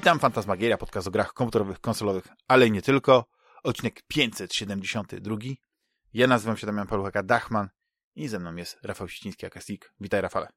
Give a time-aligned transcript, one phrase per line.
[0.00, 3.24] Witam, Fantasmagieria, podcast o grach komputerowych, konsolowych, ale i nie tylko.
[3.62, 5.36] Odcinek 572.
[6.14, 7.68] Ja nazywam się Damian Paluchaka Dachman
[8.14, 9.92] i ze mną jest Rafał Ściński, Akastik.
[10.00, 10.48] Witaj, Rafale.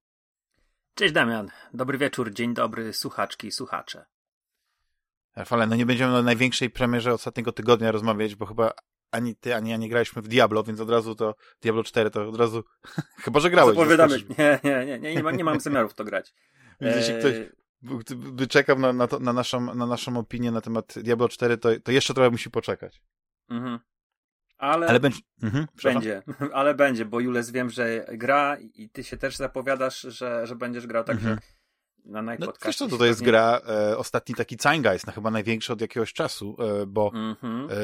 [0.95, 1.51] Cześć, Damian.
[1.73, 4.05] Dobry wieczór, dzień dobry, słuchaczki i słuchacze.
[5.35, 8.73] Rafale, no nie będziemy o największej premierze ostatniego tygodnia rozmawiać, bo chyba
[9.11, 12.29] ani ty, ani ja nie graliśmy w Diablo, więc od razu to Diablo 4 to
[12.29, 12.63] od razu,
[13.23, 13.77] chyba, że grałeś.
[13.77, 14.17] Zapowiadamy.
[14.37, 16.33] Nie, nie, nie, nie, nie, nie mam zamiaru w to grać.
[16.81, 17.33] Jeśli ktoś
[18.15, 21.69] by czekał na, na, to, na, naszą, na naszą opinię na temat Diablo 4, to,
[21.83, 23.01] to jeszcze trochę musi poczekać.
[23.49, 23.79] Mhm.
[24.57, 25.19] Ale, ale będzie.
[25.43, 26.21] Mhm, będzie,
[26.53, 30.87] ale będzie, bo Jules wiem, że gra i ty się też zapowiadasz, że, że będziesz
[30.87, 31.39] grał, także Mhm.
[32.05, 32.67] na No, najpodcaście.
[32.69, 36.13] wiesz co, to, to jest gra, e, ostatni taki Zeitgeist, no chyba największy od jakiegoś
[36.13, 37.67] czasu, e, bo Mhm.
[37.71, 37.75] e,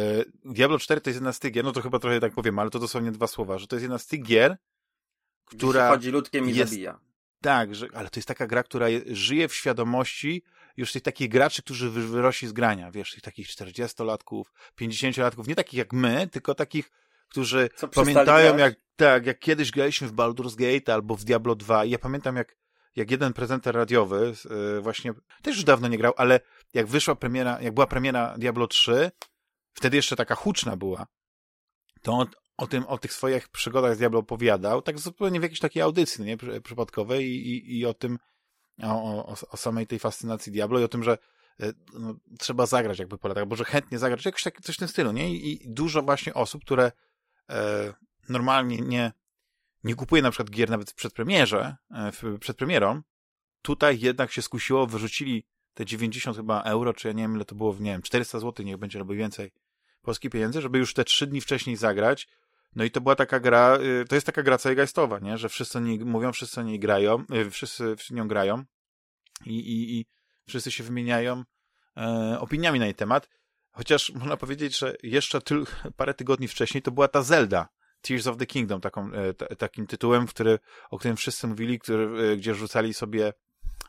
[0.53, 2.69] Diablo 4 to jest jedna z tych gier, no to chyba trochę tak powiem, ale
[2.69, 4.57] to dosłownie dwa słowa, że to jest jedna z tych gier,
[5.51, 5.89] Gdzie się która...
[5.89, 6.99] chodzi ludkiem i jest- zabija.
[7.41, 10.43] Tak, że, ale to jest taka gra, która je, żyje w świadomości
[10.77, 14.43] już tych takich graczy, którzy wy, wyrośli z grania, wiesz, tych takich 40-latków,
[14.81, 16.91] 50-latków, nie takich jak my, tylko takich,
[17.29, 21.85] którzy Co pamiętają jak, tak, jak kiedyś graliśmy w Baldur's Gate albo w Diablo 2
[21.85, 22.57] i ja pamiętam jak,
[22.95, 26.39] jak jeden prezenter radiowy yy, właśnie, też już dawno nie grał, ale
[26.73, 29.11] jak wyszła premiera, jak była premiera Diablo 3,
[29.73, 31.07] wtedy jeszcze taka huczna była,
[32.01, 32.27] to on
[32.59, 36.25] o tym, o tych swoich przygodach z Diablo opowiadał, tak zupełnie w jakiejś takiej audycji,
[36.25, 38.19] nie, przy- przypadkowej i, i, i o tym,
[38.83, 41.17] o, o, o samej tej fascynacji Diablo i o tym, że
[41.59, 44.79] e, no, trzeba zagrać jakby po latach, bo że chętnie zagrać, jakoś tak, coś w
[44.79, 45.33] tym stylu, nie?
[45.33, 46.91] I, i dużo właśnie osób, które
[47.49, 47.93] e,
[48.29, 49.11] normalnie nie,
[49.83, 53.01] nie kupuje na przykład gier nawet w przedpremierze, e, w, przed premierą,
[53.61, 57.55] tutaj jednak się skusiło, wyrzucili te 90 chyba euro, czy ja nie wiem ile to
[57.55, 59.51] było, nie wiem, 400 zł, niech będzie albo więcej
[60.01, 62.27] polskich pieniędzy, żeby już te trzy dni wcześniej zagrać.
[62.75, 65.37] No i to była taka gra, y, to jest taka gra zeitgeistowa, nie?
[65.37, 68.63] Że wszyscy nie mówią, wszyscy nie grają, y, wszyscy w nią grają
[69.45, 70.05] i, i, i
[70.47, 71.43] wszyscy się wymieniają
[71.97, 73.29] e, opiniami na jej temat.
[73.71, 75.65] Chociaż można powiedzieć, że jeszcze tyl,
[75.97, 77.69] parę tygodni wcześniej to była ta Zelda,
[78.01, 80.59] Tears of the Kingdom, taką, e, ta, takim tytułem, który,
[80.89, 83.33] o którym wszyscy mówili, który, e, gdzie rzucali sobie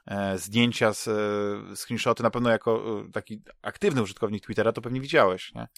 [0.07, 5.01] e, zdjęcia z e, screenshoty, na pewno jako e, taki aktywny użytkownik Twittera, to pewnie
[5.01, 5.69] widziałeś, nie?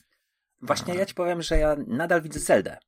[0.60, 2.78] Właśnie ja ci powiem, że ja nadal widzę Zeldę.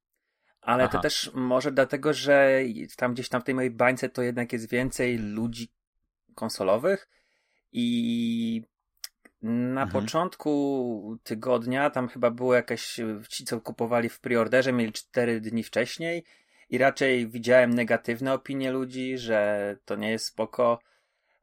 [0.64, 0.92] Ale Aha.
[0.92, 2.60] to też może dlatego, że
[2.96, 5.68] tam gdzieś tam w tej mojej bańce to jednak jest więcej ludzi
[6.34, 7.08] konsolowych
[7.72, 8.62] i
[9.42, 9.90] na Mhm.
[9.90, 16.24] początku tygodnia tam chyba było jakieś, ci co kupowali w preorderze mieli 4 dni wcześniej
[16.70, 20.78] i raczej widziałem negatywne opinie ludzi, że to nie jest spoko.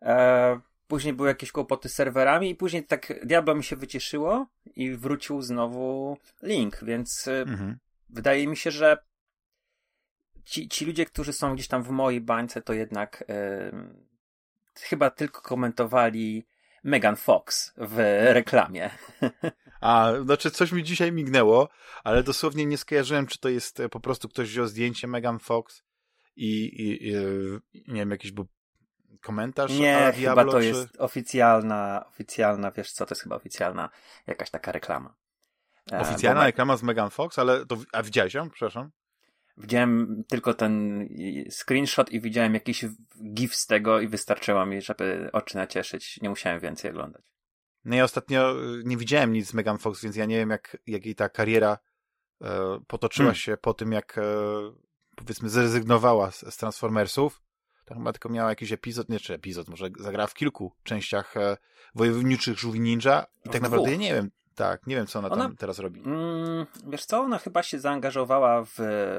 [0.01, 4.91] E, później były jakieś kłopoty z serwerami i później tak Diablo mi się wycieszyło i
[4.91, 7.77] wrócił znowu link, więc e, Mhm.
[8.09, 8.97] wydaje mi się, że
[10.45, 13.71] ci, ci ludzie, którzy są gdzieś tam w mojej bańce, to jednak e,
[14.79, 16.45] chyba tylko komentowali
[16.83, 17.97] Megan Fox w
[18.33, 18.89] reklamie.
[19.81, 21.69] A, znaczy coś mi dzisiaj mignęło,
[22.03, 25.83] ale dosłownie nie skojarzyłem, czy to jest e, po prostu ktoś wziął zdjęcie Megan Fox
[26.35, 27.21] i, i, i e,
[27.73, 28.47] nie wiem, jakiś był
[29.21, 30.65] komentarz Nie, chyba Diablo, to czy...
[30.65, 33.89] jest oficjalna, oficjalna, wiesz co, to jest chyba oficjalna
[34.27, 35.15] jakaś taka reklama.
[35.91, 37.77] E, Oficjalna bo reklama z Megan Fox, ale to...
[37.93, 38.49] A widziałeś ją?
[38.49, 38.91] Przepraszam.
[39.57, 41.07] Widziałem tylko ten
[41.49, 42.85] screenshot i widziałem jakiś
[43.33, 46.21] gif z tego i wystarczyło mi, żeby oczy nacieszyć.
[46.21, 47.21] Nie musiałem więcej oglądać.
[47.85, 50.77] No ja ostatnio e, nie widziałem nic z Megan Fox, więc ja nie wiem, jak,
[50.87, 51.77] jak jej ta kariera
[52.41, 53.35] e, potoczyła Hmm.
[53.35, 54.21] się po tym, jak e,
[55.15, 57.41] powiedzmy zrezygnowała z, z Transformersów.
[57.85, 61.57] To chyba tylko miała jakiś epizod, nie czy epizod, może zagrała w kilku częściach e,
[61.95, 64.31] Wojowniczych Żółwi Ninja i tak naprawdę ja nie wiem,
[64.61, 65.99] tak, nie wiem, co ona, Ona- tam teraz robi.
[66.05, 68.77] Mm, wiesz co, ona chyba się zaangażowała w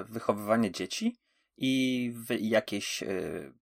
[0.09, 1.17] wychowywanie dzieci
[1.57, 3.53] i w jakieś y,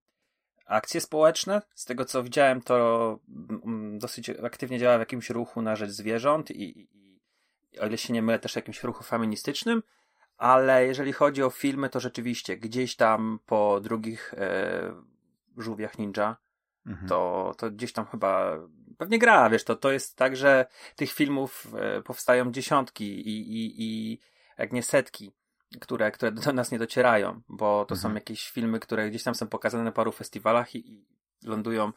[0.65, 1.61] akcje społeczne.
[1.75, 3.19] Z tego co widziałem, to
[3.65, 7.19] mm, dosyć aktywnie działa w jakimś ruchu na rzecz zwierząt i, i,
[7.71, 9.83] i o ile się nie mylę, też w jakimś ruchu feministycznym.
[10.37, 14.93] Ale jeżeli chodzi o filmy, to rzeczywiście gdzieś tam po drugich e,
[15.57, 16.37] żółwiach ninja
[16.85, 17.07] Mhm.
[17.07, 18.57] to, to gdzieś tam chyba
[19.01, 20.65] pewnie gra, wiesz, to, to jest tak, że
[20.95, 24.19] tych filmów e, powstają dziesiątki i, i, i
[24.57, 25.31] jak nie setki,
[25.79, 28.15] które, które do nas nie docierają, bo to są Mhm.
[28.15, 31.05] jakieś filmy, które gdzieś tam są pokazane na paru festiwalach i, i
[31.43, 31.91] lądują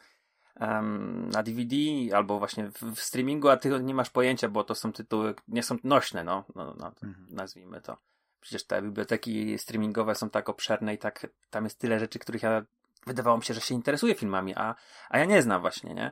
[0.55, 1.75] em, na DVD
[2.13, 5.63] albo właśnie w, w streamingu, a ty nie masz pojęcia, bo to są tytuły, nie
[5.63, 7.27] są nośne, no, no, no Mhm.
[7.29, 7.97] nazwijmy to.
[8.41, 12.65] Przecież te biblioteki streamingowe są tak obszerne i tak, tam jest tyle rzeczy, których ja
[13.07, 14.75] wydawało mi się, że się interesuje filmami, a,
[15.09, 16.11] a ja nie znam właśnie, nie?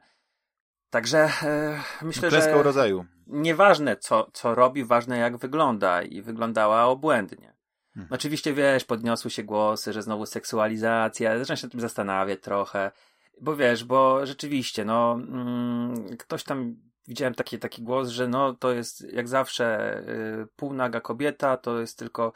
[0.94, 3.06] Także e, myślę, że rodzaju.
[3.28, 7.54] nieważne co, co robi, ważne jak wygląda i wyglądała obłędnie.
[7.96, 8.14] Mhm.
[8.14, 12.92] Oczywiście wiesz, podniosły się głosy, że znowu seksualizacja, zacząłem się nad tym zastanawiać trochę
[13.42, 16.76] bo wiesz, bo rzeczywiście, no, mm, ktoś tam,
[17.08, 19.98] widziałem taki, taki głos, że no, to jest jak zawsze
[20.44, 22.34] y, półnaga kobieta, to jest tylko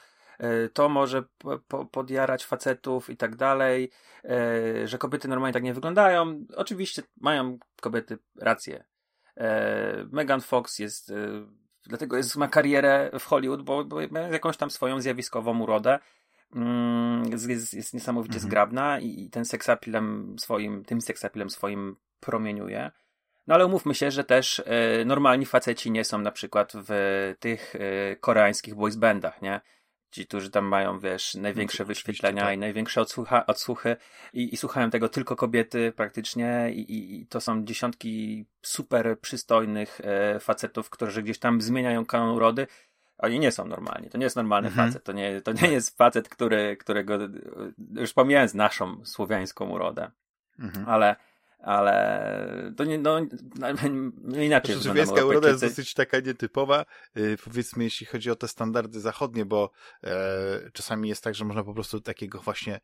[0.74, 3.89] to może po, po, podjarać facetów i tak dalej,
[4.25, 6.45] y, że kobiety normalnie tak nie wyglądają.
[6.56, 8.84] Oczywiście mają kobiety rację.
[9.38, 9.42] Y,
[10.12, 11.13] Megan Fox jest,
[11.86, 16.00] dlatego jest, ma karierę w Hollywood, bo, bo ma jakąś tam swoją zjawiskową urodę
[16.56, 18.50] Mm, jest, jest niesamowicie mhm.
[18.50, 22.92] zgrabna i, i ten seksapilem swoim, tym seksapilem swoim promieniuje.
[23.48, 27.75] No ale umówmy się, że też y, normalni faceci nie są na przykład w tych
[27.75, 29.62] y, koreańskich boys bandach, nie?
[30.12, 32.56] Ci, którzy tam mają, wiesz, największe no, wyświetlenia tak.
[32.56, 33.95] i największe odsłucha, odsłuchy
[34.33, 40.01] i, i słuchają tego tylko kobiety praktycznie i, i, i to są dziesiątki super przystojnych
[40.36, 42.68] y, facetów, którzy gdzieś tam zmieniają kanon urody
[43.18, 44.09] oni nie są normalni.
[44.09, 44.88] To nie jest normalny mhm.
[44.88, 45.04] facet.
[45.04, 47.18] To nie, to nie jest facet, który, którego,
[47.95, 50.12] już pomijając naszą słowiańską urodę,
[50.59, 50.89] mhm.
[50.89, 51.15] ale,
[51.59, 53.19] ale to nie, no,
[54.24, 54.75] no inaczej.
[54.75, 59.45] Znaczy, słowiańska uroda jest dosyć taka nietypowa, yy, powiedzmy, jeśli chodzi o te standardy zachodnie,
[59.45, 59.71] bo
[60.04, 62.80] e, czasami jest tak, że można po prostu takiego właśnie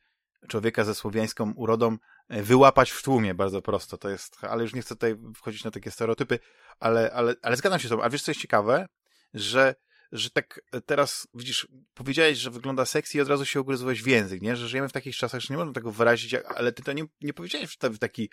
[0.47, 1.97] człowieka ze słowiańską urodą
[2.29, 3.97] e, wyłapać w tłumie bardzo prosto.
[3.97, 6.39] To jest, ale już nie chcę tutaj wchodzić na takie stereotypy,
[6.79, 8.03] ale, ale, ale zgadzam się z tobą.
[8.03, 8.87] A wiesz, co jest ciekawe?
[9.33, 9.75] Że
[10.13, 14.41] że tak teraz, widzisz, powiedziałeś, że wygląda sexy i od razu się ugryzłeś w język,
[14.41, 14.55] nie?
[14.55, 17.33] Że żyjemy w takich czasach, że nie można tego wyrazić, ale ty to nie, nie
[17.33, 18.29] powiedziałeś w taki,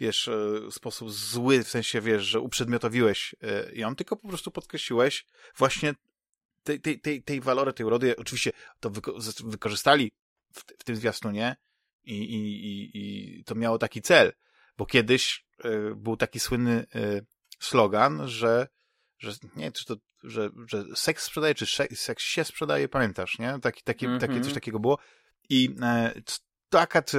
[0.00, 5.26] wiesz, e, sposób zły, w sensie, wiesz, że uprzedmiotowiłeś e, ją, tylko po prostu podkreśliłeś
[5.56, 5.94] właśnie
[6.62, 8.16] tej, tej, tej, tej walory, tej urody.
[8.16, 9.14] Oczywiście to wyko
[9.44, 10.12] wykorzystali
[10.52, 11.56] w, w tym zwiastunie
[12.04, 12.90] i, i, i,
[13.38, 14.32] i to miało taki cel,
[14.76, 17.26] bo kiedyś y, był taki słynny y,
[17.58, 18.68] slogan, że
[19.18, 23.58] że nie, czy to, że, że seks sprzedaje, czy seks się sprzedaje, pamiętasz, nie?
[23.62, 24.20] Taki, taki, mm -hmm.
[24.20, 24.54] takie, coś mhm.
[24.54, 24.98] takiego było.
[25.48, 26.12] I e,
[26.70, 27.18] to akad e,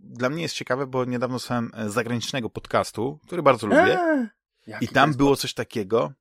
[0.00, 4.00] dla mnie jest ciekawe, bo niedawno słuchałem e, zagranicznego podcastu, który bardzo lubię.
[4.00, 6.12] Eee, I tam było coś takiego,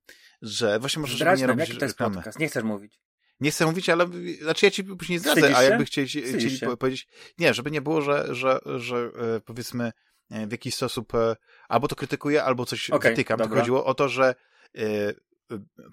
[0.41, 2.15] że właśnie może żeby nie robić jaki to jest reklamy.
[2.15, 2.39] podcast?
[2.39, 2.99] Nie chcesz mówić.
[3.39, 4.07] Nie chcę mówić, ale
[4.41, 8.35] znaczy ja ci później zdradzę, a jakby chcieli, chcieli powiedzieć, nie, żeby nie było, że,
[8.35, 9.91] że, że e, powiedzmy
[10.29, 11.13] w jakiś sposób
[11.67, 13.39] albo to krytykuję, albo coś okay, wytykam.
[13.39, 14.35] To chodziło o to, że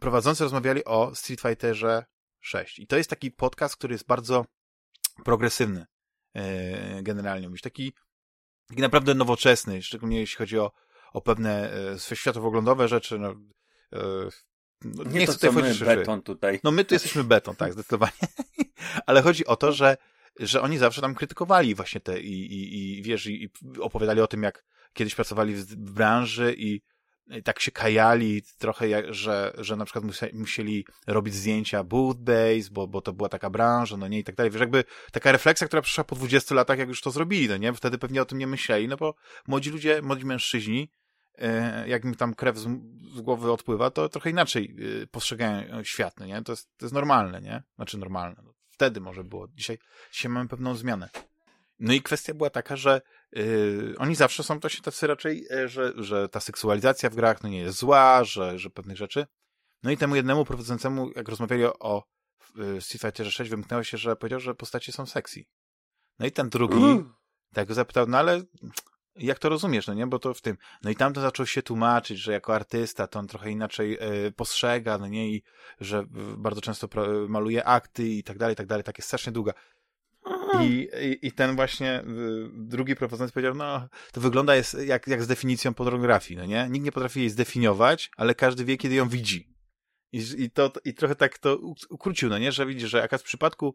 [0.00, 2.04] prowadzący rozmawiali o Street Fighterze
[2.40, 2.78] 6.
[2.78, 4.46] I to jest taki podcast, który jest bardzo
[5.24, 5.86] progresywny
[7.02, 7.48] generalnie.
[7.48, 7.92] Mówisz, taki,
[8.68, 10.72] taki naprawdę nowoczesny, szczególnie jeśli chodzi o,
[11.12, 11.72] o pewne
[12.14, 13.18] światowoglądowe rzeczy.
[13.18, 13.34] No,
[14.84, 16.60] no, nie, nie chcę tutaj beton tutaj.
[16.64, 18.12] No my tu jesteśmy beton, tak, zdecydowanie.
[19.06, 19.96] Ale chodzi o to, że,
[20.38, 23.50] że oni zawsze tam krytykowali właśnie te i, i, i wiesz, i, i
[23.80, 26.82] opowiadali o tym, jak kiedyś pracowali w branży i
[27.44, 32.86] tak się kajali trochę, jak, że, że na przykład musieli robić zdjęcia boot base, bo,
[32.86, 34.50] bo to była taka branża, no nie i tak dalej.
[34.50, 37.72] Wiesz, jakby taka refleksja, która przyszła po 20 latach, jak już to zrobili, no nie?
[37.72, 39.14] Wtedy pewnie o tym nie myśleli, no bo
[39.46, 40.92] młodzi ludzie, młodzi mężczyźni,
[41.38, 42.68] e, jak mi tam krew z,
[43.14, 46.42] z głowy odpływa, to trochę inaczej e, postrzegają świat, no nie?
[46.42, 47.62] To jest, to jest normalne, nie?
[47.76, 48.42] Znaczy normalne.
[48.44, 49.48] No, wtedy może było.
[49.48, 49.78] Dzisiaj,
[50.12, 51.08] dzisiaj mamy pewną zmianę.
[51.80, 53.00] No i kwestia była taka, że
[53.32, 57.48] yy, oni zawsze są się tacy raczej, yy, że, że ta seksualizacja w grach no
[57.48, 59.26] nie jest zła, że, że pewnych rzeczy.
[59.82, 62.04] No i temu jednemu prowadzącemu, jak rozmawiali o
[62.56, 65.44] yy, Street Fighterze 6, wymknęło się, że powiedział, że postacie są sexy.
[66.18, 67.14] No i ten drugi mm.
[67.54, 68.42] tak go zapytał, no ale
[69.16, 70.06] jak to rozumiesz, no nie?
[70.06, 70.56] Bo to w tym.
[70.82, 74.32] No i tam to zaczął się tłumaczyć, że jako artysta to on trochę inaczej y,
[74.32, 75.30] postrzega, no nie?
[75.30, 75.42] I
[75.80, 76.04] że
[76.36, 76.88] bardzo często
[77.28, 78.84] maluje akty i tak dalej, i tak dalej.
[78.84, 79.52] Tak jest strasznie długa.
[80.60, 82.04] I, i, I, ten właśnie y,
[82.52, 86.68] drugi prowadzący powiedział, no to wygląda jest jak, jak z definicją pornografii, no nie?
[86.70, 89.54] Nikt nie potrafi jej zdefiniować, ale każdy wie, kiedy ją widzi.
[90.12, 91.58] I, i, to, i trochę tak to
[91.90, 92.52] ukrócił, no nie?
[92.52, 93.74] Że widzisz, że jakaś w przypadku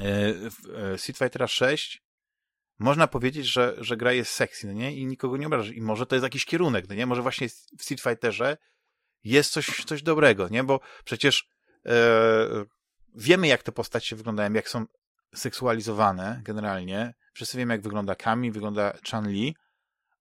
[0.00, 2.02] e, e, Street Fightera 6
[2.78, 4.96] można powiedzieć, że, że gra jest sexy, no nie?
[4.96, 5.72] I nikogo nie obraża.
[5.72, 7.06] I może to jest jakiś kierunek, no nie?
[7.06, 8.56] Może właśnie w Street Fighterze
[9.24, 10.64] jest coś, coś dobrego, nie?
[10.64, 11.48] Bo przecież
[11.86, 12.64] e,
[13.14, 14.86] wiemy, jak te postacie wyglądają, jak są
[15.34, 17.14] seksualizowane generalnie.
[17.32, 19.54] Wszyscy wiemy, jak wygląda Kami, wygląda Chan-Li,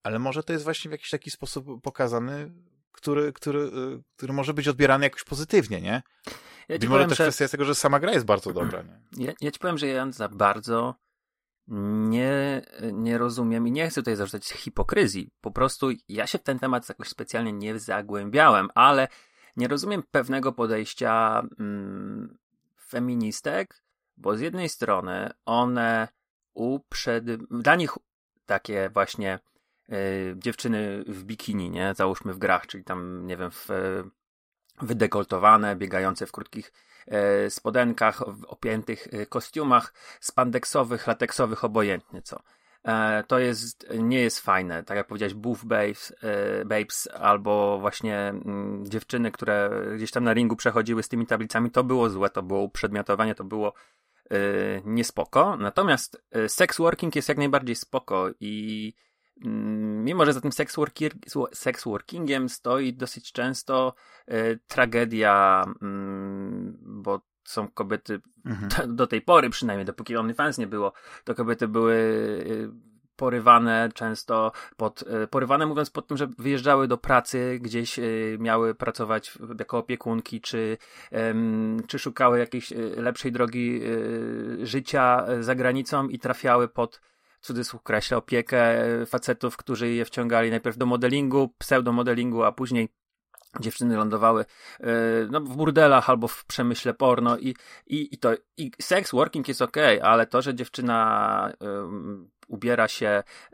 [0.03, 2.51] ale może to jest właśnie w jakiś taki sposób pokazany,
[2.91, 6.01] który, który, y, który może być odbierany jakoś pozytywnie, nie?
[6.69, 7.23] Ja może powiem, też że...
[7.23, 8.99] kwestia jest tego, że sama gra jest bardzo dobra, nie?
[9.25, 10.95] Ja, ja ci powiem, że ja za bardzo
[11.67, 12.61] nie,
[12.93, 15.31] nie rozumiem i nie chcę tutaj zarzucać hipokryzji.
[15.41, 19.07] Po prostu ja się w ten temat jakoś specjalnie nie zagłębiałem, ale
[19.57, 22.37] nie rozumiem pewnego podejścia mm,
[22.87, 23.83] feministek,
[24.17, 26.07] bo z jednej strony one
[26.53, 27.25] uprzed...
[27.35, 27.91] dla nich
[28.45, 29.39] takie właśnie
[29.91, 31.93] y, dziewczyny w bikini, nie?
[31.95, 33.69] Załóżmy w grach, czyli tam, nie wiem, w,
[34.81, 36.73] wydekoltowane, biegające w krótkich
[37.45, 42.39] y, spodenkach, w opiętych y, kostiumach spandeksowych, lateksowych, obojętnie co.
[42.83, 44.83] e, to jest, nie jest fajne.
[44.83, 50.33] Tak jak powiedziałeś, Buff Babes, e, babes albo właśnie mm, dziewczyny, które gdzieś tam na
[50.33, 54.06] ringu przechodziły z tymi tablicami, to było złe, to było uprzedmiotowanie, to było e,
[54.85, 55.57] niespoko.
[55.57, 58.93] Natomiast e, sex working jest jak najbardziej spoko i
[59.45, 60.75] mm, mimo, że za tym sex,
[61.53, 63.93] sex workingiem stoi dosyć często
[64.27, 68.95] e, tragedia, mm, bo są kobiety, Mhm.
[68.95, 70.93] do tej pory przynajmniej, dopóki OnlyFans nie było,
[71.23, 72.69] to kobiety były y,
[73.17, 78.75] porywane często pod, y, porywane mówiąc pod tym, że wyjeżdżały do pracy, gdzieś y, miały
[78.75, 80.77] pracować jako opiekunki, czy,
[81.87, 83.81] czy szukały jakiejś y, lepszej drogi
[84.63, 87.01] życia za granicą i trafiały pod
[87.41, 92.89] cudzysłów kreślę opiekę facetów, którzy je wciągali najpierw do modelingu, pseudomodelingu, a później
[93.59, 94.45] dziewczyny lądowały
[95.31, 97.55] no, w burdelach albo w przemyśle porno i,
[97.87, 101.51] i, i to i sex working jest okej, ale to, że dziewczyna
[102.47, 103.51] ubiera się y,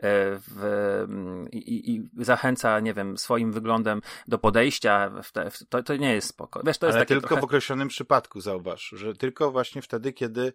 [0.48, 0.64] w,
[1.10, 6.28] ym, i, i- zachęca, nie wiem, swoim wyglądem do podejścia, te, to, to nie jest
[6.28, 6.60] spoko.
[6.66, 7.40] Wiesz, to jest Ale tylko trochę...
[7.40, 10.52] w określonym przypadku, zauważ, że tylko właśnie wtedy, kiedy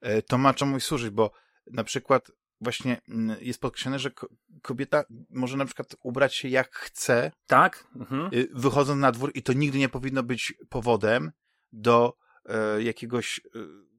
[0.00, 1.30] e, to ma czemuś służyć, bo
[1.66, 2.30] na przykład
[2.60, 4.28] właśnie mm, jest podkreślone, że ko-
[4.62, 7.86] kobieta może na przykład ubrać się jak chce, Tak?
[7.96, 8.30] Mhm.
[8.34, 11.32] y, wychodząc na dwór i to nigdy nie powinno być powodem
[11.72, 13.89] do e, jakiegoś e, chcę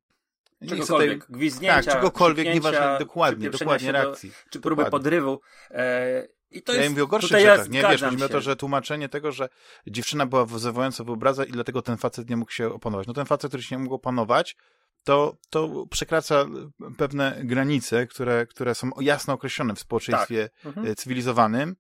[0.70, 4.32] Czegokolwiek, tutaj- gwizdnięcia, tak, czegokolwiek, nieważne, dokładnie, dokładnie się do- reakcji.
[4.50, 4.92] czy próby Dokładnie.
[5.00, 5.42] podrywu.
[5.72, 7.82] E, I to ja jest, mówię o gorszych tutaj ja rzeczach, nie?
[7.82, 9.50] Wiesz, chodzi mi o to, że tłumaczenie tego, że
[9.88, 13.08] dziewczyna była wyzywająco wyobraza i dlatego ten facet nie mógł się opanować.
[13.08, 14.56] No ten facet, który się nie mógł opanować,
[15.04, 16.46] to, to przekracza
[16.98, 20.88] pewne granice, które, które są jasno określone w społeczeństwie Mhm.
[20.88, 21.76] e, cywilizowanym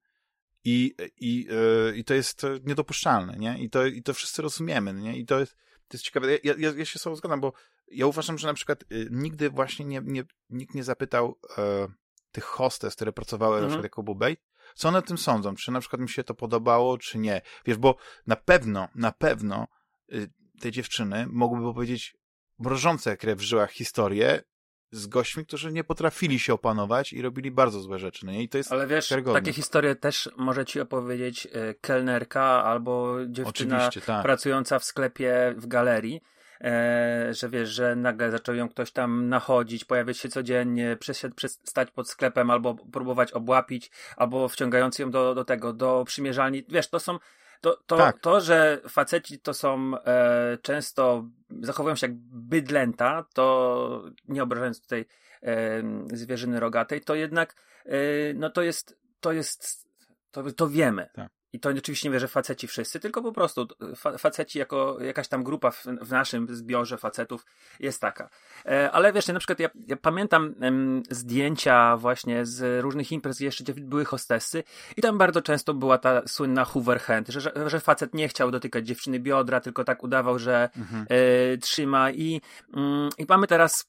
[0.64, 1.48] i, i,
[1.92, 3.58] e, i to jest niedopuszczalne, nie?
[3.60, 5.18] I to, i to wszyscy rozumiemy, nie?
[5.18, 5.56] I to jest,
[5.88, 6.28] to jest ciekawe.
[6.44, 7.54] Ja, ja, ja się z tobą zgadzam, bo
[7.92, 11.88] ja uważam, że na przykład y, nigdy właśnie nie, nie, nikt nie zapytał e,
[12.32, 13.70] tych hostes, które pracowały na Mhm.
[13.70, 14.38] przykład jako Bubej,
[14.76, 17.42] co one o tym sądzą, czy na przykład mi się to podobało, czy nie.
[17.66, 17.96] Wiesz, bo
[18.28, 19.68] na pewno, na pewno
[20.14, 20.30] y,
[20.62, 22.18] te dziewczyny mogłyby powiedzieć
[22.60, 24.44] mrożące krew w żyłach historie
[24.92, 28.32] z gośćmi, którzy nie potrafili się opanować i robili bardzo złe rzeczy, no?
[28.32, 29.42] I to jest Ale wiesz, karygodne.
[29.42, 34.24] takie historie też może ci opowiedzieć e, kelnerka albo dziewczyna tak.
[34.24, 36.22] pracująca w sklepie w galerii.
[36.63, 41.32] E, że wiesz, że nagle zaczął ją ktoś tam nachodzić, pojawiać się codziennie, przesiad,
[41.63, 46.63] stać pod sklepem albo próbować obłapić, albo wciągając ją do, do tego, do przymierzalni.
[46.70, 47.20] Wiesz, to są.
[47.62, 48.20] To, to, Tak.
[48.20, 51.25] to że faceci to są e, często
[51.60, 55.06] zachowują się jak bydlęta, to nie obrażając tutaj
[55.44, 57.98] e, zwierzyny rogatej, to jednak e,
[58.34, 59.88] no to jest to jest
[60.32, 61.10] to, to wiemy.
[61.13, 61.32] Tak.
[61.53, 65.27] I to oczywiście nie wie, że faceci wszyscy, tylko po prostu fa faceci jako jakaś
[65.27, 67.46] tam grupa w, w naszym zbiorze facetów
[67.79, 68.29] jest taka.
[68.65, 73.46] E, ale wiesz, na przykład ja, ja pamiętam em, zdjęcia właśnie z różnych imprez, gdzie
[73.46, 74.63] jeszcze były hostessy
[74.98, 78.51] i tam bardzo często była ta słynna hoover hand, że, że, że facet nie chciał
[78.51, 81.05] dotykać dziewczyny biodra, tylko tak udawał, że Mhm.
[81.10, 82.41] e, trzyma i,
[82.74, 83.86] mm, i mamy teraz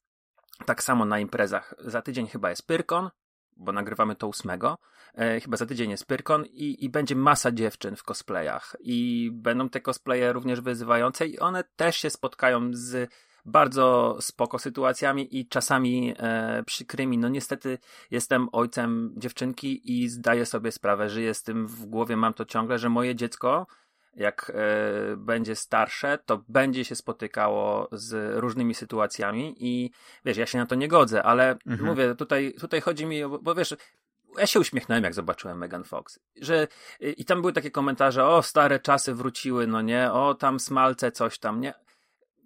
[0.66, 1.74] tak samo na imprezach.
[1.78, 3.10] Za tydzień chyba jest Pyrkon,
[3.56, 4.78] bo nagrywamy to ósmego.
[5.14, 8.76] E, chyba za tydzień jest Pyrkon i, i będzie masa dziewczyn w cosplayach.
[8.80, 13.10] I będą te cosplaye również wyzywające i one też się spotkają z
[13.44, 17.18] bardzo spoko sytuacjami i czasami e, przykrymi.
[17.18, 17.78] No niestety
[18.10, 22.78] jestem ojcem dziewczynki i zdaję sobie sprawę, żyję z tym w głowie, mam to ciągle,
[22.78, 23.66] że moje dziecko
[24.14, 29.90] jak e, będzie starsze, to będzie się spotykało z różnymi sytuacjami i
[30.24, 31.84] wiesz, ja się na to nie godzę, ale Mhm.
[31.90, 33.76] mówię, tutaj, tutaj chodzi mi, o, bo wiesz,
[34.38, 36.68] ja się uśmiechnąłem, jak zobaczyłem Megan Fox, że
[37.00, 41.38] i tam były takie komentarze, o, stare czasy wróciły, no nie, o, tam smalce, coś
[41.38, 41.74] tam, nie.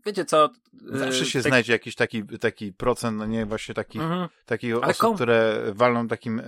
[0.06, 0.50] Wiecie co?
[0.72, 4.28] Zawsze y, się tak- znajdzie jakiś taki, taki procent, no nie, właśnie takich, Mhm.
[4.46, 6.44] takich Ale osób, kom- które walną takim e,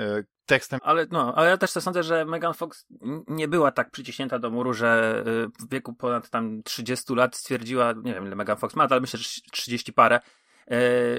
[0.46, 0.80] tekstem.
[0.82, 2.86] Ale, no, ale ja też to sądzę, że Megan Fox
[3.28, 5.22] nie była tak przyciśnięta do muru, że
[5.60, 9.00] y, w wieku ponad tam 30 lat stwierdziła, nie wiem ile Megan Fox ma, ale
[9.00, 10.20] myślę, że 30 parę,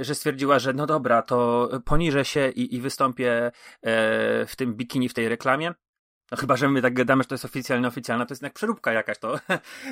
[0.01, 3.51] że stwierdziła, że no dobra, to poniżę się i, i wystąpię
[4.47, 5.73] w tym bikini w tej reklamie.
[6.31, 8.91] No chyba, że my tak gadamy, że to jest oficjalnie oficjalna, to jest jednak przeróbka
[8.91, 9.39] jakaś, to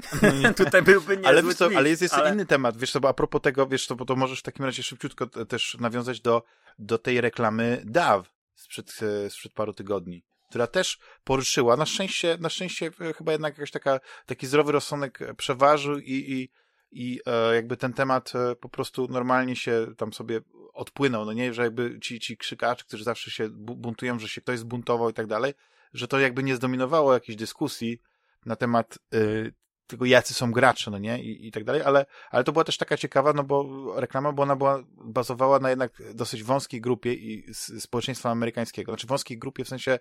[0.65, 3.10] tutaj byłby niezły Ale, wiesz co, ale jest jeszcze ale- inny temat, wiesz co, bo
[3.10, 6.44] a propos tego, wiesz co, bo to możesz w takim razie szybciutko też nawiązać do,
[6.79, 8.25] do tej reklamy DAW
[8.56, 13.58] sprzed, e, sprzed paru tygodni, która też poruszyła, na szczęście, na szczęście e, chyba jednak
[13.58, 16.50] jakaś taka, taki zdrowy rozsądek przeważył i, i,
[16.91, 20.41] i e, jakby ten temat e, po prostu normalnie się tam sobie
[20.77, 24.41] odpłynął, no nie, że jakby ci, ci krzykacze, którzy zawsze się bu- buntują, że się
[24.41, 25.53] ktoś zbuntował i tak dalej,
[25.93, 28.01] że to jakby nie zdominowało jakiejś dyskusji
[28.46, 29.53] na temat y,
[29.88, 32.77] tego, jacy są gracze, no nie, i, i tak dalej, ale, ale to była też
[32.77, 37.53] taka ciekawa, no bo reklama, bo ona była, bazowała na jednak dosyć wąskiej grupie i
[37.53, 40.00] społeczeństwa amerykańskiego, znaczy wąskiej grupie w sensie,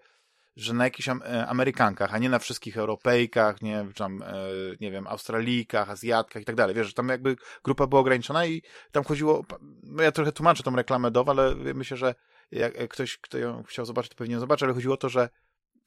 [0.57, 4.35] że na jakichś e, Amerykankach, a nie na wszystkich Europejkach, nie, tam, e,
[4.81, 6.75] nie wiem, Australijkach, Azjatkach i tak dalej.
[6.75, 9.45] Wiesz, że tam jakby grupa była ograniczona i tam chodziło,
[9.83, 12.15] no ja trochę tłumaczę tą reklamę DOW, ale myślę, że
[12.51, 15.29] jak ktoś, kto ją chciał zobaczyć, to pewnie ją zobaczy, ale chodziło o to, że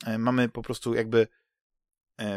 [0.06, 1.28] e, mamy po prostu jakby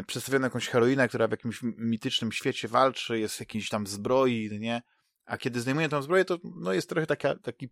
[0.07, 4.81] przedstawioną jakąś heroinę, która w jakimś mitycznym świecie walczy, jest w jakiejś tam zbroi, nie?
[5.25, 7.69] A kiedy zdejmuje tą zbroję, to no jest trochę taka, taki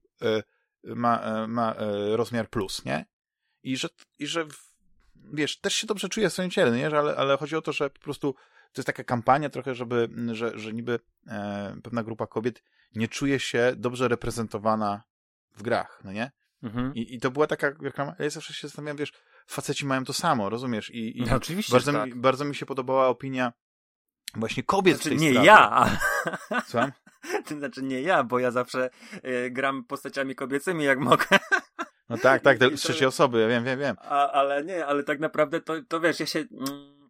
[0.84, 1.76] ma, ma
[2.16, 3.06] rozmiar plus, nie?
[3.64, 3.88] I że,
[4.20, 4.46] i że
[5.34, 6.88] wiesz, też się dobrze czuję w swoim ciele, nie?
[6.88, 8.34] Ale, ale chodzi o to, że po prostu
[8.74, 12.64] to jest taka kampania trochę, żeby, że, że niby e, pewna grupa kobiet
[12.96, 15.04] nie czuje się dobrze reprezentowana
[15.56, 16.32] w grach, no nie?
[16.64, 16.96] Mhm.
[16.96, 19.14] I, I to była taka reklama, ja zawsze się zastanawiam, wiesz,
[19.48, 20.90] faceci mają to samo, rozumiesz?
[20.90, 22.06] I, i no, oczywiście, bardzo, tak.
[22.06, 23.54] mi, bardzo mi się podobała opinia
[24.36, 25.48] właśnie kobiet znaczy, w tej nie sprawie.
[25.48, 25.98] ja.
[26.68, 26.92] Słucham?
[27.46, 28.90] To znaczy nie ja, bo ja zawsze
[29.26, 31.26] y, gram postaciami kobiecymi jak mogę.
[32.12, 33.96] No tak, tak, te trzecie osoby, ja wiem, wiem, wiem.
[34.00, 36.40] A, ale nie, ale tak naprawdę to, to wiesz, ja się.
[36.40, 37.10] Mm,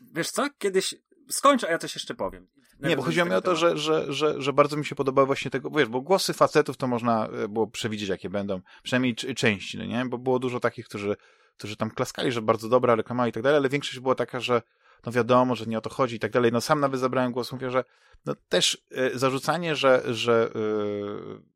[0.00, 0.46] wiesz co?
[0.58, 0.94] Kiedyś
[1.28, 2.48] skończę, a ja coś jeszcze powiem.
[2.80, 5.50] Nie, bo chodziło mi o to, że, że, że, że bardzo mi się podoba właśnie
[5.50, 9.84] tego, wiesz, bo głosy facetów to można e, było przewidzieć, jakie będą, przynajmniej części, no
[9.84, 10.04] nie?
[10.04, 11.16] Bo było dużo takich, którzy,
[11.56, 14.62] którzy tam klaskali, że bardzo dobra reklama i tak dalej, ale większość była taka, że
[15.06, 16.52] no wiadomo, że nie o to chodzi i tak dalej.
[16.52, 17.84] No sam nawet zabrałem głos, mówię, że
[18.26, 18.82] no też
[19.14, 21.51] y, zarzucanie, że, że y,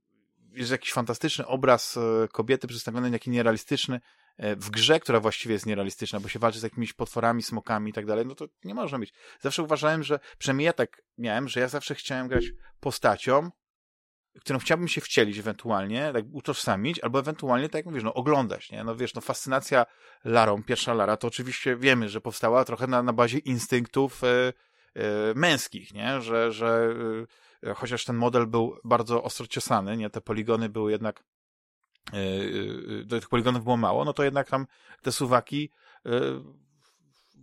[0.57, 4.01] jest jakiś fantastyczny obraz e, kobiety przedstawiony, jaki nierealistyczny
[4.37, 7.93] e, w grze, która właściwie jest nierealistyczna, bo się walczy z jakimiś potworami, smokami i
[7.93, 9.13] tak dalej, no to nie można być.
[9.41, 12.45] Zawsze uważałem, że, przynajmniej ja tak miałem, że ja zawsze chciałem grać
[12.81, 13.51] postacią,
[14.41, 18.85] którą chciałbym się wcielić ewentualnie, tak utożsamić, albo ewentualnie, tak jak mówisz, no oglądać, nie?
[18.85, 19.87] No wiesz, no fascynacja
[20.25, 24.53] Larą, pierwsza Lara, to oczywiście wiemy, że powstała trochę na, na bazie instynktów e, e,
[25.35, 26.21] męskich, nie?
[26.21, 27.27] Że, że E,
[27.77, 31.25] chociaż ten model był bardzo ostro ciosany, nie, te poligony były jednak
[32.13, 34.67] yy, tych poligonów było mało, no to jednak tam
[35.03, 35.71] te suwaki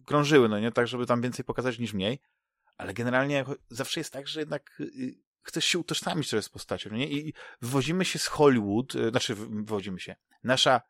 [0.06, 2.20] krążyły, no nie, tak, żeby tam więcej pokazać niż mniej,
[2.78, 4.82] ale generalnie zawsze jest tak, że jednak
[5.42, 10.00] chcesz się utożsamić trochę z postacią, no nie, i wywozimy się z Hollywood, znaczy wywozimy
[10.00, 10.82] się, nasza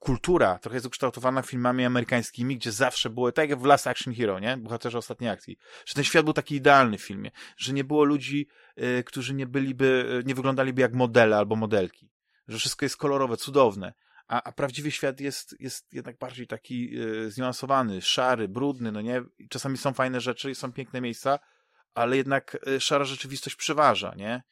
[0.00, 4.38] kultura trochę jest ukształtowana filmami amerykańskimi, gdzie zawsze było, tak jak w Last Action Hero,
[4.38, 4.56] nie?
[4.56, 5.58] Bohaterze ostatniej akcji.
[5.86, 7.30] Że ten świat był taki idealny w filmie.
[7.56, 12.10] Że nie było ludzi, y, którzy nie byliby, y, nie wyglądaliby jak modele albo modelki.
[12.48, 13.92] Że wszystko jest kolorowe, cudowne.
[14.28, 19.22] A, a prawdziwy świat jest, jest jednak bardziej taki y, zniuansowany, szary, brudny, no nie?
[19.48, 21.38] Czasami są fajne rzeczy, są piękne miejsca,
[21.94, 24.42] ale jednak y, szara rzeczywistość przeważa, nie?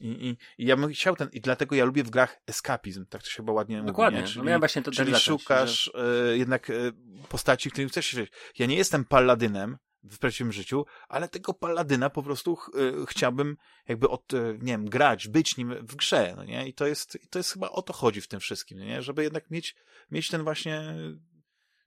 [0.00, 3.22] I, i, I ja bym chciał ten, i dlatego ja lubię w grach eskapizm, tak
[3.22, 4.32] to się chyba ładnie Dokładnie, mówi.
[4.32, 6.32] Czyli, no właśnie to czyli szukasz że...
[6.32, 6.92] y, jednak y,
[7.28, 8.26] postaci, którym chcesz się
[8.58, 13.56] Ja nie jestem paladynem w prawdziwym życiu, ale tego paladyna po prostu ch, y, chciałbym
[13.88, 16.68] jakby od, nie wiem, grać, być nim w grze, no nie?
[16.68, 19.02] I to jest, to jest chyba o to chodzi w tym wszystkim, nie?
[19.02, 19.76] Żeby jednak mieć,
[20.10, 20.94] mieć ten właśnie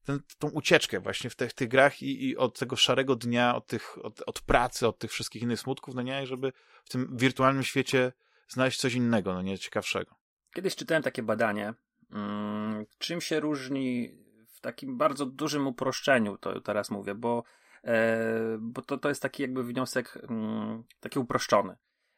[0.08, 3.67] ten, tą ucieczkę właśnie w tych, tych grach i, i od tego szarego dnia, od,
[3.67, 6.54] tych, od, od pracy, od tych wszystkich innych smutków, no nie, żeby
[6.86, 8.13] w tym wirtualnym świecie
[8.48, 10.15] znaleźć coś innego, no nie, ciekawszego.
[10.54, 11.74] Kiedyś czytałem takie badanie,
[12.12, 14.12] hmm, czym się różni
[14.48, 17.43] w takim bardzo dużym uproszczeniu, to teraz mówię, bo,
[17.84, 21.76] e, bo to, to jest taki jakby wniosek hmm, taki uproszczony.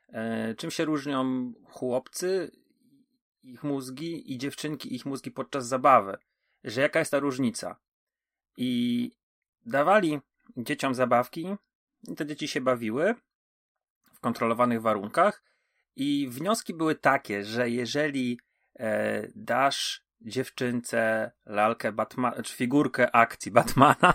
[0.08, 2.52] E, czym się różnią chłopcy,
[3.44, 6.18] ich mózgi i dziewczynki, ich mózgi podczas zabawy?
[6.64, 7.80] Że jaka jest ta różnica.
[8.58, 9.12] I
[9.66, 10.20] dawali
[10.58, 11.56] dzieciom zabawki,
[12.08, 13.16] i te dzieci się bawiły
[14.14, 15.44] w kontrolowanych warunkach.
[15.96, 18.40] I wnioski były takie, że jeżeli
[18.80, 24.14] e, dasz dziewczynce lalkę Batmana, czy figurkę akcji Batmana,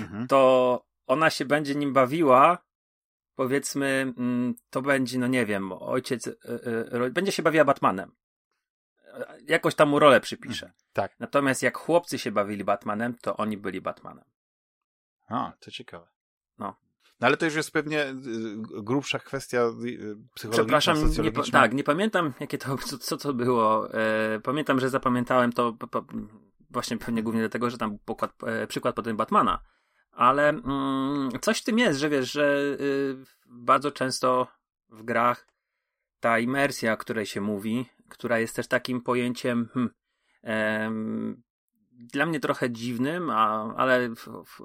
[0.00, 0.26] mhm.
[0.28, 2.64] to ona się będzie nim bawiła.
[3.34, 6.36] Powiedzmy, mm, to będzie, no nie wiem, ojciec, y,
[7.06, 8.12] y, będzie się bawiła Batmanem
[9.46, 10.66] jakoś tam mu rolę przypisze.
[10.66, 10.82] Mhm.
[10.92, 11.20] Tak.
[11.20, 14.24] Natomiast jak chłopcy się bawili Batmanem, to oni byli Batmanem.
[15.28, 16.06] A, to ciekawe.
[16.58, 16.76] No.
[17.20, 18.14] No ale to już jest pewnie y,
[18.82, 23.94] grubsza kwestia y, psychologiczna, Przepraszam, nie, tak, nie pamiętam, jakie to, co, to było.
[23.94, 26.04] E, pamiętam, że zapamiętałem to po,
[26.70, 29.62] właśnie pewnie głównie dlatego, że tam był pokład, e, przykład potem Batmana.
[30.10, 34.48] Ale mm, coś w tym jest, że wiesz, że y, bardzo często
[34.88, 35.46] w grach
[36.20, 39.94] ta imersja, o której się mówi, która jest też takim pojęciem hmm,
[40.42, 41.42] em,
[41.92, 44.60] dla mnie trochę dziwnym, a, ale w, w,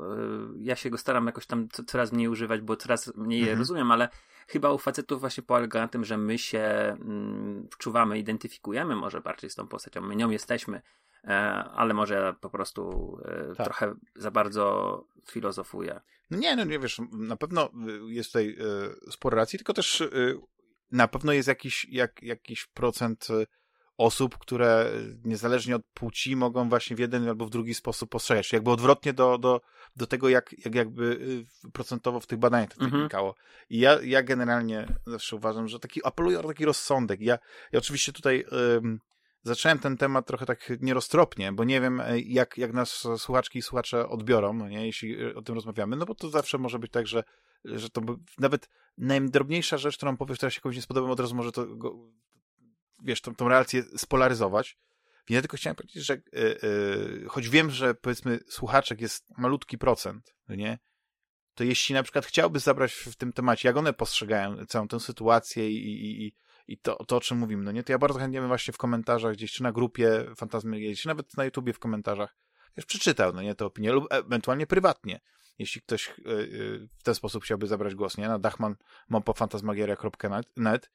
[0.58, 3.56] ja się go staram jakoś tam coraz mniej używać, bo coraz mniej mhm.
[3.56, 4.10] je rozumiem, ale
[4.48, 9.50] chyba u facetów właśnie polega na tym, że my się mm, wczuwamy, identyfikujemy może bardziej
[9.50, 10.82] z tą postacią, my nią jesteśmy,
[11.24, 11.30] e,
[11.76, 13.66] ale może po prostu e, tak.
[13.66, 16.02] trochę za bardzo filozofuję.
[16.32, 17.70] No nie, no nie wiesz, na pewno
[18.08, 20.08] jest tutaj e, sporo racji, tylko też e,
[20.92, 23.46] na pewno jest jakiś, jak, jakiś procent e,
[24.00, 24.92] osób, które
[25.26, 28.54] niezależnie od płci mogą właśnie w jeden albo w drugi sposób postrzegać.
[28.54, 29.62] Jakby odwrotnie do, do,
[29.96, 31.04] do tego, jak, jak jakby
[31.66, 32.92] y, procentowo w tych badaniach to mhm.
[32.92, 33.36] wynikało.
[33.70, 37.22] I ja, ja generalnie zawsze uważam, że taki, apeluję o taki rozsądek.
[37.22, 37.38] Ja,
[37.72, 38.46] ja oczywiście tutaj
[38.78, 39.00] ym,
[39.44, 43.62] zacząłem ten temat trochę tak nieroztropnie, bo nie wiem, e, jak, jak nas słuchaczki i
[43.62, 47.08] słuchacze odbiorą, no nie, jeśli o tym rozmawiamy, no bo to zawsze może być tak,
[47.08, 47.24] że
[47.66, 48.02] że to
[48.40, 51.96] nawet najdrobniejsza rzecz, którą powiesz, która się komuś nie spodoba, od razu może to go,
[53.04, 54.78] wiesz, tą, tą relację spolaryzować.
[55.30, 60.36] Ja tylko chciałem powiedzieć, że yy, yy, choć wiem, że powiedzmy słuchaczek jest malutki procent,
[60.48, 60.80] no nie?
[61.54, 65.70] To jeśli na przykład chciałby zabrać w tym temacie, jak one postrzegają całą tę sytuację
[65.70, 66.36] i, i,
[66.68, 67.84] i, to, to, o czym mówimy, no nie?
[67.84, 71.38] To ja bardzo chętnie bym właśnie w komentarzach gdzieś, czy na grupie Fantazmy, czy nawet
[71.38, 72.36] na YouTubie w komentarzach,
[72.78, 75.20] wiesz, przeczytał, no nie, te opinie, lub ewentualnie prywatnie,
[75.60, 76.16] jeśli ktoś yy,
[76.98, 78.28] w ten sposób chciałby zabrać głos, nie?
[78.28, 80.90] Na dachman.fantasmagieria.net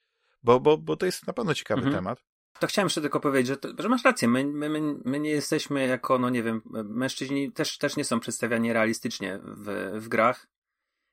[0.44, 1.96] bo, bo, bo to jest na pewno ciekawy mhm.
[1.96, 2.24] temat.
[2.58, 5.30] To chciałem jeszcze tylko powiedzieć, że, to, że masz rację, my, my, my, my, nie
[5.30, 10.46] jesteśmy jako, no nie wiem, mężczyźni też, też nie są przedstawiani realistycznie w, w grach.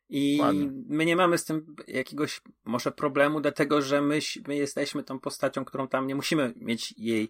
[0.10, 0.72] I Ładnie.
[0.88, 5.66] my nie mamy z tym jakiegoś może problemu, dlatego że my, my jesteśmy tą postacią,
[5.66, 7.30] którą tam nie musimy mieć jej.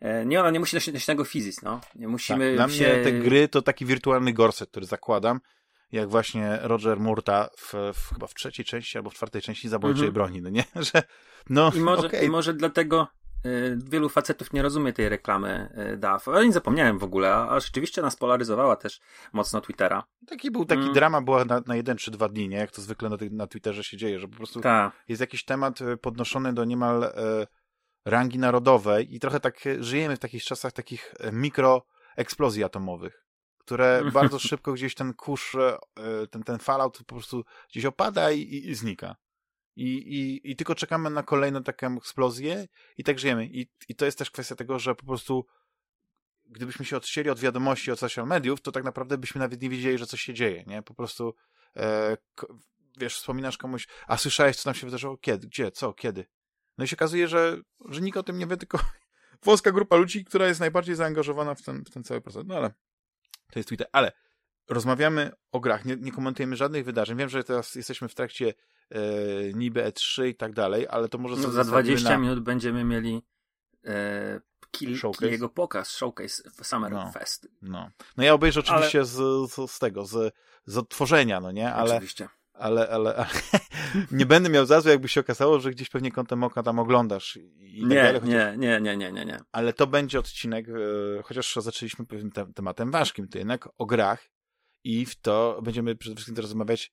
[0.00, 1.80] E, nie, ona nie musi nosić tego fizis, no.
[1.94, 2.46] Nie musimy.
[2.46, 2.94] Tak, dla się...
[2.94, 5.40] mnie te gry to taki wirtualny gorset, który zakładam
[5.92, 10.02] jak właśnie Roger Murta w, w, chyba w trzeciej części albo w czwartej części zabójczej
[10.02, 10.14] mm -hmm.
[10.14, 10.64] broni, no nie?
[10.92, 11.02] Że,
[11.50, 12.24] no, I może, okay.
[12.24, 13.08] i może dlatego
[13.46, 16.28] y, wielu facetów nie rozumie tej reklamy y, DAF.
[16.28, 19.00] Ale nie zapomniałem w ogóle, a, a rzeczywiście nas polaryzowała też
[19.32, 20.04] mocno Twittera.
[20.26, 20.94] Taki był, taki mm.
[20.94, 22.56] drama była na, na jeden czy dwa dni, nie?
[22.56, 24.92] Jak to zwykle na, na Twitterze się dzieje, że po prostu Ta.
[25.08, 27.12] jest jakiś temat y, podnoszony do niemal e,
[28.04, 33.28] rangi narodowej i trochę tak żyjemy w takich czasach takich mikroeksplozji atomowych
[33.68, 35.78] które bardzo szybko gdzieś ten kurz, e,
[36.30, 39.16] ten, ten fallout po prostu gdzieś opada i, i, i znika.
[39.76, 43.46] I, i, I tylko czekamy na kolejną taką eksplozję i tak żyjemy.
[43.46, 45.46] I, I to jest też kwestia tego, że po prostu
[46.46, 49.98] gdybyśmy się odcięli od wiadomości od social mediów, to tak naprawdę byśmy nawet nie wiedzieli,
[49.98, 50.82] że coś się dzieje, nie?
[50.82, 51.34] Po prostu
[51.76, 52.16] e,
[52.98, 55.16] wiesz, wspominasz komuś, a słyszałeś, co tam się wydarzyło?
[55.16, 55.46] Kiedy?
[55.46, 55.70] Gdzie?
[55.70, 55.92] Co?
[55.92, 56.26] Kiedy?
[56.78, 57.56] No i się okazuje, że,
[57.88, 58.78] że nikt o tym nie wie, tylko
[59.44, 62.42] włoska grupa ludzi, która jest najbardziej zaangażowana w ten, w ten cały proces.
[62.46, 62.70] No ale
[63.52, 63.86] to jest Twitter.
[63.92, 64.12] Ale
[64.68, 67.18] rozmawiamy o grach, nie, nie komentujemy żadnych wydarzeń.
[67.18, 68.54] Wiem, że teraz jesteśmy w trakcie
[68.90, 69.00] e,
[69.54, 72.18] niby E3 i tak dalej, ale to może no, Za 20 na...
[72.18, 73.22] minut będziemy mieli
[73.84, 77.48] e, Kill, jego pokaz, showcase Summer no, Fest.
[77.62, 77.90] No.
[78.16, 79.06] no ja obejrzę oczywiście ale...
[79.06, 80.34] z, z, z, tego, z,
[80.66, 81.72] z odtworzenia, no nie?
[81.72, 82.28] Ale, oczywiście.
[82.58, 83.26] Ale, ale, ale
[84.10, 87.36] nie będę miał za złe, jakby się okazało, że gdzieś pewnie kątem oka tam oglądasz.
[87.56, 88.28] I tak nie, dalej, chociaż...
[88.28, 89.40] nie, nie, nie, nie, nie, nie.
[89.52, 90.72] Ale to będzie odcinek, e,
[91.22, 94.30] chociaż zaczęliśmy pewnym te tematem ważkim, to jednak o grach
[94.84, 96.92] i w to będziemy przede wszystkim teraz rozmawiać,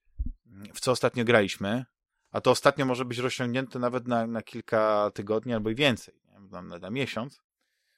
[0.73, 1.85] w co ostatnio graliśmy,
[2.31, 6.13] a to ostatnio może być rozciągnięte nawet na, na kilka tygodni albo i więcej,
[6.51, 7.41] na, na, na miesiąc.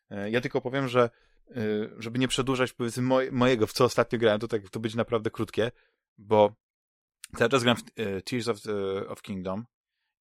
[0.10, 1.10] E, ja tylko powiem, że
[1.50, 1.54] e,
[1.98, 5.72] żeby nie przedłużać powiedzmy mojego, w co ostatnio grałem, to tak to będzie naprawdę krótkie,
[6.18, 6.56] bo
[7.36, 9.66] Cały czas gram w e, Tears of, e, of Kingdom,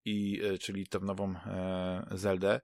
[0.06, 2.60] i, e, czyli tę nową e, Zeldę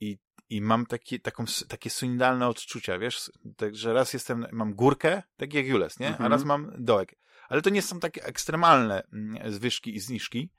[0.00, 5.54] i, i mam takie, taką, takie sunidalne odczucia, wiesz, także raz jestem, mam górkę, tak
[5.54, 6.18] jak Jules, nie?
[6.18, 6.46] A raz mhm.
[6.46, 7.16] mam dołek.
[7.48, 10.50] Ale to nie są takie ekstremalne mm, zwyżki i zniżki,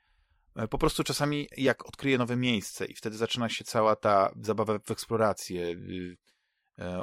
[0.70, 4.90] po prostu czasami jak odkryję nowe miejsce i wtedy zaczyna się cała ta zabawa w
[4.90, 5.76] eksplorację,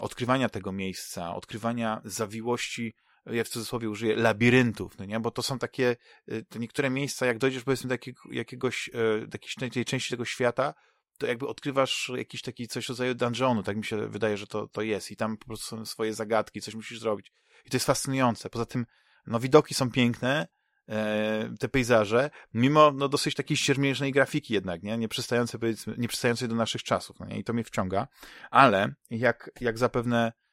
[0.02, 5.20] odkrywania tego miejsca, odkrywania zawiłości ja w cudzysłowie użyję, labiryntów, no nie?
[5.20, 5.96] Bo to są takie,
[6.32, 8.90] y, te niektóre miejsca, jak dojdziesz powiedzmy do jakiego, jakiegoś,
[9.28, 10.74] do jakiejś tej części tego świata,
[11.18, 14.82] to jakby odkrywasz jakiś taki coś rodzaju dungeonu, tak mi się wydaje, że to, to
[14.82, 17.32] jest i tam po prostu są swoje zagadki, coś musisz zrobić.
[17.66, 18.50] I to jest fascynujące.
[18.50, 18.86] Poza tym,
[19.28, 20.48] no widoki są piękne,
[20.90, 24.98] e, te pejzaże, mimo no, dosyć takiej siermiężnej grafiki jednak, nie?
[24.98, 25.60] Nie przystającej,
[25.98, 27.40] nie przystającej do naszych czasów, no nie?
[27.40, 28.08] I to mnie wciąga.
[28.52, 30.45] Ale jak, jak zapewne E,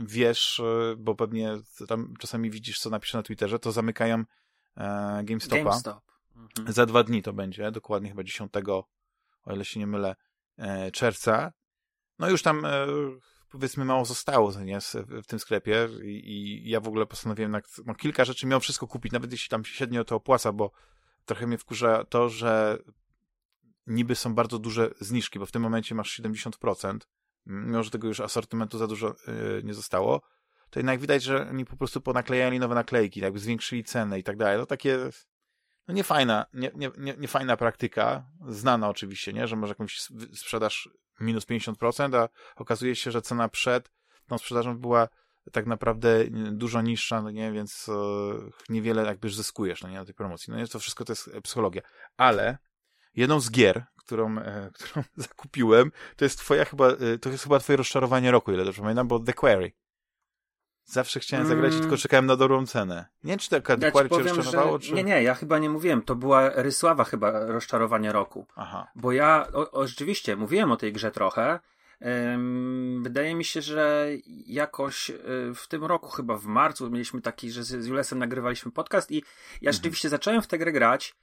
[0.00, 1.56] wiesz, e, bo pewnie
[1.88, 4.24] tam czasami widzisz, co napiszę na Twitterze, to zamykają
[4.76, 5.62] e, GameStopa.
[5.62, 6.02] GameStop.
[6.36, 6.72] Mhm.
[6.72, 8.52] Za dwa dni to będzie, dokładnie chyba 10,
[9.44, 10.16] o ile się nie mylę,
[10.92, 11.52] czerwca.
[12.18, 12.66] No już tam
[13.52, 14.78] powiedzmy mało zostało nie,
[15.22, 18.86] w tym sklepie i, i ja w ogóle postanowiłem na, no, kilka rzeczy miał wszystko
[18.86, 20.70] kupić, nawet jeśli tam średnio to opłaca, bo
[21.24, 22.78] trochę mnie wkurza to, że
[23.86, 26.98] niby są bardzo duże zniżki, bo w tym momencie masz 70%,
[27.46, 30.22] mimo że tego już asortymentu za dużo yy, nie zostało,
[30.70, 34.36] to jednak widać, że oni po prostu ponaklejali nowe naklejki, jakby zwiększyli cenę i tak
[34.36, 34.58] dalej.
[34.58, 34.98] No takie
[35.88, 40.00] no niefajna, nie, nie, nie, nie fajna praktyka, znana oczywiście, nie, że może jakąś
[40.32, 40.88] sprzedaż
[41.20, 43.90] minus 50%, a okazuje się, że cena przed
[44.26, 45.08] tą sprzedażą była
[45.52, 47.92] tak naprawdę dużo niższa, no nie, więc e,
[48.68, 50.50] niewiele jakby zyskujesz no nie, na tej promocji.
[50.52, 51.82] No nie, to wszystko to jest psychologia.
[52.16, 52.58] Ale
[53.16, 57.58] jedną z gier, którą, e, którą zakupiłem, to jest twoja chyba, e, to jest chyba
[57.58, 59.72] twoje rozczarowanie roku, ile dobrze pamiętam, bo The Quarry.
[60.84, 61.82] Zawsze chciałem zagrać, mm.
[61.82, 63.06] tylko czekałem na dobrą cenę.
[63.24, 64.86] Nie wiem, czy taka ja Quarry cię rozczarowało, że...
[64.88, 64.92] czy...
[64.94, 66.02] Nie, nie, ja chyba nie mówiłem.
[66.02, 68.46] To była Rysława chyba rozczarowanie roku.
[68.56, 68.88] Aha.
[68.94, 71.60] Bo ja, o, o, rzeczywiście, mówiłem o tej grze trochę,
[73.02, 74.08] Wydaje mi się, że
[74.46, 75.14] jakoś y,
[75.54, 79.20] w tym roku, chyba w marcu, mieliśmy taki, że z Julesem nagrywaliśmy podcast i ja
[79.58, 79.72] mhm.
[79.72, 81.14] rzeczywiście zacząłem w tę grę grać.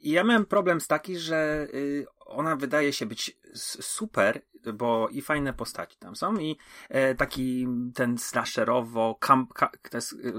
[0.00, 4.40] I ja miałem problem z taki, że y, ona wydaje się być super,
[4.74, 6.56] bo i fajne postaci tam są i
[6.88, 9.52] e, taki ten slasherowo, kamp,
[9.90, 10.32] to jest y,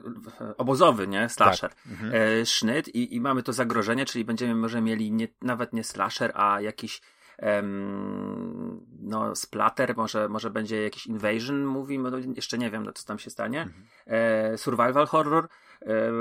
[0.58, 1.30] obozowy, nie?
[1.30, 1.70] Slasher.
[1.70, 1.88] Tak.
[1.92, 2.12] Mhm.
[2.16, 6.32] E, sznyt i, i mamy to zagrożenie, czyli będziemy może mieli nie, nawet nie slasher,
[6.36, 7.02] a jakiś
[9.00, 13.20] no, splatter, może, może będzie jakiś invasion movie, no, jeszcze nie wiem, no, co tam
[13.20, 13.62] się stanie.
[13.62, 13.86] Mhm.
[14.06, 15.48] E, survival horror,
[15.82, 16.12] e,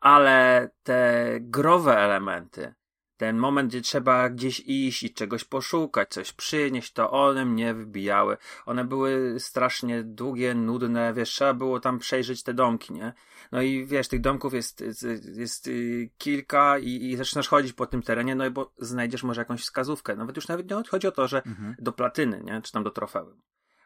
[0.00, 2.74] ale te growe elementy,
[3.20, 8.36] ten moment, gdzie trzeba gdzieś iść i czegoś poszukać, coś przynieść, to one mnie wybijały.
[8.66, 13.12] One były strasznie długie, nudne, wiesz, trzeba było tam przejrzeć te domki, nie?
[13.52, 15.02] No i wiesz, tych domków jest, jest,
[15.36, 19.40] jest y, kilka i, i zaczynasz chodzić po tym terenie, no i bo znajdziesz może
[19.40, 20.16] jakąś wskazówkę.
[20.16, 21.74] Nawet już nawet nie chodzi o to, że mhm.
[21.78, 22.62] do platyny, nie?
[22.62, 23.40] Czy tam do trofeum.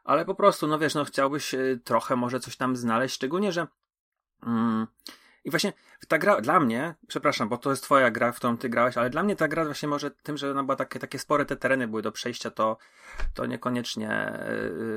[0.04, 3.66] Ale po prostu, no wiesz, no chciałbyś y, trochę może coś tam znaleźć, szczególnie, że
[4.42, 4.86] mm,
[5.44, 5.72] i właśnie
[6.08, 9.10] ta gra dla mnie, przepraszam, bo to jest twoja gra, w którą ty grałeś, ale
[9.10, 11.88] dla mnie ta gra właśnie może tym, że ona była takie, takie spore te tereny
[11.88, 12.76] były do przejścia, to,
[13.34, 14.32] to niekoniecznie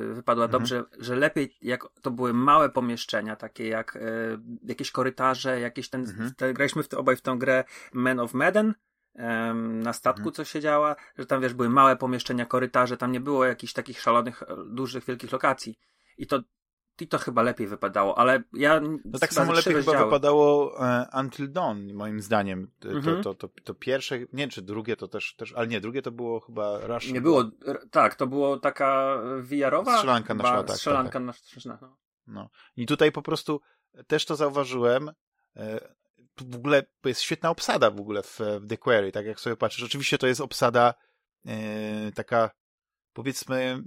[0.07, 0.61] yy, wypadła mhm.
[0.61, 6.01] dobrze, że lepiej jak to były małe pomieszczenia, takie jak yy, jakieś korytarze, jakieś ten,
[6.01, 6.33] mhm.
[6.35, 8.73] te, graliśmy w obaj w tą grę Man of Madden,
[9.63, 10.33] na statku, mhm.
[10.33, 14.01] co się działa, że tam wiesz, były małe pomieszczenia, korytarze, tam nie było jakichś takich
[14.01, 15.79] szalonych, dużych, wielkich lokacji.
[16.17, 16.39] I to
[17.01, 18.81] i to chyba lepiej wypadało, ale ja.
[19.05, 22.71] No tak samo lepiej chyba wypadało e, Until Dawn, moim zdaniem.
[22.79, 23.23] To, mhm.
[23.23, 26.11] to, to, to, pierwsze, nie wiem czy drugie to też, też, ale nie, drugie to
[26.11, 27.11] było chyba Rush.
[27.11, 27.43] Nie było,
[27.91, 29.97] tak, to było taka VR-owa.
[29.97, 30.77] Strzelanka na szła, tak.
[30.77, 31.97] Strzelanka tak, na no.
[32.27, 32.49] no.
[32.75, 33.61] I tutaj po prostu
[34.07, 35.11] też to zauważyłem.
[35.55, 35.79] E,
[36.41, 39.83] w ogóle jest świetna obsada w ogóle w, w The Quarry, tak jak sobie patrzysz.
[39.83, 40.93] Oczywiście to jest obsada
[41.45, 42.49] e, taka,
[43.13, 43.83] powiedzmy,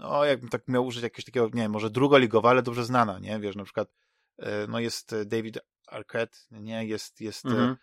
[0.00, 3.40] no jakbym tak miał użyć jakiegoś takiego, nie wiem, może drugoligowa, ale dobrze znana, nie?
[3.40, 3.88] Wiesz, na przykład
[4.38, 6.86] e, no jest e, David Arquette, nie?
[6.86, 7.76] Jest, jest mm -hmm.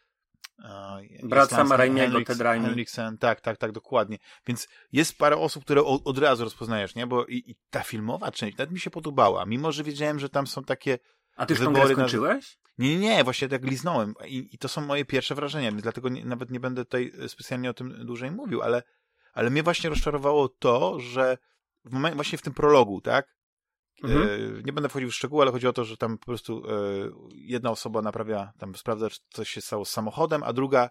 [1.23, 2.65] Brat Sama Raimiego, Ted Raimi.
[2.65, 4.17] Henriksen, tak, tak, tak, dokładnie.
[4.47, 7.07] Więc jest parę osób, które od, od razu rozpoznajesz, nie?
[7.07, 10.47] Bo i, i, ta filmowa część nawet mi się podobała, mimo że wiedziałem, że tam
[10.47, 10.99] są takie
[11.35, 12.57] A ty już tą grę skończyłeś?
[12.57, 12.67] Na...
[12.77, 16.09] Nie, nie, nie, właśnie tak liznąłem i, i to są moje pierwsze wrażenia, więc dlatego
[16.09, 18.83] nie, nawet nie będę tutaj specjalnie o tym dłużej mówił, ale,
[19.33, 21.37] ale mnie właśnie rozczarowało to, że
[21.85, 23.37] w momencie, właśnie w tym prologu, tak?
[24.03, 24.29] Mhm.
[24.29, 26.73] E, nie będę wchodził w szczegóły, ale chodzi o to, że tam po prostu e,
[27.31, 30.89] jedna osoba naprawia, tam sprawdza, czy coś się stało z samochodem, a druga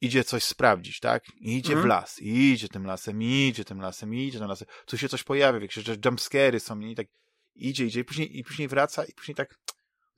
[0.00, 1.24] idzie coś sprawdzić, tak?
[1.40, 1.82] I idzie mhm.
[1.82, 4.68] w las, i idzie tym lasem, i idzie tym lasem, i idzie tym lasem.
[4.86, 6.80] Tu się coś pojawia, jakieś jumpscary są?
[6.80, 7.06] I tak
[7.54, 9.58] idzie, idzie, i później, i później wraca, i później tak,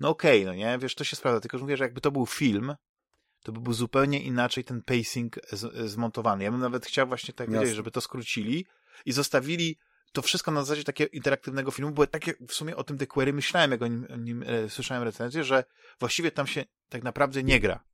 [0.01, 0.79] no okej, okay, no nie?
[0.79, 2.75] Wiesz, to się sprawdza, tylko że mówię, że jakby to był film,
[3.43, 6.45] to by był zupełnie inaczej ten pacing z, zmontowany.
[6.45, 8.67] Ja bym nawet chciał właśnie tak wiedzieć, żeby to skrócili
[9.07, 9.79] i zostawili
[10.13, 13.07] to wszystko na zasadzie takiego interaktywnego filmu, bo tak jak w sumie o tym The
[13.07, 15.65] Query myślałem, jak o nim, o nim e, słyszałem recenzję, że
[16.01, 17.85] właściwie tam się tak naprawdę nie gra.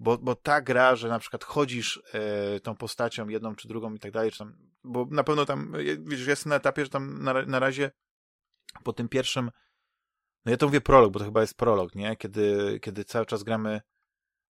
[0.00, 3.98] Bo, bo ta gra, że na przykład chodzisz e, tą postacią jedną czy drugą i
[3.98, 7.42] tak dalej, czy tam, bo na pewno tam, wiesz, jestem na etapie, że tam na,
[7.42, 7.90] na razie
[8.84, 9.50] po tym pierwszym,
[10.44, 12.16] no ja to mówię prolog, bo to chyba jest prolog, nie?
[12.16, 13.80] Kiedy, kiedy cały czas gramy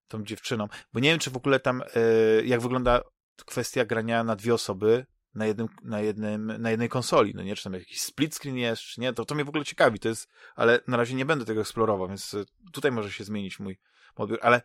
[0.07, 0.67] tą dziewczyną.
[0.93, 3.01] Bo nie wiem, czy w ogóle tam, e, jak wygląda
[3.45, 5.05] kwestia grania na dwie osoby,
[5.37, 8.81] na jednym, na jednym, na jednej konsoli, no nie, czy tam jakiś split screen jest,
[8.81, 11.45] czy nie, to, to mnie w ogóle ciekawi, to jest, ale na razie nie będę
[11.45, 13.79] tego eksplorował, więc e, tutaj może się zmienić mój
[14.15, 14.61] odbiór, ale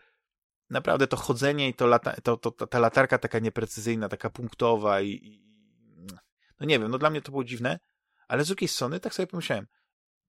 [0.70, 5.08] naprawdę to chodzenie i to, lata, to, to, ta latarka taka nieprecyzyjna, taka punktowa i,
[5.08, 5.42] i,
[6.60, 7.78] no nie wiem, no dla mnie to było dziwne,
[8.28, 9.66] ale z drugiej strony tak sobie pomyślałem,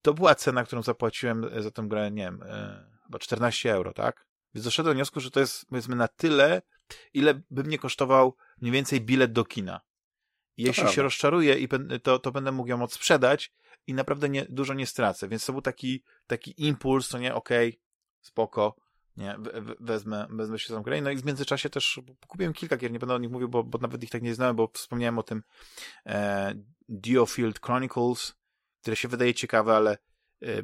[0.02, 4.26] to była cena, którą zapłaciłem za tę grę, nie wiem, e, chyba 14 euro, tak?
[4.54, 6.62] Więc doszedłem do wniosku, że to jest, powiedzmy, na tyle,
[7.14, 9.82] ile by mnie kosztował mniej więcej bilet do kina.
[10.58, 11.68] Jeśli się rozczaruję, i
[12.04, 13.52] to, to będę mógł ją odsprzedać
[13.88, 15.28] i naprawdę nie, dużo nie stracę.
[15.28, 17.80] Więc to był taki, taki impuls, to nie, okej, okay,
[18.22, 18.76] spoko,
[19.18, 19.38] Nie,
[19.80, 21.02] wezmę, wezmę się tą grę.
[21.02, 23.78] No i w międzyczasie też kupiłem kilka gier, nie będę o nich mówił, bo, bo
[23.78, 25.44] nawet ich tak nie znałem, bo wspomniałem o tym
[26.06, 26.54] e,
[26.90, 28.36] Diofield Chronicles,
[28.82, 29.98] które się wydaje ciekawe, ale
[30.42, 30.64] e,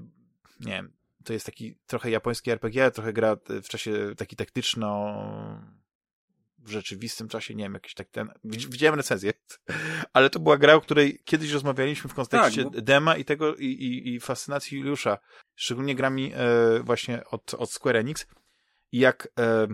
[0.59, 5.15] nie wiem, to jest taki trochę japoński RPG, trochę gra w czasie taki taktyczno
[6.61, 9.33] w rzeczywistym czasie, nie wiem, jakiś tak ten, widziałem recenzję,
[10.13, 12.81] ale to była gra, o której kiedyś rozmawialiśmy w kontekście tak, bo...
[12.81, 15.17] dema i tego, i, i, i fascynacji Juliusza,
[15.55, 18.27] szczególnie grami e, właśnie od, od Square Enix.
[18.91, 19.67] I jak e,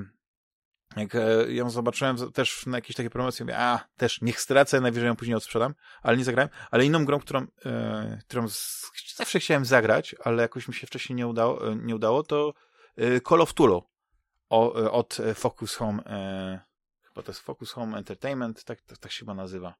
[0.95, 5.08] jak e, ją zobaczyłem też na jakiejś takiej promocji, mówię, a, też niech stracę, najwyżej
[5.08, 6.50] ją później odsprzedam, ale nie zagrałem.
[6.71, 11.15] Ale inną grą, którą, e, którą z, zawsze chciałem zagrać, ale jakoś mi się wcześniej
[11.15, 12.54] nie udało, e, nie udało to
[12.98, 13.84] e, Call of Tulu.
[14.50, 16.04] O, e, od Focus Home,
[17.15, 19.75] chyba to jest Focus Home Entertainment, tak, tak, tak się chyba nazywa.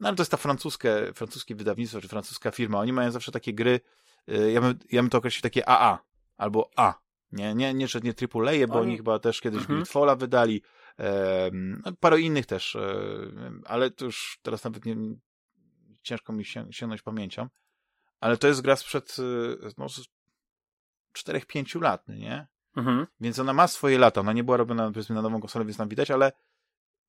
[0.00, 2.78] No ale to jest ta francuskie, francuskie wydawnictwo, czy francuska firma.
[2.78, 3.80] Oni mają zawsze takie gry,
[4.26, 5.98] ja bym, ja bym to określił takie AA,
[6.36, 6.94] albo A,
[7.32, 9.78] nie, nie, nie, nie AAA, bo oni, oni chyba też kiedyś mhm.
[9.78, 10.62] Gridfalla wydali,
[10.98, 13.00] e, no, parę innych też, e,
[13.64, 14.96] ale to już teraz nawet nie,
[16.02, 17.48] ciężko mi się, sięgnąć pamięcią.
[18.20, 19.86] Ale to jest gra sprzed e, no,
[21.14, 22.46] 4-5 lat, nie?
[22.76, 23.06] Mhm.
[23.20, 24.20] Więc ona ma swoje lata.
[24.20, 26.32] Ona nie była robiona powiedzmy na nową konsolę, więc tam widać, ale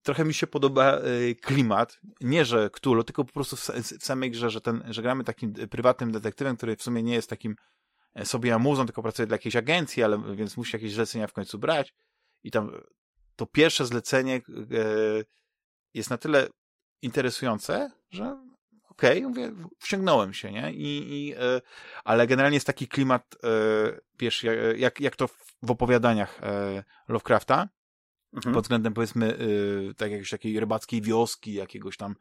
[0.03, 1.99] trochę mi się podoba y, klimat.
[2.21, 5.53] Nie, że Cthulhu, tylko po prostu w, w, samej grze, że, ten, że gramy takim
[5.53, 7.55] prywatnym detektywem, który w sumie nie jest takim
[8.15, 11.59] E, sobie amuzą, tylko pracuje dla jakiejś agencji, ale więc musi jakieś zlecenia w końcu
[11.59, 11.93] brać.
[12.43, 12.71] I tam
[13.35, 14.41] to pierwsze zlecenie e,
[15.93, 16.47] jest na tyle
[17.01, 18.37] interesujące, że
[18.89, 20.73] okej, okay, mówię, wciągnąłem się, nie?
[20.73, 21.61] I, i, e,
[22.03, 23.35] ale generalnie jest taki klimat,
[24.19, 24.45] wiesz,
[24.77, 25.29] jak, jak to
[25.61, 26.41] w opowiadaniach
[27.07, 27.69] Lovecrafta,
[28.33, 28.53] mhm.
[28.55, 29.37] pod względem powiedzmy
[29.97, 32.15] tak jakiejś takiej rybackiej wioski, jakiegoś tam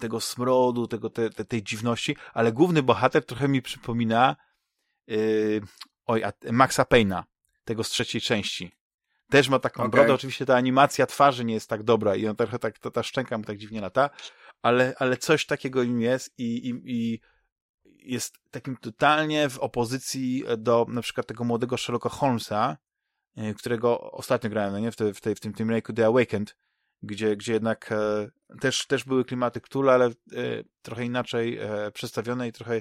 [0.00, 4.36] tego smrodu, tego, te, te, tej dziwności, ale główny bohater trochę mi przypomina
[5.06, 5.60] yy,
[6.06, 7.24] oj, Maxa Payna,
[7.64, 8.72] tego z trzeciej części.
[9.30, 9.90] Też ma taką okay.
[9.90, 13.02] brodę, oczywiście ta animacja twarzy nie jest tak dobra i on trochę tak, ta, ta
[13.02, 14.10] szczęka mu tak dziwnie lata,
[14.62, 17.20] ale, ale coś takiego im jest i, i, i
[18.12, 22.76] jest takim totalnie w opozycji do na przykład tego młodego Sherlocka Holmesa,
[23.36, 24.92] yy, którego ostatnio grałem, no nie?
[24.92, 26.56] W, te, w, tej, w tym, tym remake'u The Awakened,
[27.02, 30.12] gdzie, gdzie jednak e, też, też były klimaty Cthulhu, ale e,
[30.82, 32.80] trochę inaczej e, przedstawione i trochę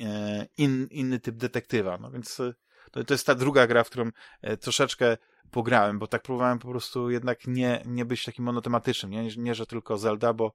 [0.00, 1.98] E, in, inny typ detektywa.
[1.98, 2.54] No więc e,
[2.90, 4.10] to, to jest ta druga gra, w którą
[4.42, 5.16] e, troszeczkę
[5.50, 9.66] pograłem, bo tak próbowałem po prostu jednak nie, nie być takim monotematycznym, nie, nie że
[9.66, 10.52] tylko Zelda, bo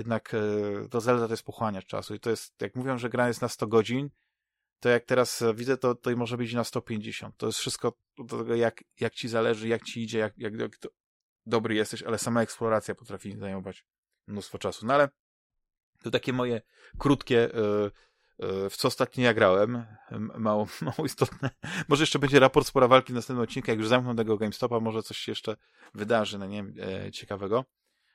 [0.00, 0.36] jednak
[0.90, 3.48] to Zelda to jest pochłaniacz czasu i to jest, jak mówią, że gra jest na
[3.48, 4.10] 100 godzin,
[4.80, 7.36] to jak teraz widzę, to, to może być na 150.
[7.36, 10.72] To jest wszystko do tego, jak, jak ci zależy, jak ci idzie, jak, jak, jak
[11.46, 13.84] dobry jesteś, ale sama eksploracja potrafi zajmować
[14.26, 14.86] mnóstwo czasu.
[14.86, 15.08] No ale
[16.02, 16.62] to takie moje
[16.98, 17.50] krótkie
[18.70, 19.86] w co ostatnio ja grałem,
[20.38, 21.50] mało, mało istotne.
[21.88, 25.02] Może jeszcze będzie raport spora walki w następnym odcinku, jak już zamkną tego GameStopa, może
[25.02, 25.56] coś się jeszcze
[25.94, 26.74] wydarzy, no nie wiem,
[27.06, 27.64] e, ciekawego.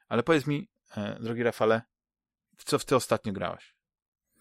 [0.07, 0.74] Ale powiedz mi, e,
[1.19, 1.81] drogi Rafale,
[2.57, 3.75] w co w ty ostatnio grałeś?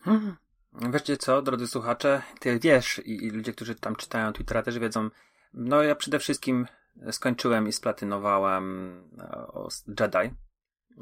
[0.01, 0.37] Hmm.
[0.73, 5.11] Wiecie co, drodzy słuchacze, ty wiesz i, i, ludzie, którzy tam czytają Twittera też wiedzą,
[5.55, 6.67] no ja przede wszystkim
[7.11, 9.69] skończyłem i splatynowałem e,
[10.01, 10.35] Jedi,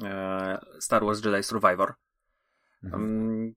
[0.03, 1.93] e, Star Wars Jedi Survivor.
[2.83, 3.03] Mhm.
[3.03, 3.53] Um,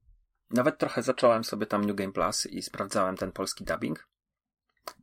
[0.51, 4.09] nawet trochę zacząłem sobie tam New Game Plus i sprawdzałem ten polski dubbing.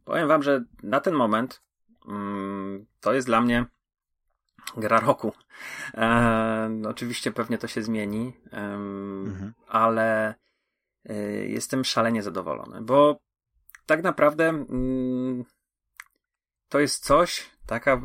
[0.05, 1.61] Powiem wam, że na ten moment
[2.07, 3.65] mm, to jest dla mnie
[4.77, 5.33] gra roku.
[5.93, 9.53] E, oczywiście pewnie to się zmieni, e, mhm.
[9.67, 10.35] ale
[11.05, 13.19] e, jestem szalenie zadowolony, bo
[13.85, 15.45] tak naprawdę mm,
[16.69, 18.01] to jest coś, taka,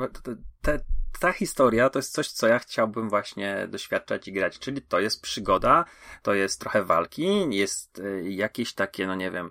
[0.63, 0.79] te,
[1.21, 5.23] ta historia to jest coś, co ja chciałbym właśnie doświadczać i grać, czyli to jest
[5.23, 5.85] przygoda,
[6.23, 9.51] to jest trochę walki, jest e, jakieś takie, no nie wiem,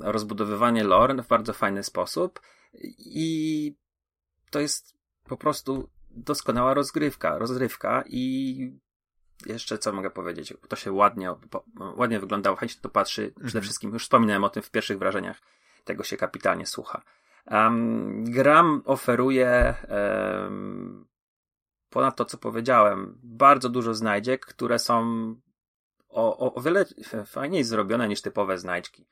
[0.00, 2.40] rozbudowywanie lore w bardzo fajny sposób
[2.98, 3.74] i
[4.50, 4.99] to jest
[5.30, 8.80] po prostu doskonała rozgrywka, rozrywka i
[9.46, 11.34] jeszcze co mogę powiedzieć, to się ładnie,
[11.96, 13.62] ładnie wyglądało, chętnie to patrzy, przede mhm.
[13.62, 15.40] wszystkim już wspominałem o tym w pierwszych wrażeniach,
[15.84, 17.02] tego się kapitalnie słucha.
[17.46, 21.06] Um, gram oferuje um,
[21.90, 25.00] ponad to, co powiedziałem, bardzo dużo znajdziek, które są
[26.08, 26.84] o, o, o wiele
[27.26, 29.06] fajniej zrobione niż typowe znajdźki.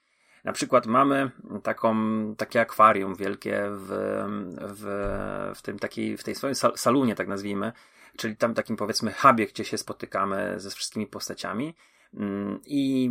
[0.45, 1.31] Na przykład mamy
[1.63, 1.97] taką,
[2.37, 3.89] takie akwarium wielkie w,
[4.61, 4.85] w,
[5.59, 7.73] w tym takiej, w tej swoim salunie, tak nazwijmy,
[8.17, 11.75] czyli tam takim powiedzmy hubie, gdzie się spotykamy ze wszystkimi postaciami.
[12.15, 13.11] Mm, I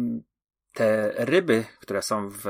[0.74, 2.42] te ryby, które są w,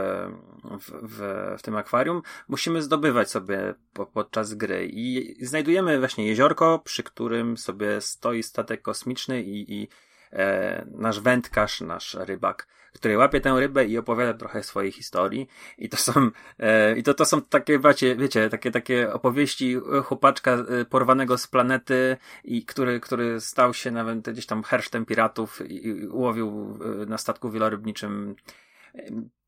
[0.80, 1.22] w, w,
[1.58, 4.90] w tym akwarium, musimy zdobywać sobie po, podczas gry.
[4.92, 9.88] I znajdujemy właśnie jeziorko, przy którym sobie stoi statek kosmiczny i, i
[10.34, 15.48] e, nasz wędkarz, nasz rybak, który łapie tę rybę i opowiada trochę swojej historii.
[15.78, 20.52] I to są, e, i to, to są takie, wiecie, wiecie, takie, takie opowieści chłopaczka
[20.52, 25.88] e, porwanego z planety i który, który stał się nawet gdzieś tam hersztem piratów i,
[25.88, 28.36] i łowił e, na statku wielorybniczym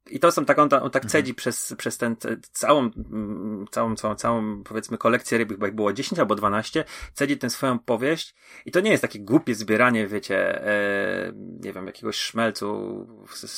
[0.10, 1.10] i to są tak, on, on tak mhm.
[1.10, 2.16] cedzi przez, przez ten,
[2.52, 2.80] całą,
[3.12, 7.50] mm, całą, całą, całą, powiedzmy, kolekcję ryb, chyba ich było 10 albo 12, cedzi tę
[7.50, 8.36] swoją powieść
[8.66, 13.08] i to nie jest takie głupie zbieranie, wiecie, e, nie wiem, jakiegoś szmelcu,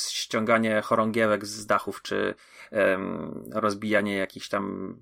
[0.10, 2.36] ściąganie chorągiewek z dachów, czy
[2.72, 2.98] e,
[3.54, 4.96] rozbijanie jakichś tam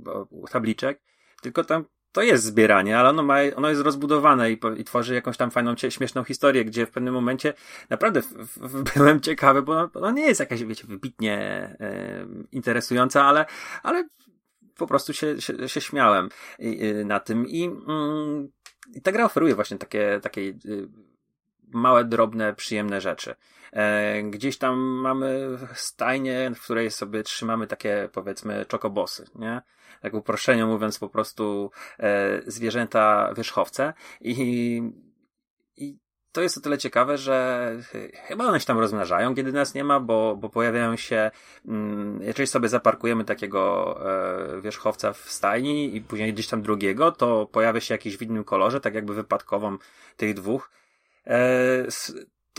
[0.52, 1.02] tabliczek,
[1.42, 1.86] tylko tam
[2.20, 5.76] to jest zbieranie, ale ono, ma, ono jest rozbudowane i, i tworzy jakąś tam fajną,
[5.90, 7.54] śmieszną historię, gdzie w pewnym momencie
[7.90, 11.38] naprawdę w, w, byłem ciekawy, bo ono nie jest jakaś, wiecie, wybitnie
[11.80, 13.46] e, interesująca, ale,
[13.84, 14.08] ale
[14.78, 16.30] po prostu się, się, się śmiałem
[17.06, 18.50] na tym i, mm,
[18.94, 20.56] i ta gra oferuje właśnie takie, takie y,
[21.68, 23.36] małe, drobne, przyjemne rzeczy.
[23.74, 29.62] E, gdzieś tam mamy stajnię, w której sobie trzymamy takie, powiedzmy, czokobosy, nie?
[30.02, 34.82] Tak uproszczeniu mówiąc, po prostu e, zwierzęta wierzchowce i,
[35.78, 35.98] i
[36.32, 37.76] to jest o tyle ciekawe, że
[38.14, 41.32] chyba one się tam rozmnażają, kiedy nas nie ma, bo, bo pojawiają się,
[41.66, 43.96] mm, jeżeli sobie zaparkujemy takiego
[44.58, 48.44] e, wierzchowca w stajni i później gdzieś tam drugiego, to pojawia się jakiś w innym
[48.44, 49.78] kolorze, tak jakby wypadkową
[50.18, 50.72] tych dwóch.
[51.28, 51.92] E,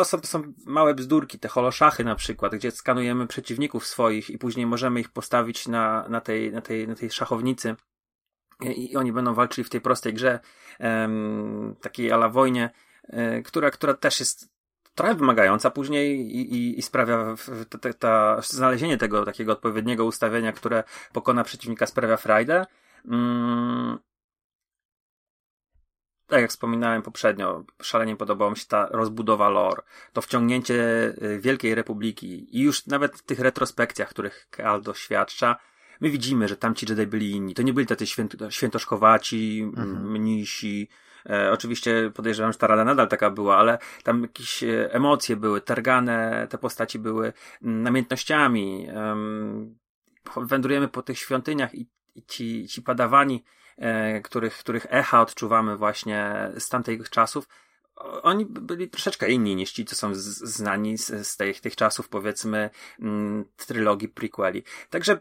[0.00, 4.66] to są, są małe bzdurki, te holoszachy na przykład, gdzie skanujemy przeciwników swoich i później
[4.66, 7.76] możemy ich postawić na, na, tej, na, tej, na tej szachownicy
[8.60, 10.40] i oni będą walczyli w tej prostej grze,
[10.80, 12.70] um, takiej ala wojnie,
[13.08, 14.48] um, która, która też jest
[14.94, 17.34] trochę wymagająca później i, i, i sprawia,
[17.80, 22.66] ta, ta, znalezienie tego takiego odpowiedniego ustawienia, które pokona przeciwnika sprawia frajdę.
[23.04, 23.98] Um,
[26.30, 30.74] tak jak wspominałem poprzednio, szalenie podobała mi się ta rozbudowa lore, to wciągnięcie
[31.22, 35.56] y, Wielkiej Republiki i już nawet w tych retrospekcjach, których Kal doświadcza,
[36.00, 37.54] my widzimy, że tamci Jedi byli inni.
[37.54, 40.10] To nie byli tacy święto, świętoszkowaci, mhm.
[40.10, 40.88] mnisi.
[41.30, 45.60] E, oczywiście podejrzewam, że ta rada nadal taka była, ale tam jakieś e, emocje były,
[45.60, 48.88] targane, te postaci były namiętnościami.
[50.36, 53.44] Wędrujemy po tych świątyniach i, i ci, ci padawani
[54.24, 57.48] których, których echa odczuwamy właśnie z tamtych czasów,
[58.22, 62.70] oni byli troszeczkę inni niż ci, co są znani z, z tych, tych czasów, powiedzmy,
[63.00, 64.62] mm, trylogii prequeli.
[64.90, 65.20] Także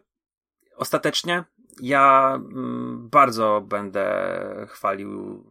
[0.76, 1.43] ostatecznie
[1.82, 5.43] ja mm, bardzo będę chwalił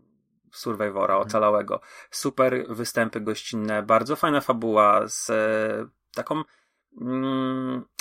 [0.53, 1.23] Survivora mhm.
[1.23, 1.81] ocalałego.
[2.11, 6.43] Super występy gościnne, bardzo fajna fabuła z e, taką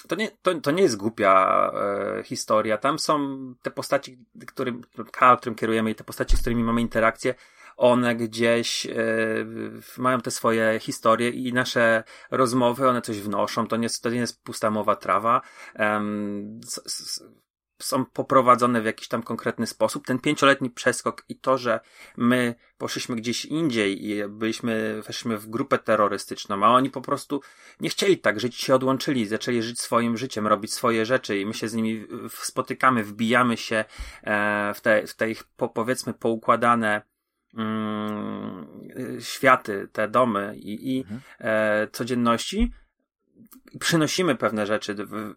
[0.07, 1.71] to nie, to, to nie jest głupia
[2.19, 2.77] e, historia.
[2.77, 4.17] Tam są te postaci,
[4.47, 4.81] którym,
[5.37, 7.35] którym kierujemy i te postaci, z którymi mamy interakcję,
[7.77, 8.95] one gdzieś e,
[9.97, 13.67] mają te swoje historie i nasze rozmowy, one coś wnoszą.
[13.67, 15.41] To nie, to nie jest pusta mowa trawa.
[16.65, 17.23] s, s,
[17.79, 20.05] są poprowadzone w jakiś tam konkretny sposób.
[20.05, 21.79] Ten pięcioletni przeskok i to, że
[22.17, 27.41] my poszliśmy gdzieś indziej i byliśmy, weszliśmy w grupę terrorystyczną, a oni po prostu
[27.79, 31.53] nie chcieli tak żyć, się odłączyli, zaczęli żyć swoim życiem, robić swoje rzeczy i my
[31.53, 33.85] się z nimi spotykamy, wbijamy się
[34.23, 37.01] e, w te, w te ich, powiedzmy, poukładane
[37.53, 38.67] mm,
[39.19, 41.21] światy, te domy i, i mhm.
[41.39, 42.71] e, codzienności
[43.71, 45.33] i przynosimy pewne rzeczy w,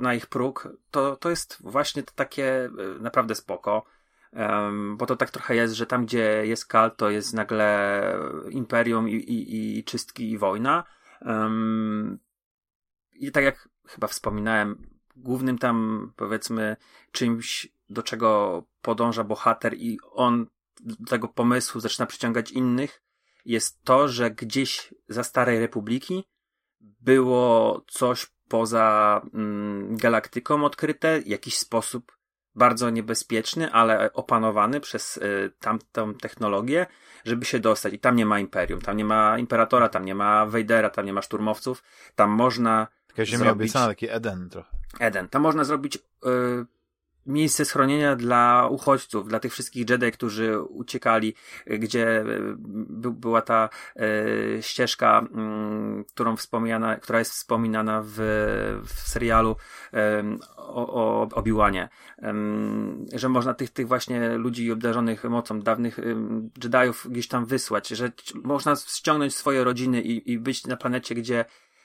[0.00, 2.70] na ich próg, to, to jest właśnie takie e,
[3.00, 3.84] naprawdę spoko.
[4.32, 8.18] Um, bo to tak trochę jest, że tam, gdzie jest kal, to jest nagle
[8.50, 10.84] imperium i, i, i czystki i wojna.
[11.20, 12.18] Um,
[13.12, 16.76] I tak jak chyba wspominałem, głównym tam, powiedzmy,
[17.12, 20.46] czymś, do czego podąża bohater i on
[20.80, 23.02] do tego pomysłu zaczyna przyciągać innych,
[23.44, 26.24] jest to, że gdzieś za Starej Republiki
[26.80, 32.12] było coś poza mm, galaktyką odkryte, jakiś sposób
[32.54, 36.86] bardzo niebezpieczny, ale opanowany przez y, tamtą technologię,
[37.24, 37.94] żeby się dostać.
[37.94, 41.12] I tam nie ma imperium, tam nie ma imperatora, tam nie ma Vadera, tam nie
[41.12, 41.82] ma szturmowców,
[42.14, 42.86] tam można.
[43.06, 43.62] Taka ziemia zrobić...
[43.62, 44.68] obiecana, taki Eden trochę.
[45.00, 45.28] Eden.
[45.28, 46.00] Tam można zrobić y,
[47.26, 51.34] miejsce schronienia dla uchodźców, dla tych wszystkich Jedi, którzy uciekali,
[51.66, 52.24] gdzie e,
[52.58, 58.14] by, była ta e, ścieżka, mm, którą wspomniana, która jest wspominana w,
[58.86, 59.56] w serialu
[59.92, 60.24] e,
[60.56, 62.34] o, o Obi-Wanie, e,
[63.12, 66.00] że można tych, tych właśnie ludzi obdarzonych mocą, dawnych
[66.64, 68.12] Jediów gdzieś tam wysłać, że
[68.44, 71.44] można ściągnąć swoje rodziny i, i być na planecie, gdzie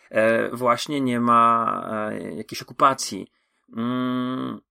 [0.10, 3.32] e, właśnie nie ma e, jakiejś okupacji.
[3.78, 4.62] Mm,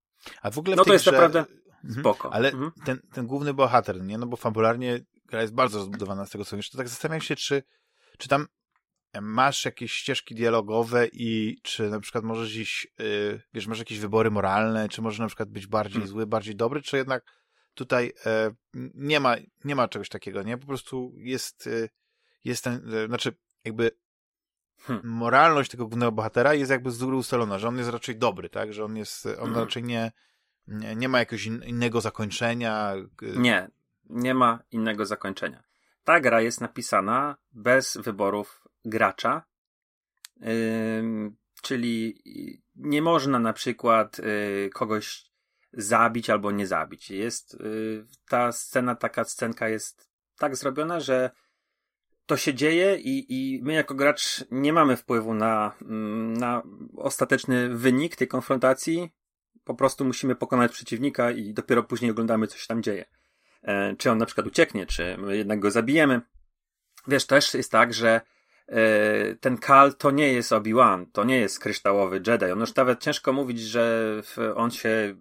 [0.41, 1.11] a w ogóle no to jest grze...
[1.11, 1.99] naprawdę mhm.
[1.99, 2.33] spoko.
[2.33, 2.71] Ale mhm.
[2.85, 4.17] ten, ten główny bohater, nie?
[4.17, 6.69] No bo fabularnie gra jest bardzo rozbudowana z tego co wiesz.
[6.69, 7.63] To tak zastanawiam się, czy,
[8.17, 8.47] czy tam
[9.21, 14.31] masz jakieś ścieżki dialogowe i czy na przykład możesz iść, yy, wiesz, masz jakieś wybory
[14.31, 16.09] moralne, czy może na przykład być bardziej hmm.
[16.09, 17.23] zły, bardziej dobry, czy jednak
[17.79, 18.51] tutaj e,
[18.93, 20.57] nie ma, nie ma czegoś takiego, nie?
[20.57, 21.89] Po prostu jest, e,
[22.43, 23.91] jest ten, e, znaczy jakby
[24.81, 25.07] hmm.
[25.07, 28.73] moralność tego głównego bohatera jest jakby z góry ustalona, że on jest raczej dobry, tak?
[28.73, 29.55] Że on jest, on hmm.
[29.55, 30.11] raczej nie,
[30.67, 32.93] nie, nie ma jakiegoś in, innego zakończenia.
[33.21, 33.69] Nie,
[34.09, 35.63] nie ma innego zakończenia.
[36.03, 39.43] Ta gra jest napisana bez wyborów gracza,
[40.37, 42.21] yy, czyli
[42.75, 45.29] nie można na przykład yy, kogoś
[45.73, 47.11] zabić albo nie zabić.
[47.11, 51.31] Jest yy, ta scena, taka scenka jest tak zrobiona, że
[52.29, 56.63] to się dzieje i, i my jako gracz nie mamy wpływu na, mm, na
[56.97, 59.09] ostateczny wynik tej konfrontacji.
[59.63, 63.05] Po prostu musimy pokonać przeciwnika i dopiero później oglądamy, co się tam dzieje.
[63.63, 66.21] E, czy on na przykład ucieknie, czy my jednak go zabijemy.
[67.07, 68.21] Wiesz, też jest tak, że
[68.67, 72.45] e, ten Kal to nie jest Obi-Wan, to nie jest kryształowy Jedi.
[72.45, 74.13] On już nawet ciężko mówić, że
[74.55, 75.15] on się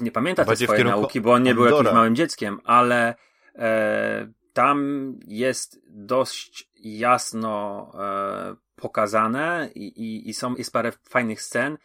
[0.00, 3.14] nie pamięta tej swojej nauki, bo on nie był jakimś małym dzieckiem, ale
[3.54, 11.78] e, tam jest dość jasno e, pokazane i, i, i są, jest parę fajnych scen,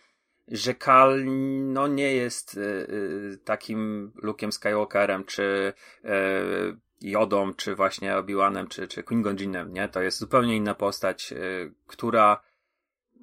[0.48, 1.26] że Kal
[1.74, 5.74] no nie jest y, y, takim Luke'em Skywalkerem, czy
[6.06, 6.10] y,
[7.02, 9.90] Jodą, czy właśnie Obi-Wanem, czy, czy Qui-Gon nie?
[9.90, 11.34] To jest zupełnie inna postać,
[11.88, 12.42] która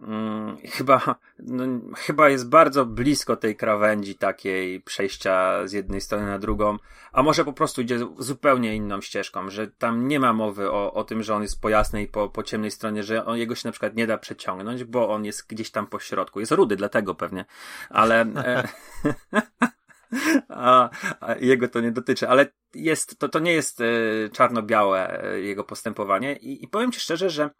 [0.00, 1.64] Hmm, chyba, no,
[1.96, 6.76] chyba jest bardzo blisko tej krawędzi takiej przejścia z jednej strony na drugą,
[7.12, 11.04] a może po prostu idzie zupełnie inną ścieżką, że tam nie ma mowy o, o
[11.04, 13.72] tym, że on jest po jasnej, po, po ciemnej stronie, że on, jego się na
[13.72, 16.40] przykład nie da przeciągnąć, bo on jest gdzieś tam po środku.
[16.40, 17.44] Jest rudy, dlatego pewnie,
[17.90, 18.20] ale...
[18.20, 18.68] E,
[20.48, 20.90] a,
[21.20, 23.84] a, jego to nie dotyczy, ale jest, to, to nie jest e,
[24.32, 27.50] czarno-białe e, jego postępowanie i, i powiem ci szczerze, że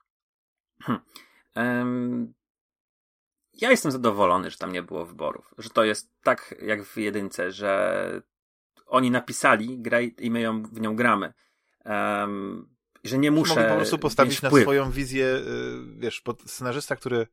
[0.82, 1.04] hmm,
[3.52, 5.54] ja jestem zadowolony, że tam nie było wyborów.
[5.58, 8.22] Że to jest tak jak w jedynce, że
[8.86, 11.32] oni napisali grę i my ją, w nią gramy.
[11.84, 13.54] Um, że nie muszę.
[13.54, 15.42] Mogę po prostu postawić na swoją wizję, y,
[15.98, 17.26] wiesz, scenarzysta, który,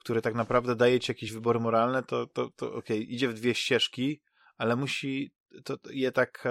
[0.00, 3.34] który tak naprawdę daje ci jakieś wybory moralne, to, to, to okej, okay, idzie w
[3.34, 4.22] dwie ścieżki,
[4.56, 5.34] ale musi
[5.64, 6.44] to, to je tak.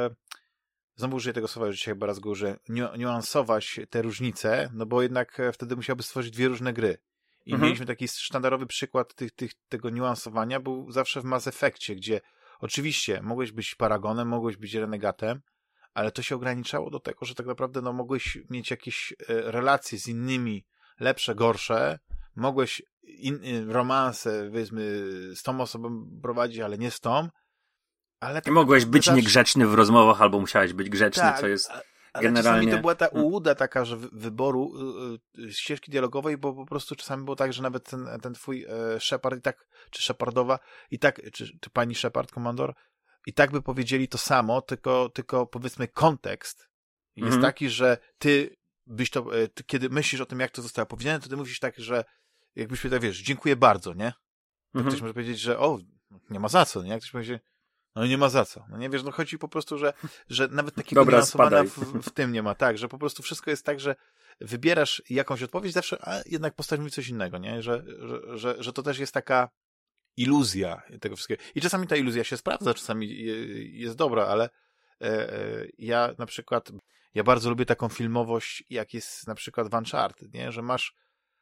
[0.97, 2.57] Znowu użyję tego słowa, że dzisiaj chyba raz go użyję,
[2.97, 6.97] niuansować te różnice, no bo jednak e, wtedy musiałby stworzyć dwie różne gry.
[7.45, 7.63] I mhm.
[7.67, 12.21] mieliśmy taki sztandarowy przykład tych, tych, tego niuansowania, był zawsze w Mass Effectie, gdzie
[12.59, 15.41] oczywiście mogłeś być paragonem, mogłeś być renegatem,
[15.93, 19.99] ale to się ograniczało do tego, że tak naprawdę no, mogłeś mieć jakieś e, relacje
[19.99, 20.65] z innymi,
[20.99, 21.99] lepsze, gorsze,
[22.35, 24.81] mogłeś in, e, romanse, powiedzmy,
[25.35, 27.29] z tą osobą prowadzić, ale nie z tą,
[28.19, 28.41] ale...
[28.41, 29.21] Tak mogłeś być zawsze...
[29.21, 31.71] niegrzeczny w rozmowach, albo musiałeś być grzeczny, tak, co jest...
[32.21, 32.71] Generalnie...
[32.71, 33.23] to była ta mm.
[33.23, 34.73] ułuda taka, że wyboru
[35.37, 38.65] y, y, ścieżki dialogowej, bo po prostu czasami było tak, że nawet ten, ten twój
[38.65, 40.59] e, Shepard i tak, czy Shepardowa,
[40.91, 42.73] i tak, czy, czy pani Shepard, komandor,
[43.25, 46.67] i tak by powiedzieli to samo, tylko, tylko powiedzmy kontekst
[47.15, 47.41] jest mhm.
[47.41, 51.19] taki, że ty byś to, e, ty, kiedy myślisz o tym, jak to zostało powiedziane,
[51.19, 52.03] to ty mówisz tak, że
[52.55, 54.13] jakbyś powiedział, wiesz, dziękuję bardzo, nie?
[54.73, 54.87] Mhm.
[54.87, 55.79] Ktoś może powiedzieć, że o,
[56.29, 56.89] nie ma za co, nie?
[56.89, 57.39] Jak ktoś powie,
[57.97, 58.65] no nie ma za co.
[58.69, 59.93] No nie wiesz, no chodzi po prostu, że,
[60.29, 61.21] że nawet takiego Dobra,
[61.63, 62.55] w, w, tym nie ma.
[62.55, 63.95] Tak, że po prostu wszystko jest tak, że
[64.41, 67.61] wybierasz jakąś odpowiedź zawsze, a jednak postaw mi coś innego, nie?
[67.61, 69.49] Że, że, że, że to też jest taka
[70.17, 71.43] iluzja tego wszystkiego.
[71.55, 73.23] I czasami ta iluzja się sprawdza, czasami
[73.71, 74.49] jest dobra, ale
[75.01, 76.71] e, e, ja na przykład,
[77.13, 80.51] ja bardzo lubię taką filmowość, jak jest na przykład Uncharted, nie?
[80.51, 80.95] Że masz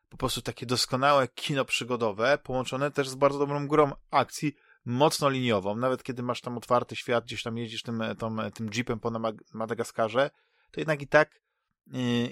[0.09, 4.55] po prostu takie doskonałe kino przygodowe, połączone też z bardzo dobrą grą akcji,
[4.85, 8.99] mocno liniową, nawet kiedy masz tam otwarty świat, gdzieś tam jeździsz tym, tą, tym jeepem
[8.99, 9.11] po
[9.53, 10.29] Madagaskarze,
[10.71, 11.45] to jednak i tak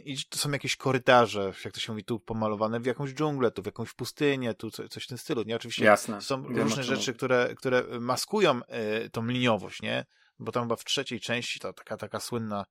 [0.06, 3.62] i to są jakieś korytarze, jak to się mówi, tu pomalowane w jakąś dżunglę, tu
[3.62, 5.56] w jakąś pustynię, tu coś, w tym stylu, nie?
[5.56, 6.22] Oczywiście Jasne.
[6.22, 10.06] są różne rzeczy, które, które maskują yy, tą liniowość, nie?
[10.40, 12.66] Bo tam chyba w trzeciej części to taka, taka słynna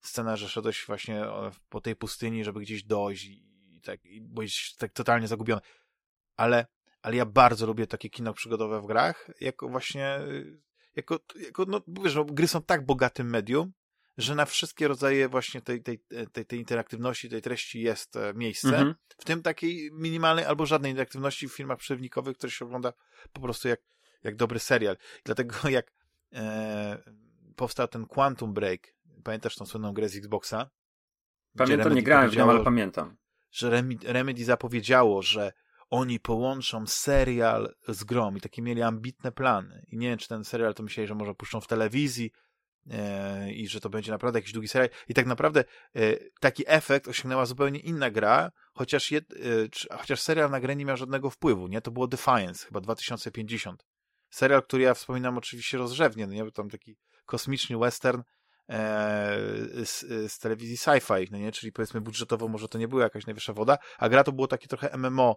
[0.00, 1.24] scena, że szedłeś właśnie
[1.68, 5.60] po tej pustyni, żeby gdzieś dojść i, i tak, i byłeś tak totalnie zagubiony.
[6.36, 6.66] Ale
[7.06, 10.18] ale ja bardzo lubię takie kino przygodowe w grach, jako właśnie,
[10.96, 13.72] jako, jako no, wiesz, no, gry są tak bogatym medium,
[14.18, 18.68] że na wszystkie rodzaje właśnie tej, tej, tej, tej interaktywności, tej treści jest e, miejsce,
[18.68, 18.94] -hmm.
[19.18, 22.92] w tym takiej minimalnej albo żadnej interaktywności w filmach przerywnikowych, które się ogląda
[23.32, 23.80] po prostu jak,
[24.22, 24.96] jak dobry serial.
[25.24, 25.92] Dlatego jak
[26.32, 26.98] e,
[27.56, 28.94] powstał ten Quantum Break,
[29.24, 30.70] pamiętasz tą słynną grę z Xboxa?
[31.56, 33.16] Pamiętam, nie grałem w nią, ale pamiętam.
[33.50, 35.52] Że Remedy zapowiedziało, że
[35.90, 39.86] oni połączą serial z grą i takie mieli ambitne plany.
[39.88, 42.30] I nie wiem, czy ten serial to myśleli, że może puszczą w telewizji,
[42.90, 44.90] e, i że to będzie naprawdę jakiś długi serial.
[45.08, 45.64] I tak naprawdę
[45.94, 49.20] e, taki efekt osiągnęła zupełnie inna gra, chociaż, e,
[49.70, 51.80] czy, chociaż serial na grę nie miał żadnego wpływu, nie?
[51.80, 53.86] To było Defiance, chyba 2050.
[54.30, 56.44] Serial, który ja wspominam oczywiście rozrzewnie, no nie?
[56.44, 58.22] Bo tam taki kosmiczny western
[58.68, 59.38] e,
[59.84, 61.52] z, z telewizji sci-fi, no nie?
[61.52, 64.68] Czyli powiedzmy budżetowo może to nie była jakaś najwyższa woda, a gra to było takie
[64.68, 65.36] trochę MMO,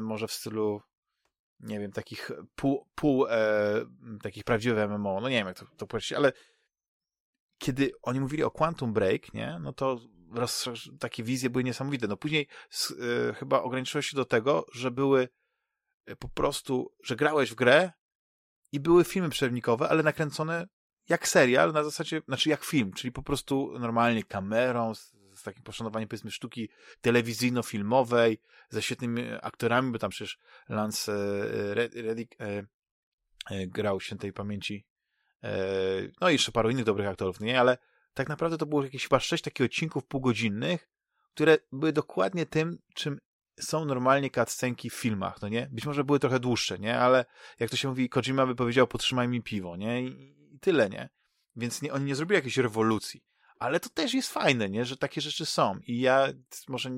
[0.00, 0.82] może w stylu
[1.62, 3.30] nie wiem, takich pół, pół e,
[4.22, 6.32] takich prawdziwych MMO, no nie wiem jak to, to powiedzieć, ale
[7.58, 10.00] kiedy oni mówili o Quantum Break, nie, no to
[10.34, 10.68] roz,
[11.00, 12.08] takie wizje były niesamowite.
[12.08, 12.48] No później
[13.28, 15.28] e, chyba ograniczyło się do tego, że były
[16.06, 17.92] e, po prostu, że grałeś w grę
[18.72, 20.68] i były filmy przerywnikowe, ale nakręcone
[21.08, 25.62] jak serial, na zasadzie, znaczy jak film, czyli po prostu normalnie kamerą, z, z takim
[25.62, 26.68] poszanowaniem powiedzmy sztuki
[27.00, 28.38] telewizyjno-filmowej,
[28.70, 30.38] ze świetnymi aktorami, bo tam przecież
[30.68, 32.66] Lance e, Reddick e,
[33.50, 34.86] e, grał świętej pamięci
[36.20, 37.60] no i jeszcze paru innych dobrych aktorów, nie?
[37.60, 37.78] Ale
[38.14, 40.88] tak naprawdę to było jakieś chyba sześć takich odcinków półgodzinnych,
[41.34, 43.18] które były dokładnie tym, czym
[43.60, 45.68] są normalnie cutscenki w filmach, no nie?
[45.72, 46.98] Być może były trochę dłuższe, nie?
[46.98, 47.24] Ale
[47.58, 50.02] jak to się mówi, Kojima by powiedział, potrzymaj mi piwo, nie?
[50.02, 51.08] I, i tyle, nie?
[51.56, 53.24] Więc nie, oni nie zrobili jakiejś rewolucji.
[53.62, 54.84] Ale to też jest fajne, nie?
[54.84, 55.78] Że takie rzeczy są.
[55.86, 56.28] I ja
[56.68, 56.90] może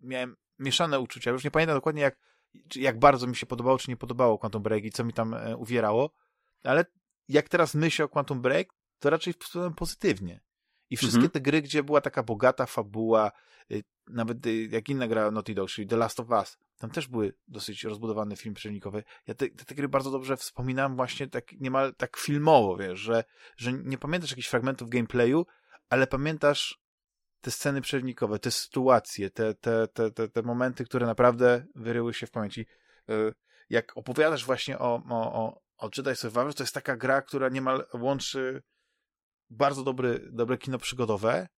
[0.00, 1.30] miałem mieszane uczucia.
[1.30, 2.16] Już nie pamiętam dokładnie, jak,
[2.76, 5.56] jak bardzo mi się podobało, czy nie podobało Quantum Break i co mi tam e,
[5.56, 6.10] uwierało,
[6.64, 6.84] ale
[7.28, 8.68] jak teraz myślę o Quantum Break,
[8.98, 10.40] to raczej wpływałem pozytywnie.
[10.90, 11.30] I wszystkie mhm.
[11.30, 13.32] te gry, gdzie była taka bogata fabuła,
[13.70, 17.08] y, nawet y, jak inna gra Naughty Dog, czyli The Last of Us, tam też
[17.08, 19.04] były dosyć rozbudowany film przewnikowy.
[19.26, 23.24] Ja te, te, te, gry bardzo dobrze wspominam właśnie tak niemal tak filmowo, wiesz, że,
[23.56, 25.46] że nie pamiętasz jakichś fragmentów gameplayu,
[25.92, 26.82] ale pamiętasz
[27.40, 32.26] te sceny przewnikowe, te sytuacje, te, te, te, te, te momenty, które naprawdę wyryły się
[32.26, 32.66] w pamięci.
[33.10, 33.34] Y,
[33.70, 37.86] jak opowiadasz właśnie o, o, o, o Jedi Survivor, to jest taka gra, która niemal
[37.94, 38.62] łączy
[39.50, 41.48] bardzo dobry, dobre kino przygodowe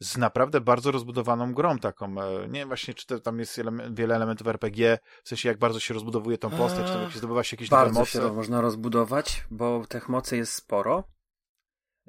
[0.00, 2.22] z naprawdę bardzo rozbudowaną grą taką.
[2.22, 3.60] E, nie wiem właśnie, czy to, tam jest
[3.90, 7.18] wiele elementów RPG, w sensie jak bardzo się rozbudowuje tą postać, czy tam jak się
[7.18, 8.18] zdobywa się jakieś bardzo nowe moce.
[8.18, 11.04] Bardzo się można rozbudować, bo tych mocy jest sporo.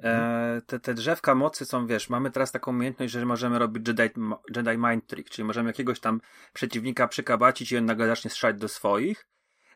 [0.02, 0.62] E, mhm.
[0.62, 4.20] te, te drzewka mocy są, wiesz, mamy teraz taką umiejętność, że możemy robić Jedi,
[4.56, 6.20] Jedi Mind Trick, czyli możemy jakiegoś tam
[6.52, 9.26] przeciwnika przykabacić i on nagle zacznie strzelać do swoich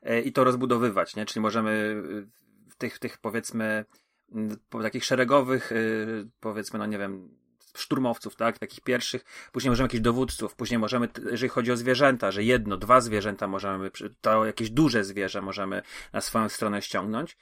[0.03, 1.27] e, i to rozbudowywać, nie?
[1.27, 2.03] Czyli możemy
[2.71, 3.85] w tych, tych powiedzmy
[4.71, 7.29] po takich szeregowych, y, powiedzmy, no nie wiem,
[7.77, 12.45] szturmowców, tak, takich pierwszych, później możemy jakichś dowódców, później możemy, jeżeli chodzi o zwierzęta, że
[12.45, 17.37] jedno, dwa zwierzęta możemy, to jakieś duże zwierzę możemy na swoją stronę ściągnąć.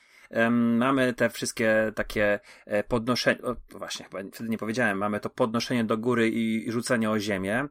[0.51, 5.85] Mamy te wszystkie takie e, podnoszenie, o, właśnie, chyba wtedy nie powiedziałem, mamy to podnoszenie
[5.85, 7.69] do góry i, i rzucenie o ziemię,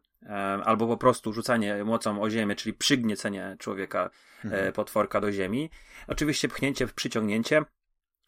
[0.64, 4.10] albo po prostu rzucanie mocą o ziemię, czyli przygniecenie człowieka,
[4.44, 4.74] e, mhm.
[4.74, 5.70] potworka do ziemi.
[6.08, 7.64] Oczywiście pchnięcie, przyciągnięcie,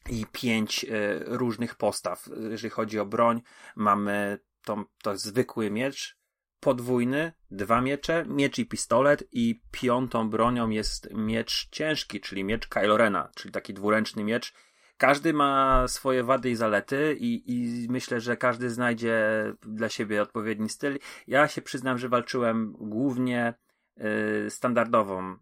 [0.09, 2.29] i pięć e, różnych postaw.
[2.49, 3.41] Jeżeli chodzi o broń,
[3.75, 6.17] mamy to, to zwykły miecz,
[6.63, 12.97] podwójny, dwa miecze, miecz i pistolet i piątą bronią jest miecz ciężki, czyli miecz Kylo
[12.97, 14.53] Rena, czyli taki dwuręczny miecz.
[14.97, 19.17] Każdy ma swoje wady i zalety i, i myślę, że każdy znajdzie
[19.61, 20.99] dla siebie odpowiedni styl.
[21.27, 23.53] Ja się przyznam, że walczyłem głównie
[24.45, 25.37] y, standardową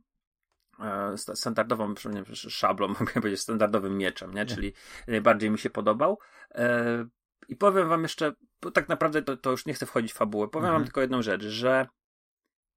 [0.81, 1.93] E, standardową
[2.33, 4.45] szablą, mogę powiedzieć, standardowym mieczem, nie?
[4.45, 4.73] czyli
[5.07, 6.19] najbardziej mi się podobał.
[6.55, 7.05] E,
[7.47, 10.47] I powiem wam jeszcze, bo tak naprawdę to, to już nie chcę wchodzić w fabułę,
[10.47, 10.79] powiem mhm.
[10.79, 11.87] wam tylko jedną rzecz, że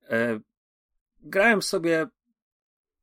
[0.09, 0.41] e,
[1.20, 2.07] grałem sobie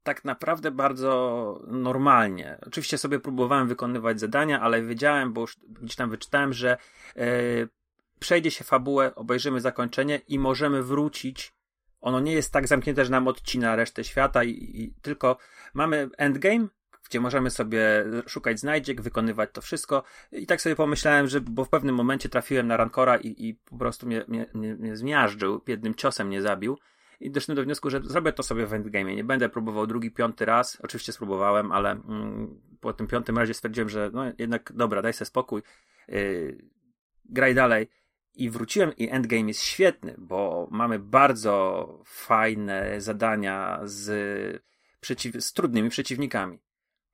[0.03, 2.57] tak naprawdę bardzo normalnie.
[2.61, 6.77] Oczywiście sobie próbowałem wykonywać zadania, ale wiedziałem, bo już gdzieś tam wyczytałem, że
[7.15, 7.27] e,
[8.19, 11.53] przejdzie się fabułę, obejrzymy zakończenie i możemy wrócić
[12.01, 15.37] ono nie jest tak zamknięte, że nam odcina resztę świata i, i tylko
[15.73, 16.67] mamy endgame,
[17.11, 20.03] gdzie możemy sobie szukać znajdziek, wykonywać to wszystko.
[20.31, 23.77] I tak sobie pomyślałem, że bo w pewnym momencie trafiłem na Rancora i, i po
[23.77, 26.77] prostu mnie, mnie, mnie, zmiażdżył, jednym ciosem mnie zabił.
[27.19, 29.15] I doszedłem do wniosku, że zrobię to sobie w endgame.
[29.15, 30.77] Nie będę próbował drugi, piąty raz.
[30.83, 35.25] Oczywiście spróbowałem, ale mm, po tym piątym razie stwierdziłem, że no jednak dobra, daj sobie
[35.25, 35.61] spokój.
[36.07, 36.57] Yy,
[37.25, 37.87] graj dalej.
[38.35, 44.63] I wróciłem i Endgame jest świetny, bo mamy bardzo fajne zadania z,
[44.99, 46.59] przeciw, z trudnymi przeciwnikami.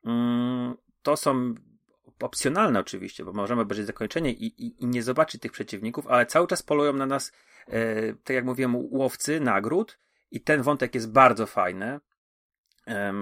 [0.08, 1.56] Mm, to są
[2.20, 6.48] opcjonalne oczywiście, bo możemy obejrzeć zakończenie i, i, i, nie zobaczyć tych przeciwników, ale cały
[6.48, 7.32] czas polują na nas,
[7.68, 10.00] e, tak jak mówiłem, łowcy nagród
[10.32, 12.00] i ten wątek jest bardzo fajny,
[12.88, 13.14] e,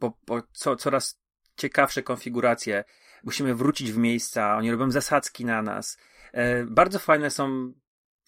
[0.00, 1.20] bo, bo co, coraz
[1.56, 2.84] ciekawsze konfiguracje,
[3.24, 5.98] musimy wrócić w miejsca, oni robią zasadzki na nas,
[6.32, 7.72] E, bardzo fajne są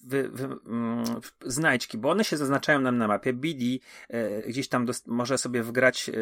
[0.07, 1.05] wy, wy, mm,
[1.45, 3.33] znajdźki, bo one się zaznaczają nam na mapie.
[3.33, 3.65] BD
[4.09, 6.13] e, gdzieś tam dost, może sobie wgrać e,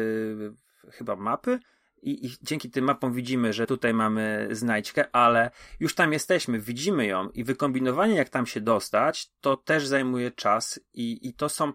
[0.91, 1.59] chyba mapy
[2.03, 7.05] i, i dzięki tym mapom widzimy, że tutaj mamy znajdźkę, ale już tam jesteśmy, widzimy
[7.05, 11.73] ją i wykombinowanie, jak tam się dostać, to też zajmuje czas i, i to są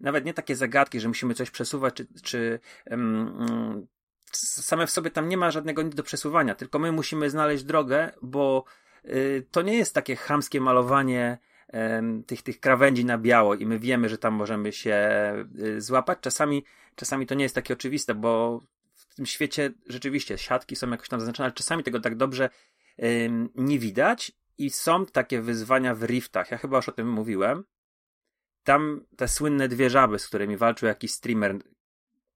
[0.00, 2.60] nawet nie takie zagadki, że musimy coś przesuwać, czy, czy
[2.90, 3.86] um,
[4.32, 8.64] same w sobie tam nie ma żadnego do przesuwania, tylko my musimy znaleźć drogę, bo
[9.04, 11.38] y, to nie jest takie chamskie malowanie
[12.26, 15.10] tych, tych krawędzi na biało i my wiemy, że tam możemy się
[15.60, 16.18] y, złapać.
[16.20, 16.64] Czasami,
[16.96, 18.60] czasami to nie jest takie oczywiste, bo
[19.10, 22.50] w tym świecie rzeczywiście siatki są jakoś tam zaznaczone, ale czasami tego tak dobrze
[23.54, 26.50] nie widać i są takie wyzwania w riftach.
[26.50, 27.64] Ja chyba już o tym mówiłem.
[28.64, 31.58] Tam te słynne dwie żaby, z którymi walczył jakiś streamer,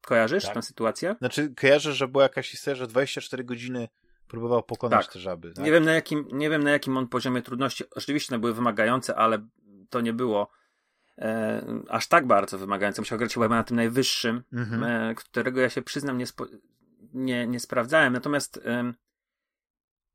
[0.04, 0.54] Kojarzysz tak.
[0.54, 1.14] tę sytuację?
[1.18, 3.88] Znaczy, kojarzę, że była jakaś historia, że 24 godziny
[4.28, 5.12] próbował pokonać tak.
[5.12, 5.52] te żaby.
[5.52, 5.64] Tak?
[5.64, 7.84] Nie, wiem na jakim, nie wiem na jakim on poziomie trudności.
[7.90, 9.46] Oczywiście one były wymagające, ale
[9.90, 10.50] to nie było
[11.18, 13.02] e, aż tak bardzo wymagające.
[13.02, 14.84] Musiał grać chyba na tym najwyższym, mhm.
[14.84, 16.26] e, którego ja się przyznam nie,
[17.14, 18.12] nie, nie sprawdzałem.
[18.12, 18.92] Natomiast e,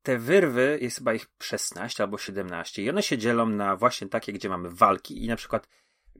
[0.02, 4.32] te wyrwy, jest chyba ich 16 albo 17 i one się dzielą na właśnie takie,
[4.32, 5.68] gdzie mamy walki i na przykład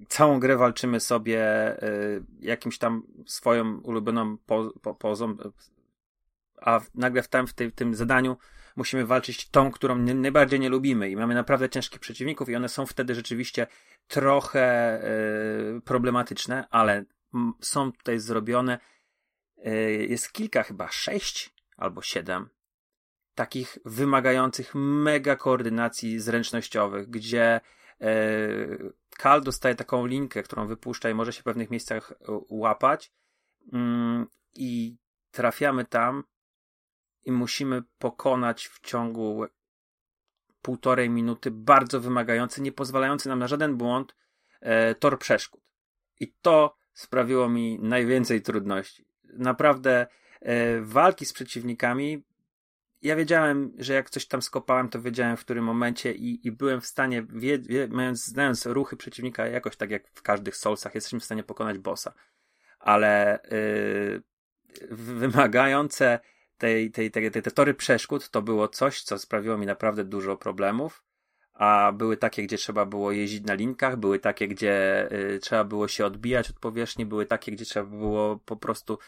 [0.08, 5.36] całą grę walczymy sobie y, jakimś tam swoją ulubioną po, po, pozą,
[6.60, 8.36] a nagle w, tam, w, tej, w tym zadaniu
[8.76, 12.86] musimy walczyć tą, którą najbardziej nie lubimy i mamy naprawdę ciężkich przeciwników i one są
[12.86, 13.66] wtedy rzeczywiście
[14.08, 14.98] trochę
[15.76, 17.04] y, problematyczne, ale
[17.60, 18.78] są tutaj zrobione
[19.66, 22.48] y, jest kilka chyba, sześć albo siedem
[23.34, 27.60] takich wymagających mega koordynacji zręcznościowych, gdzie
[29.20, 32.16] Kal dostaje taką linkę, którą wypuszcza i może się w pewnych miejscach e,
[32.50, 33.12] łapać.
[33.72, 34.96] Mm, I
[35.30, 36.24] trafiamy tam
[37.24, 39.46] i musimy pokonać w ciągu
[40.62, 44.16] półtorej minuty bardzo wymagający, nie pozwalający nam na żaden błąd
[44.60, 45.60] e, tor przeszkód.
[46.20, 49.06] I to sprawiło mi najwięcej trudności.
[49.24, 50.06] Naprawdę
[50.40, 52.22] e, walki z przeciwnikami
[53.02, 56.80] ja wiedziałem, że jak coś tam skopałem, to wiedziałem w którym momencie i, i byłem
[56.80, 61.20] w stanie, wie, wie, mając, znając ruchy przeciwnika, jakoś tak jak w każdych Soulsach, jesteśmy
[61.20, 62.12] w stanie pokonać bossa.
[62.78, 64.22] Ale yy,
[64.90, 66.20] wymagające
[66.60, 70.36] tej, tej, tej, tej, te tory przeszkód to było coś, co sprawiło mi naprawdę dużo
[70.36, 71.02] problemów
[71.60, 75.88] a były takie, gdzie trzeba było jeździć na linkach, były takie, gdzie y, trzeba było
[75.88, 78.98] się odbijać od powierzchni, były takie, gdzie trzeba było po prostu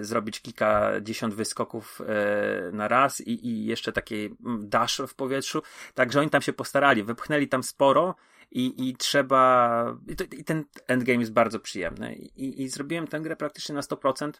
[0.00, 5.62] y, zrobić kilkadziesiąt wyskoków y, na raz i, i jeszcze taki dash w powietrzu.
[5.94, 8.14] Także oni tam się postarali, wypchnęli tam sporo
[8.50, 9.96] i, i trzeba.
[10.08, 12.14] I, to, i ten endgame jest bardzo przyjemny.
[12.14, 14.32] I, I zrobiłem tę grę praktycznie na 100%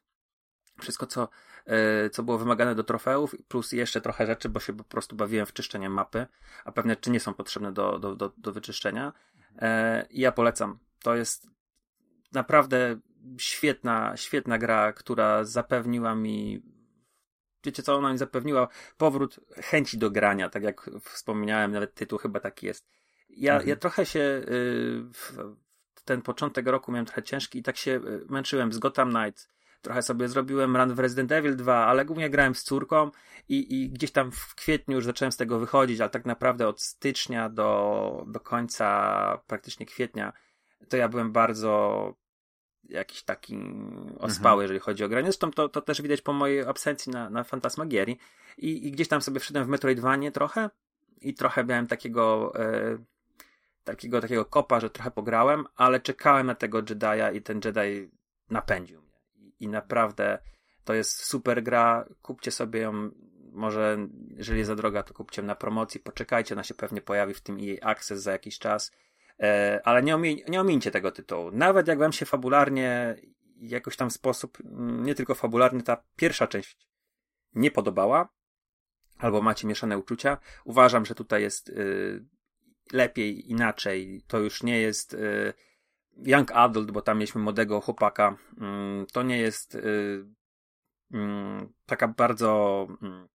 [0.81, 1.29] wszystko, co,
[1.67, 5.47] e, co było wymagane do trofeów, plus jeszcze trochę rzeczy, bo się po prostu bawiłem
[5.47, 6.27] w czyszczenie mapy,
[6.65, 9.13] a pewne rzeczy nie są potrzebne do, do, do, do wyczyszczenia.
[9.59, 10.79] E, I ja polecam.
[11.03, 11.51] To jest
[12.33, 12.99] naprawdę
[13.39, 16.63] świetna, świetna gra, która zapewniła mi
[17.67, 22.41] wiecie co, ona mi zapewniła powrót chęci do grania, tak jak wspomniałem, nawet tytuł chyba
[22.41, 22.89] taki jest.
[23.29, 23.69] Ja, mhm.
[23.69, 24.43] ja trochę się y,
[25.13, 25.33] w,
[26.05, 29.49] ten początek roku miałem trochę ciężki i tak się y, męczyłem z Gotham Knights,
[29.87, 33.11] trochę sobie zrobiłem run w Resident Evil 2, ale głównie grałem z córką
[33.49, 36.83] i, i gdzieś tam w kwietniu już zacząłem z tego wychodzić, ale tak naprawdę od
[36.83, 40.33] stycznia do, do końca praktycznie kwietnia
[40.89, 42.15] to ja byłem bardzo
[42.85, 43.59] jakiś taki
[44.19, 44.63] ospały, mhm.
[44.63, 45.25] jeżeli chodzi o granie.
[45.25, 48.19] Zresztą to, to też widać po mojej absencji na, na Fantasmagierii
[48.59, 50.71] I, i gdzieś tam sobie wszedłem w Metroidvanie trochę
[51.21, 52.99] i trochę miałem takiego e,
[53.85, 58.11] takiego, takiego kopa, że trochę pograłem, ale czekałem na tego Jedi'a i ten Jedi
[58.51, 59.06] napędził
[59.61, 60.39] i naprawdę
[60.85, 62.09] to jest super gra.
[62.23, 63.11] Kupcie sobie ją,
[63.53, 67.59] może jeżeli za droga, to kupcie na promocji, poczekajcie, ona się pewnie pojawi w tym
[67.61, 68.93] EA Access za jakiś czas.
[69.41, 71.51] E, ale nie, omi nie omińcie tego tytułu.
[71.51, 73.17] Nawet jak wam się fabularnie,
[73.61, 76.77] jakoś tam sposób, mm, nie tylko fabularnie, ta pierwsza część
[77.55, 78.29] nie podobała,
[79.19, 82.25] albo macie mieszane uczucia, uważam, że tutaj jest y,
[82.93, 84.23] lepiej, inaczej.
[84.27, 85.53] To już nie jest y,
[86.17, 90.27] Young Adult, bo tam mieliśmy młodego chłopaka, mm, to nie jest y,
[91.13, 93.29] mm, taka bardzo mm,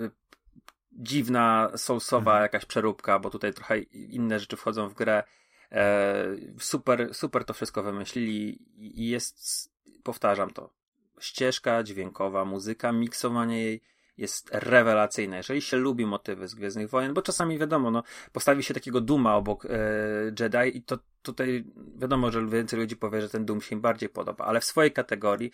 [0.00, 0.10] y,
[0.92, 2.42] dziwna, soulsowa mhm.
[2.42, 5.22] jakaś przeróbka, bo tutaj trochę inne rzeczy wchodzą w grę.
[5.72, 6.24] E,
[6.58, 8.58] super, super to wszystko wymyślili
[9.00, 9.68] i jest,
[10.02, 10.70] powtarzam to,
[11.20, 13.82] ścieżka dźwiękowa, muzyka, miksowanie jej,
[14.18, 15.36] jest rewelacyjna.
[15.36, 18.02] Jeżeli się lubi motywy z Gwiezdnych Wojen, bo czasami wiadomo, no,
[18.32, 19.68] postawi się takiego Duma obok e,
[20.40, 21.64] Jedi i to tutaj
[21.96, 24.92] wiadomo, że więcej ludzi powie, że ten Doom się im bardziej podoba, ale w swojej
[24.92, 25.50] kategorii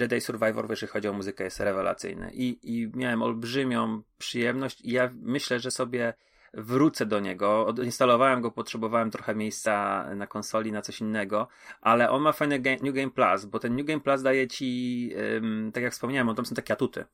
[0.00, 2.30] Jedi Survivor, jeżeli chodzi o muzykę, jest rewelacyjny.
[2.34, 6.14] I, I miałem olbrzymią przyjemność i ja myślę, że sobie
[6.54, 7.66] wrócę do niego.
[7.66, 11.48] Odinstalowałem go, potrzebowałem trochę miejsca na konsoli, na coś innego,
[11.80, 15.10] ale on ma fajny game, New Game Plus, bo ten New Game Plus daje ci,
[15.36, 17.04] ym, tak jak wspomniałem, on tam są takie atuty.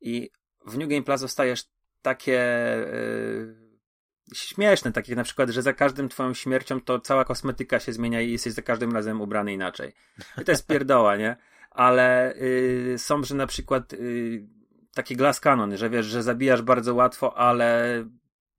[0.00, 0.30] I
[0.66, 1.64] w New Game Plus dostajesz
[2.02, 2.40] takie
[2.92, 3.56] yy,
[4.34, 8.32] śmieszne, takie na przykład, że za każdym twoją śmiercią to cała kosmetyka się zmienia i
[8.32, 9.92] jesteś za każdym razem ubrany inaczej.
[10.42, 11.36] I to jest pierdoła, nie?
[11.70, 14.46] Ale yy, są, że na przykład yy,
[14.94, 18.04] taki glass cannon, że wiesz, że zabijasz bardzo łatwo, ale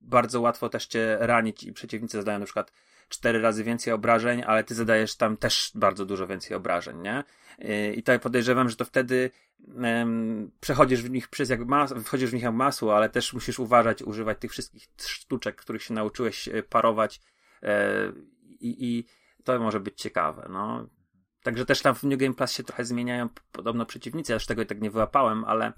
[0.00, 2.72] bardzo łatwo też cię ranić i przeciwnicy zadają na przykład
[3.08, 7.24] cztery razy więcej obrażeń, ale ty zadajesz tam też bardzo dużo więcej obrażeń, nie?
[7.94, 9.30] I tak podejrzewam, że to wtedy
[9.74, 13.58] um, przechodzisz w nich przez jak mas- wchodzisz w nich jak masło, ale też musisz
[13.58, 17.20] uważać, używać tych wszystkich sztuczek, których się nauczyłeś e, parować
[17.62, 19.06] e, i, i
[19.44, 20.88] to może być ciekawe, no.
[21.42, 24.66] Także też tam w New Game Plus się trochę zmieniają podobno przeciwnicy, aż tego i
[24.66, 25.72] tak nie wyłapałem, ale,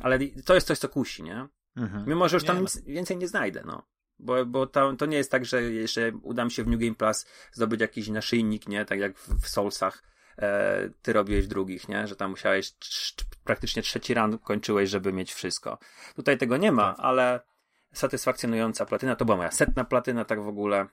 [0.00, 1.48] ale to jest coś, co kusi, nie?
[1.76, 2.08] Mhm.
[2.08, 2.82] Mimo, że już tam nie, nic no.
[2.86, 3.82] więcej nie znajdę, no.
[4.22, 6.94] Bo, bo to, to nie jest tak, że jeszcze uda mi się w New Game
[6.94, 8.84] Plus zdobyć jakiś naszyjnik, nie?
[8.84, 10.02] Tak jak w, w Soulsach
[10.38, 12.06] e, ty robiłeś drugich, nie?
[12.06, 12.72] Że tam musiałeś
[13.44, 15.78] praktycznie trzeci run kończyłeś, żeby mieć wszystko.
[16.16, 17.04] Tutaj tego nie ma, tak.
[17.04, 17.40] ale
[17.92, 19.16] satysfakcjonująca platyna.
[19.16, 20.86] To była moja setna platyna, tak w ogóle.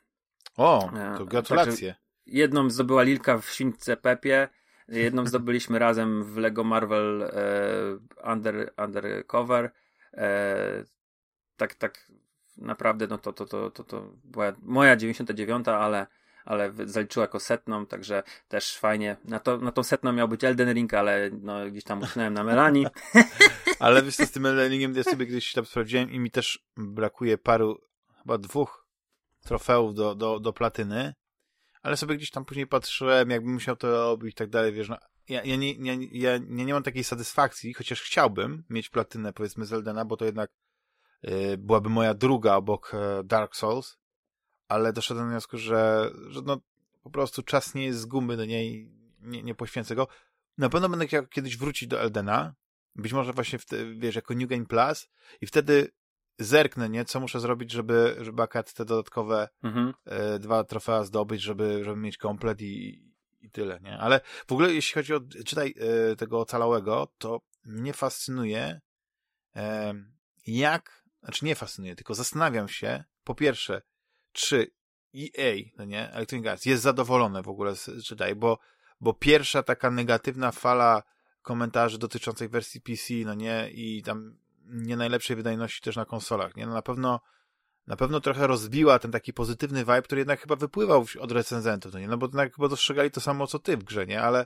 [0.57, 1.95] O, e, to gratulacje.
[2.25, 4.47] jedną zdobyła Lilka w Śwince Pepie,
[4.88, 9.71] jedną zdobyliśmy razem w Lego Marvel e, Under, Undercover.
[10.13, 10.84] E,
[11.57, 12.11] tak, tak
[12.62, 16.07] naprawdę, no to, to, to, to, to była moja 99, ale,
[16.45, 19.18] ale zaliczyła jako setną, także też fajnie.
[19.26, 22.43] Na, to, na tą setną miał być Elden Ring, ale no, gdzieś tam utknąłem na
[22.43, 22.89] Melanie.
[23.80, 27.38] ale wiesz z tym Elden Ringiem ja sobie gdzieś tam sprawdziłem i mi też brakuje
[27.38, 27.82] paru,
[28.18, 28.86] chyba dwóch
[29.43, 31.14] trofeów do, do, do platyny,
[31.82, 34.97] ale sobie gdzieś tam później patrzyłem, jakbym musiał to robić i tak dalej, wiesz, no,
[35.30, 39.74] ja, ja, nie, ja, ja nie, mam takiej satysfakcji, chociaż chciałbym mieć platynę, powiedzmy, z
[39.74, 40.51] Eldena, bo to jednak
[41.57, 43.97] byłaby moja druga obok y, Dark Souls,
[44.67, 46.61] ale doszedłem do wniosku, że, że no,
[47.03, 48.91] po prostu czas nie jest z gumy do niej,
[49.22, 50.07] nie, nie poświęcę go.
[50.57, 52.55] Na pewno będę chciał kiedyś wrócić do Eldena,
[52.95, 55.09] być może właśnie, w te, wiesz, jako New Game Plus
[55.41, 55.91] i wtedy
[56.39, 59.93] zerknę, nie, co muszę zrobić, żeby, żeby akurat te dodatkowe mhm.
[60.36, 63.03] y, dwa trofea zdobyć, żeby, żeby mieć komplet i,
[63.41, 63.97] i tyle, nie?
[63.97, 68.82] Ale w ogóle jeśli chodzi o czytaj e, tego ocalałego, to mnie fascynuje
[69.55, 69.93] e,
[70.47, 73.82] jak, znaczy nie fascynuje, tylko zastanawiam się, po pierwsze,
[74.32, 74.72] czy
[75.15, 78.59] EA, no nie, Electronic Arts jest zadowolone w ogóle z czytaj, bo,
[79.01, 81.03] bo pierwsza taka negatywna fala
[81.41, 86.65] komentarzy dotyczących wersji PC, no nie, i tam nie najlepszej wydajności też na konsolach, nie?
[86.65, 87.20] No na pewno
[87.88, 91.99] na pewno trochę rozbiła ten taki pozytywny vibe, który jednak chyba wypływał od recenzentów, no
[91.99, 92.07] nie?
[92.07, 94.22] No bo jednak chyba dostrzegali to samo, co ty w grze, nie?
[94.22, 94.45] Ale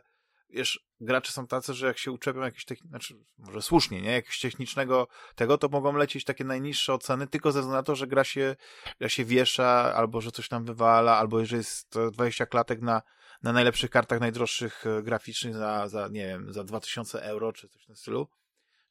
[0.49, 4.11] wiesz, gracze są tacy, że jak się uczepią jakieś techni- znaczy, może słusznie, nie?
[4.11, 8.07] Jakiegoś technicznego tego, to mogą lecieć takie najniższe oceny tylko ze względu na to, że
[8.07, 8.55] gra się,
[8.99, 13.01] gra się wiesza, albo że coś tam wywala, albo jeżeli jest 20 klatek na,
[13.43, 17.83] na najlepszych kartach najdroższych e, graficznych za, za, nie wiem, za 2000 euro, czy coś
[17.83, 18.27] w tym stylu,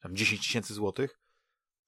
[0.01, 1.19] tam 10 tysięcy złotych,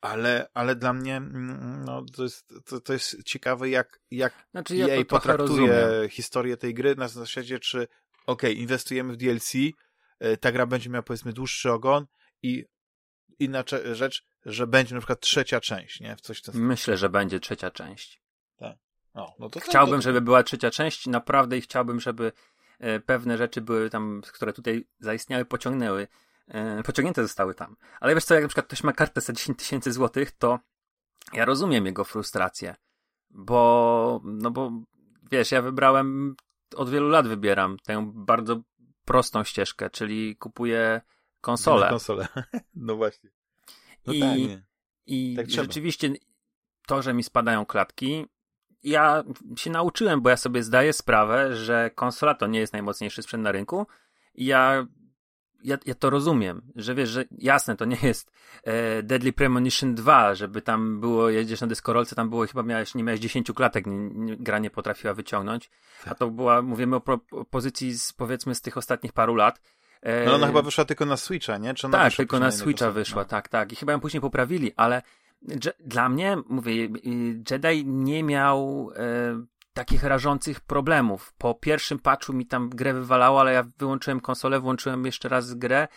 [0.01, 4.75] ale, ale dla mnie mm, no, to, jest, to, to jest ciekawe, jak, jak znaczy,
[4.75, 7.87] ja EA potraktuje historię tej gry na zasadzie, czy
[8.25, 9.53] ok, inwestujemy w DLC,
[10.19, 12.05] e, ta gra będzie miała powiedzmy dłuższy ogon
[12.43, 12.65] i
[13.39, 16.15] inna rzecz, że będzie na przykład trzecia część, nie?
[16.15, 18.21] W coś ten Myślę, że będzie trzecia część.
[18.57, 18.77] Tak.
[19.39, 20.01] No to chciałbym, to...
[20.01, 22.31] żeby była trzecia część, naprawdę i chciałbym, żeby
[22.79, 26.07] e, pewne rzeczy były tam, które tutaj zaistniały, pociągnęły
[26.47, 27.75] E, pociągnięte zostały tam.
[27.99, 30.59] Ale wiesz co, jak na przykład ktoś ma kartę za 10 tysięcy złotych, to
[31.33, 32.75] ja rozumiem jego frustrację,
[33.29, 34.71] bo, no bo,
[35.31, 36.35] wiesz, ja wybrałem,
[36.75, 38.61] od wielu lat wybieram tę bardzo
[39.05, 41.01] prostą ścieżkę, czyli kupuję
[41.41, 41.89] konsolę.
[41.89, 42.27] konsolę,
[42.75, 43.29] no właśnie.
[44.07, 44.29] No I, tak,
[45.05, 46.13] i tak rzeczywiście
[46.87, 48.25] to, że mi spadają klatki,
[48.83, 49.23] ja
[49.57, 53.51] się nauczyłem, bo ja sobie zdaję sprawę, że konsola to nie jest najmocniejszy sprzęt na
[53.51, 53.87] rynku.
[54.35, 54.87] Ja
[55.63, 58.31] ja, ja to rozumiem, że wiesz, że jasne, to nie jest
[58.63, 63.03] e, Deadly Premonition 2, żeby tam było, jedziesz na dyskorolce, tam było chyba miałeś, nie
[63.03, 65.69] miałeś 10 klatek, nie, nie, gra nie potrafiła wyciągnąć,
[66.05, 67.01] a to była, mówimy o,
[67.49, 69.61] pozycji z, powiedzmy z tych ostatnich paru lat.
[70.01, 71.73] E, no ona chyba wyszła tylko na Switcha, nie?
[71.73, 73.27] Czy tak, tylko na Switcha wyszła, no.
[73.27, 73.73] tak, tak.
[73.73, 75.01] I chyba ją później poprawili, ale
[75.79, 76.87] dla mnie, mówię,
[77.51, 79.45] Jedi nie miał e,
[79.75, 81.33] takich rażących problemów.
[81.37, 85.87] Po pierwszym patchu mi tam grę wywalało, ale ja wyłączyłem konsolę, włączyłem jeszcze raz grę.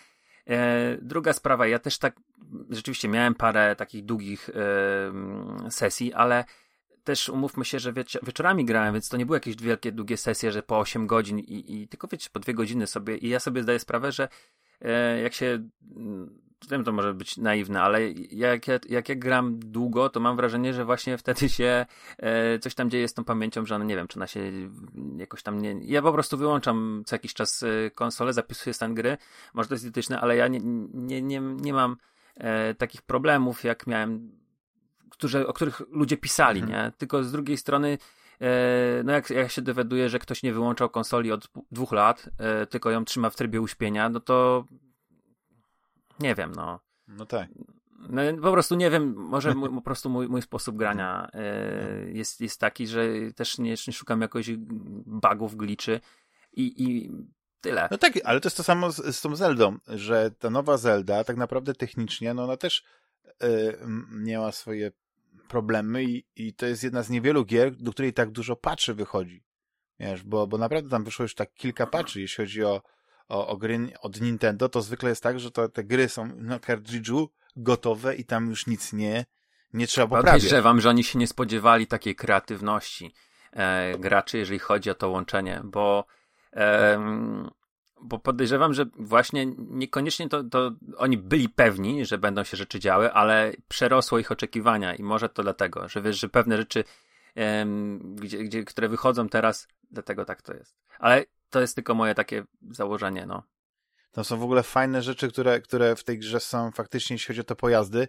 [0.47, 2.16] E, druga sprawa, ja też tak
[2.70, 6.45] rzeczywiście miałem parę takich długich e, sesji, ale
[7.05, 10.53] też umówmy się, że wiecz wieczorami grałem, więc to nie były jakieś wielkie, długie sesje,
[10.53, 13.62] że po 8 godzin i, i tylko wiecie, po dwie godziny sobie i ja sobie
[13.62, 14.29] zdaję sprawę, że
[14.81, 15.68] e, jak się
[16.70, 20.74] wiem, to może być naiwne, ale jak ja, jak ja gram długo, to mam wrażenie,
[20.74, 21.86] że właśnie wtedy się
[22.18, 24.40] e, coś tam dzieje z tą pamięcią, że ona, nie wiem, czy ona się
[25.16, 25.76] jakoś tam nie...
[25.82, 29.16] Ja po prostu wyłączam co jakiś czas e, konsolę, zapisuję stan gry,
[29.54, 30.61] może to jest idiotyczne, ale ja nie,
[30.94, 31.96] nie, nie, nie mam
[32.36, 34.32] e, takich problemów, jak miałem,
[35.11, 36.84] którzy, o których ludzie pisali, mhm.
[36.84, 36.92] nie?
[36.98, 37.98] Tylko z drugiej strony
[38.40, 42.66] E, no jak, jak się dowiaduje, że ktoś nie wyłączał konsoli od dwóch lat, e,
[42.66, 44.64] tylko ją trzyma w trybie uśpienia, no to
[46.21, 46.81] nie wiem, no.
[47.09, 47.49] No tak.
[47.99, 52.41] No, po prostu nie wiem, może mój, po prostu mój, mój sposób grania e, jest,
[52.41, 54.51] jest taki, że też nie, nie szukam jakoś
[55.07, 56.01] bugów, gliczy
[56.53, 57.11] i, i
[57.61, 57.89] tyle.
[57.91, 61.25] No tak, ale to jest to samo z, z tą Zeldą, że ta nowa Zelda
[61.25, 62.85] tak naprawdę technicznie, no ona też
[63.43, 63.79] y,
[64.11, 64.93] miała swoje
[65.49, 69.45] problemy i, i to jest jedna z niewielu gier, do której tak dużo patchy wychodzi.
[70.01, 72.83] Wiesz, bo, bo naprawdę tam wyszło już tak kilka patchy, jeśli chodzi o,
[73.29, 76.59] o, o gry od Nintendo, to zwykle jest tak, że to, te gry są na
[76.59, 79.26] kartridżu gotowe i tam już nic nie,
[79.72, 80.43] nie trzeba poprawiać.
[80.43, 83.14] Podejrzewam, że oni się nie spodziewali takiej kreatywności
[83.53, 86.05] e, graczy, jeżeli chodzi o to łączenie, bo
[86.53, 86.99] e,
[88.03, 93.12] bo podejrzewam, że właśnie niekoniecznie to, to oni byli pewni, że będą się rzeczy działy,
[93.12, 96.85] ale przerosło ich oczekiwania i może to dlatego, że wiesz, że pewne rzeczy,
[98.01, 100.76] gdzie, gdzie, które wychodzą teraz, dlatego tak to jest.
[100.99, 103.42] Ale to jest tylko moje takie założenie, no.
[104.12, 107.40] To są w ogóle fajne rzeczy, które, które w tej grze są faktycznie, jeśli chodzi
[107.40, 108.09] o te pojazdy.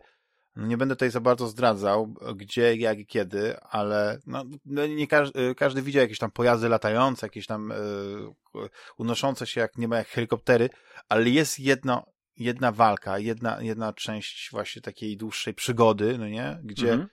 [0.56, 5.08] No nie będę tutaj za bardzo zdradzał, gdzie, jak i kiedy, ale no, no nie
[5.08, 7.74] każdy, każdy widział jakieś tam pojazdy latające, jakieś tam
[8.56, 10.70] yy, unoszące się jak nie ma jak helikoptery,
[11.10, 12.06] ale jest jedno,
[12.38, 16.60] jedna walka, jedna, jedna część właśnie takiej dłuższej przygody, no nie?
[16.64, 17.10] Gdzie, mhm.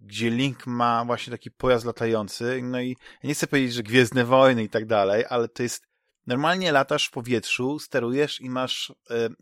[0.00, 4.24] Gdzie Link ma właśnie taki pojazd latający, no i ja nie chcę powiedzieć, że Gwiezdne
[4.24, 5.86] Wojny i tak dalej, ale to jest
[6.26, 8.94] normalnie latasz w powietrzu, sterujesz i masz y,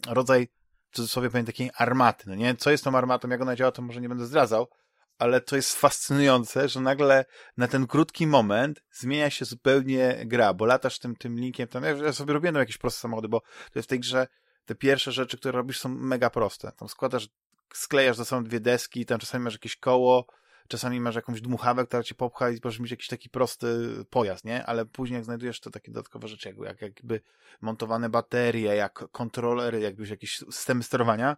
[0.09, 0.49] rodzaj
[0.91, 2.57] w cudzysłowie powiem takiej armaty, no nie?
[2.57, 4.69] Co jest tą armatą, jak ona działa, to może nie będę zdradzał,
[5.19, 7.25] ale to jest fascynujące, że nagle
[7.57, 12.13] na ten krótki moment zmienia się zupełnie gra, bo latasz tym, tym linkiem, tam, ja
[12.13, 14.27] sobie robiłem jakieś proste samochody, bo to jest w tej grze
[14.65, 16.73] te pierwsze rzeczy, które robisz są mega proste.
[16.73, 17.29] Tam składasz,
[17.75, 20.27] sklejasz ze sobą dwie deski, tam czasami masz jakieś koło,
[20.69, 24.67] czasami masz jakąś dmuchawę, która cię popcha i możesz mieć jakiś taki prosty pojazd, nie?
[24.67, 27.21] Ale później jak znajdujesz to takie dodatkowe rzeczy, jak, jak jakby
[27.61, 31.37] montowane baterie, jak kontrolery, jakbyś jakieś systemy sterowania,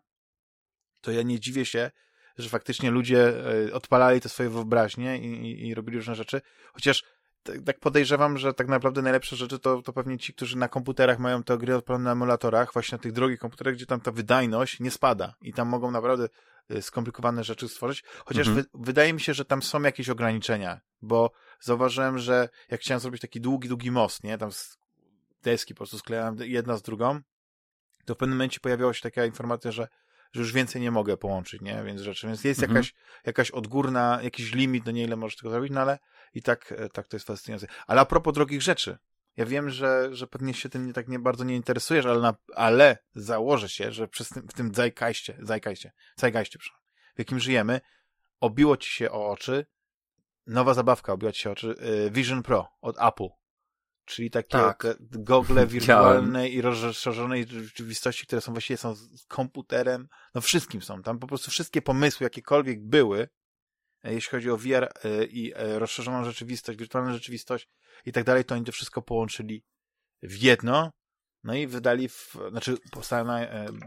[1.00, 1.90] to ja nie dziwię się,
[2.38, 3.32] że faktycznie ludzie
[3.68, 6.40] e, odpalali te swoje wyobraźnie i, i, i robili różne rzeczy,
[6.72, 7.04] chociaż
[7.64, 11.42] tak podejrzewam, że tak naprawdę najlepsze rzeczy to, to pewnie ci, którzy na komputerach mają
[11.42, 14.90] te gry odpalone na emulatorach, właśnie na tych drogich komputerach, gdzie tam ta wydajność nie
[14.90, 16.28] spada i tam mogą naprawdę
[16.80, 18.66] skomplikowane rzeczy stworzyć, chociaż mhm.
[18.74, 23.20] wy, wydaje mi się, że tam są jakieś ograniczenia, bo zauważyłem, że jak chciałem zrobić
[23.20, 24.50] taki długi, długi most, nie, tam
[25.42, 27.20] deski po prostu sklejałem jedna z drugą,
[28.04, 29.88] to w pewnym momencie pojawiała się taka informacja, że
[30.32, 31.82] że już więcej nie mogę połączyć, nie?
[31.84, 32.26] Więc rzeczy.
[32.26, 32.76] Więc jest mhm.
[32.76, 32.94] jakaś,
[33.26, 35.98] jakaś odgórna, jakiś limit, do nie ile możesz tego zrobić, no ale
[36.34, 37.66] i tak, e, tak to jest fascynujące.
[37.86, 38.98] Ale a propos drogich rzeczy.
[39.36, 42.34] Ja wiem, że, że pewnie się tym nie, tak nie bardzo nie interesujesz, ale, na,
[42.54, 46.58] ale założę się, że przez tym, w tym zajkajście, zajkajście, zajkajście,
[47.14, 47.80] w jakim żyjemy,
[48.40, 49.66] obiło ci się o oczy,
[50.46, 53.40] nowa zabawka obiła ci się oczy, e, Vision Pro od Apple
[54.10, 54.86] czyli takie tak.
[55.00, 61.02] gogle wirtualnej i rozszerzonej rzeczywistości, które są właściwie są z komputerem, no wszystkim są.
[61.02, 63.28] Tam po prostu wszystkie pomysły, jakiekolwiek były,
[64.04, 67.68] e, jeśli chodzi o VR e, i e, rozszerzoną rzeczywistość, wirtualną rzeczywistość
[68.06, 69.64] i tak dalej, to oni to wszystko połączyli
[70.22, 70.90] w jedno,
[71.44, 72.76] no i wydali, w, znaczy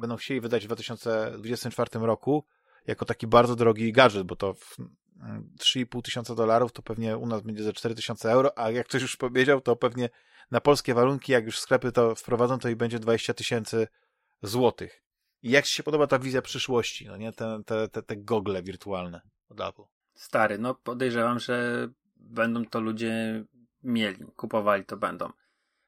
[0.02, 2.46] będą chcieli wydać w 2024 roku
[2.88, 4.78] jako taki bardzo drogi gadżet, bo to w,
[5.60, 9.02] 3,5 tysiąca dolarów, to pewnie u nas będzie za 4 tysiące euro, a jak ktoś
[9.02, 10.10] już powiedział, to pewnie
[10.52, 13.88] na polskie warunki, jak już sklepy to wprowadzą, to i będzie 20 tysięcy
[14.42, 15.04] złotych.
[15.42, 17.34] I jak Ci się podoba ta wizja przyszłości, no nie?
[17.34, 19.84] Te, te, te, te gogle wirtualne od Apple.
[20.16, 23.44] Stary, no podejrzewam, że będą to ludzie
[23.84, 25.30] mieli, kupowali to będą.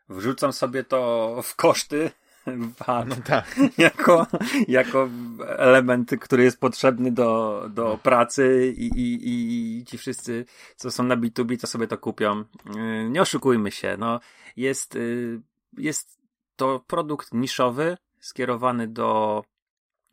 [0.09, 2.11] Wrzucam sobie to w koszty,
[2.47, 3.55] VAT no tak.
[3.77, 4.27] jako,
[4.67, 5.09] jako
[5.47, 7.97] element, który jest potrzebny do, do no.
[7.97, 12.39] pracy i, i, i ci wszyscy, co są na B2B, to sobie to kupią.
[12.41, 14.19] Y, nie oszukujmy się, no,
[14.55, 15.41] jest, y,
[15.77, 16.17] jest
[16.55, 19.43] to produkt niszowy, skierowany do,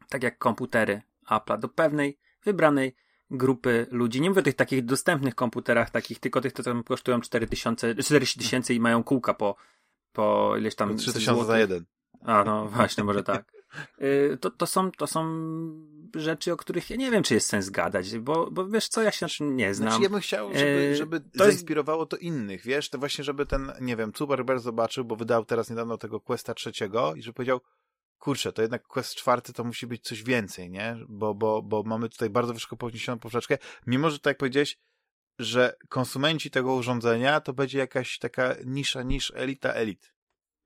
[0.09, 2.95] tak jak komputery Apple'a, do pewnej wybranej
[3.33, 4.21] grupy ludzi.
[4.21, 8.39] Nie mówię o tych takich dostępnych komputerach, takich, tylko tych, które tam kosztują 4000, 40
[8.39, 9.57] tysięcy i mają kółka po,
[10.13, 10.97] po ileś tam.
[10.97, 11.85] 3000 za jeden.
[12.25, 13.53] A no właśnie, może tak.
[14.03, 15.25] Y, to, to, są, to są
[16.15, 19.11] rzeczy, o których ja nie wiem, czy jest sens gadać, bo, bo wiesz co, ja
[19.11, 19.89] się nie znam.
[19.89, 23.47] Znaczy ja bym chciał, żeby, y, żeby to zainspirowało to innych, wiesz, to właśnie, żeby
[23.47, 27.61] ten, nie wiem, Zuckerberg zobaczył, bo wydał teraz niedawno tego Questa trzeciego i że powiedział,
[28.23, 30.97] kurczę, to jednak Quest 4 to musi być coś więcej, nie?
[31.09, 34.79] Bo, bo, bo mamy tutaj bardzo wysoko podniesioną poprzeczkę, mimo że tak jak powiedziałeś,
[35.39, 40.13] że konsumenci tego urządzenia to będzie jakaś taka nisza niż elita elit.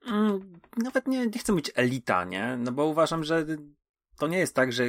[0.07, 2.57] Mm, nawet nie, nie chcę być elita, nie?
[2.59, 3.46] No bo uważam, że
[4.18, 4.84] to nie jest tak, że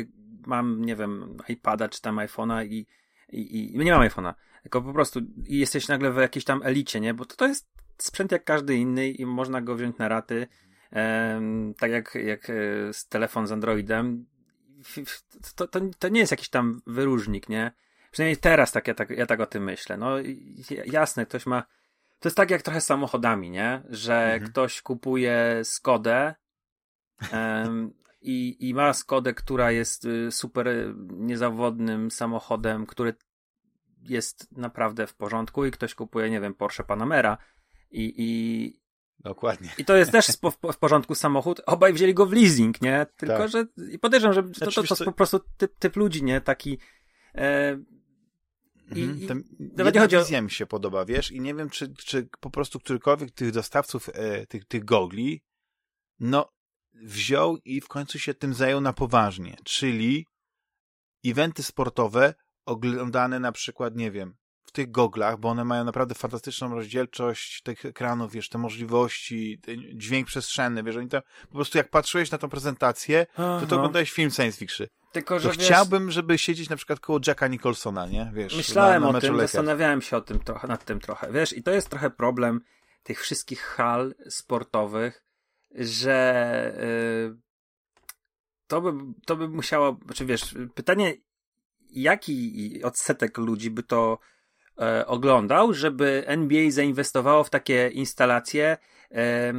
[0.45, 2.85] mam, nie wiem, iPada czy tam iPhone'a i,
[3.29, 7.13] i, i nie mam iPhone'a, tylko po prostu jesteś nagle w jakiejś tam elicie, nie?
[7.13, 10.47] Bo to, to jest sprzęt jak każdy inny i można go wziąć na raty,
[11.77, 12.53] tak jak, jak e,
[12.93, 14.25] z telefon z Androidem.
[15.55, 17.71] To, to, to nie jest jakiś tam wyróżnik, nie?
[18.11, 19.97] Przynajmniej teraz tak ja, tak ja tak o tym myślę.
[19.97, 20.15] No
[20.85, 21.61] jasne, ktoś ma.
[22.19, 23.81] To jest tak jak trochę z samochodami, nie?
[23.89, 24.51] Że mhm.
[24.51, 26.35] ktoś kupuje Skodę
[27.33, 30.67] um, i, i ma Skodę, która jest y, super
[31.09, 33.13] niezawodnym samochodem, który
[34.01, 37.37] jest naprawdę w porządku i ktoś kupuje, nie wiem, Porsche Panamera
[37.91, 38.79] i, i
[39.27, 39.69] Dokładnie.
[39.77, 40.27] I to jest też
[40.73, 41.61] w porządku samochód.
[41.65, 43.05] Obaj wzięli go w leasing, nie?
[43.17, 43.49] Tylko, tak.
[43.49, 46.41] że i podejrzewam, że to, to, to, to po prostu typ, typ ludzi, nie?
[46.41, 46.77] Taki
[47.35, 47.77] e,
[48.95, 49.43] i, mhm.
[49.59, 50.19] i nawet nie chodzi o...
[50.19, 54.09] wizja mi się podoba, wiesz, i nie wiem, czy, czy po prostu którykolwiek tych dostawców
[54.13, 55.41] e, tych, tych gogli,
[56.19, 56.49] no,
[56.93, 60.27] wziął i w końcu się tym zajął na poważnie, czyli
[61.25, 62.33] eventy sportowe
[62.65, 64.35] oglądane na przykład, nie wiem,
[64.77, 70.27] tych goglach, bo one mają naprawdę fantastyczną rozdzielczość tych ekranów, wiesz, te możliwości, ten dźwięk
[70.27, 74.31] przestrzenny, wiesz, oni to po prostu jak patrzyłeś na tą prezentację, to to oglądałeś film
[74.31, 74.87] science fiction.
[75.11, 78.31] Tylko, że wiesz, chciałbym, żeby siedzieć na przykład koło Jacka Nicholsona, nie?
[78.33, 79.51] Wiesz, myślałem na, na o tym, Lakers.
[79.51, 82.61] zastanawiałem się o tym trochę, nad tym trochę, wiesz, i to jest trochę problem
[83.03, 85.23] tych wszystkich hal sportowych,
[85.75, 86.73] że
[87.29, 87.37] yy,
[88.67, 88.91] to, by,
[89.25, 91.13] to by musiało, znaczy wiesz, pytanie,
[91.89, 94.19] jaki odsetek ludzi by to
[94.79, 98.77] e, oglądał, żeby NBA zainwestowało w takie instalacje,
[99.11, 99.53] e,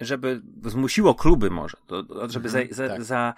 [0.00, 3.04] żeby zmusiło kluby może, do, żeby mhm, za, za, tak.
[3.04, 3.34] za,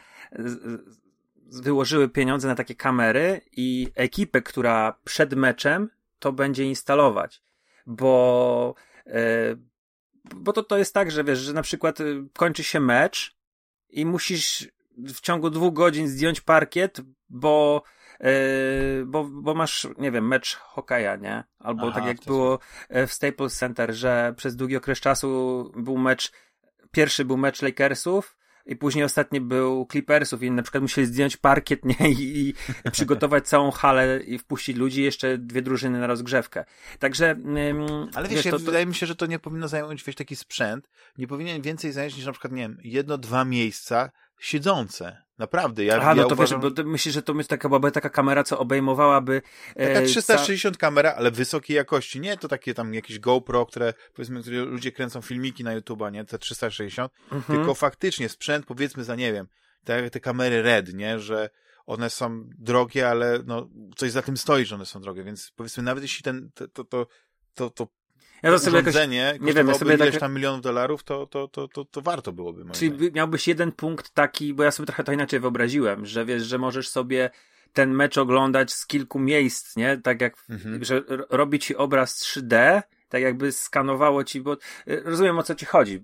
[1.61, 7.43] wyłożyły pieniądze na takie kamery i ekipę, która przed meczem to będzie instalować.
[7.87, 8.75] Bo,
[9.07, 9.57] e,
[10.35, 13.37] bo to, to jest tak, że wiesz, że na przykład e, kończy się mecz
[13.91, 14.69] i musisz
[14.99, 17.83] w ciągu dwóch godzin zdjąć parkiet, bo
[19.07, 21.45] bo, bo masz, nie wiem, mecz hokeja, nie?
[21.59, 22.59] Albo Aha, tak jak było
[22.89, 26.33] e, w Staples Center, że przez długi okres czasu był mecz,
[26.91, 31.85] pierwszy był mecz Lakersów, i później ostatni był Clippersów i na przykład musieli zdjąć parkiet
[32.01, 32.11] nie?
[32.11, 32.55] I, i
[32.93, 36.65] przygotować całą halę i wpuścić ludzi, jeszcze dwie drużyny na rozgrzewkę.
[36.99, 37.31] Także...
[37.31, 38.65] Ym, Ale wiesz, wiesz to, to...
[38.65, 42.17] wydaje mi się, że to nie powinno zająć wiesz, taki sprzęt, nie powinien więcej zająć
[42.17, 44.11] niż na przykład, nie wiem, jedno, dwa miejsca
[44.41, 45.23] siedzące.
[45.43, 45.85] Naprawdę.
[45.85, 46.61] Ja, Aha, no ja to uważam...
[46.61, 49.43] wiesz, bo myślisz, że to taka, byłaby taka kamera, co obejmowałaby...
[49.77, 50.81] E, taka 360 ca...
[50.81, 52.21] kamera, ale wysokiej jakości.
[52.21, 56.25] Nie to takie tam jakieś GoPro, które powiedzmy, które ludzie kręcą filmiki na YouTube'a, nie?
[56.25, 57.13] Te 360.
[57.33, 57.59] Mhm.
[57.59, 59.47] Tylko faktycznie sprzęt powiedzmy za, nie wiem,
[59.85, 61.19] te, te kamery RED, nie?
[61.19, 61.51] Że
[61.87, 65.83] one są drogie, ale no, coś za tym stoi, że one są drogie, więc powiedzmy,
[65.83, 67.07] nawet jeśli ten, to, to,
[67.55, 67.89] to, to
[68.43, 68.95] ja to sobie jakoś,
[69.41, 70.21] nie wiem, ja sobie ileś tak...
[70.21, 72.65] tam milionów dolarów, to, to, to, to, to warto byłoby.
[72.73, 73.15] Czyli zdaniem.
[73.15, 76.89] miałbyś jeden punkt taki, bo ja sobie trochę to inaczej wyobraziłem, że wiesz, że możesz
[76.89, 77.31] sobie
[77.73, 79.97] ten mecz oglądać z kilku miejsc, nie?
[79.97, 80.85] Tak jak, mhm.
[80.85, 84.53] że robi ci obraz 3D, tak jakby skanowało ci, bo
[84.89, 86.03] y, rozumiem o co ci chodzi.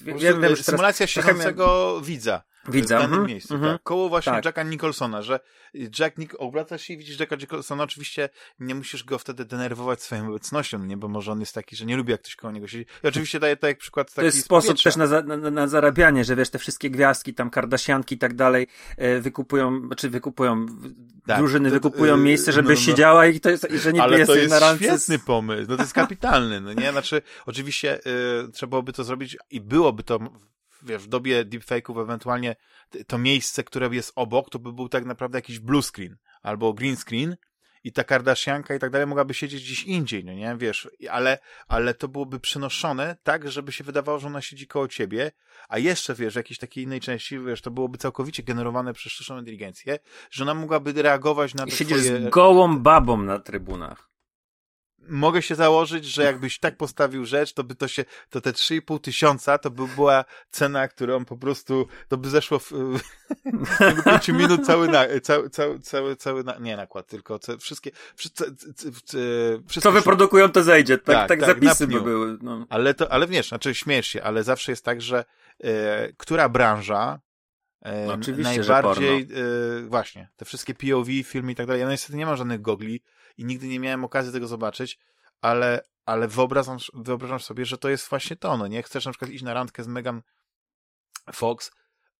[0.00, 2.42] Wiem, wiem, że symulacja siedzącego widza.
[2.68, 2.96] Widzę.
[2.96, 3.28] W danym mm -hmm.
[3.28, 3.72] miejscu, -hmm.
[3.72, 3.82] tak?
[3.82, 4.44] Koło właśnie tak.
[4.44, 5.40] Jacka Nicholsona, że
[5.98, 8.28] Jack Nick obracasz się i widzisz Jacka Nicholsona, oczywiście
[8.60, 10.96] nie musisz go wtedy denerwować swoją obecnością, nie?
[10.96, 12.86] Bo może on jest taki, że nie lubi jak ktoś koło niego siedzi.
[13.04, 16.24] I oczywiście daje to jak przykład taki To jest sposób też na, na, na, zarabianie,
[16.24, 20.66] że wiesz, te wszystkie gwiazdki, tam Kardashianki i tak dalej, e, wykupują, czy wykupują,
[21.26, 22.80] tak, drużyny to, wykupują miejsce, żeby no, no.
[22.80, 24.84] siedziała i to jest, że nie Ale jest to jest na randce.
[24.84, 26.92] świetny pomysł, no to jest kapitalny, no nie?
[26.92, 30.18] Znaczy, oczywiście y, trzeba byłoby to zrobić i byłoby to
[30.86, 32.56] wiesz, w dobie deepfake'ów ewentualnie
[33.06, 36.96] to miejsce, które jest obok, to by był tak naprawdę jakiś blue screen albo green
[36.96, 37.36] screen
[37.84, 41.94] i ta Kardashianka i tak dalej mogłaby siedzieć gdzieś indziej, no nie, wiesz, ale, ale
[41.94, 45.32] to byłoby przenoszone tak, żeby się wydawało, że ona siedzi koło ciebie,
[45.68, 49.38] a jeszcze, wiesz, w jakiejś takiej innej części, wiesz, to byłoby całkowicie generowane przez sztuczną
[49.38, 49.98] inteligencję,
[50.30, 52.20] że ona mogłaby reagować na te I siedzieć twoje...
[52.20, 54.15] z gołą babą na trybunach
[55.08, 59.00] mogę się założyć, że jakbyś tak postawił rzecz, to by to się, to te 3,5
[59.00, 62.72] tysiąca to by była cena, którą po prostu, to by zeszło w,
[63.44, 67.90] w ciągu 5 minut cały, na, cały, cały, cały, cały na, nie nakład, tylko wszystkie,
[68.16, 68.44] wszystkie,
[69.66, 72.38] wszystkie Co wyprodukują, to zejdzie, tak, tak, tak, tak zapisy by były.
[72.42, 72.66] No.
[72.68, 75.24] Ale to, ale wiesz, znaczy śmiesz się, ale zawsze jest tak, że
[75.64, 77.20] e, która branża
[78.06, 82.36] no, najbardziej, e, właśnie, te wszystkie POV, filmy i tak dalej, ja niestety nie mam
[82.36, 83.02] żadnych gogli,
[83.36, 84.98] i nigdy nie miałem okazji tego zobaczyć,
[85.40, 88.82] ale, ale wyobrażam, wyobrażam sobie, że to jest właśnie to, no nie?
[88.82, 90.22] Chcesz na przykład iść na randkę z Megan
[91.32, 91.70] Fox,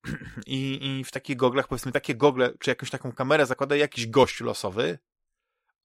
[0.47, 4.41] i, i w takich goglach, powiedzmy, takie gogle, czy jakąś taką kamerę zakłada jakiś gość
[4.41, 4.99] losowy,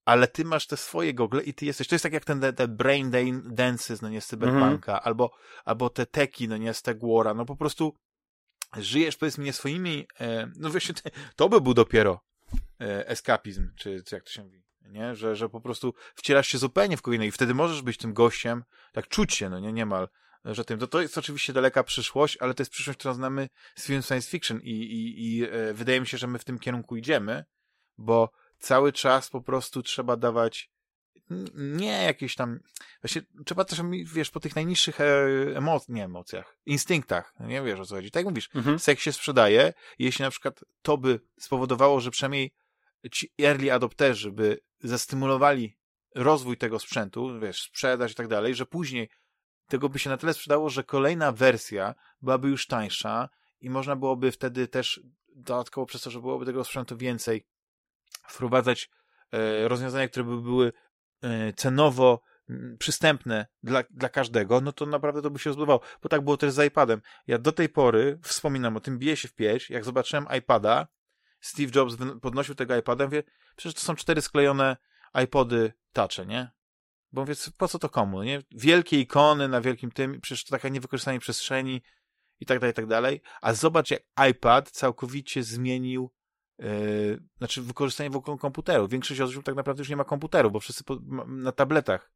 [0.04, 2.52] ale ty masz te swoje gogle i ty jesteś, to jest tak jak ten te,
[2.52, 3.10] te brain
[3.44, 5.02] dances, no nie, z Cyberpunka, mm.
[5.04, 5.30] albo,
[5.64, 7.96] albo te teki, no nie, z Tegwara, no po prostu
[8.76, 10.94] żyjesz, powiedzmy, nie swoimi, e, no właśnie,
[11.36, 12.20] to by był dopiero
[12.80, 16.58] e, eskapizm, czy, czy jak to się mówi, nie, że, że po prostu wcielasz się
[16.58, 20.08] zupełnie w kogo i wtedy możesz być tym gościem, tak czuć się, no nie, niemal,
[20.44, 23.86] że tym, to, to jest oczywiście daleka przyszłość, ale to jest przyszłość, którą znamy z
[23.86, 26.96] film science fiction i, i, i e, wydaje mi się, że my w tym kierunku
[26.96, 27.44] idziemy,
[27.98, 30.72] bo cały czas po prostu trzeba dawać
[31.54, 32.60] nie jakieś tam,
[33.02, 34.98] właśnie trzeba też, wiesz, po tych najniższych
[35.54, 38.10] emocjach, nie emocjach, instynktach, no nie wiesz o co chodzi.
[38.10, 38.78] Tak jak mówisz, mhm.
[38.78, 42.52] seks się sprzedaje jeśli na przykład to by spowodowało, że przynajmniej
[43.12, 45.78] ci early adopterzy by zastymulowali
[46.14, 49.08] rozwój tego sprzętu, wiesz, sprzedaż i tak dalej, że później
[49.66, 53.28] tego by się na tyle sprzedało, że kolejna wersja byłaby już tańsza
[53.60, 57.46] i można byłoby wtedy też dodatkowo przez to, że byłoby tego sprzętu więcej,
[58.28, 58.90] wprowadzać
[59.32, 60.72] e, rozwiązania, które by były
[61.22, 62.22] e, cenowo
[62.78, 65.80] przystępne dla, dla każdego, no to naprawdę to by się rozbudowało.
[66.02, 67.02] Bo tak było też z iPadem.
[67.26, 70.86] Ja do tej pory wspominam o tym, biję się w pieś, jak zobaczyłem iPada,
[71.42, 73.22] Steve Jobs podnosił tego iPada, mówię,
[73.56, 74.76] przecież to są cztery sklejone
[75.24, 76.50] iPody touche, nie?
[77.12, 78.42] Bo mówię, po co to komu, nie?
[78.50, 81.82] Wielkie ikony na wielkim tym, przecież to taka niewykorzystanie przestrzeni
[82.40, 83.22] i tak dalej, i tak dalej.
[83.40, 86.10] A zobacz, jak iPad całkowicie zmienił
[86.58, 88.90] Yy, znaczy wykorzystanie wokół komputerów.
[88.90, 92.12] Większość osób tak naprawdę już nie ma komputerów, bo wszyscy po, na tabletach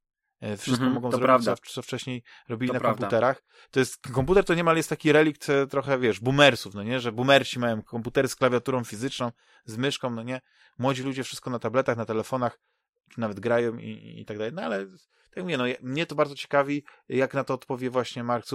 [0.59, 2.99] wszystko mm -hmm, mogą zrobić, co, co, wcześniej robili to na prawda.
[2.99, 3.43] komputerach.
[3.71, 7.13] To jest, komputer to niemal jest taki relikt e, trochę, wiesz, boomersów, no nie, że
[7.13, 9.33] boomersi mają komputery z klawiaturą fizyczną,
[9.65, 10.41] z myszką, no nie.
[10.79, 12.61] Młodzi ludzie wszystko na tabletach, na telefonach,
[13.09, 14.53] czy nawet grają i, i tak dalej.
[14.53, 14.87] No ale,
[15.31, 18.47] tak mówię, no mnie to bardzo ciekawi, jak na to odpowie właśnie Mark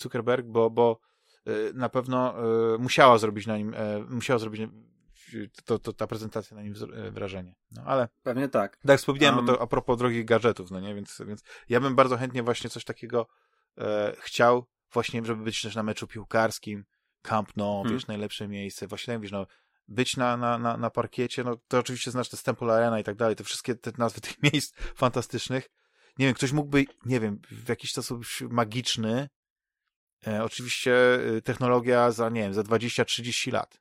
[0.00, 1.00] Zuckerberg, bo, bo
[1.46, 2.34] e, na pewno
[2.74, 3.74] e, musiała zrobić na nim,
[4.08, 4.62] musiała zrobić
[5.64, 7.54] to, to, ta prezentacja na nim e, wrażenie.
[7.70, 8.08] No, ale...
[8.22, 8.78] Pewnie tak.
[8.86, 9.46] Tak wspomniałem, um...
[9.46, 12.84] to a propos drogich gadżetów, no nie, więc, więc ja bym bardzo chętnie właśnie coś
[12.84, 13.26] takiego
[13.78, 16.84] e, chciał, właśnie, żeby być też na meczu piłkarskim,
[17.22, 17.92] Camp Nou, hmm.
[17.92, 19.46] wiesz, najlepsze miejsce, właśnie, tak wiesz, no,
[19.88, 23.16] być na, na, na, na parkiecie, no to oczywiście znasz te Temple Arena i tak
[23.16, 25.68] dalej, te wszystkie te nazwy tych miejsc fantastycznych.
[26.18, 29.28] Nie wiem, ktoś mógłby, nie wiem, w jakiś sposób magiczny,
[30.26, 33.80] e, oczywiście e, technologia za, nie wiem, za 20-30 lat.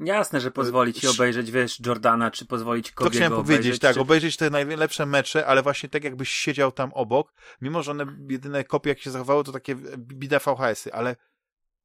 [0.00, 3.12] Jasne, że pozwolić ci obejrzeć, wiesz, Jordana, czy pozwolić kogoś.
[3.12, 4.00] To chciałem powiedzieć, tak, czy...
[4.00, 8.64] obejrzeć te najlepsze mecze, ale właśnie tak jakbyś siedział tam obok, mimo że one, jedyne
[8.64, 11.16] kopie, jak się zachowały, to takie bida VHS-y, ale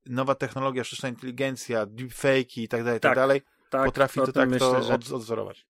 [0.05, 4.31] nowa technologia, sztuczna inteligencja, deepfake'i i tak dalej, tak, tak dalej, tak, potrafi to, to
[4.31, 5.15] tak myślę, to że...
[5.15, 5.67] odzorować.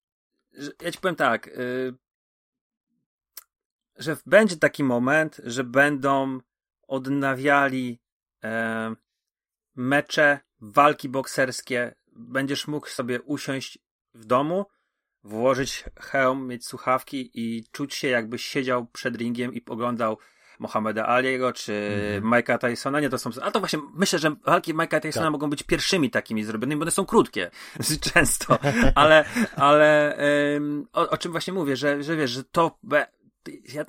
[0.81, 1.95] Ja ci powiem tak, yy,
[3.95, 6.39] że będzie taki moment, że będą
[6.87, 7.99] odnawiali
[8.43, 8.49] yy,
[9.75, 13.79] mecze, walki bokserskie będziesz mógł sobie usiąść
[14.13, 14.65] w domu,
[15.23, 20.17] włożyć hełm, mieć słuchawki i czuć się jakbyś siedział przed ringiem i oglądał
[20.59, 21.73] Mohameda Aliego czy
[22.17, 22.31] mm.
[22.31, 22.99] Mike'a Tysona.
[22.99, 23.29] Nie, to są.
[23.41, 25.31] A to właśnie myślę, że walki Mike'a Tysona tak.
[25.31, 27.51] mogą być pierwszymi takimi zrobionymi, bo one są krótkie
[28.13, 28.59] często.
[28.95, 29.25] ale,
[29.55, 30.17] ale
[30.53, 32.79] um, o, o, czym właśnie mówię, że, że wiesz, że to.
[33.73, 33.85] Ja,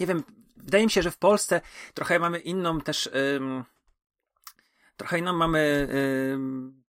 [0.00, 0.22] nie wiem,
[0.56, 1.60] wydaje mi się, że w Polsce
[1.94, 3.10] trochę mamy inną też.
[3.34, 3.64] Um,
[4.96, 5.88] trochę inną mamy.
[6.32, 6.87] Um,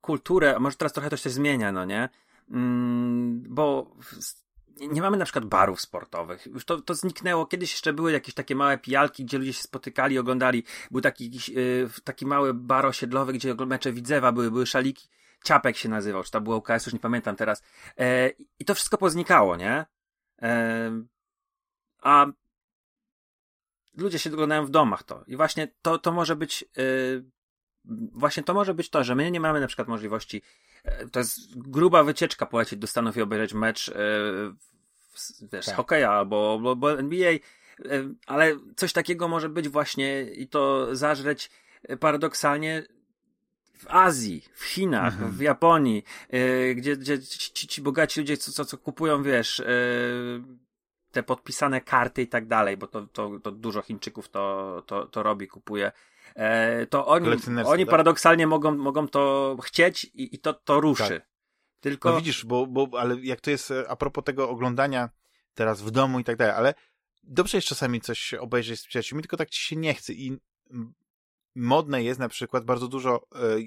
[0.00, 2.08] kulturę, a może teraz trochę to się zmienia, no nie?
[2.50, 3.90] Mm, bo
[4.80, 6.46] nie mamy na przykład barów sportowych.
[6.46, 7.46] Już to, to zniknęło.
[7.46, 10.64] Kiedyś jeszcze były jakieś takie małe pijalki, gdzie ludzie się spotykali, oglądali.
[10.90, 15.08] Był taki, jakiś, yy, taki mały bar osiedlowy, gdzie mecze Widzewa były, były szaliki.
[15.44, 17.62] Ciapek się nazywał, czy to było UKS, już nie pamiętam teraz.
[17.98, 19.86] E, I to wszystko poznikało, nie?
[20.42, 20.90] E,
[22.02, 22.26] a
[23.96, 25.24] ludzie się oglądają w domach to.
[25.26, 27.24] I właśnie to, to może być yy,
[28.12, 30.42] właśnie to może być to, że my nie mamy na przykład możliwości,
[30.84, 33.94] e, to jest gruba wycieczka polecieć do Stanów i obejrzeć mecz, yy,
[35.52, 35.74] wiesz, tak.
[35.74, 37.38] hokeja albo, albo, albo NBA, e,
[38.26, 41.50] ale coś takiego może być właśnie i to zażreć
[42.00, 42.82] paradoksalnie
[43.78, 45.32] w Azji, w Chinach, mhm.
[45.32, 46.04] w Japonii,
[46.74, 49.62] gdzie, gdzie ci, ci bogaci ludzie co, co, co kupują, wiesz,
[51.12, 55.22] te podpisane karty i tak dalej, bo to, to, to dużo Chińczyków to, to, to
[55.22, 56.17] robi, kupuje E,
[56.90, 57.28] to oni,
[57.66, 57.90] oni tak?
[57.90, 61.08] paradoksalnie mogą, mogą to chcieć i, i to, to ruszy.
[61.08, 61.28] Tak.
[61.80, 62.10] Tylko...
[62.10, 65.10] No widzisz, bo, bo, ale jak to jest e, a propos tego oglądania
[65.54, 66.74] teraz w domu i tak dalej, ale
[67.22, 70.38] dobrze jest czasami coś obejrzeć z przyjaciółmi, tylko tak ci się nie chce i
[71.54, 73.60] modne jest na przykład bardzo dużo e, e,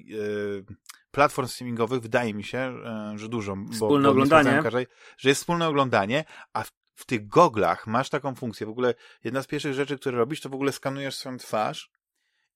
[1.11, 3.55] platform streamingowych, wydaje mi się, e, że dużo.
[3.71, 4.59] Wspólne bo, oglądanie.
[4.63, 4.87] Każdej,
[5.17, 8.67] że jest wspólne oglądanie, a w, w tych goglach masz taką funkcję.
[8.67, 8.93] W ogóle
[9.23, 11.91] jedna z pierwszych rzeczy, które robisz, to w ogóle skanujesz swoją twarz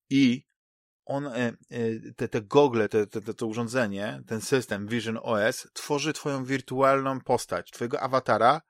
[0.10, 0.46] i
[1.06, 1.54] on, e,
[2.16, 7.72] te, te gogle, te, te, to urządzenie, ten system Vision OS tworzy twoją wirtualną postać,
[7.72, 8.62] twojego awatara,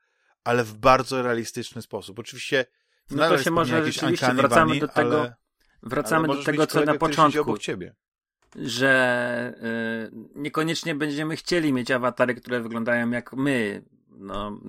[0.43, 2.19] ale w bardzo realistyczny sposób.
[2.19, 2.65] Oczywiście
[3.11, 5.35] no to się może rzeczywiście wracamy do tego, ale,
[5.83, 7.57] wracamy ale do tego, co na początku.
[7.57, 7.95] ciebie.
[8.55, 9.53] Że
[10.13, 13.85] y, niekoniecznie będziemy chcieli mieć awatary, które wyglądają jak my.
[14.09, 14.59] No,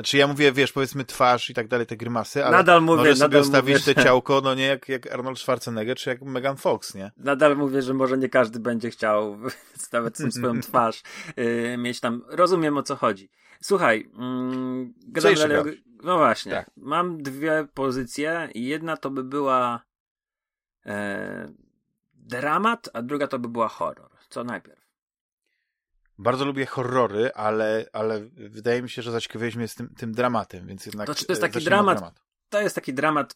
[0.00, 3.18] znaczy ja mówię, wiesz, powiedzmy twarz i tak dalej, te grymasy, ale nadal mówię, możesz
[3.18, 6.94] sobie ustawić mówię, te ciałko, no nie jak, jak Arnold Schwarzenegger, czy jak Megan Fox,
[6.94, 7.12] nie?
[7.16, 9.38] Nadal mówię, że może nie każdy będzie chciał
[9.86, 11.02] stawiać swoją twarz,
[11.36, 13.30] yy, mieć tam, rozumiem o co chodzi.
[13.60, 16.70] Słuchaj, mm, gadam dalej, no właśnie, tak.
[16.76, 19.82] mam dwie pozycje i jedna to by była
[20.86, 21.52] e,
[22.14, 24.10] dramat, a druga to by była horror.
[24.28, 24.89] Co najpierw?
[26.20, 30.66] Bardzo lubię horrory, ale, ale wydaje mi się, że zaciekawiłeś mnie z tym, tym dramatem,
[30.66, 31.06] więc jednak.
[31.06, 32.22] To czy to jest taki dramat, dramat?
[32.48, 33.34] To jest taki dramat,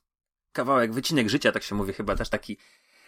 [0.52, 2.58] kawałek, wycinek życia, tak się mówi, chyba też taki.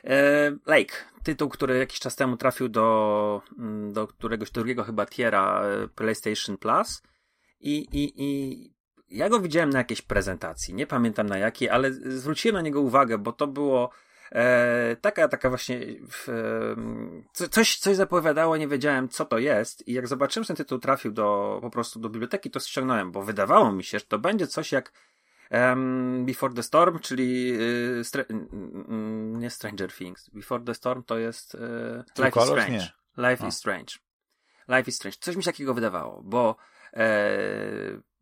[0.04, 5.62] E, Lake, tytuł, który jakiś czas temu trafił do, mm, do któregoś drugiego chyba tiera
[5.62, 7.02] e, PlayStation Plus.
[7.60, 8.74] I, i, I
[9.08, 13.18] ja go widziałem na jakiejś prezentacji, nie pamiętam na jakiej, ale zwróciłem na niego uwagę,
[13.18, 13.90] bo to było
[14.32, 15.80] E, taka, taka właśnie
[16.28, 20.78] e, coś, coś zapowiadało, nie wiedziałem co to jest i jak zobaczyłem, że ten tytuł
[20.78, 24.46] trafił do, po prostu do biblioteki, to ściągnąłem, bo wydawało mi się, że to będzie
[24.46, 24.92] coś jak
[25.50, 28.02] um, Before the Storm, czyli y,
[29.32, 30.30] nie Stranger Things.
[30.30, 31.58] Before the Storm to jest y,
[32.18, 32.70] Life is Strange.
[32.70, 33.30] Nie.
[33.30, 33.94] Life is Strange.
[34.68, 35.16] Life is Strange.
[35.20, 36.56] Coś mi się takiego wydawało, bo
[36.92, 37.38] e,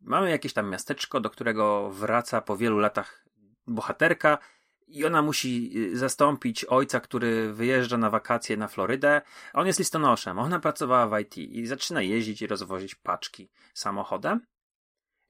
[0.01, 3.25] mamy jakieś tam miasteczko, do którego wraca po wielu latach
[3.67, 4.37] bohaterka,
[4.87, 9.21] i ona musi y, zastąpić ojca, który wyjeżdża na wakacje na Florydę,
[9.53, 10.39] a on jest listonoszem.
[10.39, 14.45] Ona pracowała w IT i zaczyna jeździć i rozwozić paczki samochodem.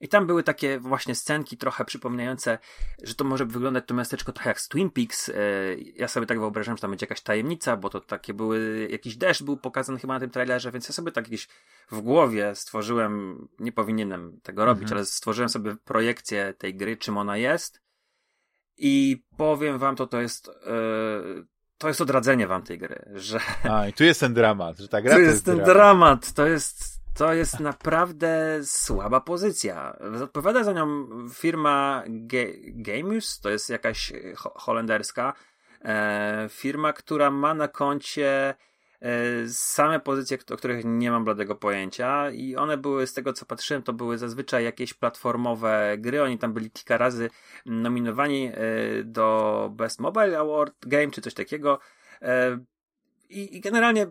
[0.00, 2.58] I tam były takie właśnie scenki trochę przypominające,
[3.02, 5.28] że to może wyglądać to miasteczko trochę jak z Twin Peaks.
[5.28, 5.34] Y,
[5.96, 9.42] ja sobie tak wyobrażam, że tam będzie jakaś tajemnica, bo to takie były, jakiś deszcz
[9.42, 11.48] był pokazany chyba na tym trailerze, więc ja sobie tak gdzieś
[11.90, 14.98] w głowie stworzyłem, nie powinienem tego robić, mhm.
[14.98, 17.85] ale stworzyłem sobie projekcję tej gry, czym ona jest
[18.78, 20.46] i powiem wam, to to jest.
[20.46, 21.46] Yy,
[21.78, 23.40] to jest odradzenie wam tej gry, że.
[23.70, 25.74] A, i tu jest ten dramat, że ta gra to jest, jest ten dramat.
[25.74, 26.32] dramat.
[26.32, 26.96] To jest.
[27.14, 29.96] To jest naprawdę słaba pozycja.
[30.22, 35.32] Odpowiada za nią firma Ge Gamius, to jest jakaś ho holenderska
[35.84, 38.54] e, firma, która ma na koncie
[39.48, 43.82] same pozycje, o których nie mam bladego pojęcia i one były, z tego co patrzyłem,
[43.82, 46.22] to były zazwyczaj jakieś platformowe gry.
[46.22, 47.30] Oni tam byli kilka razy
[47.66, 48.54] nominowani e,
[49.04, 51.78] do Best Mobile Award Game czy coś takiego.
[52.22, 52.58] E,
[53.28, 54.06] I, generalnie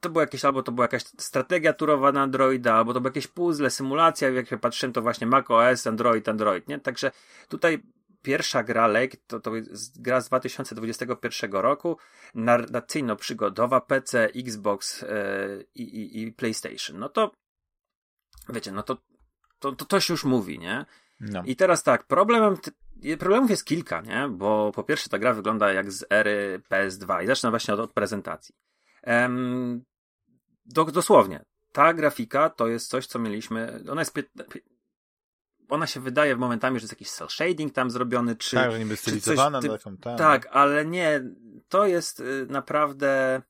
[0.00, 3.26] to było jakieś, albo to była jakaś strategia turowa na Androida, albo to były jakieś
[3.26, 6.80] puzzle, symulacja, jak ja patrzyłem, to właśnie Mac OS, Android, Android, nie?
[6.80, 7.10] Także
[7.48, 7.82] tutaj
[8.24, 11.98] pierwsza gra Lake to, to jest gra z 2021 roku,
[12.34, 16.98] narracyjno-przygodowa PC, Xbox yy, i, i, PlayStation.
[16.98, 17.30] No to
[18.48, 18.96] wiecie, no to
[19.58, 20.86] to, to, się już mówi, nie?
[21.20, 21.42] No.
[21.46, 22.56] I teraz tak, problemem,
[23.18, 24.28] problemów jest kilka, nie?
[24.30, 27.92] Bo po pierwsze ta gra wygląda jak z ery PS2 i zacznę właśnie od, od
[27.92, 28.54] prezentacji.
[29.06, 29.84] Um,
[30.66, 34.14] do, dosłownie, ta grafika to jest coś, co mieliśmy, ona jest
[35.68, 38.56] ona się wydaje momentami, że jest jakiś cel shading tam zrobiony, czy.
[38.56, 39.68] Tak, że niby stylizowana ty...
[39.68, 40.18] taką, tak.
[40.18, 41.24] tak, ale nie,
[41.68, 43.42] to jest y, naprawdę.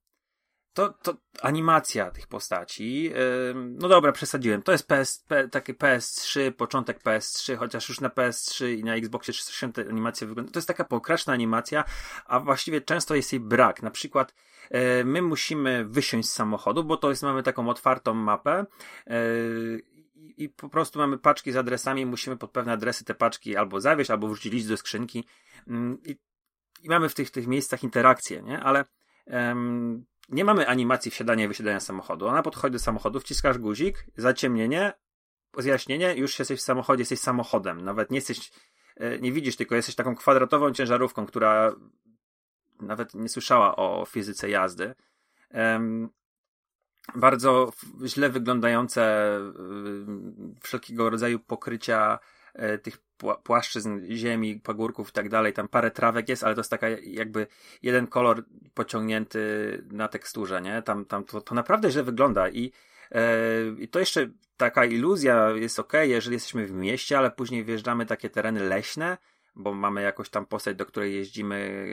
[0.73, 3.13] To, to animacja tych postaci.
[3.55, 4.63] no dobra, przesadziłem.
[4.63, 9.33] To jest PS, P, taki PS3, początek PS3, chociaż już na PS3 i na Xboxie
[9.35, 10.53] 360 animacja wygląda.
[10.53, 11.85] To jest taka pokraczna animacja,
[12.27, 13.83] a właściwie często jest jej brak.
[13.83, 14.35] Na przykład
[15.05, 18.67] my musimy wysiąść z samochodu, bo to jest, mamy taką otwartą mapę
[20.37, 24.11] i, po prostu mamy paczki z adresami, musimy pod pewne adresy te paczki albo zawieźć,
[24.11, 25.25] albo wrzucić list do skrzynki
[25.69, 26.17] mm, i,
[26.83, 28.61] i mamy w tych, tych miejscach interakcje, nie?
[28.61, 28.85] Ale
[30.29, 32.27] nie mamy animacji wsiadania i wysiadania samochodu.
[32.27, 34.93] Ona podchodzi do samochodu, wciskasz guzik, zaciemnienie,
[35.59, 37.85] zjaśnienie, już jesteś w samochodzie, jesteś samochodem.
[37.85, 38.51] Nawet nie jesteś,
[38.97, 41.75] e, nie widzisz, tylko jesteś taką kwadratową ciężarówką, która
[42.81, 44.95] nawet nie słyszała o fizyce jazdy.
[47.15, 47.73] Bardzo
[48.07, 52.19] źle wyglądające y, wszelkiego rodzaju pokrycia
[52.75, 52.99] y, tych
[53.43, 55.53] płaszczyzn ziemi, pagórków i tak dalej.
[55.53, 57.47] Tam parę trawek jest, ale to jest taka jakby
[57.83, 58.45] jeden kolor
[58.75, 59.39] pociągnięty
[59.91, 60.83] na teksturze, nie?
[60.83, 62.73] Tam, tam to, to naprawdę źle wygląda i,
[63.13, 63.23] e,
[63.79, 68.31] i to jeszcze taka iluzja jest ok, jeżeli jesteśmy w mieście, ale później wjeżdżamy takie
[68.31, 69.19] tereny leśne,
[69.57, 71.87] bo mamy jakąś tam postać, do której jeździmy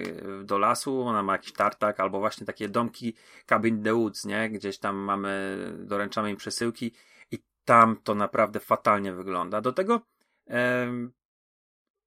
[0.44, 3.14] do lasu, ona ma jakiś tartak, albo właśnie takie domki
[3.46, 4.50] Cabin the Woods, nie?
[4.50, 6.94] Gdzieś tam mamy, doręczamy im przesyłki
[7.32, 9.62] i tam to naprawdę fatalnie wygląda.
[9.62, 10.02] Do tego,
[10.50, 10.88] e,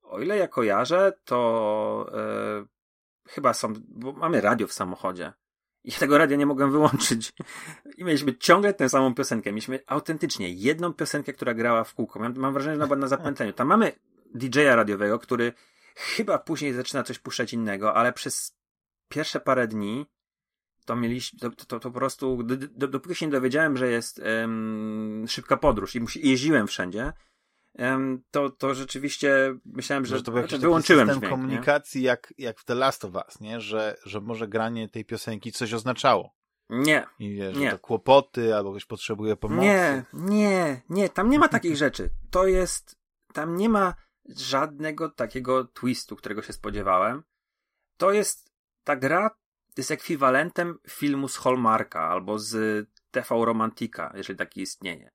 [0.03, 2.65] o ile ja kojarzę, to e,
[3.29, 5.33] chyba są, bo mamy radio w samochodzie.
[5.85, 7.33] I tego radia nie mogłem wyłączyć.
[7.97, 9.53] I mieliśmy ciągle tę samą piosenkę.
[9.53, 12.19] Mieliśmy autentycznie jedną piosenkę, która grała w kółko.
[12.19, 13.53] Mam, mam wrażenie, że ona była na zapętleniu.
[13.53, 13.93] Tam mamy
[14.35, 15.53] DJ-a radiowego, który
[15.95, 18.57] chyba później zaczyna coś puszczać innego, ale przez
[19.09, 20.07] pierwsze parę dni
[20.85, 24.19] to mieliśmy, to, to, to po prostu, do, do, dopóki się nie dowiedziałem, że jest
[24.19, 27.13] um, szybka podróż i musi, jeździłem wszędzie,
[27.79, 32.35] um, to, to rzeczywiście myślałem, że, że to był znaczy, wyłączyłem system dźwięk, komunikacji jak,
[32.39, 33.61] jak w The Last of Us, nie?
[33.61, 36.35] Że, że może granie tej piosenki coś oznaczało.
[36.71, 37.07] Nie.
[37.19, 37.71] I wiesz, nie.
[37.71, 39.63] że to kłopoty, albo ktoś potrzebuje pomocy.
[39.63, 42.11] Nie, nie, nie, tam nie ma takich rzeczy.
[42.31, 42.97] To jest,
[43.33, 43.95] tam nie ma
[44.29, 47.23] żadnego takiego twistu, którego się spodziewałem.
[47.97, 48.53] To jest,
[48.85, 49.31] ta gra
[49.77, 55.11] jest ekwiwalentem filmu z Hallmarka albo z TV Romantika, jeżeli taki istnieje.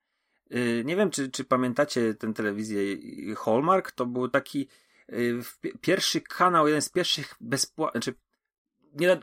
[0.50, 2.82] Yy, nie wiem, czy, czy pamiętacie tę telewizję
[3.36, 3.92] Hallmark?
[3.92, 4.68] To był taki
[5.08, 5.40] yy,
[5.82, 8.20] pierwszy kanał, jeden z pierwszych bezpłatnych, znaczy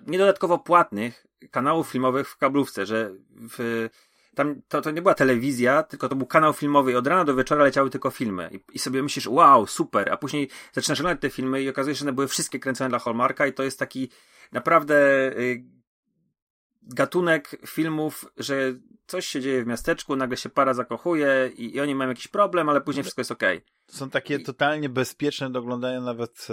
[0.06, 3.88] niedodatkowo płatnych kanałów filmowych w kablówce, że w,
[4.36, 7.34] tam to, to nie była telewizja, tylko to był kanał filmowy i od rana do
[7.34, 8.50] wieczora leciały tylko filmy.
[8.52, 11.98] I, i sobie myślisz, wow, super, a później zaczynasz oglądać te filmy i okazuje się,
[11.98, 14.10] że one były wszystkie kręcone dla Hallmarka i to jest taki
[14.52, 14.96] naprawdę
[15.38, 15.64] y,
[16.82, 18.74] gatunek filmów, że
[19.06, 22.68] coś się dzieje w miasteczku, nagle się para zakochuje i, i oni mają jakiś problem,
[22.68, 23.56] ale później wszystko jest okej.
[23.56, 23.96] Okay.
[23.98, 26.46] Są takie totalnie bezpieczne do oglądania nawet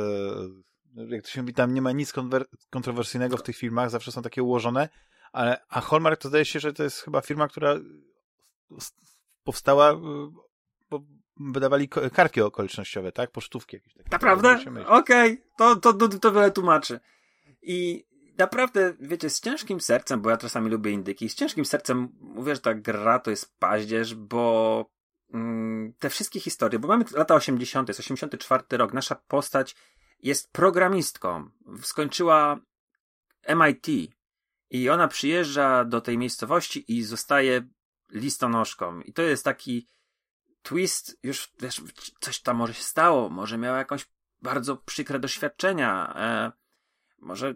[0.98, 2.14] e, jak to się mówi, tam nie ma nic
[2.70, 4.90] kontrowersyjnego w tych filmach, zawsze są takie ułożone,
[5.34, 7.76] ale, a Hallmark to zdaje się, że to jest chyba firma, która
[9.44, 9.96] powstała,
[10.90, 11.04] bo
[11.38, 13.32] wydawali karki okolicznościowe, tak?
[13.32, 14.10] Pocztówki jakieś takie.
[14.12, 14.60] Naprawdę?
[14.88, 15.38] Okej, okay.
[15.58, 17.00] to, to, to, to wiele tłumaczy.
[17.62, 18.06] I
[18.38, 22.62] naprawdę, wiecie, z ciężkim sercem, bo ja czasami lubię indyki, z ciężkim sercem mówię, że
[22.62, 24.86] ta gra to jest paździerz, bo
[25.34, 29.76] mm, te wszystkie historie, bo mamy lata 80., jest 84 rok, nasza postać
[30.24, 31.50] jest programistką,
[31.82, 32.60] skończyła
[33.48, 34.14] MIT,
[34.74, 37.68] i ona przyjeżdża do tej miejscowości i zostaje
[38.12, 39.02] listonoszką.
[39.02, 39.88] I to jest taki
[40.62, 41.82] twist, już wiesz,
[42.20, 44.06] coś tam może się stało, może miała jakąś
[44.42, 46.52] bardzo przykre doświadczenia, e,
[47.20, 47.54] może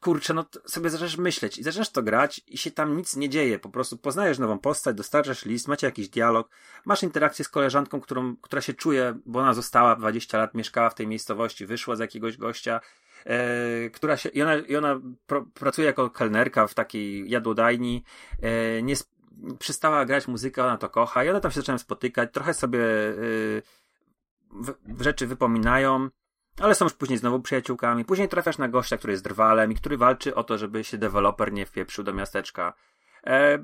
[0.00, 3.58] kurczę, no sobie zaczynasz myśleć i zaczynasz to grać i się tam nic nie dzieje.
[3.58, 6.48] Po prostu poznajesz nową postać, dostarczasz list, macie jakiś dialog,
[6.84, 10.94] masz interakcję z koleżanką, którą, która się czuje, bo ona została 20 lat, mieszkała w
[10.94, 12.80] tej miejscowości, wyszła z jakiegoś gościa,
[13.24, 15.00] e, która się, i ona, i ona
[15.54, 18.04] pracuje jako kelnerka w takiej jadłodajni,
[18.42, 18.94] e, nie
[19.58, 23.12] przestała grać muzykę, ona to kocha i one tam się zaczynają spotykać, trochę sobie e,
[24.88, 26.08] w rzeczy wypominają,
[26.60, 28.04] ale są już później znowu przyjaciółkami.
[28.04, 31.52] Później trafiasz na gościa, który jest drwalem i który walczy o to, żeby się deweloper
[31.52, 32.74] nie wpieprzył do miasteczka.
[33.26, 33.58] E,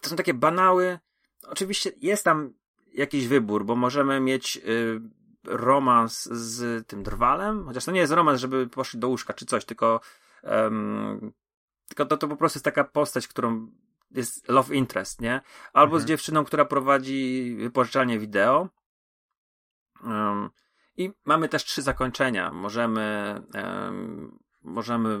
[0.00, 0.98] to są takie banały.
[1.42, 2.52] Oczywiście jest tam
[2.92, 5.00] jakiś wybór, bo możemy mieć y,
[5.44, 9.64] romans z tym drwalem, chociaż to nie jest romans, żeby poszli do łóżka czy coś,
[9.64, 10.00] tylko,
[10.42, 11.32] um,
[11.88, 13.70] tylko to, to po prostu jest taka postać, którą
[14.10, 15.40] jest love interest, nie?
[15.72, 16.02] Albo mhm.
[16.02, 18.68] z dziewczyną, która prowadzi wypożyczalnię wideo.
[20.04, 20.50] Um,
[20.96, 22.52] I mamy też trzy zakończenia.
[22.52, 25.18] Możemy, um, możemy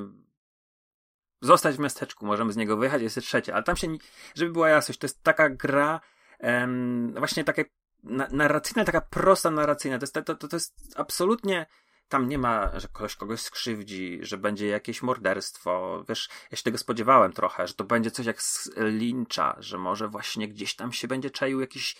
[1.40, 3.88] zostać w miasteczku, możemy z niego wyjechać, jest trzecie, ale tam się,
[4.34, 6.00] żeby była jasność, to jest taka gra,
[6.40, 7.64] um, właśnie takie
[8.02, 9.98] na, narracyjna, taka prosta narracyjna.
[9.98, 11.66] To jest, to, to, to jest absolutnie.
[12.08, 16.04] Tam nie ma, że ktoś kogoś skrzywdzi, że będzie jakieś morderstwo.
[16.08, 18.70] Wiesz, ja się tego spodziewałem trochę, że to będzie coś jak z
[19.58, 21.96] że może właśnie gdzieś tam się będzie czaił jakiś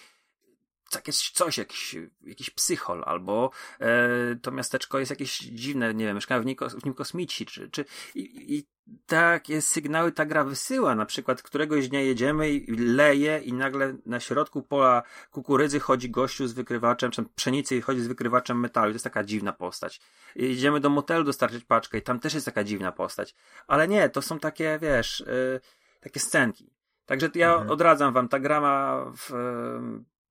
[0.97, 3.51] jakieś coś, jakiś, jakiś psychol, albo
[3.81, 7.71] e, to miasteczko jest jakieś dziwne, nie wiem, mieszkają w nim, w nim kosmici, czy,
[7.71, 8.67] czy i, i
[9.07, 10.95] takie sygnały ta gra wysyła.
[10.95, 16.47] Na przykład któregoś dnia jedziemy i leje i nagle na środku pola kukurydzy chodzi gościu
[16.47, 18.93] z wykrywaczem, czy pszenicy i chodzi z wykrywaczem metalu.
[18.93, 20.01] To jest taka dziwna postać.
[20.37, 23.35] Jedziemy do motelu dostarczyć paczkę i tam też jest taka dziwna postać.
[23.67, 25.61] Ale nie, to są takie, wiesz, yy,
[26.01, 26.77] takie scenki.
[27.07, 27.71] Także ja mhm.
[27.71, 29.31] odradzam wam, ta gra ma w,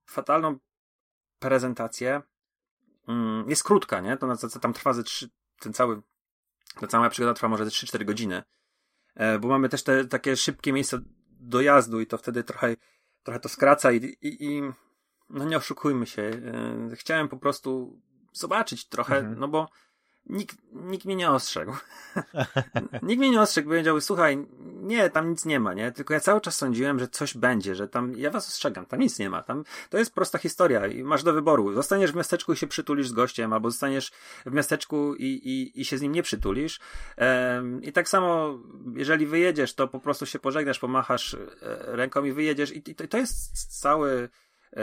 [0.05, 0.59] fatalną
[1.39, 2.21] prezentację.
[3.07, 3.15] Yy,
[3.47, 4.17] jest krótka, nie?
[4.17, 5.03] To tam trwa ze
[5.59, 6.01] ten cały
[6.79, 8.43] ta cała przygoda trwa może 3-4 godziny.
[9.15, 10.97] E, bo mamy też te takie szybkie miejsca
[11.29, 12.75] dojazdu i to wtedy trochę,
[13.23, 14.61] trochę to skraca i, i, i
[15.29, 16.21] no nie oszukujmy się.
[16.21, 18.01] E, chciałem po prostu
[18.33, 19.39] zobaczyć trochę, mhm.
[19.39, 19.69] no bo
[20.29, 21.73] nikt, nikt mnie nie ostrzegł.
[23.03, 24.47] nikt mnie nie ostrzegł, powiedział, słuchaj,
[24.81, 25.91] nie, tam nic nie ma, nie?
[25.91, 29.19] Tylko ja cały czas sądziłem, że coś będzie, że tam, ja was ostrzegam, tam nic
[29.19, 29.43] nie ma.
[29.43, 31.73] Tam, to jest prosta historia i masz do wyboru.
[31.73, 34.11] Zostaniesz w miasteczku i się przytulisz z gościem, albo zostaniesz
[34.45, 36.79] w miasteczku i, i, i się z nim nie przytulisz.
[37.17, 38.59] Ehm, I tak samo,
[38.95, 41.37] jeżeli wyjedziesz, to po prostu się pożegnasz, pomachasz e,
[41.95, 44.29] ręką i wyjedziesz i, i to, to jest cały,
[44.73, 44.81] e,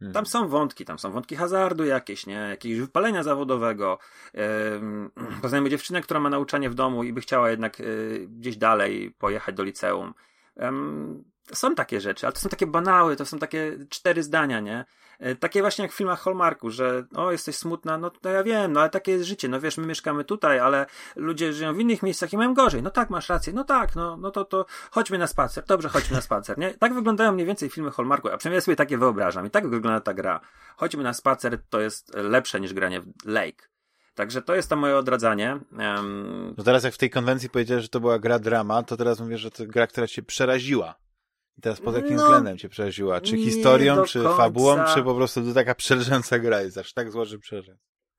[0.00, 0.12] Mhm.
[0.12, 2.34] Tam są wątki, tam są wątki hazardu jakieś, nie?
[2.34, 3.98] Jakiegoś wypalenia zawodowego.
[5.42, 9.54] Poznajemy dziewczynę, która ma nauczanie w domu i by chciała jednak y, gdzieś dalej pojechać
[9.54, 10.14] do liceum.
[11.52, 14.84] Są takie rzeczy, ale to są takie banały, to są takie cztery zdania, nie?
[15.20, 18.72] E, takie właśnie jak w filmach Hallmarku, że o, jesteś smutna, no to ja wiem,
[18.72, 20.86] no ale takie jest życie, no wiesz, my mieszkamy tutaj, ale
[21.16, 22.82] ludzie żyją w innych miejscach i mają gorzej.
[22.82, 26.16] No tak, masz rację, no tak, no, no to, to chodźmy na spacer, dobrze, chodźmy
[26.16, 26.74] na spacer, nie?
[26.74, 30.00] Tak wyglądają mniej więcej filmy Hallmarku, a przynajmniej ja sobie takie wyobrażam i tak wygląda
[30.00, 30.40] ta gra.
[30.76, 33.70] Chodźmy na spacer, to jest lepsze niż granie w Lake.
[34.14, 35.58] Także to jest to moje odradzanie.
[35.78, 36.54] Um...
[36.58, 39.38] No teraz jak w tej konwencji powiedziałeś, że to była gra drama, to teraz mówię,
[39.38, 40.94] że to gra, która cię przeraziła.
[41.60, 43.20] I teraz pod jakim no, względem cię przeraziła?
[43.20, 44.36] Czy historią, czy końca.
[44.36, 47.72] fabułą, czy po prostu to taka przerażająca gra jest aż tak zła, że przeraża?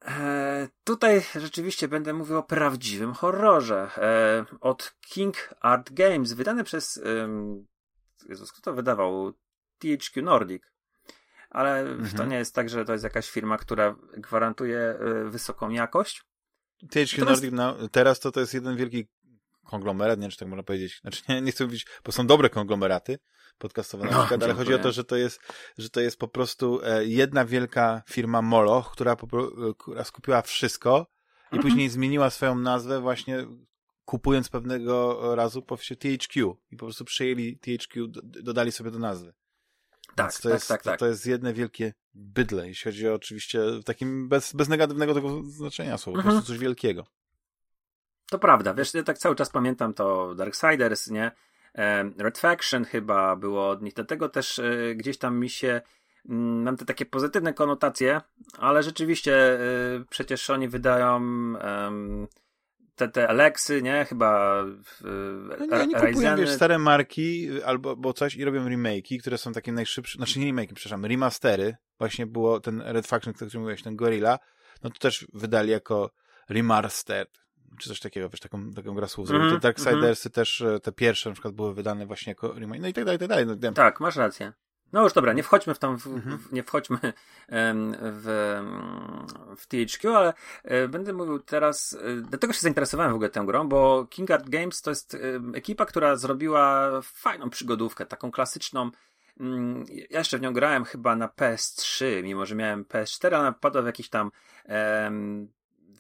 [0.06, 3.90] E, tutaj rzeczywiście będę mówił o prawdziwym horrorze.
[3.98, 6.98] E, od King Art Games, wydany przez.
[6.98, 7.30] E,
[8.30, 9.34] Jezus, kto to wydawał?
[9.80, 10.64] THQ Nordic.
[11.50, 12.18] Ale mhm.
[12.18, 16.24] to nie jest tak, że to jest jakaś firma, która gwarantuje e, wysoką jakość.
[16.92, 19.08] THQ Nordic no, teraz to, to jest jeden wielki
[19.66, 21.00] konglomerat, nie wiem, czy tak można powiedzieć.
[21.02, 23.20] Znaczy, nie, nie chcę mówić, bo są dobre konglomeraty
[23.58, 25.40] podcastowe na no, przykład, ale chodzi o to, że to jest,
[25.78, 29.16] że to jest po prostu e, jedna wielka firma Moloch, która, e,
[29.78, 31.08] która skupiła wszystko
[31.52, 31.62] i mhm.
[31.62, 33.46] później zmieniła swoją nazwę właśnie
[34.06, 39.34] kupując pewnego razu po THQ i po prostu przejęli THQ, dodali sobie do nazwy.
[40.16, 41.00] Tak, to tak, jest, tak, tak.
[41.00, 45.14] To, to jest jedne wielkie bydle, jeśli chodzi o oczywiście w takim bez, bez negatywnego
[45.14, 46.36] tego znaczenia słowa, mhm.
[46.36, 47.06] po prostu coś wielkiego.
[48.32, 51.32] To prawda, wiesz, ja tak cały czas pamiętam to Darksiders, nie?
[52.18, 55.82] Red Faction chyba było od nich, dlatego też e, gdzieś tam mi się
[56.30, 58.22] mm, mam te takie pozytywne konotacje,
[58.58, 59.60] ale rzeczywiście e,
[60.10, 61.22] przecież oni wydają
[62.96, 64.06] te, te Alexy, nie?
[64.06, 64.64] Chyba
[65.60, 69.54] no nie, nie kupują wiesz, stare marki albo bo coś i robią remake'i, które są
[69.54, 71.76] takie najszybsze, znaczy nie remake'i, przepraszam, remastery.
[72.00, 74.40] Właśnie było ten Red Faction, który mówiłeś, ten Gorilla,
[74.84, 76.12] no to też wydali jako
[76.50, 77.42] remastered
[77.80, 79.30] czy coś takiego, wiesz, taką, taką grę słów.
[79.32, 80.32] Mm -hmm, te Darksidersy mm -hmm.
[80.32, 83.20] też, e, te pierwsze na przykład były wydane właśnie jako remake, no i tak dalej,
[83.20, 83.46] tak dalej.
[83.46, 84.54] No, tak, masz rację.
[84.94, 86.38] No już dobra, nie wchodźmy w tam, w, mm -hmm.
[86.38, 86.98] w, nie wchodźmy
[88.02, 88.60] w,
[89.58, 90.34] w THQ, ale
[90.64, 94.50] e, będę mówił teraz, e, dlatego się zainteresowałem w ogóle tą grą, bo King Art
[94.50, 95.18] Games to jest
[95.54, 98.92] ekipa, która zrobiła fajną przygodówkę, taką klasyczną,
[99.40, 103.82] mm, ja jeszcze w nią grałem chyba na PS3, mimo że miałem PS4, ale padła
[103.82, 104.32] w jakiś tam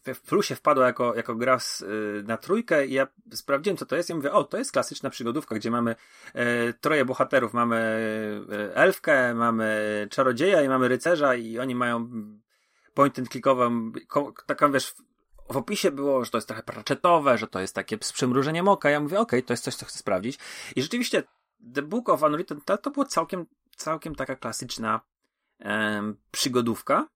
[0.05, 3.95] w plusie wpadła jako, jako gra z, y, na trójkę i ja sprawdziłem, co to
[3.95, 5.95] jest i mówię, o, to jest klasyczna przygodówka, gdzie mamy
[6.33, 7.53] e, troje bohaterów.
[7.53, 7.77] Mamy
[8.51, 12.09] e, elfkę, mamy czarodzieja i mamy rycerza i oni mają
[12.93, 13.91] point and clickową,
[14.45, 14.93] taką, wiesz,
[15.49, 18.89] w opisie było, że to jest trochę praczetowe, że to jest takie z przymrużeniem oka.
[18.89, 20.39] Ja mówię, okej, okay, to jest coś, co chcę sprawdzić.
[20.75, 21.23] I rzeczywiście
[21.73, 23.45] The Book of Unwritten to, to było całkiem,
[23.75, 25.01] całkiem taka klasyczna
[26.31, 27.07] przygodówka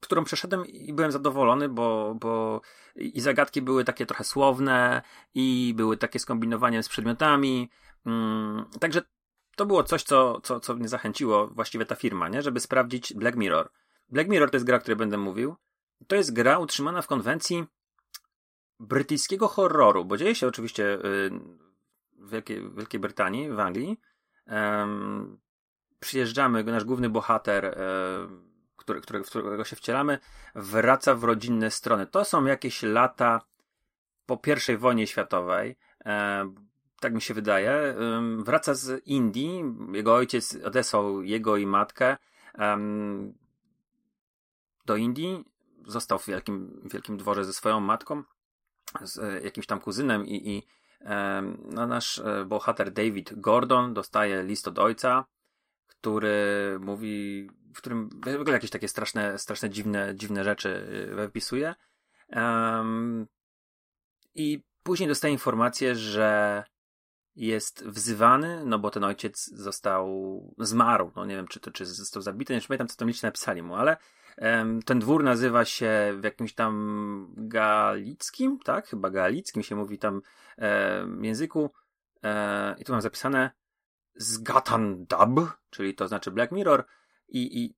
[0.00, 2.60] którą przeszedłem i byłem zadowolony, bo, bo
[2.96, 5.02] i zagadki były takie trochę słowne,
[5.34, 7.70] i były takie skombinowanie z przedmiotami.
[8.06, 9.02] Mm, także
[9.56, 12.42] to było coś, co, co, co mnie zachęciło, właściwie ta firma, nie?
[12.42, 13.70] żeby sprawdzić Black Mirror.
[14.08, 15.56] Black Mirror to jest gra, o której będę mówił.
[16.06, 17.64] To jest gra utrzymana w konwencji
[18.80, 21.30] brytyjskiego horroru, bo dzieje się oczywiście y,
[22.12, 24.00] w Wielkiej, Wielkiej Brytanii, w Anglii.
[24.46, 25.38] Um,
[26.00, 27.78] przyjeżdżamy, nasz główny bohater
[28.20, 30.18] um, który, w którego się wcielamy,
[30.54, 32.06] wraca w rodzinne strony.
[32.06, 33.40] To są jakieś lata
[34.26, 34.40] po
[34.72, 35.76] I wojnie światowej.
[36.04, 36.44] E,
[37.00, 37.70] tak mi się wydaje.
[37.70, 37.94] E,
[38.38, 39.64] wraca z Indii.
[39.92, 42.16] Jego ojciec odesłał jego i matkę
[42.58, 42.78] e,
[44.86, 45.44] do Indii.
[45.86, 48.22] Został w wielkim, wielkim dworze ze swoją matką,
[49.02, 50.62] z jakimś tam kuzynem i, i
[51.70, 55.24] no, nasz e, bohater David Gordon dostaje list od ojca,
[55.86, 60.68] który mówi w którym w ogóle jakieś takie straszne, straszne dziwne, dziwne rzeczy
[61.10, 61.74] y, wypisuje.
[62.28, 63.26] Um,
[64.34, 66.64] I później dostaje informację, że
[67.34, 72.22] jest wzywany, no bo ten ojciec został, zmarł, no nie wiem, czy to, czy został
[72.22, 73.96] zabity, nie pamiętam, co tam licznie napisali mu, ale
[74.38, 78.88] um, ten dwór nazywa się w jakimś tam galickim, tak?
[78.88, 80.22] Chyba galickim się mówi tam
[80.58, 81.70] um, języku
[82.22, 83.50] e, i tu mam zapisane
[84.14, 86.86] Zgatan Dub, czyli to znaczy Black Mirror,
[87.28, 87.74] i, i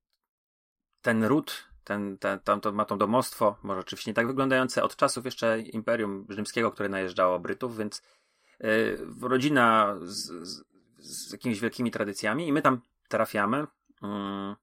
[1.03, 4.97] ten ród, ten, ten, tam to ma to domostwo, może oczywiście nie tak wyglądające, od
[4.97, 8.03] czasów jeszcze Imperium Rzymskiego, które najeżdżało Brytów, więc
[8.61, 10.65] yy, rodzina z, z,
[10.99, 13.67] z, jakimiś wielkimi tradycjami i my tam trafiamy.
[14.03, 14.57] Yy,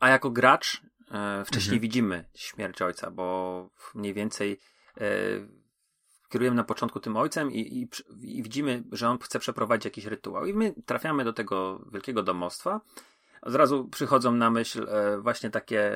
[0.00, 1.80] a jako gracz yy, wcześniej mhm.
[1.80, 4.60] widzimy śmierć ojca, bo mniej więcej
[4.96, 5.59] yy,
[6.30, 7.88] kierujemy na początku tym ojcem i, i,
[8.38, 10.46] i, widzimy, że on chce przeprowadzić jakiś rytuał.
[10.46, 12.80] I my trafiamy do tego wielkiego domostwa.
[13.42, 15.92] Od razu przychodzą na myśl e, właśnie takie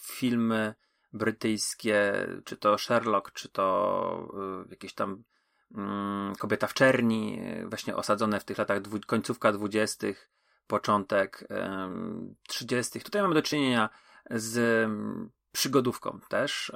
[0.00, 0.74] filmy
[1.12, 4.28] brytyjskie, czy to Sherlock, czy to
[4.66, 5.22] y, jakieś tam
[5.70, 10.30] y, Kobieta w czerni, właśnie osadzone w tych latach końcówka dwudziestych,
[10.66, 11.48] początek
[12.48, 13.04] trzydziestych.
[13.04, 13.90] Tutaj mamy do czynienia
[14.30, 14.88] z
[15.52, 16.72] przygodówką też.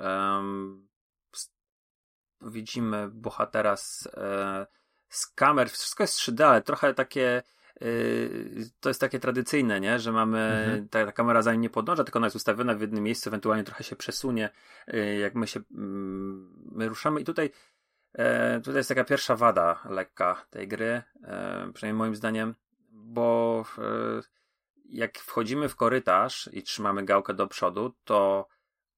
[2.41, 4.67] Widzimy bohatera z, e,
[5.09, 7.43] z kamer, wszystko jest 3D, ale trochę takie
[7.83, 9.99] y, to jest takie tradycyjne, nie?
[9.99, 10.89] że mamy, mhm.
[10.89, 13.65] ta, ta, kamera za nim nie podąża, tylko ona jest ustawiona w jednym miejscu, ewentualnie
[13.65, 14.51] trochę się przesunie,
[14.95, 17.21] y, jak my się mm, my ruszamy.
[17.21, 17.51] I tutaj,
[18.13, 22.55] e, tutaj jest taka pierwsza wada lekka tej gry, e, przynajmniej moim zdaniem,
[22.91, 23.65] bo
[24.89, 28.49] jak wchodzimy w korytarz i trzymamy gałkę do przodu, to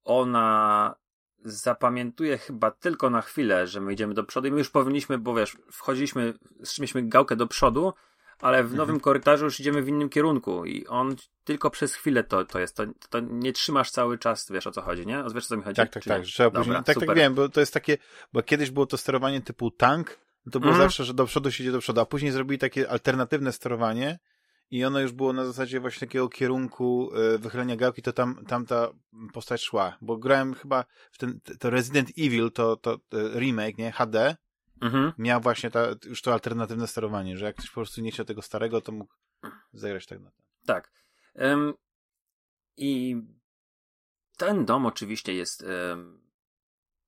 [0.05, 0.95] ona
[1.45, 5.35] zapamiętuje chyba tylko na chwilę, że my idziemy do przodu i my już powinniśmy, bo
[5.35, 6.35] wiesz, wchodziliśmy,
[6.65, 7.93] trzymaliśmy gałkę do przodu,
[8.41, 8.77] ale w mhm.
[8.77, 12.77] nowym korytarzu już idziemy w innym kierunku i on tylko przez chwilę to, to jest,
[12.77, 15.25] to, to nie trzymasz cały czas, wiesz o co chodzi, nie?
[15.35, 15.77] Wiesz o co mi chodzi?
[15.77, 17.99] Tak, tak, tak, trzeba Dobra, później, tak, tak wiem, bo to jest takie,
[18.33, 20.19] bo kiedyś było to sterowanie typu tank,
[20.53, 20.83] to było mm.
[20.83, 24.19] zawsze, że do przodu się idzie do przodu, a później zrobili takie alternatywne sterowanie,
[24.71, 28.67] i ono już było na zasadzie właśnie takiego kierunku e, wychylenia gałki, to tam, tam
[28.67, 28.89] ta
[29.33, 32.99] postać szła, bo grałem chyba w ten, to Resident Evil, to, to
[33.35, 34.37] remake, nie, HD,
[34.81, 35.13] mhm.
[35.19, 38.43] miał właśnie ta, już to alternatywne sterowanie, że jak ktoś po prostu nie chciał tego
[38.43, 39.15] starego, to mógł
[39.73, 40.37] zagrać tak na to.
[40.67, 40.93] Tak.
[41.35, 41.75] Um,
[42.77, 43.17] I
[44.37, 46.21] ten dom oczywiście jest um,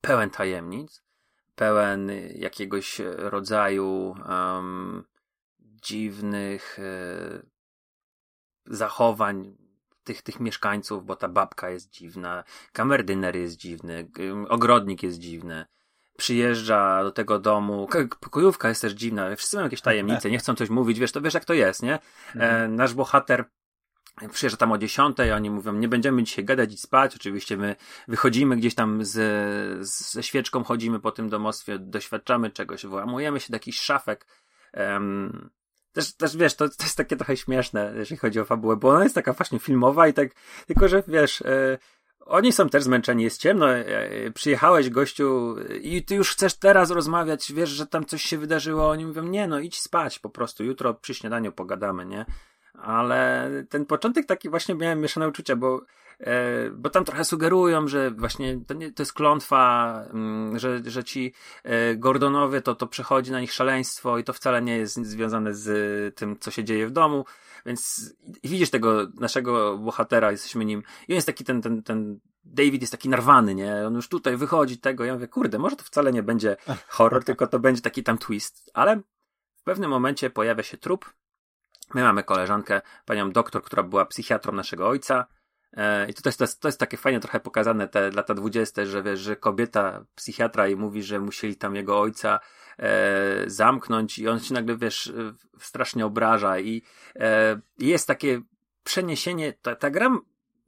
[0.00, 1.02] pełen tajemnic,
[1.54, 5.04] pełen jakiegoś rodzaju um,
[5.82, 7.42] dziwnych e,
[8.66, 9.56] zachowań
[10.04, 14.10] tych, tych mieszkańców, bo ta babka jest dziwna, kamerdyner jest dziwny,
[14.48, 15.66] ogrodnik jest dziwny.
[16.16, 17.88] Przyjeżdża do tego domu,
[18.20, 21.34] pokojówka jest też dziwna, wszyscy mają jakieś tajemnice, nie chcą coś mówić, wiesz, to wiesz
[21.34, 21.94] jak to jest, nie?
[21.94, 22.00] E,
[22.34, 22.76] mhm.
[22.76, 23.44] nasz bohater
[24.28, 27.16] przyjeżdża tam o 10, oni mówią, nie będziemy dzisiaj gadać i spać.
[27.16, 27.76] Oczywiście my
[28.08, 33.56] wychodzimy gdzieś tam z, ze świeczką, chodzimy po tym domostwie, doświadczamy czegoś, włamujemy się do
[33.56, 34.26] jakichś szafek.
[34.74, 35.50] Um,
[35.92, 39.02] też, też wiesz, to, to jest takie trochę śmieszne, jeżeli chodzi o fabułę, bo ona
[39.02, 40.28] jest taka właśnie filmowa i tak,
[40.66, 41.78] tylko że wiesz, e,
[42.26, 46.90] oni są też zmęczeni, jest ciemno, e, e przyjechałeś gościu i ty już chcesz teraz
[46.90, 50.64] rozmawiać, wiesz, że tam coś się wydarzyło, oni mówią, nie no, idź spać po prostu,
[50.64, 52.24] jutro przy śniadaniu pogadamy, nie?
[52.74, 55.80] Ale ten początek taki właśnie miałem mieszane uczucia, bo
[56.72, 61.34] bo tam trochę sugerują, że właśnie to, nie, to jest klątwa, mm, że, że ci
[61.64, 66.16] e, Gordonowie to, to przechodzi na nich szaleństwo i to wcale nie jest związane z
[66.16, 67.24] tym, co się dzieje w domu.
[67.66, 68.12] Więc
[68.44, 70.82] widzisz tego naszego bohatera, jesteśmy nim.
[71.08, 73.86] I on jest taki ten, ten, ten David jest taki narwany, nie?
[73.86, 75.04] On już tutaj wychodzi tego.
[75.04, 76.56] Ja mówię, kurde, może to wcale nie będzie
[76.88, 78.70] horror, tylko to będzie taki tam twist.
[78.74, 78.96] Ale
[79.56, 81.12] w pewnym momencie pojawia się trup.
[81.94, 85.26] My mamy koleżankę, panią doktor, która była psychiatrą naszego ojca.
[85.72, 88.86] E, I to jest, to, jest, to jest takie fajnie trochę pokazane, te lata dwudzieste,
[88.86, 92.40] że wiesz, że kobieta, psychiatra i mówi, że musieli tam jego ojca
[92.78, 95.12] e, zamknąć i on się nagle, wiesz,
[95.58, 96.82] strasznie obraża i
[97.16, 98.40] e, jest takie
[98.84, 100.18] przeniesienie, ta, ta gra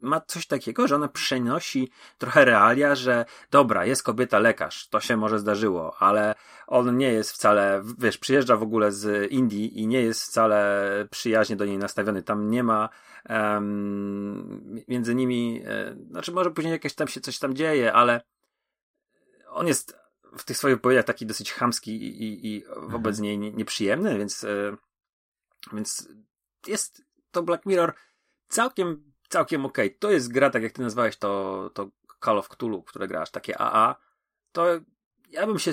[0.02, 5.16] ma coś takiego, że ona przenosi trochę realia, że dobra, jest kobieta lekarz, to się
[5.16, 6.34] może zdarzyło, ale
[6.66, 11.56] on nie jest wcale, wiesz, przyjeżdża w ogóle z Indii i nie jest wcale przyjaźnie
[11.56, 12.22] do niej nastawiony.
[12.22, 12.88] Tam nie ma
[13.28, 18.20] um, między nimi, e, znaczy może później jakieś tam się coś tam dzieje, ale
[19.48, 19.96] on jest
[20.38, 23.40] w tych swoich powiedziach taki dosyć chamski i, i, i wobec mhm.
[23.40, 24.76] niej nieprzyjemny, więc, e,
[25.72, 26.08] więc
[26.66, 27.94] jest to Black Mirror
[28.48, 29.86] całkiem całkiem okej.
[29.86, 29.98] Okay.
[29.98, 31.90] To jest gra, tak jak ty nazwałeś to, to
[32.24, 33.96] Call of Cthulhu, które grasz, takie AA.
[34.52, 34.66] To
[35.30, 35.70] ja bym się.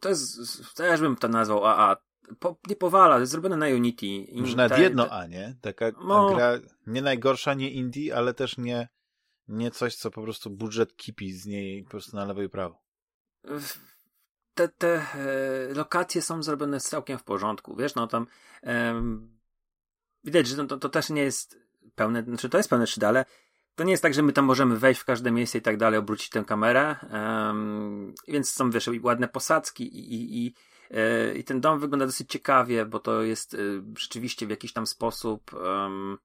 [0.00, 0.38] To jest.
[0.74, 1.96] Też bym to nazwał AA.
[2.38, 4.06] Po, nie powala, jest zrobione na Unity.
[4.06, 5.56] Już nawet jedno A, nie?
[5.60, 6.52] Taka no, gra
[6.86, 8.88] nie najgorsza, nie indie, ale też nie,
[9.48, 12.82] nie coś, co po prostu budżet kipi z niej po prostu na lewo i prawo.
[14.54, 17.76] Te, te e, lokacje są zrobione całkiem w porządku.
[17.76, 18.26] Wiesz, no tam
[18.62, 19.02] e,
[20.24, 21.63] widać, że to, to też nie jest
[21.94, 23.24] pełne, znaczy to jest pełne 3D, ale
[23.74, 25.98] to nie jest tak, że my tam możemy wejść w każde miejsce i tak dalej,
[25.98, 30.54] obrócić tę kamerę, um, więc są, wiesz, ładne posadzki i, i, i,
[30.90, 34.86] e, i ten dom wygląda dosyć ciekawie, bo to jest y, rzeczywiście w jakiś tam
[34.86, 36.18] sposób um,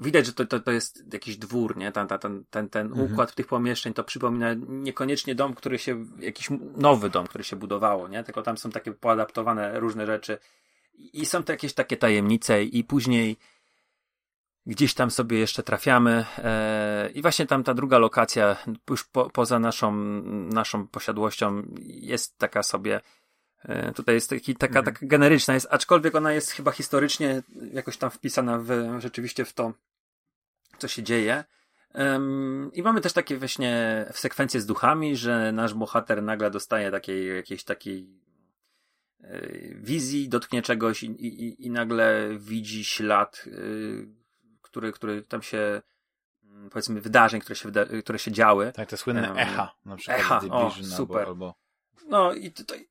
[0.00, 1.92] widać, że to, to, to jest jakiś dwór, nie?
[1.92, 3.12] Ten, ten, ten, ten mhm.
[3.12, 8.08] układ tych pomieszczeń to przypomina niekoniecznie dom, który się, jakiś nowy dom, który się budowało,
[8.08, 8.24] nie?
[8.24, 10.38] Tylko tam są takie poadaptowane różne rzeczy
[10.94, 13.36] i są to jakieś takie tajemnice i później
[14.66, 18.56] gdzieś tam sobie jeszcze trafiamy e, i właśnie tam ta druga lokacja,
[18.90, 19.92] już po, poza naszą,
[20.52, 23.00] naszą posiadłością jest taka sobie
[23.64, 24.94] e, Tutaj jest taki, taka, mhm.
[24.94, 29.72] taka generyczna, jest, aczkolwiek ona jest chyba historycznie jakoś tam wpisana w, rzeczywiście w to,
[30.78, 31.44] co się dzieje.
[31.94, 37.36] Um, I mamy też takie właśnie sekwencje z duchami, że nasz bohater nagle dostaje takiej,
[37.36, 38.06] jakiejś takiej
[39.20, 39.40] e,
[39.74, 43.44] wizji, dotknie czegoś i, i, i nagle widzi ślad,
[44.72, 45.82] który, który tam się
[46.44, 48.72] mm, powiedzmy wydarzeń, które się, wyda które się działy.
[48.72, 51.26] Tak, te słynne um, echa, na przykład echa, o, super.
[51.26, 51.54] Albo,
[52.08, 52.88] No i tutaj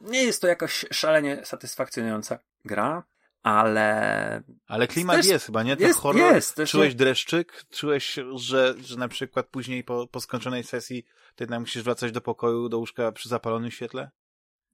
[0.00, 3.02] nie jest to jakoś szalenie satysfakcjonująca gra,
[3.42, 4.42] ale...
[4.66, 5.76] Ale klimat też, jest chyba, nie?
[5.76, 6.34] To jest, horror.
[6.34, 6.98] Jest, Czułeś nie...
[6.98, 7.64] dreszczyk?
[7.70, 11.04] Czułeś, że, że na przykład później po, po skończonej sesji
[11.34, 14.10] ty jednak musisz wracać do pokoju, do łóżka przy zapalonym świetle?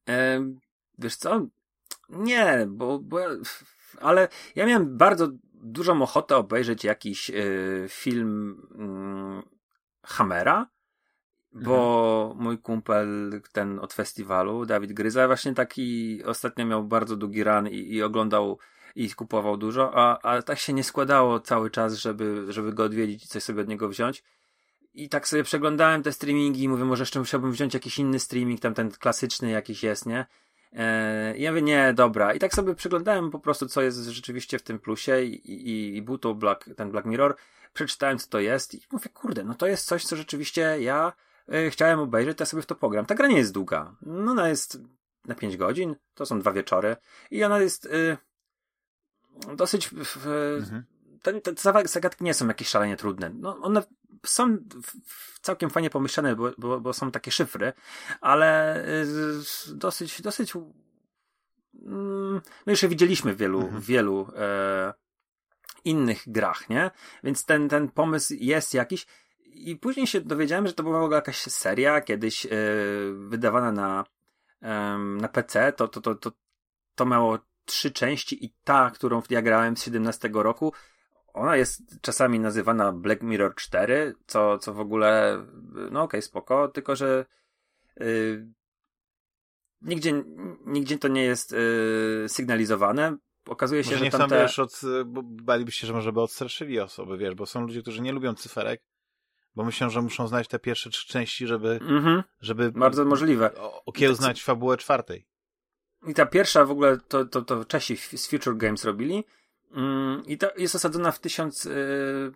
[0.08, 0.40] E,
[0.98, 1.46] wiesz co?
[2.08, 3.18] Nie, bo, bo...
[4.00, 5.28] Ale ja miałem bardzo
[5.60, 8.62] dużą ochotę obejrzeć jakiś y, film
[9.44, 10.66] y, Hammera,
[11.52, 12.44] bo mhm.
[12.44, 17.94] mój kumpel, ten od festiwalu, Dawid Gryza, właśnie taki ostatnio miał bardzo długi run i,
[17.94, 18.58] i oglądał
[18.94, 23.24] i kupował dużo, a, a tak się nie składało cały czas, żeby, żeby go odwiedzić
[23.24, 24.24] i coś sobie od niego wziąć.
[24.94, 28.60] I tak sobie przeglądałem te streamingi i mówię, może jeszcze musiałbym wziąć jakiś inny streaming,
[28.60, 30.26] tam ten klasyczny jakiś jest, nie?
[31.36, 32.34] I ja mówię, nie, dobra.
[32.34, 36.02] I tak sobie przeglądałem po prostu, co jest rzeczywiście w tym plusie i, i, i
[36.02, 37.36] był to Black, ten Black Mirror.
[37.72, 41.12] Przeczytałem, co to jest i mówię, kurde, no to jest coś, co rzeczywiście ja
[41.48, 43.06] e, chciałem obejrzeć, to ja sobie w to pogram.
[43.06, 43.94] Ta gra nie jest długa.
[44.02, 44.78] No ona jest
[45.24, 46.96] na 5 godzin, to są dwa wieczory
[47.30, 48.16] i ona jest y,
[49.56, 49.90] dosyć...
[50.58, 50.84] mhm.
[51.22, 51.52] te, te
[51.84, 53.30] zagadki nie są jakieś szalenie trudne.
[53.34, 53.82] No, one
[54.26, 54.56] są
[55.42, 57.72] całkiem fajnie pomyślane, bo, bo, bo są takie szyfry,
[58.20, 60.52] ale y, dosyć, dosyć
[61.86, 63.80] mm, no jeszcze widzieliśmy w wielu, mhm.
[63.80, 64.94] wielu e,
[65.84, 66.90] innych grach, nie?
[67.24, 69.06] Więc ten, ten pomysł jest jakiś
[69.52, 72.50] i później się dowiedziałem, że to była w ogóle jakaś seria kiedyś e,
[73.28, 74.04] wydawana na,
[74.62, 76.32] e, na PC, to, to, to, to,
[76.94, 80.72] to miało trzy części i ta, którą ja grałem z 17 roku,
[81.32, 85.42] ona jest czasami nazywana Black Mirror 4, co, co w ogóle,
[85.72, 87.26] no okej, okay, spoko, tylko że
[87.96, 88.48] yy,
[89.82, 90.24] nigdzie,
[90.66, 93.16] nigdzie to nie jest yy, sygnalizowane.
[93.46, 94.26] Okazuje się, Może że nie tamte...
[94.26, 97.82] chcą, wiesz, od, bo baliby się, że może by odstraszyli osoby, wiesz, bo są ludzie,
[97.82, 98.82] którzy nie lubią cyferek,
[99.54, 102.22] bo myślą, że muszą znać te pierwsze trzy części, żeby, mm -hmm.
[102.40, 103.50] żeby bardzo możliwe
[103.86, 105.26] okiełznać fabułę czwartej.
[106.06, 109.24] I ta pierwsza w ogóle to, to, to Czesi z Future Games robili
[110.26, 111.64] I to jest osadzona w tysiąc.
[111.64, 112.32] Yy,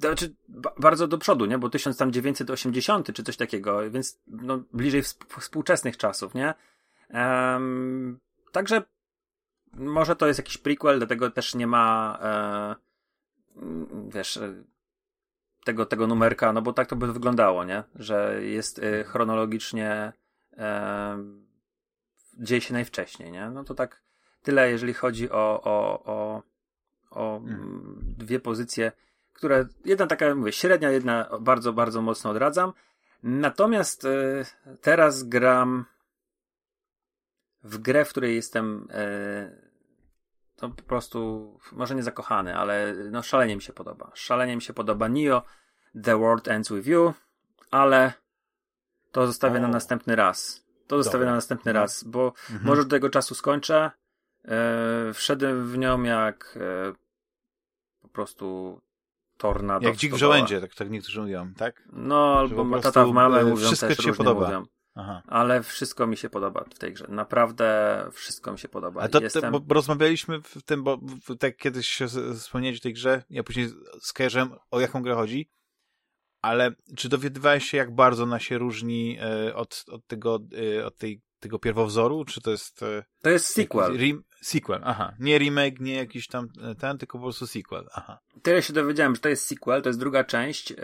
[0.00, 0.34] znaczy,
[0.80, 1.58] bardzo do przodu, nie?
[1.58, 5.02] Bo 1980 czy coś takiego, więc no, bliżej
[5.38, 6.54] współczesnych czasów, nie?
[7.10, 8.18] Um,
[8.52, 8.82] także
[9.72, 12.74] może to jest jakiś prequel, dlatego też nie ma e,
[14.08, 14.64] wiesz e,
[15.64, 17.84] tego, tego numerka, no bo tak to by wyglądało, nie?
[17.94, 20.12] Że jest e, chronologicznie
[20.52, 21.18] e,
[22.38, 23.50] dzieje się najwcześniej, nie?
[23.50, 24.02] No to tak
[24.44, 26.42] Tyle, jeżeli chodzi o, o, o,
[27.10, 28.14] o mm.
[28.18, 28.92] dwie pozycje,
[29.32, 32.72] które jedna taka, mówię, średnia, jedna bardzo, bardzo mocno odradzam.
[33.22, 34.44] Natomiast y,
[34.80, 35.84] teraz gram
[37.62, 39.64] w grę, w której jestem y,
[40.56, 44.10] to po prostu, może nie zakochany, ale no szalenie mi się podoba.
[44.14, 45.42] Szalenie mi się podoba Nio,
[46.04, 47.14] The World Ends With You,
[47.70, 48.12] ale
[49.12, 49.62] to zostawię o.
[49.62, 50.64] na następny raz.
[50.86, 51.80] To zostawię na następny no.
[51.80, 52.64] raz, bo mhm.
[52.64, 53.90] może do tego czasu skończę,
[54.48, 56.92] E, wszedłem w nią jak e,
[58.02, 58.80] po prostu
[59.36, 59.88] tornado.
[59.88, 61.82] Jak dzik w żołędzie, tak, tak niektórzy mówią, tak?
[61.92, 64.46] No, albo tata w mamę e, mówią wszystko też ci się podoba.
[64.46, 64.64] Mówią.
[64.94, 65.22] Aha.
[65.26, 67.06] Ale wszystko mi się podoba w tej grze.
[67.08, 69.02] Naprawdę wszystko mi się podoba.
[69.02, 69.52] A to, Jestem...
[69.52, 70.98] to, bo rozmawialiśmy w tym, bo
[71.38, 71.98] tak kiedyś
[72.34, 73.68] wspomniałeś o tej grze, ja później
[74.00, 75.50] skojarzyłem o jaką grę chodzi,
[76.42, 79.18] ale czy dowiadywałeś się, jak bardzo ona się różni
[79.54, 80.38] od, od, tego,
[80.86, 82.82] od tej tego pierwowzoru, czy to jest...
[82.82, 83.98] E, to jest sequel.
[84.42, 85.14] sequel, aha.
[85.18, 88.18] Nie remake, nie jakiś tam e, ten, tylko po prostu sequel, aha.
[88.42, 90.72] Tyle się dowiedziałem, że to jest sequel, to jest druga część.
[90.72, 90.76] E,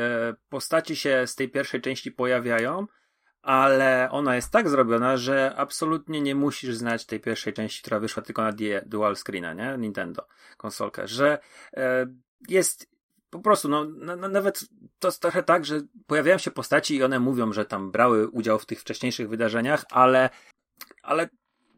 [0.48, 2.86] postaci się z tej pierwszej części pojawiają,
[3.42, 8.22] ale ona jest tak zrobiona, że absolutnie nie musisz znać tej pierwszej części, która wyszła
[8.22, 8.52] tylko na
[8.86, 9.76] dual screena, nie?
[9.78, 10.26] Nintendo
[10.56, 11.38] konsolkę, że
[12.48, 12.90] jest
[13.30, 13.84] po prostu, no,
[14.16, 14.64] nawet
[14.98, 18.58] to jest trochę tak, że pojawiają się postaci i one mówią, że tam brały udział
[18.58, 20.30] w tych wcześniejszych wydarzeniach, ale,
[21.02, 21.28] ale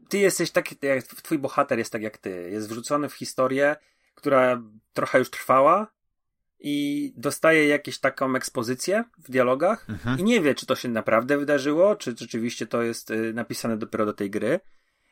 [0.08, 2.50] ty jesteś taki, jak twój bohater jest tak jak ty.
[2.50, 3.76] Jest wrzucony w historię,
[4.14, 4.62] która
[4.92, 5.92] trochę już trwała
[6.60, 10.18] i dostaje jakąś taką ekspozycję w dialogach mhm.
[10.18, 14.06] i nie wie, czy to się naprawdę wydarzyło, czy rzeczywiście to jest y, napisane dopiero
[14.06, 14.60] do tej gry.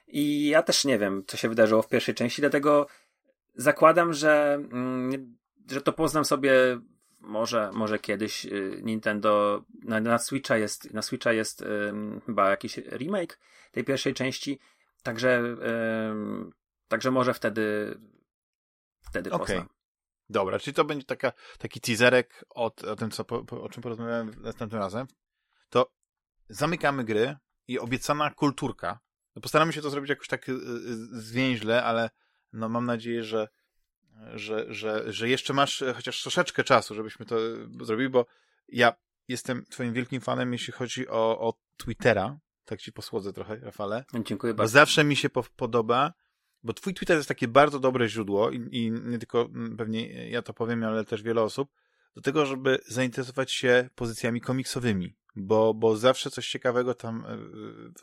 [0.08, 2.86] I ja też nie wiem, co się wydarzyło w pierwszej części, dlatego
[3.54, 5.36] zakładam, że, mm,
[5.70, 6.80] że to poznam sobie
[7.20, 12.76] może, może kiedyś y, Nintendo na, na Switcha jest, na Switcha jest um, chyba jakiś
[12.76, 13.38] remake
[13.72, 14.58] tej pierwszej części,
[15.02, 15.42] także,
[16.08, 16.52] um,
[16.88, 17.94] także może wtedy
[19.00, 19.46] wtedy okay.
[19.46, 19.68] poznam.
[20.28, 24.34] Dobra, czyli to będzie taka, taki teaserek od, o tym, co, po, o czym porozmawiałem
[24.38, 25.06] następnym razem.
[25.68, 25.92] To
[26.48, 27.36] zamykamy gry
[27.68, 29.00] i obiecana kulturka.
[29.36, 30.56] No postaramy się to zrobić jakoś tak y, y,
[31.20, 32.10] zwięźle, ale
[32.52, 33.48] no mam nadzieję, że
[34.34, 37.36] że, że, że jeszcze masz e, chociaż troszeczkę czasu, żebyśmy to
[37.80, 38.26] zrobili, bo
[38.68, 38.92] ja
[39.28, 42.38] jestem twoim wielkim fanem, jeśli chodzi o, o Twittera.
[42.64, 44.04] Tak ci posłodzę trochę, Rafale.
[44.24, 44.70] Dziękuję bardzo.
[44.70, 46.12] Bo zawsze mi się po podoba,
[46.62, 49.48] bo twój Twitter jest takie bardzo dobre źródło i, i nie tylko
[49.78, 51.70] pewnie ja to powiem, ale też wiele osób,
[52.14, 57.38] do tego, żeby zainteresować się pozycjami komiksowymi, bo, bo zawsze coś ciekawego tam e,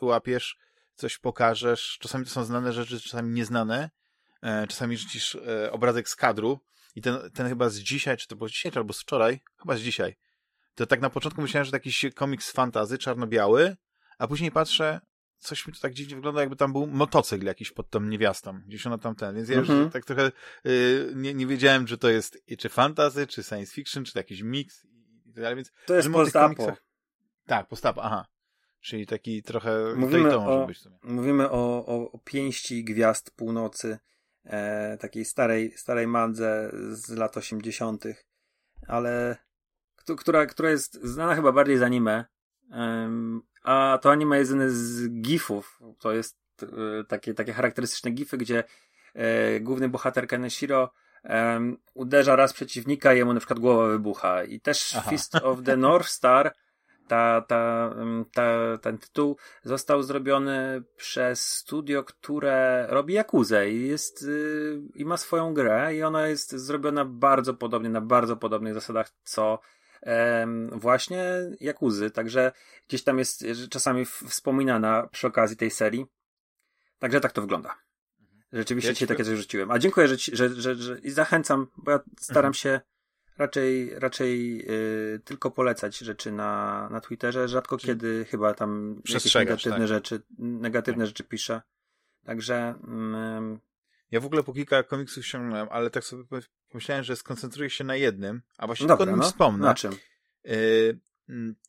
[0.00, 0.58] wyłapiesz,
[0.94, 1.98] coś pokażesz.
[2.00, 3.90] Czasami to są znane rzeczy, czasami nieznane E,
[4.68, 6.60] czasami rzucisz e, obrazek z kadru
[6.94, 9.76] i ten, ten chyba z dzisiaj, czy to było dzisiaj, czy albo z wczoraj, chyba
[9.76, 10.16] z dzisiaj,
[10.74, 13.76] to tak na początku myślałem, że to jakiś komiks fantazy, czarno-biały,
[14.18, 15.00] a później patrzę,
[15.38, 18.86] coś mi to tak dziwnie wygląda, jakby tam był motocykl jakiś pod tą niewiastą, gdzieś
[18.86, 19.90] ona tam ten, więc ja już mhm.
[19.90, 20.32] tak trochę
[20.66, 24.42] y, nie, nie wiedziałem, czy to jest czy fantazy, czy science fiction, czy to jakiś
[24.42, 24.84] mix
[25.26, 25.72] i tak dalej, więc...
[25.86, 26.76] To jest postapo.
[27.46, 28.26] Tak, postapo, aha.
[28.80, 29.94] Czyli taki trochę...
[29.96, 30.68] Mówimy, to, to o,
[31.02, 33.98] mówimy o, o, o pięści gwiazd północy,
[34.48, 38.04] e, takiej starej, starej mandze z lat 80.,
[38.86, 39.36] ale
[40.16, 42.24] która, która jest znana chyba bardziej z anime.
[42.70, 45.80] Um, a to anime jest jeden z gifów.
[45.98, 48.64] To jest e, takie, takie charakterystyczne gify, gdzie
[49.14, 50.92] e, główny bohater Keneshiro
[51.24, 54.44] um, uderza raz przeciwnika i jemu na przykład głowa wybucha.
[54.44, 55.10] I też Aha.
[55.10, 56.52] Fist of the North Star
[57.08, 57.94] ta, ta,
[58.34, 65.16] ta, ten tytuł został zrobiony przez studio, które robi Jakuzę i jest yy, i ma
[65.16, 69.58] swoją grę i ona jest zrobiona bardzo podobnie, na bardzo podobnych zasadach, co
[70.72, 71.24] właśnie
[71.60, 72.52] Jakuzy, także
[72.88, 76.06] gdzieś tam jest czasami wspominana przy okazji tej serii.
[76.98, 77.78] Także tak to wygląda.
[78.52, 79.70] Rzeczywiście ja ci takie coś rzuciłem.
[79.70, 82.54] A dziękuję, że, ci, że, że, że i zachęcam, bo ja staram mhm.
[82.54, 82.80] się
[83.38, 87.48] raczej, raczej yy, tylko polecać rzeczy na, na Twitterze.
[87.48, 89.88] Rzadko Czyli kiedy chyba tam jakieś negatywne tak.
[89.88, 91.06] rzeczy, negatywne tak.
[91.06, 91.62] rzeczy piszę.
[92.24, 92.74] Także.
[93.50, 93.58] Yy,
[94.10, 96.24] ja w ogóle po kilka komiksów ściągnąłem, ale tak sobie
[96.68, 99.30] pomyślałem, że skoncentruję się na jednym, a właśnie Dobra, tylko o nim no.
[99.30, 99.66] wspomnę.
[99.66, 99.92] Na czym?
[100.44, 101.00] Yy,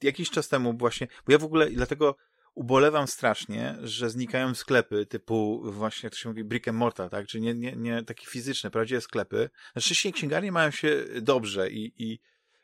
[0.01, 2.15] jakiś czas temu właśnie, bo ja w ogóle dlatego
[2.59, 7.27] ubolewam strasznie, że znikają sklepy typu właśnie, jak to się mówi, brick and mortar, tak?
[7.27, 9.49] Czyli nie, nie, nie takie fizyczne, prawdziwe sklepy.
[9.75, 12.19] Na szczęście księgarnie mają się dobrze i, i,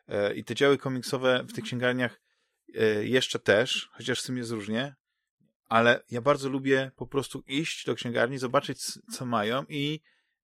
[0.08, 2.22] e, i te działy komiksowe w tych księgarniach
[2.76, 4.96] e, jeszcze też, chociaż z tym jest różnie,
[5.66, 8.82] ale ja bardzo lubię po prostu iść do księgarni, zobaczyć,
[9.12, 10.02] co mają i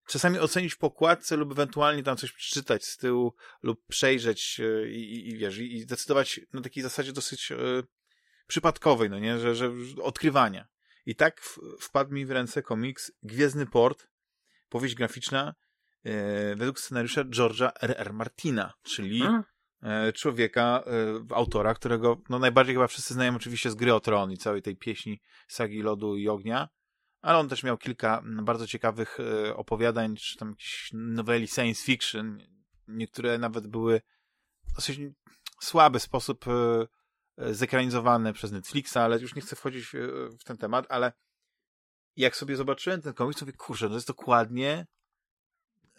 [0.08, 5.28] czasami ocenić pokładce lub ewentualnie tam coś przeczytać z tyłu lub przejrzeć e, i, i,
[5.28, 7.52] i wiesz, i zdecydować na takiej zasadzie dosyć
[8.46, 9.70] przypadkowej, no nie, że, że
[10.02, 10.68] odkrywania.
[11.06, 14.08] I tak w, wpadł mi w ręce komiks Gwiezdny Port,
[14.68, 15.54] powieść graficzna
[16.04, 18.12] e, według scenariusza George'a R.R.
[18.12, 19.22] Martina, czyli
[19.82, 24.32] e, człowieka, e, autora, którego no, najbardziej chyba wszyscy znają oczywiście z Gry o Tron
[24.32, 26.68] i całej tej pieśni Sagi Lodu i Ognia,
[27.22, 32.38] ale on też miał kilka bardzo ciekawych e, opowiadań, czy tam jakieś noweli science fiction,
[32.88, 34.00] niektóre nawet były
[34.74, 35.00] dosyć
[35.60, 36.86] słaby sposób E,
[37.38, 39.98] zekranizowane przez Netflixa, ale już nie chcę wchodzić e,
[40.38, 41.12] w ten temat, ale
[42.16, 44.86] jak sobie zobaczyłem ten komiks, to mówię, kurczę, no to jest dokładnie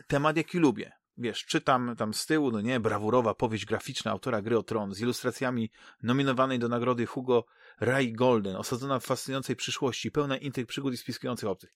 [0.07, 0.91] temat, jaki lubię.
[1.17, 4.99] Wiesz, czytam tam z tyłu, no nie, brawurowa powieść graficzna autora Gry o Tron z
[4.99, 5.71] ilustracjami
[6.03, 7.45] nominowanej do nagrody Hugo
[7.79, 11.75] Ray Golden, osadzona w fascynującej przyszłości, pełna intryg, przygód i spiskujących obcych.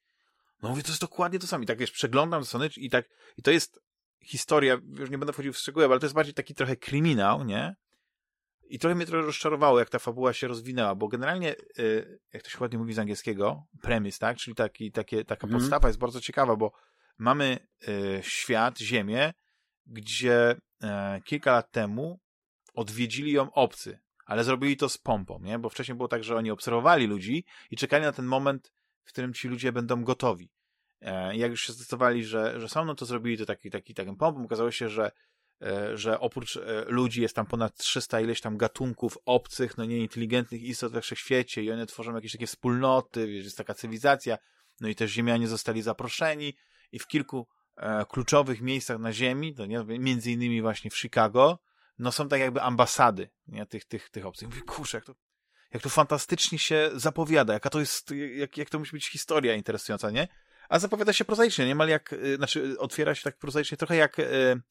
[0.62, 1.64] No mówię, to jest dokładnie to samo.
[1.64, 3.80] I tak wiesz, przeglądam strony i tak, i to jest
[4.24, 7.76] historia, już nie będę wchodził w szczegóły, ale to jest bardziej taki trochę kryminał, nie?
[8.70, 12.50] I trochę mnie trochę rozczarowało, jak ta fabuła się rozwinęła, bo generalnie, y, jak to
[12.50, 14.38] się ładnie mówi z angielskiego, premis, tak?
[14.38, 15.60] Czyli taki, takie, taka mm.
[15.60, 16.72] podstawa jest bardzo ciekawa, bo
[17.18, 19.34] mamy y, świat, ziemię,
[19.86, 22.20] gdzie e, kilka lat temu
[22.74, 25.60] odwiedzili ją obcy, ale zrobili to z pompą, nie?
[25.60, 28.74] Bo wcześniej było tak, że oni obserwowali ludzi i czekali na ten moment,
[29.04, 30.52] w którym ci ludzie będą gotowi.
[31.02, 34.16] E, jak już się zdecydowali, że, że są, no to zrobili to taki, taki, takim
[34.16, 34.46] pompą.
[34.46, 35.12] Okazało się, że
[35.94, 40.94] że oprócz e, ludzi jest tam ponad 300 ileś tam gatunków obcych, no nieinteligentnych istot
[40.94, 44.38] we wszechświecie i one tworzą jakieś takie wspólnoty, wiesz, jest taka cywilizacja,
[44.82, 46.54] no i też ziemianie zostali zaproszeni
[46.92, 47.48] i w kilku
[47.78, 51.60] e, kluczowych miejscach na ziemi, to nie, między innymi właśnie w Chicago,
[52.00, 54.48] no są tak jakby ambasady, nie, tych, tych, tych obcych.
[54.50, 55.16] Mówię, kurczę, jak to,
[55.74, 60.12] jak to fantastycznie się zapowiada, jaka to jest, jak, jak to musi być historia interesująca,
[60.12, 60.28] nie?
[60.70, 64.62] A zapowiada się prozaicznie, niemal jak, y, znaczy otwiera się tak prozaicznie, trochę jak y,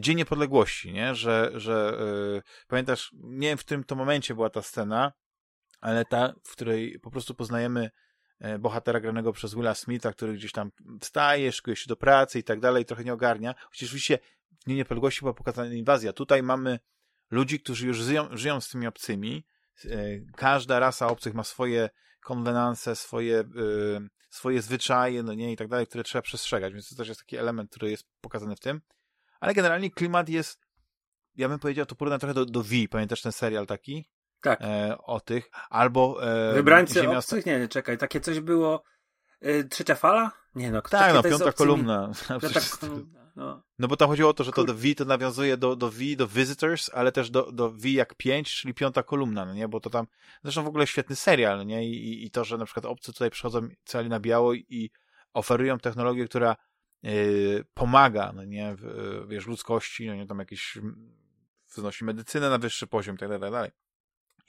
[0.00, 1.14] Dzień Niepodległości, nie?
[1.14, 1.98] Że, że
[2.38, 5.12] y, pamiętasz, nie wiem w którym to momencie była ta scena,
[5.80, 7.90] ale ta, w której po prostu poznajemy
[8.38, 10.70] e, bohatera granego przez Willa Smitha, który gdzieś tam
[11.00, 13.54] wstaje, szykuje się do pracy i tak dalej, trochę nie ogarnia.
[13.54, 14.18] Chociaż oczywiście
[14.50, 16.12] w Dniu Niepodległości była pokazana inwazja.
[16.12, 16.78] Tutaj mamy
[17.30, 19.46] ludzi, którzy już żyją, żyją z tymi obcymi.
[19.84, 19.88] E,
[20.36, 21.90] Każda rasa obcych ma swoje
[22.22, 23.44] konwenanse, swoje, e,
[24.30, 27.36] swoje zwyczaje, no nie, i tak dalej, które trzeba przestrzegać, więc to też jest taki
[27.36, 28.80] element, który jest pokazany w tym.
[29.40, 30.60] Ale generalnie klimat jest,
[31.36, 34.10] ja bym powiedział, to porównam trochę do, do V, pamiętasz ten serial taki?
[34.40, 34.60] Tak.
[34.62, 36.18] E, o tych, albo
[36.50, 37.46] e, Wybrańcy Ziemia obcych?
[37.46, 38.82] Nie, nie, czekaj, takie coś było...
[39.44, 40.32] Y, trzecia fala?
[40.54, 42.12] Nie no, Tak, no, piąta kolumna.
[42.42, 43.62] Piąta kolumna, no.
[43.78, 45.98] No bo tam chodziło o to, że to do V to nawiązuje do, do V,
[46.16, 49.68] do Visitors, ale też do, do V jak 5, czyli piąta kolumna, no nie?
[49.68, 50.06] Bo to tam,
[50.42, 51.88] zresztą w ogóle świetny serial, no nie?
[51.88, 54.90] I, i, i to, że na przykład obcy tutaj przychodzą cali na biało i
[55.32, 56.56] oferują technologię, która
[57.74, 58.76] pomaga, no nie?
[58.82, 60.26] Yy, wiesz, ludzkości, no nie?
[60.26, 60.78] Tam jakieś
[61.68, 63.70] wznosi medycynę na wyższy poziom, i tak dalej, tak dalej.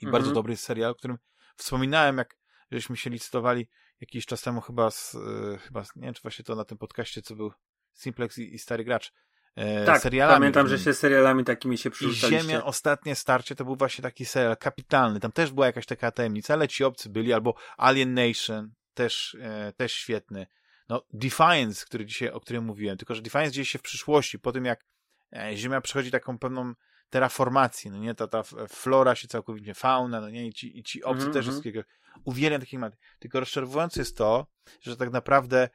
[0.00, 0.12] I Mhm.
[0.12, 1.18] bardzo dobry serial, o którym
[1.56, 2.36] wspominałem, jak
[2.70, 3.68] żeśmy się licytowali
[4.00, 7.22] jakiś czas temu chyba z, yy, chyba, nie wiem, czy właśnie to na tym podcaście,
[7.22, 7.52] co był
[7.94, 9.12] Simplex i, i Stary Gracz,
[9.56, 10.36] e, Tak, serialami.
[10.40, 12.42] pamiętam, że się serialami takimi się I przerzucaliście.
[12.42, 15.20] Ziemia, ostatnie starcie, to był właśnie taki serial kapitalny.
[15.20, 19.72] Tam też była jakaś taka tajemnica, ale ci obcy byli, albo Alien Nation, też, e,
[19.76, 20.46] też świetny.
[20.88, 24.52] No, Defiance, który dzisiaj, o którym mówiłem, tylko że Defiance dzieje się w przyszłości, po
[24.52, 24.84] tym jak
[25.32, 26.74] e, Ziemia przechodzi taką pewną
[27.10, 31.04] terraformację, no nie, ta, ta flora się całkowicie, fauna, no nie, i ci, i ci
[31.04, 31.52] obcy Mhm, też mhm.
[31.52, 31.82] wszystkiego.
[32.24, 32.96] Uwielbiam takie klimaty.
[33.18, 34.46] Tylko rozczarowujące jest to,
[34.80, 35.68] że tak naprawdę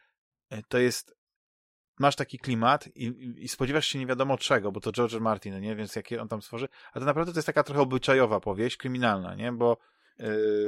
[0.50, 1.18] e, to jest
[2.00, 5.14] masz taki klimat i, i, spodziewasz się nie wiadomo czego, bo to George.
[5.14, 7.82] Martin, no nie, więc jakie on tam stworzy, a to naprawdę to jest taka trochę
[7.82, 9.78] obyczajowa powieść, kryminalna, nie, bo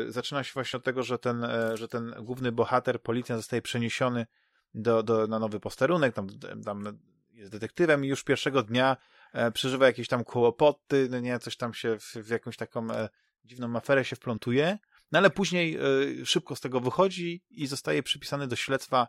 [0.07, 4.25] zaczyna się właśnie od tego, że ten, e, że ten główny bohater, policjant zostaje przeniesiony
[4.73, 6.27] do, do, na nowy posterunek, tam,
[6.65, 6.97] tam
[7.31, 8.97] jest detektywem i już pierwszego dnia
[9.33, 13.09] e, przeżywa jakieś tam kłopoty, no nie, coś tam się w, w jakąś taką e,
[13.45, 14.77] dziwną aferę się wplątuje,
[15.11, 15.77] no ale później
[16.25, 19.07] szybko z tego wychodzi i zostaje przypisany do śledztwa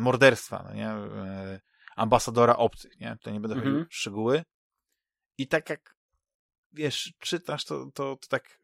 [0.00, 0.92] morderstwa, no nie,
[1.96, 3.74] ambasadora obcych, nie, to nie będę Mhm.
[3.74, 4.44] chodził w szczegóły.
[5.38, 5.96] I tak jak,
[6.72, 8.59] wiesz, czytasz, to, to, to tak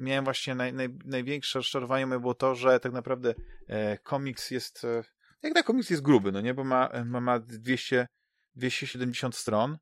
[0.00, 3.34] miałem właśnie naj, naj, największe rozczarowanie moje było to, że tak naprawdę
[3.66, 5.04] e, komiks jest, e,
[5.42, 8.06] jak na komiks jest gruby, no nie, bo ma, ma, ma 200,
[8.54, 9.78] 270 stron,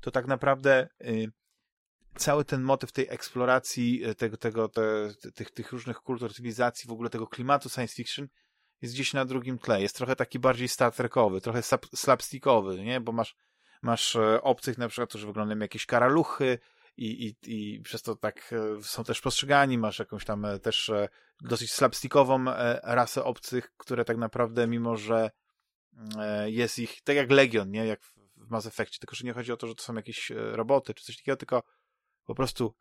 [0.00, 1.32] to tak naprawdę y,
[2.16, 4.82] cały ten motyw tej eksploracji e, tego, tego, te,
[5.34, 8.28] tych, tych różnych kultur, cywilizacji, w ogóle tego klimatu science fiction
[8.82, 9.82] jest gdzieś na drugim tle.
[9.82, 13.00] Jest trochę taki bardziej Star Trekowy, trochę slap- slapstickowy, nie?
[13.00, 13.36] Bo masz,
[13.82, 16.58] masz e, obcych na przykład, którzy wyglądają jak jakieś karaluchy
[16.96, 17.36] i, i,
[17.74, 19.78] i przez to tak e, są też postrzegani.
[19.78, 21.08] Masz jakąś tam e, też e,
[21.40, 22.44] dosyć slapstickową
[22.82, 25.30] rasę obcych, które tak naprawdę, mimo że
[26.18, 27.86] e, jest ich, tak jak Legion, nie?
[27.86, 28.04] Jak
[28.36, 31.04] w Mass Effectie, tylko że nie chodzi o to, że to są jakieś roboty czy
[31.04, 31.62] coś takiego, tylko
[32.24, 32.74] po prostu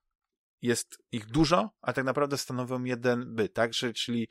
[0.62, 3.72] jest ich dużo, a tak naprawdę stanowią jeden byt, tak?
[3.72, 4.28] Czyli,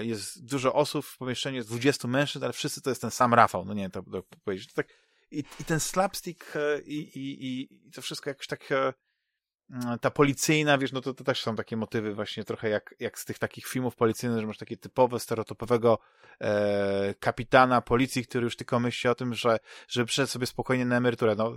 [0.00, 3.64] jest dużo osób w pomieszczeniu, jest 20 mężczyzn, ale wszyscy to jest ten sam Rafał,
[3.64, 4.68] no nie wiem, to, to powiedzieć.
[4.68, 4.88] To tak,
[5.30, 6.54] i, I ten slapstick
[6.84, 8.92] i, i, i, to wszystko jakoś tak mm,
[10.00, 13.24] ta policyjna, wiesz, no to, to też są takie motywy właśnie trochę jak, jak z
[13.24, 15.98] tych takich filmów policyjnych, że masz takie typowe, stereotypowego
[16.40, 19.58] e, kapitana policji, który już tylko myśli o tym, że
[19.88, 21.56] żeby przyszedł sobie spokojnie na emeryturę, no,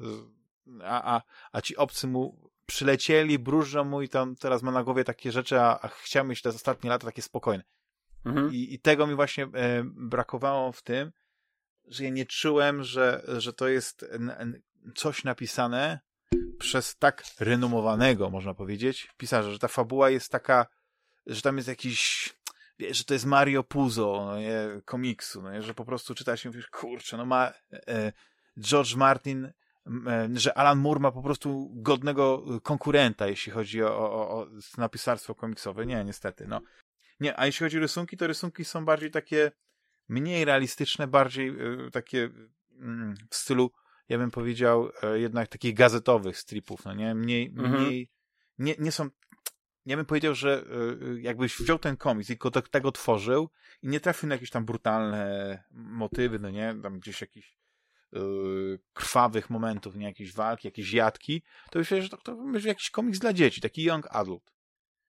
[0.84, 1.22] a, a,
[1.52, 5.60] a ci obcy mu przylecieli, bróżą mu i tam teraz ma na głowie takie rzeczy,
[5.60, 7.64] a, a chciał mieć te ostatnie lata takie spokojne.
[8.26, 8.54] Mhm.
[8.54, 11.12] I, I tego mi właśnie e, brakowało w tym,
[11.86, 14.06] że ja nie czułem, że, że to jest
[14.96, 16.00] coś napisane
[16.60, 20.66] przez tak renomowanego, można powiedzieć, pisarza, że ta fabuła jest taka,
[21.26, 22.30] że tam jest jakiś,
[22.92, 26.50] że to jest Mario Puzo, no nie, komiksu, no nie, że po prostu czyta się,
[26.50, 28.12] mówisz, kurczę, no ma e,
[28.60, 29.46] George Martin,
[30.08, 34.48] e, że Alan Moore ma po prostu godnego konkurenta, jeśli chodzi o, o, o
[34.78, 35.86] napisarstwo komiksowe.
[35.86, 36.62] Nie, niestety, no.
[37.20, 39.52] Nie, a jeśli chodzi o rysunki, to rysunki są bardziej takie
[40.10, 42.30] mniej realistyczne, bardziej e, takie
[42.80, 43.72] mm, w stylu,
[44.10, 47.16] ja bym powiedział, e, jednak takich gazetowych stripów, no nie?
[47.16, 47.74] Mniej, Mhm.
[47.74, 48.10] mniej
[48.58, 49.10] nie, nie są
[49.88, 50.66] ja bym powiedział, że
[51.12, 53.50] e, jakbyś wziął ten komiks i tylko tak, tego tworzył
[53.82, 56.76] i nie trafił na jakieś tam brutalne motywy, no nie?
[56.84, 57.58] Tam gdzieś jakiś
[58.14, 58.20] e,
[58.94, 60.06] krwawych momentów, nie?
[60.06, 63.84] Jakieś walki, jakieś jadki, to myślę, że to, to będzie jakiś komiks dla dzieci, taki
[63.84, 64.54] young adult.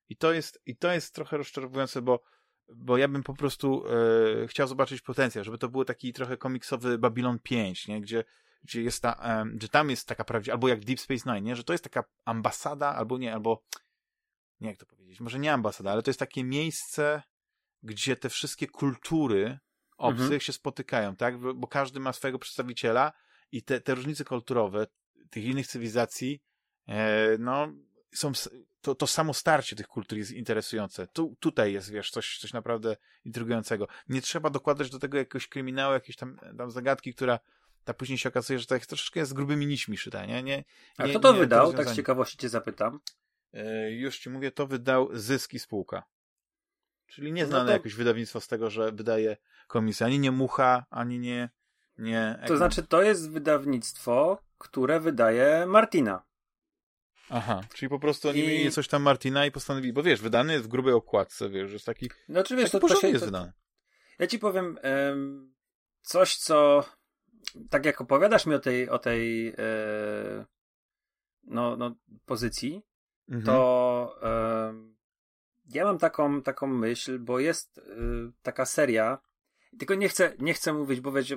[0.08, 2.22] I to jest, i to jest trochę rozczarowujące, bo,
[2.74, 3.84] bo ja bym po prostu
[4.46, 8.00] chciał zobaczyć potencjał, żeby to był taki trochę komiksowy Babylon 5, nie?
[8.00, 8.24] Gdzie,
[8.62, 11.56] gdzie jest ta, em, że tam jest taka prawdziwa, albo jak Deep Space Nine, nie?
[11.56, 13.62] Że to jest taka ambasada, albo nie, albo
[14.60, 17.22] nie jak to powiedzieć, może nie ambasada, ale to jest takie miejsce,
[17.82, 19.58] gdzie te wszystkie kultury,
[19.96, 20.40] obcych mhm.
[20.40, 21.38] się spotykają, tak?
[21.38, 23.12] Bo każdy ma swojego przedstawiciela
[23.52, 24.86] i te, te różnice kulturowe
[25.30, 26.42] tych innych cywilizacji,
[26.88, 27.72] e, no,
[28.14, 28.32] są,
[28.80, 31.06] to, to samo starcie tych kultur jest interesujące.
[31.06, 33.88] Tu, tutaj jest, wiesz, coś, coś naprawdę intrygującego.
[34.08, 37.38] Nie trzeba dokładać do tego jakiegoś kryminału, jakiejś tam, tam zagadki, która
[37.84, 40.42] ta później się okazuje, że to jest troszeczkę z grubymi nićmi szyta, nie?
[40.42, 40.64] nie, nie
[40.96, 41.72] A kto to nie, wydał?
[41.72, 43.00] tak z ciekawości cię zapytam.
[43.52, 46.02] E, już ci mówię, to wydał Zyski Spółka.
[47.06, 47.72] Czyli nieznane no to...
[47.72, 49.36] jakieś wydawnictwo z tego, że wydaje
[49.66, 50.06] komisja.
[50.06, 51.50] Ani nie Mucha, ani nie...
[51.98, 56.22] nie to znaczy, to jest wydawnictwo, które wydaje Martina.
[57.30, 58.48] Aha, czyli po prostu oni I...
[58.48, 61.86] mieli coś tam Martina i postanowili, bo wiesz, wydany jest w grubej okładce, wiesz, jest
[61.86, 62.10] taki.
[62.28, 63.52] No czy wiesz, to, to się, jest to, wydane.
[64.18, 64.78] Ja ci powiem
[66.02, 66.84] coś, co
[67.70, 69.54] tak jak opowiadasz mi o tej, o tej e,
[71.44, 71.94] no, no,
[72.26, 72.82] pozycji,
[73.28, 73.44] mhm.
[73.44, 74.18] to
[75.68, 77.82] ja mam taką, taką myśl, bo jest e,
[78.42, 79.18] taka seria,
[79.78, 81.34] tylko nie chcę, nie chcę mówić, bo wiesz,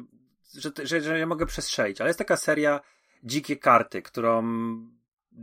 [0.58, 2.82] że, że, że ja mogę przestrzelić, ale jest taka seria
[3.24, 4.44] Dzikie Karty, którą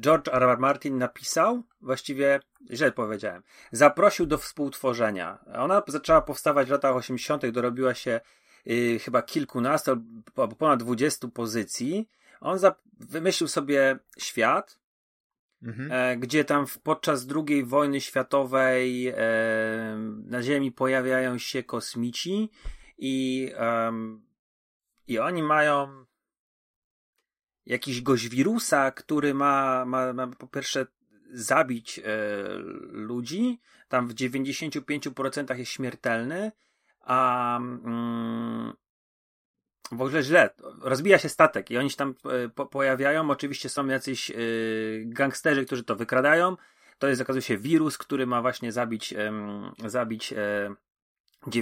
[0.01, 0.43] George R.
[0.43, 0.59] R.
[0.59, 2.41] Martin napisał, właściwie
[2.73, 3.43] źle powiedziałem,
[3.73, 5.39] zaprosił do współtworzenia.
[5.55, 8.21] Ona zaczęła powstawać w latach 80., dorobiła się
[8.67, 9.91] y, chyba kilkunastu
[10.37, 12.09] albo ponad dwudziestu pozycji.
[12.41, 12.59] On
[13.01, 14.79] wymyślił sobie świat,
[15.63, 15.93] mhm.
[15.93, 19.15] e, gdzie tam w, podczas II wojny światowej e,
[20.27, 22.51] na Ziemi pojawiają się kosmici
[22.99, 23.53] i,
[25.07, 26.05] i oni mają
[27.67, 30.87] jakiś goźwirusa, który ma, ma, ma po pierwsze
[31.33, 32.03] zabić e,
[32.91, 36.53] ludzi, tam w 95% jest śmiertelny,
[37.09, 38.73] a mm,
[39.93, 43.87] w ogóle źle, rozbija się statek i oni się tam e, po, pojawiają, oczywiście są
[43.87, 44.35] jacyś e,
[45.05, 46.57] gangsterzy, którzy to wykradają,
[46.99, 49.15] to jest okazuje się wirus, który ma właśnie zabić,
[49.87, 50.75] zabić e,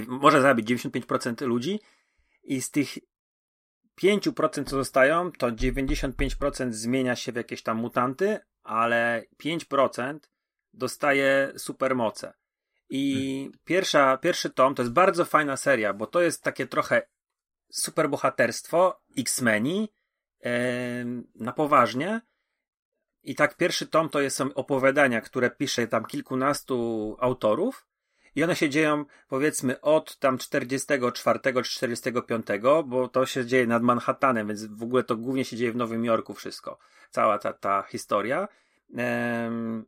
[0.07, 1.79] może zabić 95% ludzi
[2.43, 2.97] i z tych
[4.01, 10.19] 5% co zostają, to 95% zmienia się w jakieś tam mutanty, ale 5%
[10.73, 12.33] dostaje supermoce.
[12.89, 13.59] I hmm.
[13.65, 17.07] pierwsza, pierwszy tom to jest bardzo fajna seria, bo to jest takie trochę
[17.69, 19.93] superbohaterstwo, X-Meni,
[20.43, 20.51] yy,
[21.35, 22.21] na poważnie.
[23.23, 27.87] I tak pierwszy tom to jest, są opowiadania, które pisze tam kilkunastu autorów
[28.37, 32.47] i one się dzieją powiedzmy od tam 44 czy 45,
[32.85, 36.05] bo to się dzieje nad Manhattanem, więc w ogóle to głównie się dzieje w Nowym
[36.05, 36.77] Jorku wszystko.
[37.11, 38.47] Cała ta, ta historia.
[38.97, 39.85] Ehm,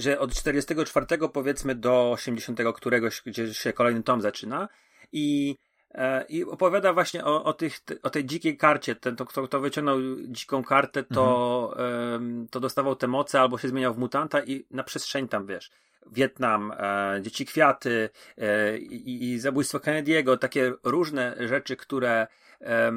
[0.00, 4.68] że od 44 powiedzmy do 80 któregoś, gdzie się kolejny tom zaczyna
[5.12, 5.56] i
[5.94, 8.94] e, i opowiada właśnie o, o, tych, o tej dzikiej karcie.
[8.94, 9.98] Ten, to, kto, kto wyciągnął
[10.28, 12.48] dziką kartę, to, mhm.
[12.50, 15.70] to dostawał te moce albo się zmieniał w mutanta i na przestrzeń tam wiesz.
[16.12, 22.26] Wietnam, e, Dzieci Kwiaty e, i, i zabójstwo Kennedy'ego, takie różne rzeczy, które
[22.60, 22.92] e,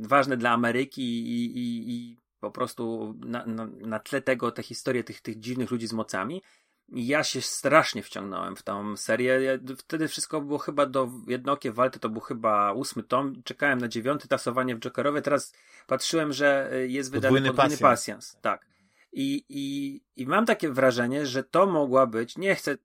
[0.00, 5.04] ważne dla Ameryki i, i, i po prostu na, na, na, tle tego te historie
[5.04, 6.42] tych, tych dziwnych ludzi z mocami.
[6.88, 9.58] I ja się strasznie wciągnąłem w tą serię.
[9.78, 13.42] Wtedy wszystko było chyba do jednokie walty, to był chyba ósmy tom.
[13.44, 15.22] Czekałem na dziewiąty tasowanie w Jokerowie.
[15.22, 15.54] Teraz
[15.86, 17.90] patrzyłem, że jest wydany podwójny, podwójny pasjans.
[18.26, 18.42] pasjans.
[18.42, 18.66] Tak.
[19.12, 22.76] I, i, I mam takie wrażenie, że to mogła być, nie chcę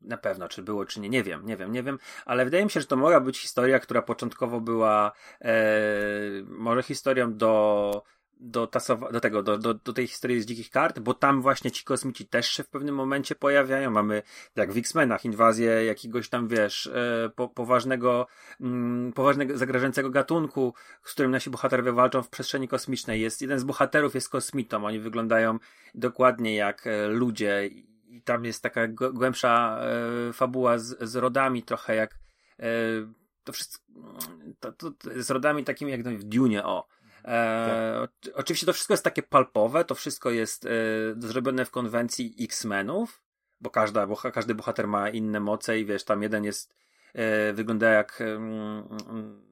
[0.00, 2.70] na pewno, czy było, czy nie, nie wiem, nie wiem, nie wiem, ale wydaje mi
[2.70, 5.54] się, że to mogła być historia, która początkowo była e,
[6.46, 8.02] może historią do
[8.40, 11.70] do, tasowa- do tego, do, do, do tej historii z dzikich kart, bo tam właśnie
[11.70, 13.90] ci kosmici też się w pewnym momencie pojawiają.
[13.90, 14.22] Mamy,
[14.56, 18.26] jak w X-Menach, inwazję jakiegoś tam, wiesz, e, po, poważnego,
[18.60, 23.20] mm, poważnego, zagrażającego gatunku, z którym nasi bohaterowie walczą w przestrzeni kosmicznej.
[23.20, 25.58] Jest, jeden z bohaterów jest kosmitą, oni wyglądają
[25.94, 27.66] dokładnie jak e, ludzie
[28.08, 32.18] i tam jest taka głębsza e, fabuła z, z rodami, trochę jak
[33.44, 33.84] to wszystko,
[34.60, 36.86] to, to, z rodami takimi jak w Dune, o
[37.26, 38.34] E, tak.
[38.34, 40.68] Oczywiście to wszystko jest takie palpowe, to wszystko jest e,
[41.18, 43.22] zrobione w konwencji X-Menów,
[43.60, 46.74] bo każda, bo każdy bohater ma inne moce i wiesz, tam jeden jest,
[47.14, 49.42] e, wygląda jak mm,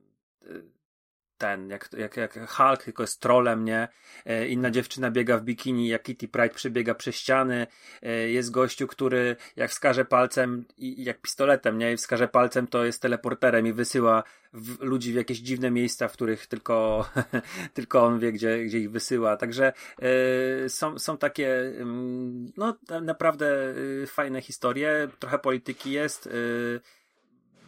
[1.44, 3.88] ten, jak, jak, jak Hulk, tylko jest trolem, nie?
[4.26, 7.66] E, inna dziewczyna biega w bikini, jak Kitty Pride przebiega przez ściany.
[8.02, 11.92] E, jest gościu, który jak wskaże palcem, i, jak pistoletem, nie?
[11.92, 14.22] I wskaże palcem, to jest teleporterem i wysyła
[14.52, 17.08] w, ludzi w jakieś dziwne miejsca, w których tylko,
[17.74, 19.36] tylko on wie, gdzie, gdzie ich wysyła.
[19.36, 23.74] Także e, są, są takie, mm, no, naprawdę
[24.06, 25.08] fajne historie.
[25.18, 26.28] Trochę polityki jest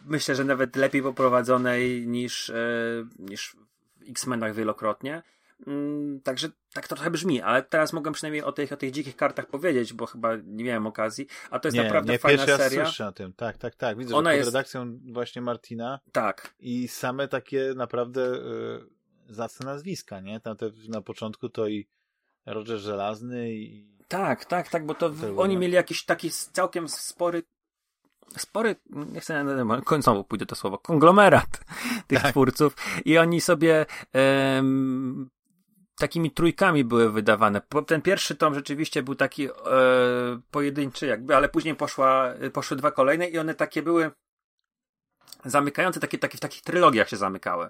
[0.07, 2.55] myślę, że nawet lepiej poprowadzonej niż, e,
[3.19, 3.55] niż
[3.99, 5.23] w X-Menach wielokrotnie.
[5.67, 9.15] Mm, także tak to trochę brzmi, ale teraz mogę przynajmniej o tych, o tych dzikich
[9.15, 12.63] kartach powiedzieć, bo chyba nie miałem okazji, a to jest nie, naprawdę nie, fajna pierwszy
[12.63, 12.79] seria.
[12.79, 13.33] Raz słyszę o tym.
[13.33, 13.97] Tak, tak, tak.
[13.97, 19.65] Widzę, Ona że pod jest- redakcją właśnie Martina Tak, i same takie naprawdę y, zacne
[19.65, 20.39] nazwiska, nie?
[20.39, 21.87] Tam te, na początku to i
[22.45, 27.43] Roger Żelazny i tak, tak, tak, bo to Tego oni mieli jakiś taki całkiem spory
[28.37, 29.45] spory, nie chcę,
[29.85, 31.59] końcowo pójdę to słowo, konglomerat
[32.07, 32.31] tych Tak.
[32.31, 32.75] twórców
[33.05, 35.29] i oni sobie em,
[35.97, 37.61] takimi trójkami były wydawane.
[37.87, 39.51] Ten pierwszy tom rzeczywiście był taki e,
[40.51, 44.11] pojedynczy jakby, ale później poszła, poszły dwa kolejne i one takie były
[45.45, 47.69] zamykające, takie, takie w takich trylogiach się zamykały.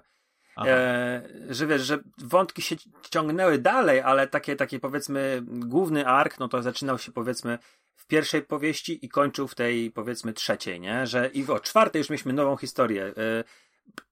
[0.66, 2.76] E, że wiesz, że wątki się
[3.10, 7.58] ciągnęły dalej, ale takie, takie powiedzmy główny ark, no to zaczynał się powiedzmy
[7.98, 11.06] w pierwszej powieści i kończył w tej powiedzmy trzeciej, nie?
[11.06, 13.04] Że i o czwartej już mieliśmy nową historię.
[13.16, 13.44] E,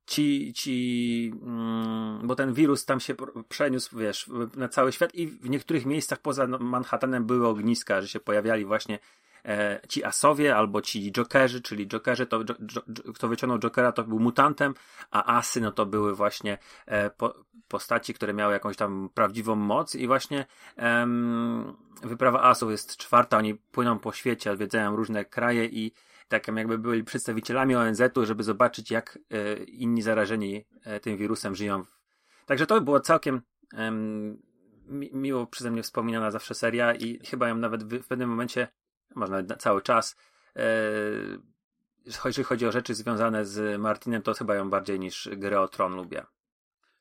[0.07, 5.27] ci, ci, mm, bo ten wirus tam się pr- przeniósł, wiesz, na cały świat i
[5.27, 8.99] w niektórych miejscach poza Manhattanem były ogniska, że się pojawiali właśnie
[9.47, 14.05] e, ci asowie albo ci jokerzy, czyli jokerzy, to, jo, jo, kto wyciągnął jokera, to
[14.05, 14.75] był mutantem,
[15.11, 17.35] a asy, no to były właśnie e, po,
[17.69, 20.47] postaci, które miały jakąś tam prawdziwą moc i właśnie
[20.77, 25.93] em, wyprawa asów jest czwarta, oni płyną po świecie, odwiedzają różne kraje i
[26.29, 31.85] tak jakby byli przedstawicielami ONZ-u, żeby zobaczyć, jak e, inni zarażeni e, tym wirusem żyją.
[32.47, 33.43] Także to była całkiem
[33.75, 34.39] em,
[34.87, 38.69] mi, miło przeze mnie wspominana zawsze seria i chyba ją nawet w, w pewnym momencie,
[39.17, 40.17] może nawet na cały czas,
[40.57, 40.63] e,
[42.25, 45.97] jeżeli chodzi o rzeczy związane z Martinem, to chyba ją bardziej niż grę o Tron
[45.97, 46.27] lubię.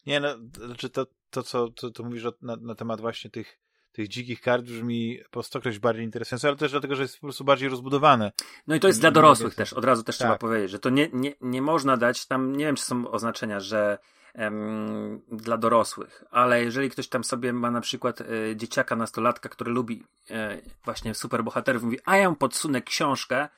[0.06, 3.60] Nie, no, znaczy to, to co to, to mówisz na, na temat właśnie tych,
[3.92, 7.44] tych dzikich kart brzmi po stokroć bardziej interesująco, ale też dlatego, że jest po prostu
[7.44, 8.32] bardziej rozbudowane.
[8.68, 10.28] No i to jest dla dorosłych też, od razu też Tak.
[10.28, 13.60] trzeba powiedzieć, że to nie, nie, nie można dać tam, nie wiem czy są oznaczenia,
[13.60, 13.98] że
[14.36, 18.26] em, dla dorosłych, ale jeżeli ktoś tam sobie ma na przykład e,
[18.56, 23.49] dzieciaka, nastolatka, który lubi e, właśnie superbohaterów, mówi, a ja mu podsunę książkę,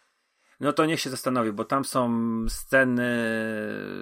[0.60, 2.10] no to niech się zastanowi, bo tam są
[2.50, 3.10] sceny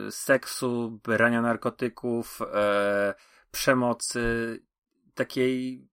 [0.09, 3.13] seksu, brania narkotyków, e,
[3.51, 4.59] przemocy,
[5.15, 5.87] takiej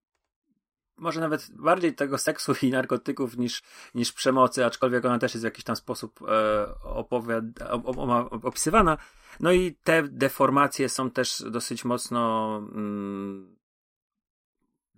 [0.96, 3.62] może nawet bardziej tego seksu i narkotyków niż,
[3.94, 8.98] niż przemocy, aczkolwiek ona też jest w jakiś tam sposób e, opowiada, op, op, opisywana.
[9.40, 13.56] No i te deformacje są też dosyć mocno mm,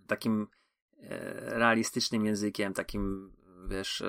[0.07, 0.47] takim
[1.01, 3.33] e, realistycznym językiem, takim
[3.69, 4.07] wiesz, e,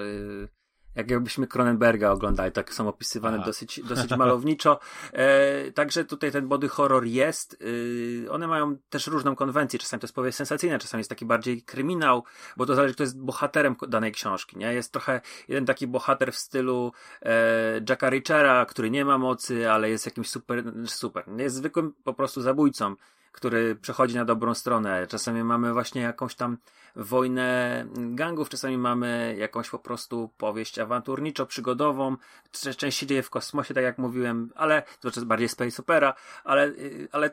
[0.95, 3.45] jak jakbyśmy Cronenberga oglądali, tak są opisywane Aha.
[3.45, 4.80] dosyć, dosyć malowniczo.
[5.13, 7.57] E, także tutaj ten body horror jest.
[8.26, 9.80] E, one mają też różną konwencję.
[9.80, 12.23] Czasami to jest powieść sensacyjna, czasami jest taki bardziej kryminał,
[12.57, 14.57] bo to zależy, kto jest bohaterem danej książki.
[14.57, 14.73] Nie?
[14.73, 16.91] Jest trochę jeden taki bohater w stylu
[17.22, 17.31] e,
[17.89, 21.26] Jacka Richera, który nie ma mocy, ale jest jakimś super, super.
[21.38, 22.95] Jest zwykłym po prostu zabójcą
[23.35, 25.07] który przechodzi na dobrą stronę.
[25.07, 26.57] Czasami mamy właśnie jakąś tam
[26.95, 32.17] wojnę gangów, czasami mamy jakąś po prostu powieść awanturniczo-przygodową.
[32.77, 36.13] Część się dzieje w kosmosie, tak jak mówiłem, ale to jest bardziej space opera,
[36.43, 36.71] ale,
[37.11, 37.31] ale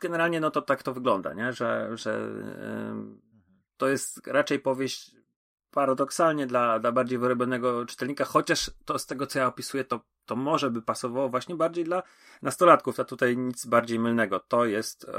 [0.00, 1.52] generalnie no to tak to wygląda, nie?
[1.52, 2.14] Że, że
[2.90, 3.20] ym,
[3.76, 5.16] to jest raczej powieść
[5.70, 10.36] paradoksalnie dla, dla bardziej wyrobionego czytelnika, chociaż to z tego, co ja opisuję, to, to
[10.36, 12.02] może by pasowało właśnie bardziej dla
[12.42, 14.40] nastolatków, a tutaj nic bardziej mylnego.
[14.40, 15.12] To jest e,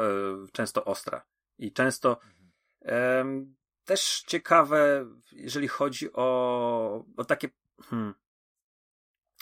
[0.51, 1.25] często ostra
[1.57, 2.17] i często
[3.85, 7.49] też ciekawe, jeżeli chodzi o, o takie
[7.83, 8.13] hmm,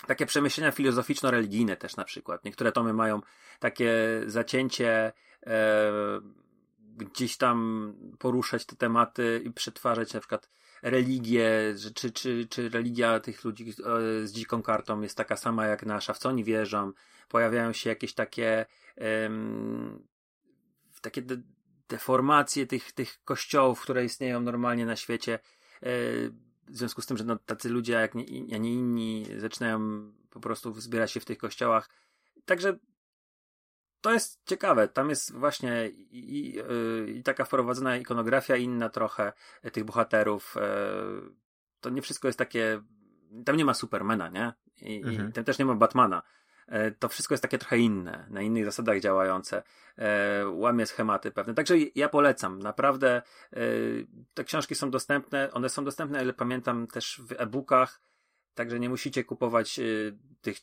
[0.08, 2.46] takie przemyślenia filozoficzno-religijne też na przykład.
[2.46, 3.22] Niektóre tomy mają
[3.60, 5.14] takie zacięcie
[5.46, 5.92] e,
[6.98, 10.50] gdzieś tam poruszać te tematy i przetwarzać na przykład
[10.82, 15.66] religię, że czy, czy, czy religia tych ludzi e, z dziką kartą jest taka sama
[15.66, 16.92] jak nasza, w co oni wierzą.
[17.30, 20.08] Pojawiają się jakieś takie em,
[21.02, 21.38] takie de
[21.90, 25.34] deformacje tych, tych kościołów, które istnieją normalnie na świecie.
[25.34, 25.90] E,
[26.68, 28.26] w związku z tym, że no, tacy ludzie jak nie,
[28.56, 31.90] a nie inni zaczynają po prostu zbierać się w tych kościołach.
[32.46, 32.78] Także
[34.02, 34.88] to jest ciekawe.
[34.88, 36.60] Tam jest właśnie i, i,
[37.18, 39.34] i taka wprowadzona ikonografia inna trochę
[39.64, 40.58] e, tych bohaterów.
[40.58, 40.62] E,
[41.82, 42.82] to nie wszystko jest takie.
[43.46, 44.54] Tam nie ma Supermana, nie?
[44.82, 45.30] I, Mhm.
[45.30, 46.22] i tam też nie ma Batmana.
[46.68, 49.64] E, to wszystko jest takie trochę inne, na innych zasadach działające.
[50.46, 51.54] Łamie schematy pewne.
[51.54, 52.60] Także ja polecam.
[52.60, 53.22] Naprawdę
[54.34, 55.52] te książki są dostępne.
[55.54, 58.02] One są dostępne, ale pamiętam też w e-bookach.
[58.58, 60.58] Także nie musicie kupować y, tych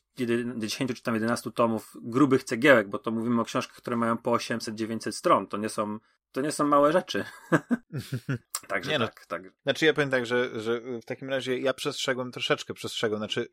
[0.56, 4.30] 10 czy tam 11 tomów grubych cegiełek, bo to mówimy o książkach, które mają po
[4.30, 5.46] 800-900 stron.
[5.46, 5.98] To nie są,
[6.32, 7.24] to nie są małe rzeczy.
[8.68, 9.06] Także Nie no.
[9.06, 9.42] tak, tak.
[9.62, 13.48] Znaczy ja powiem tak, że, że w takim razie ja przestrzegłem, troszeczkę przestrzegłem, znaczy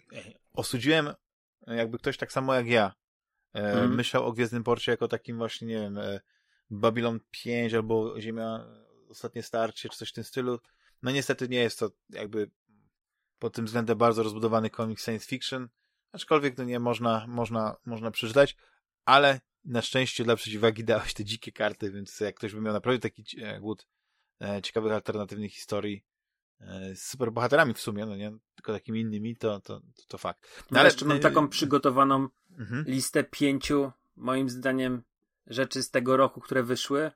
[0.54, 1.10] osudziłem
[1.68, 2.94] jakby ktoś tak samo jak ja
[3.56, 3.96] e, Mhm.
[3.96, 6.20] myślał o Gwiezdnym Porcie jako takim właśnie, nie wiem, e,
[6.70, 8.66] Babylon 5 albo Ziemia
[9.10, 10.60] Ostatnie Starcie, czy coś w tym stylu.
[11.04, 12.52] No niestety nie jest to jakby
[13.42, 15.70] pod tym względem bardzo rozbudowany komiks science fiction,
[16.12, 18.58] aczkolwiek no nie można, można, można przeczytać,
[19.06, 23.00] ale na szczęście dla przeciwwagi dałeś te dzikie karty, więc jak ktoś by miał naprawdę
[23.10, 23.88] taki e, głód
[24.42, 26.06] e, ciekawych, alternatywnych historii
[26.60, 30.64] e, z superbohaterami w sumie, no nie tylko takimi innymi, to, to, to, fakt.
[30.72, 32.28] No ale jeszcze mam taką przygotowaną
[32.60, 32.86] mhm.
[32.88, 35.04] listę pięciu, moim zdaniem,
[35.48, 37.12] rzeczy z tego roku, które wyszły.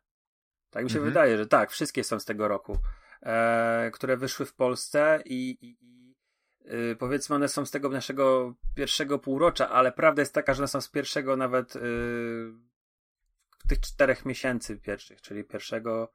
[0.69, 1.13] Tak mi się mhm.
[1.13, 2.77] wydaje, że tak, wszystkie są z tego roku,
[3.21, 5.77] e, które wyszły w Polsce i, i,
[6.67, 10.63] i y, powiedzmy one są z tego naszego pierwszego półrocza, ale prawda jest taka, że
[10.63, 11.79] one są z pierwszego nawet y,
[13.69, 16.13] tych czterech miesięcy pierwszych, czyli pierwszego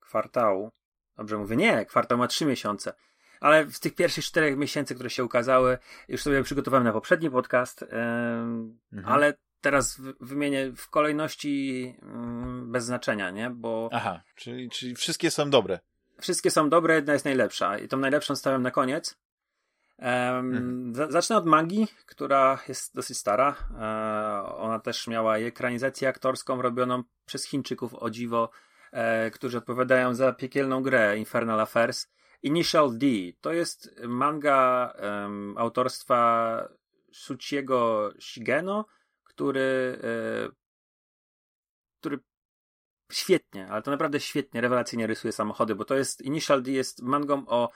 [0.00, 0.70] kwartału.
[1.16, 1.56] Dobrze mówię?
[1.56, 2.92] Nie, kwartał ma trzy miesiące.
[3.40, 5.78] Ale w tych pierwszych czterech miesięcy, które się ukazały,
[6.08, 8.78] już sobie przygotowałem na poprzedni podcast, mhm.
[9.04, 13.50] ale teraz wymienię w kolejności mm, bez znaczenia, nie?
[13.50, 13.88] Bo.
[13.92, 15.78] Aha, czyli, czyli wszystkie są dobre.
[16.20, 17.78] Wszystkie są dobre, jedna jest najlepsza.
[17.78, 19.18] I tą najlepszą stawiam na koniec.
[20.00, 20.92] Um.
[20.94, 23.56] Zacznę od Magii, która jest dosyć stara.
[23.80, 28.50] E, ona też miała ekranizację aktorską robioną przez Chińczyków o dziwo,
[28.92, 32.08] e, którzy odpowiadają za piekielną grę Infernal Affairs.
[32.42, 33.06] Initial D
[33.40, 36.68] to jest manga um, autorstwa
[37.12, 38.84] Shuchiego Shigeno,
[39.24, 40.48] który, e,
[42.00, 42.18] który
[43.12, 47.44] świetnie, ale to naprawdę świetnie, rewelacyjnie rysuje samochody, bo to jest, Initial D jest mangą
[47.46, 47.70] o,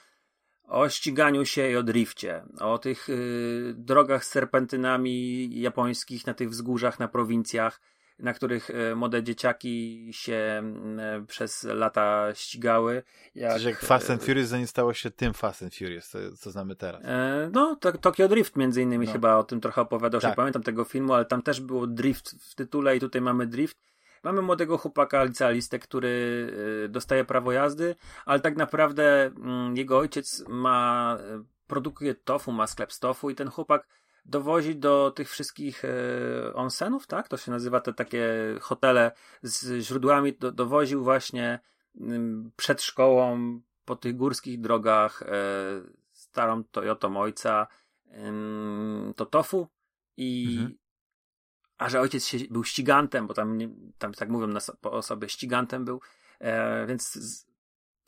[0.67, 6.51] o ściganiu się i o drifcie, o tych y, drogach z serpentynami japońskich na tych
[6.51, 7.81] wzgórzach, na prowincjach,
[8.19, 10.63] na których e, młode dzieciaki się
[10.99, 13.03] e, przez lata ścigały.
[13.35, 16.51] Jak, Coś jak Fast and Furious, zanim stało się tym Fast and Furious, co, co
[16.51, 17.03] znamy teraz.
[17.05, 19.13] E, no, to, Tokyo Drift między innymi no.
[19.13, 20.31] chyba o tym trochę opowiadał, tak.
[20.31, 23.79] nie pamiętam tego filmu, ale tam też było drift w tytule i tutaj mamy drift.
[24.25, 26.47] Mamy młodego chłopaka, licealistę, który
[26.89, 31.19] dostaje prawo jazdy, ale tak naprawdę mm, jego ojciec ma,
[31.67, 33.89] produkuje tofu, ma sklep z tofu i ten chłopak
[34.25, 37.29] dowozi do tych wszystkich e, onsenów, tak?
[37.29, 38.29] To się nazywa te takie
[38.61, 41.59] hotele z źródłami, do, dowoził właśnie
[42.57, 45.23] przed szkołą po tych górskich drogach
[46.13, 47.67] starą Toyotą ojca
[49.17, 49.69] to tofu
[50.17, 50.84] i mhm.
[51.79, 53.59] A że ojciec się, był ścigantem, bo tam,
[53.99, 56.01] tam tak mówią na, po osobie, ścigantem był,
[56.39, 57.47] e, więc z,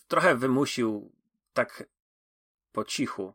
[0.09, 1.13] trochę wymusił
[1.53, 1.85] tak
[2.73, 3.35] po cichu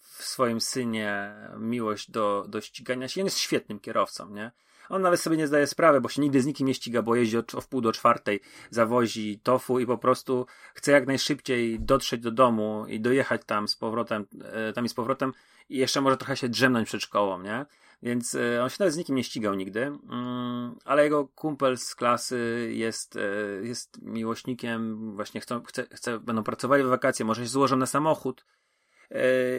[0.00, 3.20] w swoim synie miłość do, do ścigania się.
[3.20, 4.52] On jest świetnym kierowcą, nie?
[4.88, 7.36] On nawet sobie nie zdaje sprawy, bo się nigdy z nikim nie ściga, bo jeździ
[7.38, 12.86] o wpół do czwartej, zawozi tofu i po prostu chce jak najszybciej dotrzeć do domu
[12.88, 15.32] i dojechać tam z powrotem, e, tam i z powrotem
[15.68, 17.66] i jeszcze może trochę się drzemnąć przed szkołą, nie?
[18.04, 21.94] Więc e, on się nawet z nikim nie ścigał nigdy, mm, ale jego kumpel z
[21.94, 23.20] klasy jest, e,
[23.62, 28.44] jest miłośnikiem, właśnie chcą, chce, chce, będą pracowali w wakacje, może się złożą na samochód,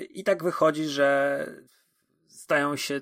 [0.10, 1.48] i tak wychodzi, że
[2.28, 3.02] stają się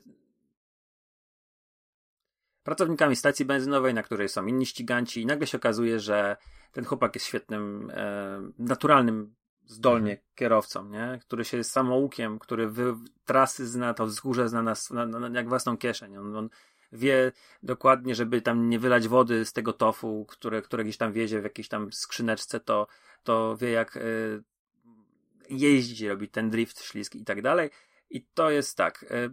[2.63, 6.37] pracownikami stacji benzynowej, na której są inni ściganci, i nagle się okazuje, że
[6.71, 10.27] ten chłopak jest świetnym, e, naturalnym zdolnie mhm.
[10.35, 11.19] kierowcą, nie?
[11.21, 12.95] który się jest samoukiem, który wy,
[13.25, 16.17] trasy zna, to wzgórze zna nas na, na, jak własną kieszeń.
[16.17, 16.49] On, on
[16.91, 17.31] wie
[17.63, 21.43] dokładnie, żeby tam nie wylać wody z tego tofu, które, które gdzieś tam wiezie w
[21.43, 22.87] jakiejś tam skrzyneczce, to,
[23.23, 24.43] to wie jak y,
[25.49, 27.69] jeździć, robić ten drift, śliski i tak dalej.
[28.09, 29.05] I to jest tak.
[29.09, 29.29] E,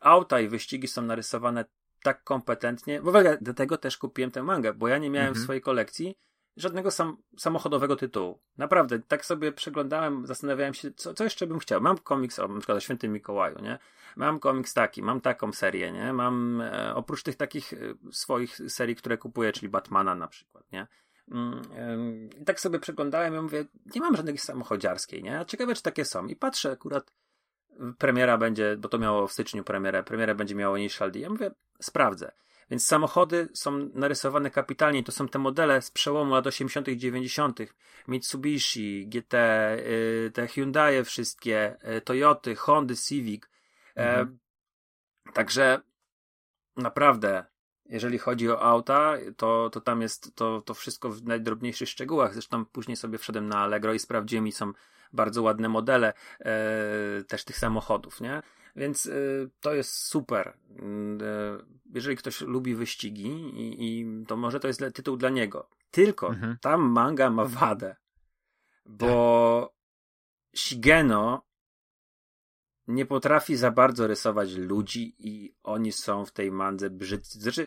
[0.00, 1.64] auta i wyścigi są narysowane
[2.02, 3.00] tak kompetentnie.
[3.00, 5.42] W ogóle dlatego też kupiłem tę mangę, bo ja nie miałem mhm.
[5.42, 6.18] w swojej kolekcji
[6.56, 8.38] żadnego sam, samochodowego tytułu.
[8.58, 11.80] Naprawdę, tak sobie przeglądałem, zastanawiałem się, co, co jeszcze bym chciał.
[11.80, 13.78] Mam komiks o, na przykład o Świętym Mikołaju, nie?
[14.16, 16.12] Mam komiks taki, mam taką serię, nie?
[16.12, 17.76] Mam e, oprócz tych takich e,
[18.12, 20.86] swoich serii, które kupuję, czyli Batmana na przykład, nie?
[21.30, 23.64] Mm, I tak sobie przeglądałem i mówię,
[23.94, 25.38] nie mam żadnej samochodziarskiej, nie?
[25.38, 26.26] A ciekawe, czy takie są.
[26.26, 27.12] I patrzę, akurat
[27.98, 31.18] premiera będzie, bo to miało w styczniu premierę, premiera będzie miało Initial D.
[31.18, 31.50] Ja mówię,
[31.80, 32.32] sprawdzę.
[32.70, 35.04] Więc samochody są narysowane kapitalnie.
[35.04, 36.88] To są te modele z przełomu lat 80.
[36.88, 37.60] i 90.
[38.08, 43.44] Mitsubishi, GT, y, te Hyundai wszystkie, y, Toyoty, Hondy, Civic.
[43.96, 44.38] E, mhm.
[45.34, 45.80] także
[46.76, 47.44] naprawdę
[47.90, 52.32] jeżeli chodzi o auta, to, to tam jest to, to wszystko w najdrobniejszych szczegółach.
[52.32, 54.72] Zresztą później sobie wszedłem na Allegro i sprawdziłem i są
[55.12, 58.42] bardzo ładne modele e, też tych samochodów, nie?
[58.80, 59.12] Więc e,
[59.60, 60.48] to jest super.
[60.48, 60.54] E,
[61.94, 65.68] jeżeli ktoś lubi wyścigi, i, i, to może to jest tytuł dla niego.
[65.90, 66.56] Tylko mhm.
[66.60, 67.96] tam manga ma wadę,
[68.86, 70.60] bo tak.
[70.60, 71.46] Shigeno
[72.86, 77.40] nie potrafi za bardzo rysować ludzi i oni są w tej mandze brzydcy.
[77.40, 77.66] Znaczy,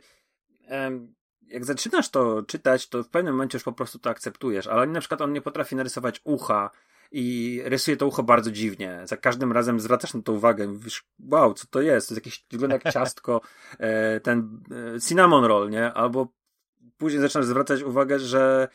[0.66, 4.88] em, jak zaczynasz to czytać, to w pewnym momencie już po prostu to akceptujesz, ale
[4.88, 6.72] na przykład on nie potrafi narysować ucha
[7.14, 9.02] i rysuje to ucho bardzo dziwnie.
[9.06, 12.08] Za każdym razem zwracasz na to uwagę mówisz, wow, co to jest?
[12.08, 13.42] To jest jakieś, wygląda jak ciastko,
[13.80, 14.64] e, ten
[14.96, 15.94] e, cinnamon roll, nie?
[15.94, 16.34] Albo
[16.98, 18.68] później zaczynasz zwracać uwagę, że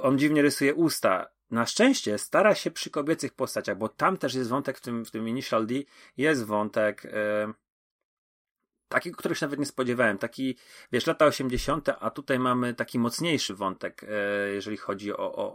[0.00, 1.26] on dziwnie rysuje usta.
[1.50, 5.10] Na szczęście stara się przy kobiecych postaciach, bo tam też jest wątek w tym, w
[5.10, 5.74] tym Initial D,
[6.16, 7.52] jest wątek e,
[8.88, 10.18] taki, których się nawet nie spodziewałem.
[10.18, 10.56] Taki,
[10.92, 14.06] wiesz, lata 80., a tutaj mamy taki mocniejszy wątek,
[14.54, 15.54] jeżeli chodzi o, o,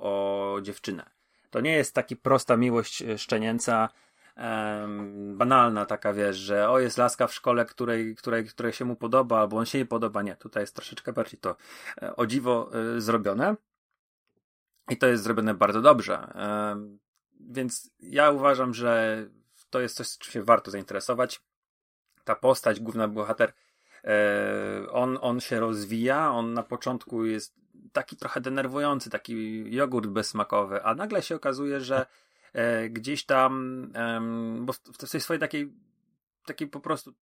[0.56, 1.16] o dziewczynę.
[1.50, 3.90] To nie jest taki prosta miłość e, szczenięca,
[4.38, 8.96] um, banalna taka, wiesz, że o, jest laska w szkole, której, której, której się mu
[8.96, 10.22] podoba, albo on się nie podoba.
[10.22, 11.56] Nie, tutaj jest troszeczkę bardziej to
[12.02, 13.56] e, o dziwo e, zrobione.
[14.90, 16.34] I to jest zrobione bardzo dobrze.
[17.40, 19.26] Więc ja uważam, że
[19.70, 21.42] to jest coś, czym się warto zainteresować.
[22.24, 23.54] Ta postać, główna bohater,
[24.92, 27.56] on, on się rozwija, on na początku jest
[27.96, 32.06] taki trochę denerwujący, taki jogurt bezsmakowy, a nagle się okazuje, że
[32.54, 34.22] e, gdzieś tam, e,
[34.62, 35.74] bo w, tej swojej takiej,
[36.46, 37.14] takiej po prostu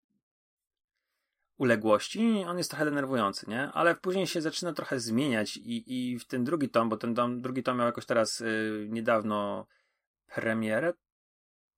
[1.59, 3.73] uległości, on jest trochę denerwujący, nie?
[3.73, 7.43] Ale później się zaczyna trochę zmieniać i, i w ten drugi tom, bo ten dom,
[7.43, 9.67] drugi tom miał jakoś teraz y, niedawno
[10.35, 10.93] premierę,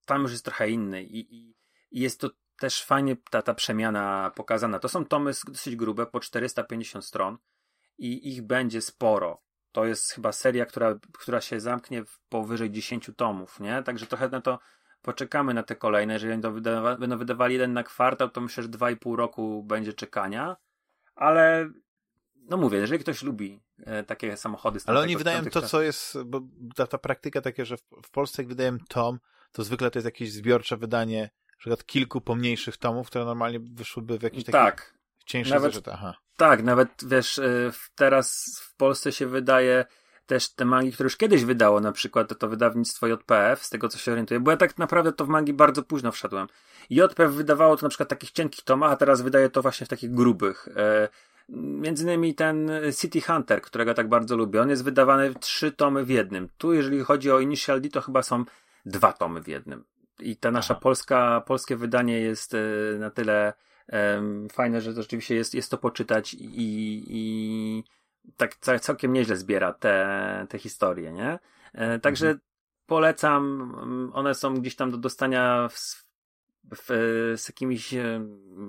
[0.07, 1.57] tam już jest trochę inny i, i,
[1.91, 4.79] i jest to też fajnie ta, ta przemiana pokazana.
[4.79, 7.39] To są tomy dosyć grube, po 450 stron
[7.99, 9.43] i ich będzie sporo.
[9.73, 13.83] To jest chyba seria, która, która się zamknie w powyżej 10 tomów, nie?
[13.83, 14.59] Także trochę na to
[15.03, 16.13] poczekamy na te kolejne.
[16.13, 20.57] Jeżeli będą, wydawa będą wydawali jeden na kwartał, to myślę, że 2,5 roku będzie czekania.
[21.15, 21.71] Ale
[22.49, 24.81] no mówię, jeżeli ktoś lubi e, takie samochody...
[24.87, 26.41] Ale oni wydają to, co jest, bo
[26.77, 29.19] ta, ta praktyka takie, że w, w Polsce jak wydają tom,
[29.53, 34.19] to zwykle to jest jakieś zbiorcze wydanie, na przykład kilku pomniejszych tomów, które normalnie wyszłyby
[34.19, 34.95] w jakiś taki tak.
[35.27, 35.89] cieńszy nawet, zeszyt.
[35.89, 36.15] Aha.
[36.37, 39.85] Tak, nawet wiesz, e, teraz w Polsce się wydaje
[40.27, 43.99] też te mangi, które już kiedyś wydało, na przykład to wydawnictwo JPF, z tego co
[43.99, 46.47] się orientuję, bo ja tak naprawdę to w mangi bardzo późno wszedłem.
[46.91, 49.91] JPF wydawało to na przykład w takich cienkich tomach, a teraz wydaje to właśnie w
[49.91, 50.69] takich grubych.
[50.77, 51.09] E,
[51.49, 52.71] między innymi ten
[53.01, 56.49] City Hunter, którego tak bardzo lubię, on jest wydawany w trzy tomy w jednym.
[56.59, 58.45] Tu, jeżeli chodzi o Initial D, to chyba są
[58.87, 59.85] dwa tomy w jednym.
[60.21, 62.59] I ta nasza polska, polskie wydanie jest e,
[62.99, 63.53] na tyle
[64.53, 67.85] fajne, że to rzeczywiście jest, jest to poczytać i, i
[68.37, 71.39] tak całkiem nieźle zbiera te, te historie, nie?
[71.73, 72.41] E, także mhm.
[72.87, 76.05] polecam, one są gdzieś tam do dostania w,
[76.77, 76.87] w,
[77.37, 77.95] z jakimiś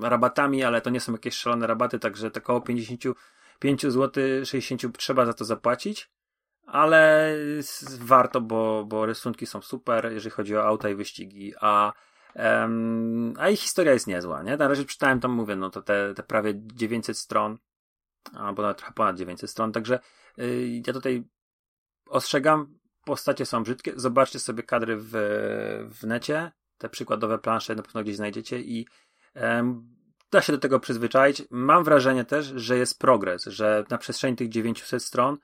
[0.02, 5.26] rabatami, ale to nie są jakieś szalone rabaty, także to około 55 zł, 60 trzeba
[5.26, 6.10] za to zapłacić,
[6.66, 7.34] ale
[8.00, 11.94] warto, bo, bo rysunki są super, jeżeli chodzi o auta i wyścigi, a
[12.36, 14.58] Um, a ich historia jest niezła, nie?
[14.58, 17.58] Na razie czytałem tam, mówię, no to te, te prawie 900 stron,
[18.34, 20.00] albo nawet trochę ponad 900 stron, także
[20.38, 21.24] yy, ja tutaj
[22.10, 25.12] ostrzegam, postacie są brzydkie, zobaczcie sobie kadry w,
[25.90, 28.88] w necie, te przykładowe plansze na pewno gdzieś znajdziecie i
[29.36, 29.96] um,
[30.32, 31.44] da się do tego przyzwyczaić.
[31.50, 35.38] Mam wrażenie też, że jest progres, że na przestrzeni tych 900 stron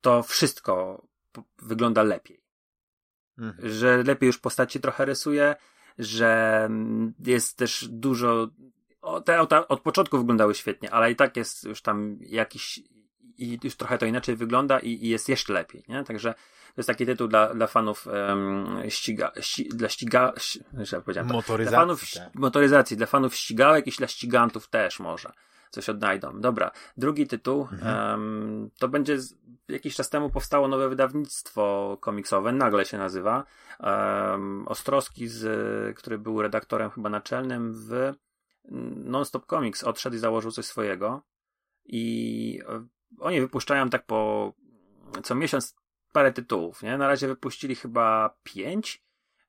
[0.00, 1.06] to wszystko
[1.62, 2.44] wygląda lepiej.
[3.38, 3.70] Mhm.
[3.70, 5.56] Że lepiej już postaci trochę rysuje,
[5.98, 8.48] że mm, jest też dużo.
[9.24, 12.80] Te auta od początku wyglądały świetnie, ale i tak jest już tam jakiś.
[13.38, 16.04] I już trochę to inaczej wygląda i, i jest jeszcze lepiej, nie?
[16.04, 20.60] Także to jest taki tytuł dla, dla fanów um, ściga, ści, dla ściga, ści,
[20.92, 22.34] ja powiedziałem, motoryzacji, dla fanów tak.
[22.34, 25.32] motoryzacji, dla fanów ścigałek i dla ścigantów też może
[25.70, 26.40] coś odnajdą.
[26.40, 28.10] Dobra, drugi tytuł mhm.
[28.10, 29.34] um, to będzie z,
[29.68, 33.44] jakiś czas temu powstało nowe wydawnictwo komiksowe, nagle się nazywa.
[33.80, 38.12] Um, Ostrowski, z, który był redaktorem chyba naczelnym w
[39.04, 41.22] Nonstop Comics, odszedł i założył coś swojego.
[41.84, 42.86] I e,
[43.18, 44.52] oni wypuszczają tak po
[45.22, 45.76] co miesiąc
[46.12, 46.82] parę tytułów.
[46.82, 46.98] Nie?
[46.98, 49.02] Na razie wypuścili chyba pięć.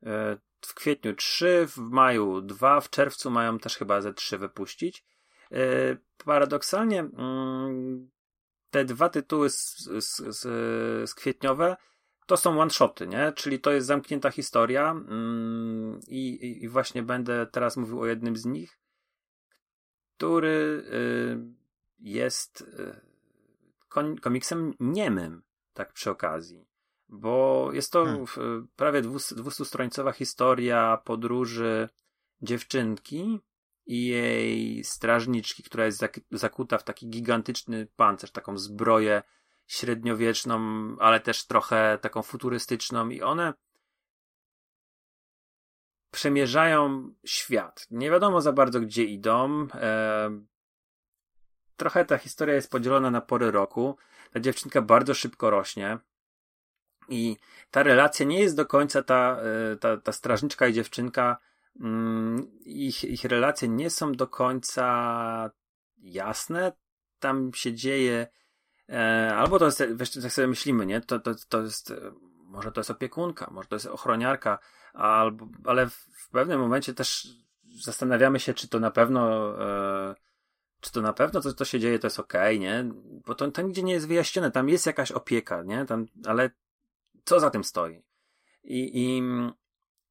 [0.04, 5.06] E, w kwietniu trzy, w maju dwa, w czerwcu mają też chyba ze trzy wypuścić.
[5.52, 8.10] E, paradoksalnie mm,
[8.70, 11.78] te dwa tytuły z, kwietniowe
[12.30, 13.34] to są one-shoty, nie?
[13.36, 18.46] Czyli to jest zamknięta historia mm, i, i, właśnie będę teraz mówił o jednym z
[18.46, 18.80] nich,
[20.18, 21.40] który y,
[22.00, 25.42] jest y, komiksem niemym,
[25.74, 26.66] tak przy okazji.
[27.08, 28.68] Bo jest to hmm.
[28.76, 31.90] prawie 200-stronicowa historia podróży
[32.42, 33.40] dziewczynki,
[33.90, 39.24] i jej strażniczki, która jest zakuta w taki gigantyczny pancerz, taką zbroję
[39.68, 40.60] średniowieczną,
[41.00, 43.54] ale też trochę taką futurystyczną i one
[46.12, 47.88] przemierzają świat.
[47.92, 49.68] Nie wiadomo za bardzo, gdzie idą.
[51.78, 53.98] Trochę ta historia jest podzielona na pory roku.
[54.34, 55.98] Ta dziewczynka bardzo szybko rośnie.
[57.10, 57.38] I
[57.72, 61.38] ta relacja nie jest do końca ta, e, ta, ta strażniczka i dziewczynka.
[61.80, 65.52] Mm, ich, ich relacje nie są do końca
[65.98, 66.72] jasne.
[67.20, 68.28] Tam się dzieje.
[68.90, 71.02] E, albo to jest, wiesz, jak sobie myślimy, nie?
[71.02, 72.12] To, to, to jest, e,
[72.44, 74.60] może to jest opiekunka, może to jest ochroniarka,
[74.94, 77.28] albo, ale w, w pewnym momencie też
[77.84, 79.54] zastanawiamy się, czy to na pewno,
[80.12, 80.16] e,
[80.80, 82.86] czy to na pewno to, co się dzieje, to jest okej, nie?
[83.26, 84.52] Bo to, to nigdzie nie jest wyjaśnione.
[84.52, 85.86] Tam jest jakaś opieka, nie?
[85.86, 86.50] Tam, ale
[87.26, 88.04] co za tym stoi?
[88.64, 89.22] I, i,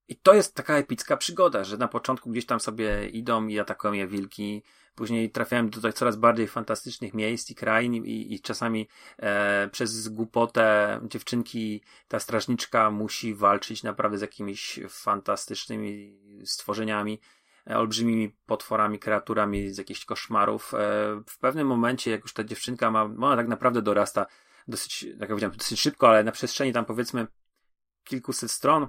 [0.08, 3.92] I to jest taka epicka przygoda, że na początku gdzieś tam sobie idą i atakują
[3.92, 4.62] je wilki,
[4.94, 11.00] później trafiają do coraz bardziej fantastycznych miejsc i krain i, i czasami e, przez głupotę
[11.02, 17.20] dziewczynki ta strażniczka musi walczyć naprawdę z jakimiś fantastycznymi stworzeniami
[17.70, 20.74] E, olbrzymimi potworami, kreaturami z jakichś koszmarów.
[20.74, 20.78] E,
[21.26, 24.26] w pewnym momencie, jak już ta dziewczynka ma, ona tak naprawdę dorasta
[24.68, 27.26] dosyć, jak powiedziałem, dosyć szybko, ale na przestrzeni tam powiedzmy
[28.04, 28.86] kilkuset stron,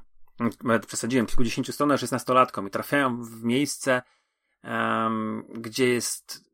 [0.88, 4.02] przesadziłem, kilkudziesięciu stron, już jest nastolatką i trafiają w miejsce,
[4.64, 6.50] um, gdzie jest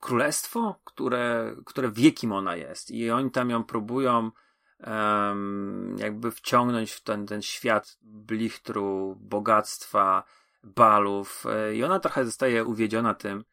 [0.00, 2.90] królestwo, które, które wie kim ona jest.
[2.90, 4.30] I oni tam ją próbują
[4.86, 10.24] um, jakby wciągnąć w ten, ten świat blichtru, bogactwa,
[10.64, 11.44] balów.
[11.74, 13.44] I ona trochę zostaje uwiedziona tym,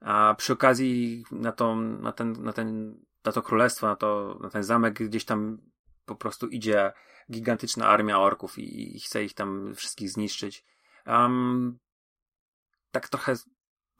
[0.00, 4.50] a przy okazji na, tą, na, ten, na, ten, na to królestwo, na, to, na
[4.50, 5.58] ten zamek gdzieś tam
[6.04, 6.92] po prostu idzie
[7.30, 10.64] gigantyczna armia orków i, i chce ich tam wszystkich zniszczyć.
[11.06, 11.78] Um,
[12.90, 13.34] tak trochę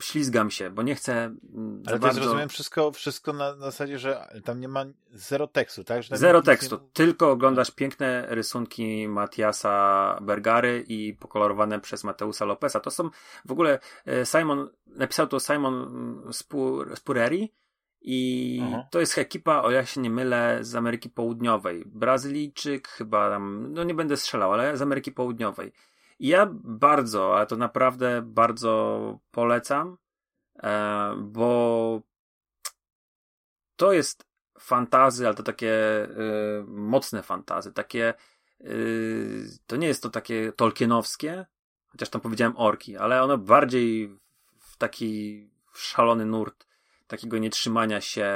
[0.02, 1.12] ślizgam się, bo nie chcę.
[1.14, 2.20] Mm, Ale to bardzo...
[2.20, 6.02] zrozumiem wszystko, wszystko na, na zasadzie, że tam nie ma zero tekstu, tak?
[6.02, 6.76] zero tekstu.
[6.76, 6.88] Nie...
[6.92, 12.80] Tylko oglądasz piękne rysunki Matiasa Bergary i pokolorowane przez Mateusa Lopeza.
[12.80, 13.10] To są
[13.44, 17.54] w ogóle e, Simon, napisał to Simon mm, Spur, Spureri
[18.00, 18.86] i Aha.
[18.90, 21.82] to jest ekipa, o ja się nie mylę, z Ameryki Południowej.
[21.86, 25.72] Brazylijczyk chyba tam, no nie będę strzelał, ale z Ameryki Południowej.
[26.18, 29.98] I ja bardzo, ale to naprawdę bardzo polecam,
[30.62, 32.00] e, bo
[33.76, 34.26] to jest
[34.58, 36.08] fantazy, ale to takie e,
[36.66, 38.14] mocne fantazy, takie
[38.60, 38.66] e,
[39.66, 41.46] to nie jest to takie tolkienowskie,
[41.88, 44.18] chociaż tam powiedziałem orki, ale ono bardziej
[44.58, 46.65] w taki szalony nurt
[47.06, 48.26] takiego nietrzymania się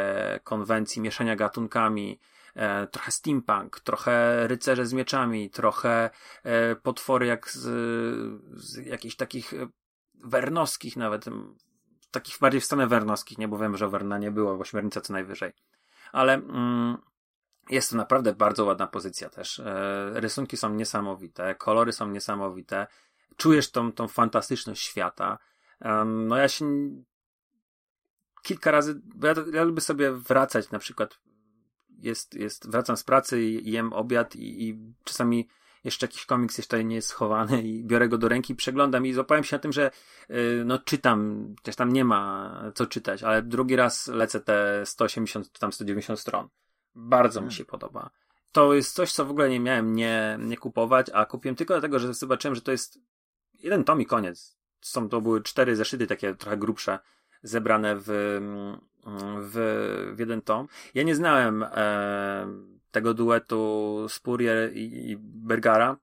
[0.45, 2.21] konwencji, mieszania gatunkami,
[2.55, 6.11] e, trochę steampunk, trochę rycerze z mieczami, trochę
[6.43, 7.61] e, potwory jak z,
[8.55, 9.69] z jakichś takich e,
[10.25, 11.25] wernowskich nawet,
[12.11, 15.13] takich bardziej w stronę wernowskich, nie, bo wiem, że Werna nie było, bo śmiernica co
[15.13, 15.53] najwyżej.
[16.13, 16.99] Ale mm,
[17.71, 19.63] jest to naprawdę bardzo ładna pozycja też.
[20.13, 22.87] Rysunki są niesamowite, kolory są niesamowite,
[23.37, 25.39] czujesz tą, tą fantastyczność świata.
[26.05, 26.65] No ja się
[28.43, 31.19] kilka razy, bo ja, ja lubię sobie wracać na przykład
[32.03, 35.49] jest, jest, wracam z pracy i jem obiad i, i czasami
[35.85, 39.45] jeszcze jakiś komiks jeszcze nie jest schowany i biorę go do ręki, przeglądam i złapałem
[39.45, 39.91] się na tym, że
[40.29, 45.59] yy, no czytam, też tam nie ma co czytać, ale drugi raz lecę te 180,
[45.59, 46.49] tam 190 stron.
[46.95, 47.49] Bardzo hmm.
[47.49, 48.11] mi się podoba.
[48.53, 51.99] To jest coś, co w ogóle nie miałem nie, nie kupować, a kupiłem tylko dlatego,
[51.99, 52.99] że zobaczyłem, że to jest
[53.55, 54.57] jeden tom i koniec.
[54.81, 56.99] Są to były cztery zeszyty takie trochę grubsze,
[57.43, 58.05] zebrane w,
[59.41, 60.67] w, w jeden tom.
[60.95, 62.47] Ja nie znałem e,
[62.91, 65.97] tego duetu Spurrier i, i Bergara.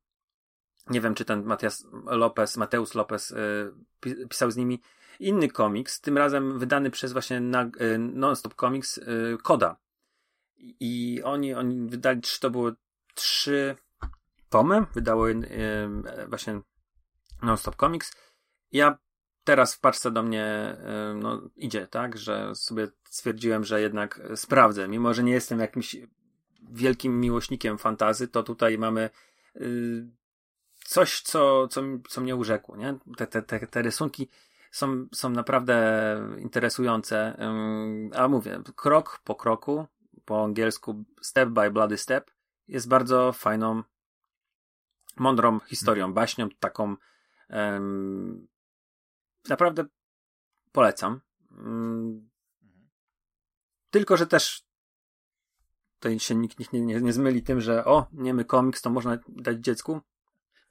[0.90, 3.38] Nie wiem, czy ten Matias Lopez, Mateusz Lopez e,
[4.30, 4.82] pisał z nimi
[5.20, 9.02] inny komiks, tym razem wydany przez właśnie na, e, Non-Stop Comics e,
[9.44, 9.78] Koda.
[10.80, 12.76] I oni, oni wydali, to były
[13.16, 13.76] trzy
[14.50, 15.36] tomy, wydało e,
[16.28, 16.62] właśnie
[17.42, 18.16] Non-Stop Comics.
[18.72, 18.98] Ja
[19.48, 20.78] teraz w paczce do mnie
[21.16, 24.88] no, idzie, tak, że sobie stwierdziłem, że jednak sprawdzę.
[24.88, 25.96] Mimo, że nie jestem jakimś
[26.72, 29.10] wielkim miłośnikiem fantazy, to tutaj mamy
[29.56, 30.08] y,
[30.86, 32.98] coś, co, co, co mnie urzekło, nie?
[33.18, 34.30] Te, te, te, te rysunki
[34.72, 35.78] są, są naprawdę
[36.38, 37.38] interesujące.
[38.16, 39.88] A mówię, krok po kroku,
[40.26, 42.32] po angielsku step by bloody step,
[42.68, 43.84] jest bardzo fajną,
[45.18, 46.96] mądrą historią, baśnią, taką
[49.50, 49.86] naprawdę
[50.72, 51.22] polecam.
[51.52, 52.30] Mm.
[53.90, 54.64] Tylko, że też
[56.00, 59.18] tutaj się nikt, nikt nie, nie, nie zmyli tym, że o, niemy komiks, to można
[59.28, 60.02] dać dziecku.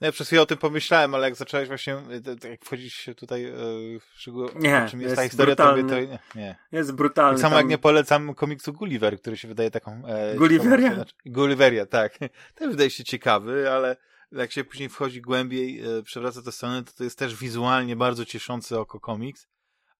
[0.00, 3.44] No ja przez chwilę o tym pomyślałem, ale jak zacząłeś właśnie, e, jak wchodzić tutaj
[3.44, 3.54] e,
[4.00, 6.56] w szczegóły, nie, czym jest, jest ta historia, to, to nie, nie.
[6.72, 7.32] Jest brutalny.
[7.32, 7.58] Tak samo tam...
[7.58, 10.02] jak nie polecam komiksu Gulliver, który się wydaje taką...
[10.06, 10.94] E, Gulliveria?
[10.94, 12.18] Znaczy, Gulliveria, tak.
[12.54, 13.96] Też wydaje się ciekawy, ale
[14.32, 18.24] jak się później wchodzi głębiej, e, przewraca tę stronę, to to jest też wizualnie bardzo
[18.24, 19.48] cieszący oko komiks,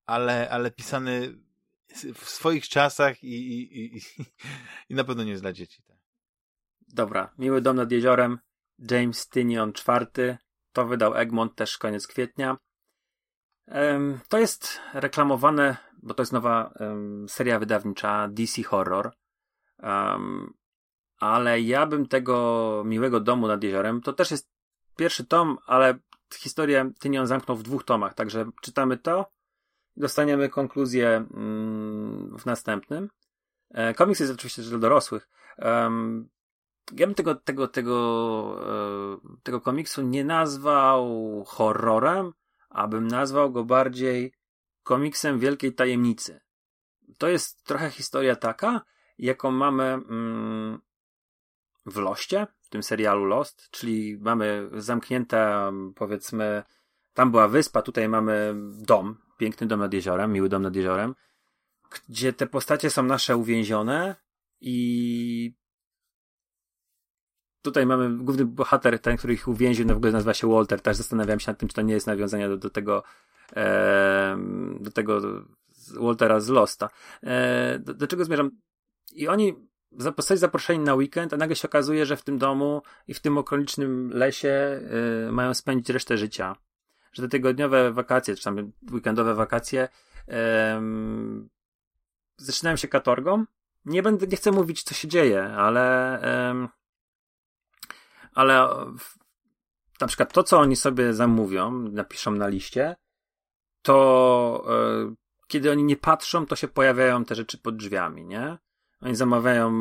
[0.06, 1.38] ale, ale pisany
[2.14, 4.00] w swoich czasach i, i, i,
[4.90, 5.82] i na pewno nie jest dla dzieci.
[5.82, 5.96] Tak.
[6.88, 8.38] Dobra, Miły Dom nad Jeziorem,
[8.90, 10.38] James Tynion IV,
[10.72, 12.56] to wydał Egmont też koniec kwietnia.
[14.28, 16.74] To jest reklamowane, bo to jest nowa
[17.28, 19.12] seria wydawnicza DC Horror.
[21.26, 24.50] Ale ja bym tego Miłego Domu nad Jeziorem, to też jest
[24.96, 25.98] pierwszy tom, ale
[26.34, 29.26] historię Tynion zamknął w dwóch tomach, także czytamy to
[29.96, 33.08] dostaniemy konkluzję mm, w następnym.
[33.70, 35.28] E, komiks jest oczywiście dla dorosłych.
[36.92, 37.96] Ja bym tego, tego, tego,
[38.62, 42.32] e, tego komiksu nie nazwał horrorem,
[42.68, 44.32] abym nazwał go bardziej
[44.82, 46.40] komiksem wielkiej tajemnicy.
[47.18, 48.80] To jest trochę historia taka,
[49.18, 50.80] jaką mamy mm,
[51.86, 56.62] w Loście, w tym serialu Lost, czyli mamy zamknięte, powiedzmy,
[57.14, 61.14] tam była wyspa, tutaj mamy dom, piękny dom nad jeziorem, miły dom nad jeziorem,
[62.08, 64.16] gdzie te postacie są nasze uwięzione
[64.60, 65.54] i
[67.62, 70.96] tutaj mamy główny bohater, ten, który ich uwięził, no w ogóle nazywa się Walter, też
[70.96, 73.02] zastanawiam się nad tym, czy to nie jest nawiązanie do, do tego
[73.56, 74.38] e,
[74.80, 75.20] do tego
[76.00, 76.90] Waltera z Losta.
[77.22, 78.50] E, do, do czego zmierzam?
[79.14, 83.14] I oni zostali zaproszeni na weekend, a nagle się okazuje, że w tym domu i
[83.14, 84.80] w tym okolicznym lesie
[85.28, 86.56] y, mają spędzić resztę życia
[87.16, 89.88] że te tygodniowe wakacje, czy tam weekendowe wakacje
[90.28, 91.48] um,
[92.36, 93.44] zaczynają się katorgą.
[93.84, 96.18] Nie będę, nie chcę mówić, co się dzieje, ale
[96.48, 96.68] um,
[98.34, 98.68] ale
[98.98, 99.18] w,
[100.00, 102.96] na przykład to, co oni sobie zamówią, napiszą na liście,
[103.82, 105.14] to e,
[105.46, 108.58] kiedy oni nie patrzą, to się pojawiają te rzeczy pod drzwiami, nie?
[109.00, 109.72] Oni zamawiają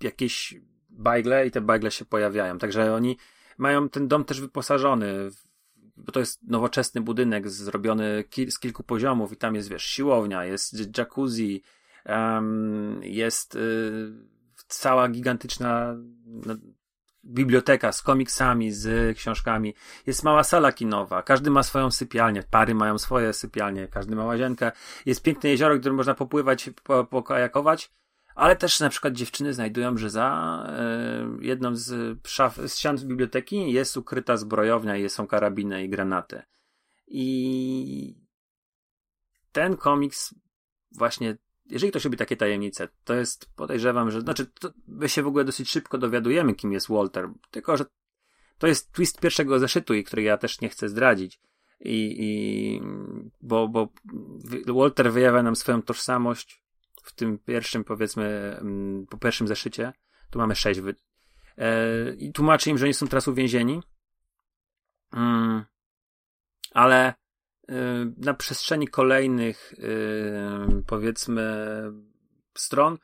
[0.00, 0.54] jakieś
[0.88, 2.58] bajgle i te bajgle się pojawiają.
[2.58, 3.16] Także oni
[3.58, 5.30] mają ten dom też wyposażony
[5.98, 10.44] bo to jest nowoczesny budynek zrobiony ki z kilku poziomów i tam jest, wiesz, siłownia,
[10.44, 11.62] jest jacuzzi,
[12.06, 14.10] um, jest y,
[14.68, 15.96] cała gigantyczna
[16.26, 16.54] no,
[17.24, 19.74] biblioteka z komiksami, z książkami.
[20.06, 24.72] Jest mała sala kinowa, każdy ma swoją sypialnię, pary mają swoje sypialnie, każdy ma łazienkę.
[25.06, 26.70] Jest piękne jezioro, w którym można popływać,
[27.10, 27.90] pokajakować
[28.38, 30.28] ale też na przykład dziewczyny znajdują, że za
[30.68, 35.88] e, jedną z, szaf, z ścian z biblioteki jest ukryta zbrojownia i są karabiny i
[35.88, 36.42] granaty.
[37.06, 38.16] I
[39.52, 40.34] ten komiks
[40.92, 41.36] właśnie,
[41.70, 45.44] jeżeli ktoś lubi takie tajemnice, to jest, podejrzewam, że, znaczy, to my się w ogóle
[45.44, 47.84] dosyć szybko dowiadujemy, kim jest Walter, tylko, że
[48.58, 51.40] to jest twist pierwszego zeszytu i który ja też nie chcę zdradzić.
[51.80, 52.82] I, i
[53.40, 53.88] bo, bo
[54.66, 56.67] Walter wyjawia nam swoją tożsamość
[57.08, 59.92] w tym pierwszym, powiedzmy, mm, po pierwszym zeszycie,
[60.30, 60.94] tu mamy sześć wy...
[61.58, 63.82] E, i tłumaczy im, że nie są teraz uwięzieni,
[65.12, 65.64] mm,
[66.74, 67.14] ale e,
[68.16, 71.42] na przestrzeni kolejnych, e, powiedzmy,
[72.54, 72.98] stron,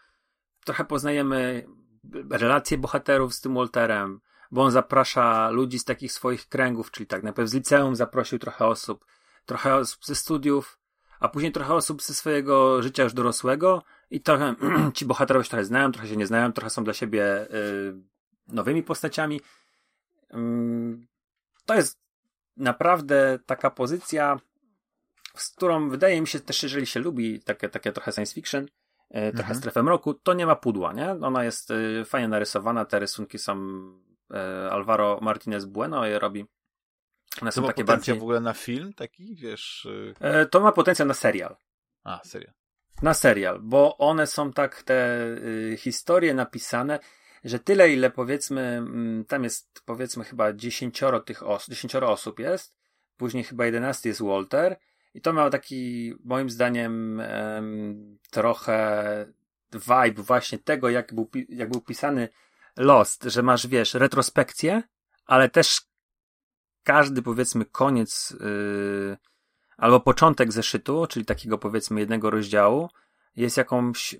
[0.64, 1.66] trochę poznajemy
[2.30, 7.22] relacje bohaterów z tym Walterem, bo on zaprasza ludzi z takich swoich kręgów, czyli tak,
[7.22, 9.04] najpierw z liceum zaprosił trochę osób,
[9.46, 10.78] trochę osób ze studiów,
[11.20, 14.54] a później trochę osób ze swojego życia już dorosłego i trochę
[14.94, 17.94] ci bohaterowie się trochę znają, trochę się nie znają, trochę są dla siebie y,
[18.48, 19.40] nowymi postaciami.
[20.34, 20.36] Y,
[21.66, 22.04] to jest
[22.56, 24.40] naprawdę taka pozycja,
[25.36, 28.68] z którą wydaje mi się też, jeżeli się lubi takie, takie trochę science fiction, y,
[29.10, 29.54] trochę mhm.
[29.54, 31.10] strefę mroku, to nie ma pudła, nie?
[31.10, 33.56] Ona jest y, fajnie narysowana, te rysunki są
[34.30, 36.46] y, Alvaro Martinez Bueno je robi.
[37.42, 38.18] One to są ma takie bardziej...
[38.18, 39.88] w ogóle na film taki, wiesz?
[40.20, 41.56] E, to ma potencjał na serial.
[42.04, 42.52] A, serial.
[43.02, 46.98] Na serial, bo one są tak, te y, historie napisane,
[47.44, 52.76] że tyle, ile powiedzmy, mm, tam jest powiedzmy chyba dziesięcioro tych osób, dziesięcioro osób jest,
[53.16, 54.76] później chyba jedenasty jest Walter
[55.14, 59.26] i to miał taki, moim zdaniem, em, trochę
[59.72, 62.28] vibe właśnie tego, jak był, jak był pisany
[62.76, 64.82] Lost, że masz, wiesz, retrospekcję,
[65.26, 65.80] ale też
[66.84, 69.16] każdy, powiedzmy, koniec yy,
[69.76, 72.88] albo początek zeszytu, czyli takiego, powiedzmy, jednego rozdziału,
[73.36, 74.18] jest jakąś yy,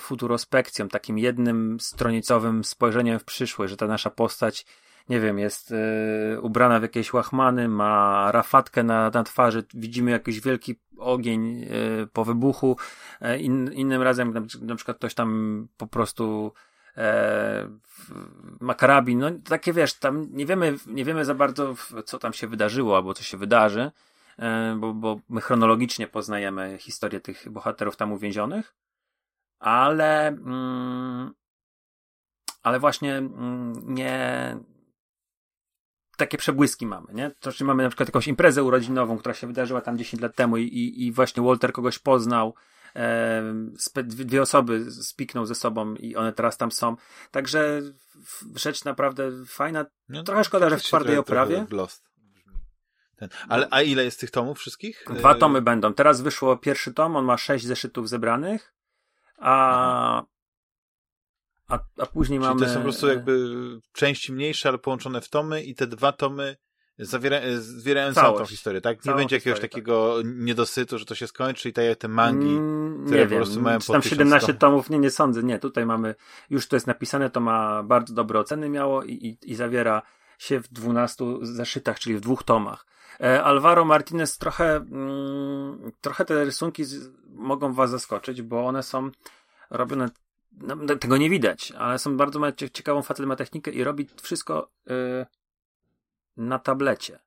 [0.00, 4.66] futurospekcją, takim jednym stronicowym spojrzeniem w przyszłość, że ta nasza postać,
[5.08, 10.40] nie wiem, jest yy, ubrana w jakieś łachmany, ma rafatkę na, na twarzy, widzimy jakiś
[10.40, 12.76] wielki ogień yy, po wybuchu,
[13.20, 16.52] yy, in, innym razem na, na przykład ktoś tam po prostu
[16.96, 17.68] e,
[18.60, 18.74] no
[19.44, 23.22] takie wiesz, tam nie wiemy, nie wiemy za bardzo, co tam się wydarzyło, albo co
[23.22, 23.90] się wydarzy,
[24.38, 28.74] e, bo, bo my chronologicznie poznajemy historię tych bohaterów tam uwięzionych,
[29.58, 31.34] ale, mm,
[32.62, 34.56] ale właśnie mm, nie,
[36.16, 37.30] takie przebłyski mamy, nie?
[37.30, 40.56] To znaczy mamy na przykład jakąś imprezę urodzinową, która się wydarzyła tam 10 lat temu
[40.56, 42.54] i, i, właśnie Walter kogoś poznał,
[44.04, 46.96] dwie osoby spikną ze sobą i one teraz tam są.
[47.30, 47.82] Także
[48.56, 49.86] rzecz naprawdę fajna.
[50.08, 51.66] No, trochę szkoda, że w twardej oprawie.
[53.16, 53.28] Ten.
[53.48, 55.04] Ale, a ile jest tych tomów wszystkich?
[55.10, 55.94] Dwa tomy będą.
[55.94, 58.74] Teraz wyszło pierwszy tom, on ma sześć zeszytów zebranych,
[59.38, 60.22] a,
[61.68, 62.60] a, a później Czyli mamy...
[62.60, 63.50] to są po prostu jakby
[63.92, 66.56] części mniejsze, ale połączone w tomy i te dwa tomy
[66.98, 69.04] zawiera, zawierają całą tą historię, tak?
[69.04, 70.32] Nie będzie jakiegoś historię, takiego tak.
[70.36, 73.38] niedosytu, że to się skończy i tak jak te mangi, mm, które nie po wiem,
[73.38, 74.60] prostu mają po tam 17 tomów.
[74.60, 76.14] tomów, nie, nie sądzę, nie, tutaj mamy,
[76.50, 80.02] już to jest napisane, to ma bardzo dobre oceny miało i, i, i zawiera
[80.38, 82.86] się w 12 zeszytach, czyli w dwóch tomach.
[83.20, 89.10] E, Alvaro Martinez trochę, mm, trochę te rysunki z, mogą was zaskoczyć, bo one są
[89.70, 90.08] robione,
[90.52, 95.26] no, tego nie widać, ale są bardzo mają ciekawą ma technikę i robi wszystko y,
[96.36, 97.18] na tablecie.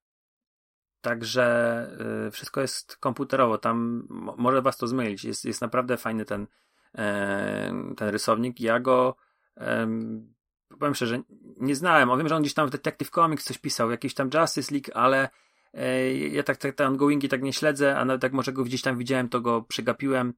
[1.02, 1.88] Także
[2.28, 3.58] y, wszystko jest komputerowo.
[3.58, 5.24] Tam może was to zmylić.
[5.24, 6.48] Jest, jest naprawdę fajny ten,
[6.98, 8.60] e, ten rysownik.
[8.60, 9.16] Ja go
[10.80, 11.22] powiem szczerze,
[11.58, 12.10] nie znałem.
[12.10, 14.92] O wiem, że on gdzieś tam w Detective Comics coś pisał, jakiś tam Justice League,
[14.94, 15.30] ale
[15.74, 18.82] e, ja tak, tak te ongoingi tak nie śledzę, a nawet jak może go gdzieś
[18.82, 20.34] tam widziałem, to go przegapiłem.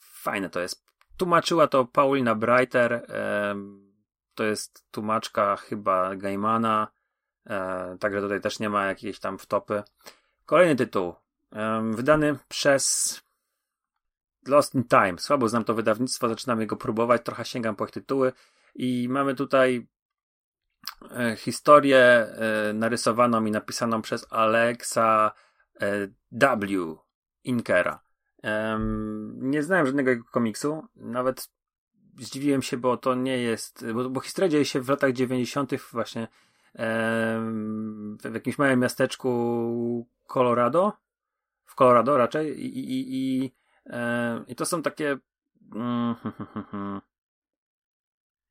[0.00, 0.84] Fajne to jest.
[1.16, 3.06] Tłumaczyła to Paulina Breiter.
[4.34, 6.88] To jest tłumaczka chyba Gaimana.
[7.46, 9.82] E, także tutaj też nie ma jakiejś tam wtopy.
[10.46, 11.14] Kolejny tytuł.
[11.90, 13.20] Wydany przez
[14.46, 15.18] Lost in Time.
[15.18, 18.32] Słabo znam to wydawnictwo, zaczynam go próbować, trochę sięgam po ich tytuły.
[18.74, 19.86] I mamy tutaj
[21.10, 25.32] e, historię e, narysowaną i napisaną przez Alexa
[26.32, 26.96] W.
[27.44, 28.00] Inkera.
[29.34, 31.48] Nie znałem żadnego jego komiksu, nawet
[32.18, 35.72] zdziwiłem się, bo to nie jest, bo, bo historia dzieje się w latach 90.
[35.92, 36.28] właśnie
[36.74, 40.92] w jakimś małym miasteczku Colorado,
[41.64, 43.52] w Colorado raczej i, i, i,
[44.48, 45.18] i to są takie
[45.74, 46.14] mm,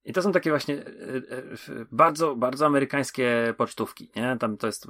[0.06, 4.38] I to są takie właśnie e, e, bardzo, bardzo amerykańskie pocztówki, nie?
[4.40, 4.88] Tam to jest,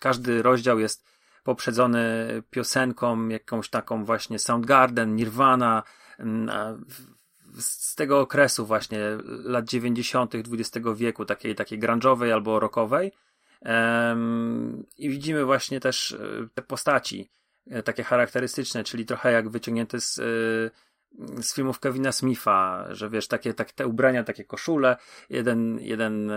[0.00, 1.04] każdy rozdział jest
[1.44, 5.82] poprzedzony piosenką, jakąś taką właśnie Soundgarden, Nirvana,
[7.58, 8.98] z tego okresu właśnie
[9.44, 10.34] lat 90.
[10.34, 13.12] XX wieku, takiej, takiej grunge'owej albo rockowej.
[14.98, 17.30] I widzimy właśnie też e, te postaci,
[17.84, 20.20] takie charakterystyczne, czyli trochę jak wyciągnięte z
[21.42, 24.96] z filmów Kevina Smitha, że wiesz, takie, takie te ubrania, takie koszule,
[25.30, 26.32] jeden, jeden,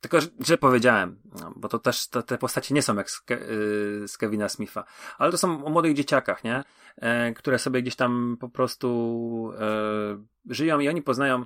[0.00, 3.34] tylko, że powiedziałem, no, bo to też te, te postacie nie są jak z, Ke,
[3.34, 4.84] y, z Kevina Smitha,
[5.18, 6.64] ale to są o młodych dzieciakach, nie?
[6.96, 11.44] E, które sobie gdzieś tam po prostu e, żyją i oni poznają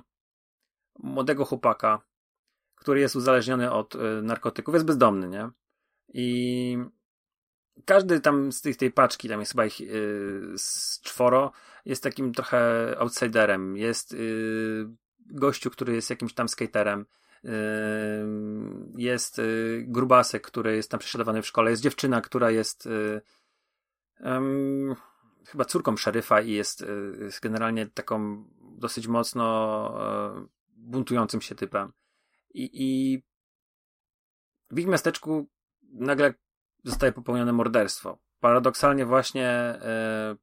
[0.99, 2.01] młodego chłopaka,
[2.75, 5.49] który jest uzależniony od e, narkotyków, jest bezdomny, nie?
[6.13, 6.77] I
[7.85, 11.51] każdy tam z tych, tej paczki, tam jest chyba ich yy, z czworo,
[11.85, 13.77] jest takim trochę outsiderem.
[13.77, 14.89] Jest yy,
[15.19, 17.05] gościu, który jest jakimś tam skaterem.
[18.95, 21.71] Jest yy, grubasek, który jest tam prześladowany w szkole.
[21.71, 23.21] Jest dziewczyna, która jest yy,
[25.47, 26.85] chyba córką szeryfa i jest,
[27.19, 30.47] jest generalnie taką dosyć mocno yy,
[30.77, 31.93] buntującym się typem.
[32.53, 33.21] I, i
[34.71, 35.47] w ich miasteczku
[35.93, 36.33] nagle
[36.83, 38.17] zostaje popełnione morderstwo.
[38.39, 40.35] Paradoksalnie właśnie e,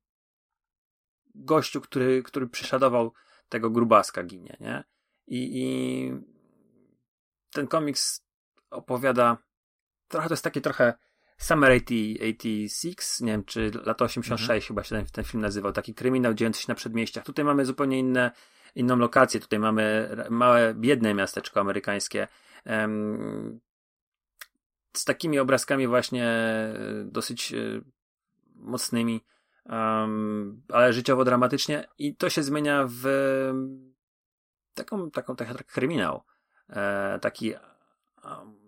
[1.34, 3.12] gościu, który, który prześladował
[3.48, 4.84] tego grubaska ginie, nie?
[5.26, 6.10] I, I
[7.52, 8.24] ten komiks
[8.70, 9.36] opowiada
[10.08, 10.94] trochę, to jest takie trochę
[11.38, 14.60] Summer 86, nie wiem, czy lata 86 mhm.
[14.60, 17.24] chyba się ten, ten film nazywał, taki kryminał dziejący się na przedmieściach.
[17.24, 18.30] Tutaj mamy zupełnie inne,
[18.74, 22.28] inną lokację, tutaj mamy małe, biedne miasteczko amerykańskie.
[22.66, 23.60] Um,
[24.92, 27.80] z takimi obrazkami właśnie e, dosyć e,
[28.54, 29.24] mocnymi,
[29.64, 33.04] um, ale życiowo dramatycznie i to się zmienia w
[34.74, 36.22] taką, taką, taki kryminał.
[36.70, 37.52] E, taki
[38.24, 38.58] um,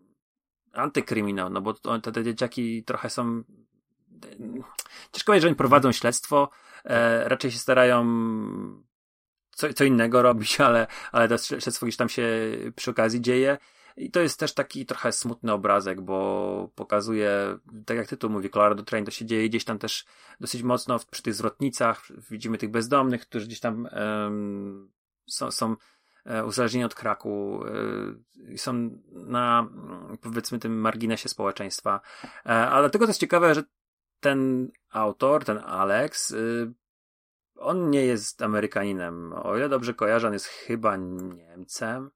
[0.72, 3.42] antykryminał, no bo te, te dzieciaki trochę są
[5.12, 6.50] ciężko powiedzieć, że oni prowadzą śledztwo,
[6.84, 8.04] e, raczej się starają
[9.50, 12.26] co, co innego robić, ale, ale to śledztwo gdzieś tam się
[12.76, 13.58] przy okazji dzieje
[13.96, 18.82] i to jest też taki trochę smutny obrazek, bo pokazuje, tak jak tytuł mówi, Colorado
[18.82, 20.04] Train, to się dzieje gdzieś tam też
[20.40, 22.08] dosyć mocno przy tych zwrotnicach.
[22.30, 24.90] Widzimy tych bezdomnych, którzy gdzieś tam um,
[25.26, 25.76] są, są
[26.46, 27.60] uzależnieni od kraku
[28.54, 29.68] e, są na
[30.20, 32.00] powiedzmy tym marginesie społeczeństwa.
[32.24, 33.62] E, ale dlatego to jest ciekawe, że
[34.20, 36.34] ten autor, ten Alex,
[37.56, 39.32] on nie jest Amerykaninem.
[39.32, 42.10] O ile dobrze kojarzę, on jest chyba Niemcem.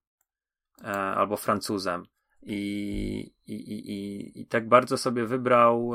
[0.84, 2.06] E, albo Francuzem.
[2.42, 5.92] I, i, i, i, tak bardzo sobie wybrał,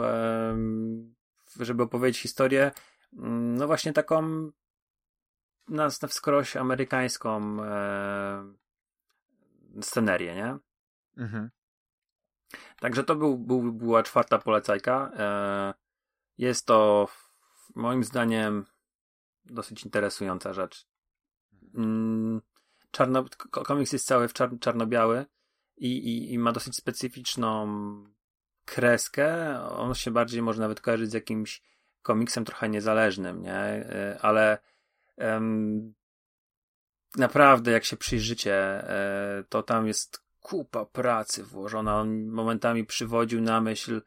[1.60, 2.72] żeby opowiedzieć historię
[3.18, 4.52] mm, no właśnie taką
[5.70, 8.54] na, na wskroś amerykańską e,
[9.82, 10.58] scenerię, nie?
[11.18, 11.50] Mhm.
[12.80, 15.12] Także to był, był, była czwarta polecajka.
[15.18, 15.74] E,
[16.38, 17.08] jest to
[17.76, 18.66] moim zdaniem
[19.46, 20.88] dosyć interesująca rzecz.
[21.76, 22.42] Mm,
[22.92, 25.26] czarno, komiks jest cały w czar, czarno-biały
[25.78, 27.68] i, i, i ma dosyć specyficzną
[28.66, 29.60] kreskę.
[29.70, 31.62] On się bardziej może nawet kojarzyć z jakimś
[32.02, 33.56] komiksem trochę niezależnym, nie?
[33.56, 34.58] E, ale
[37.18, 42.00] naprawdę jak się przyjrzycie, e, to tam jest kupa pracy włożona.
[42.00, 44.02] On momentami przywodził na myśl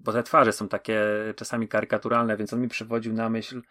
[0.00, 1.02] bo te twarze są takie
[1.36, 3.62] czasami karykaturalne, więc on mi przywodził na myśl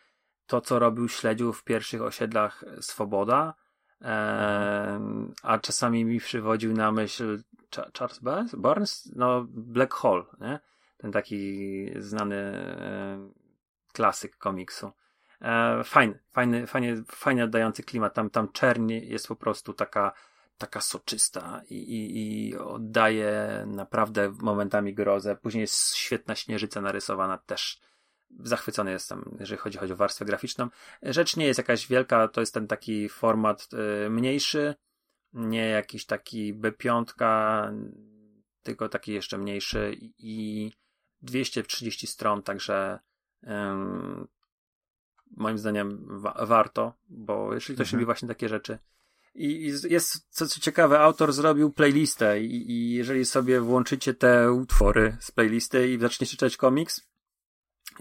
[0.45, 3.53] to, co robił śledził w pierwszych osiedlach Swoboda,
[5.43, 7.43] a czasami mi przywodził na myśl
[7.97, 8.19] Charles?
[8.53, 9.11] Burns?
[9.15, 10.59] No, Black Hole, nie?
[10.97, 12.53] Ten taki znany
[13.93, 14.91] klasyk komiksu.
[15.41, 18.13] E, fajny, fajny, fajnie, fajnie oddający klimat.
[18.13, 20.13] Tam, tam czerń jest po prostu taka
[20.57, 25.35] taka soczysta i, i, i oddaje naprawdę momentami grozę.
[25.35, 27.79] Później jest świetna śnieżyca narysowana też.
[28.39, 30.69] Zachwycony jestem, jeżeli chodzi, chodzi o warstwę graficzną.
[31.01, 33.69] Rzecz nie jest jakaś wielka, to jest ten taki format
[34.05, 34.75] y, mniejszy,
[35.33, 37.05] nie jakiś taki B5,
[38.63, 40.71] tylko taki jeszcze mniejszy i, i
[41.21, 42.99] 230 stron, także
[45.37, 47.97] moim zdaniem wa warto, bo jeśli ktoś mhm.
[47.97, 48.77] lubi właśnie takie rzeczy,
[49.37, 55.17] i jest, co, co ciekawe, autor zrobił playlistę i, i jeżeli sobie włączycie te utwory
[55.19, 57.01] z playlisty i zaczniecie czytać komiks,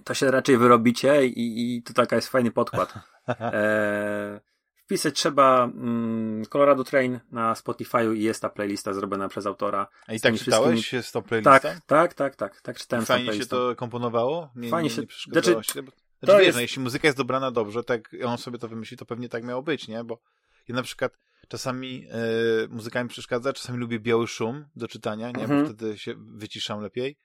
[0.05, 2.95] to się raczej wyrobicie i, i to taka jest fajny podkład.
[3.41, 4.41] E,
[4.85, 9.87] wpisać trzeba mm, Colorado Train na Spotify'u i jest ta playlista zrobiona przez autora.
[10.07, 11.03] A i tak czytałeś wszystkimi...
[11.03, 11.51] z tą playlistą?
[11.51, 14.51] Tak, tak, tak, tak, tak czytałem Fajnie się to komponowało?
[14.57, 15.31] Nie, Fajnie nie, nie się...
[15.33, 15.83] Znaczy, się?
[16.23, 16.57] Znaczy, wiesz, jest...
[16.57, 19.63] no, jeśli muzyka jest dobrana dobrze, tak on sobie to wymyśli, to pewnie tak miało
[19.63, 20.05] być, nie?
[20.05, 20.21] Bo
[20.69, 25.43] ja na przykład czasami e, muzyka mi przeszkadza, czasami lubię biały szum do czytania, nie?
[25.43, 25.63] Mhm.
[25.63, 27.19] Bo wtedy się wyciszam lepiej.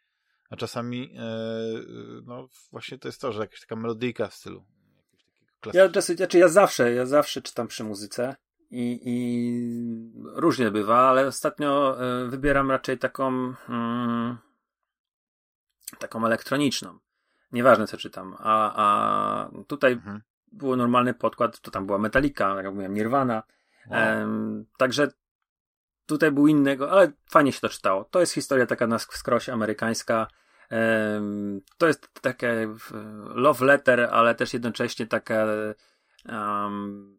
[0.49, 1.23] A czasami e,
[2.25, 4.65] no właśnie to jest to, że jakaś taka melodyjka w stylu.
[5.73, 8.35] Ja, znaczy ja zawsze, ja zawsze czytam przy muzyce
[8.71, 9.13] i, i
[10.35, 14.37] różnie bywa, ale ostatnio e, wybieram raczej taką mm,
[15.99, 16.99] taką elektroniczną.
[17.51, 18.35] Nieważne co czytam.
[18.39, 20.21] A, a tutaj mhm
[20.51, 23.43] było normalny podkład, to tam była Metallica, jak mówiłem, Nirvana.
[23.87, 24.19] Wow.
[24.19, 25.07] Um, także
[26.05, 28.03] tutaj był innego, ale fajnie się to czytało.
[28.03, 30.27] To jest historia taka na skroś amerykańska.
[30.71, 32.75] Um, to jest takie
[33.35, 35.45] love letter, ale też jednocześnie taka
[36.29, 37.17] um,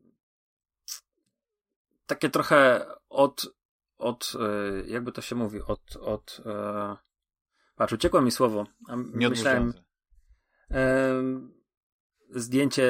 [2.07, 3.47] takie trochę od,
[3.99, 6.97] od e, jakby to się mówi, od, od e,
[7.77, 8.67] patrz, uciekło mi słowo.
[9.15, 9.73] Myślałem,
[12.31, 12.87] zdjęcie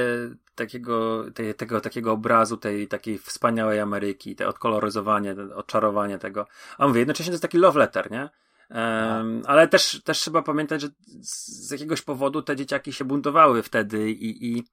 [0.55, 6.47] takiego, tej, tego takiego obrazu, tej takiej wspaniałej Ameryki, te odkoloryzowanie, odczarowanie tego.
[6.79, 8.31] A mówię, jednocześnie to jest taki love letter, nie?
[8.71, 10.89] Um, ale też, też trzeba pamiętać, że
[11.21, 14.65] z jakiegoś powodu te dzieciaki się buntowały wtedy i, i,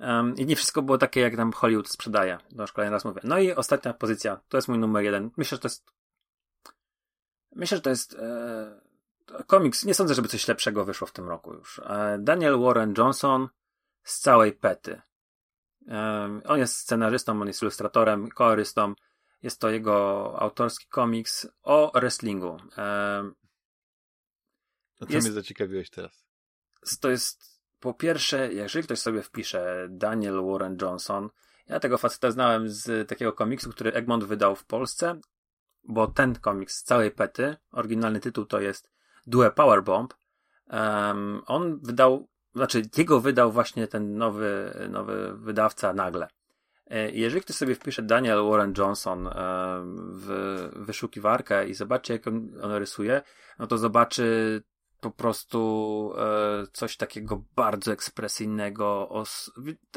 [0.00, 2.38] um, i nie wszystko było takie, jak nam Hollywood sprzedaje.
[2.52, 3.20] No już kolejny raz mówię.
[3.24, 5.30] No i ostatnia pozycja, to jest mój numer jeden.
[5.36, 5.84] Myślę, że to jest
[7.56, 8.80] myślę, że to jest e,
[9.46, 9.84] komiks.
[9.84, 11.78] Nie sądzę, żeby coś lepszego wyszło w tym roku już.
[11.78, 13.48] E, Daniel Warren Johnson
[14.02, 15.00] z całej pety.
[15.88, 18.94] Um, on jest scenarzystą, on jest ilustratorem, kolorystą.
[19.42, 22.50] Jest to jego autorski komiks o wrestlingu.
[22.50, 23.34] Um,
[25.00, 26.24] no co jest, mnie zaciekawiłeś teraz?
[27.00, 31.30] To jest po pierwsze, jeżeli ktoś sobie wpisze Daniel Warren Johnson,
[31.66, 35.20] ja tego faceta znałem z takiego komiksu, który Egmont wydał w Polsce,
[35.84, 38.95] bo ten komiks z całej pety, oryginalny tytuł to jest
[39.26, 40.14] Due Powerbomb,
[40.70, 46.28] um, on wydał znaczy jego wydał właśnie ten nowy, nowy wydawca nagle.
[46.86, 49.28] E, jeżeli ktoś sobie wpisze Daniel Warren Johnson
[50.12, 53.22] w wyszukiwarkę i zobaczy, jak on, on rysuje,
[53.58, 54.62] no to zobaczy
[55.00, 59.22] po prostu e, coś takiego bardzo ekspresyjnego.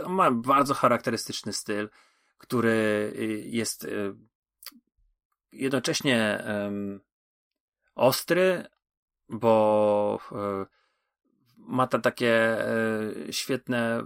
[0.08, 1.90] ma bardzo charakterystyczny styl,
[2.38, 3.14] który
[3.46, 3.88] jest
[5.52, 6.44] jednocześnie
[7.96, 8.66] ostry,
[9.30, 10.20] bo
[11.58, 14.04] ma to takie e, świetne e,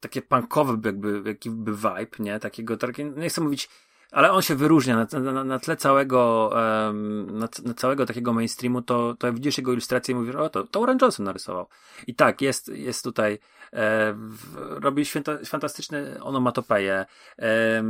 [0.00, 2.40] takie punkowe jakby, jakby vibe, nie?
[2.40, 3.68] Takiego, takie, nie chcę mówić,
[4.12, 8.82] ale on się wyróżnia na, na, na tle całego um, na, na, całego takiego mainstreamu,
[8.82, 11.68] to, to widzisz jego ilustrację i mówisz, o to, to Warren Johnson narysował.
[12.06, 13.38] I tak, jest, jest tutaj
[13.72, 14.14] e,
[14.58, 17.06] robi święta, fantastyczne onomatopeje,
[17.38, 17.82] e,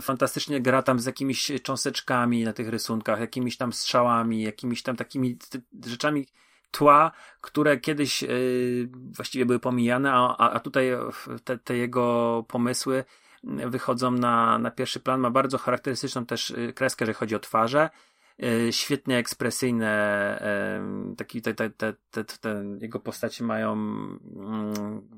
[0.00, 5.38] fantastycznie gra tam z jakimiś cząsteczkami na tych rysunkach, jakimiś tam strzałami, jakimiś tam takimi
[5.86, 6.26] rzeczami,
[6.70, 8.24] tła, które kiedyś
[9.16, 10.90] właściwie były pomijane, a, a tutaj
[11.44, 13.04] te, te jego pomysły
[13.44, 15.20] wychodzą na, na pierwszy plan.
[15.20, 17.90] Ma bardzo charakterystyczną też kreskę, jeżeli chodzi o twarze.
[18.70, 20.42] Świetnie ekspresyjne,
[21.16, 25.08] taki, te, te, te, te, jego postacie mają mm,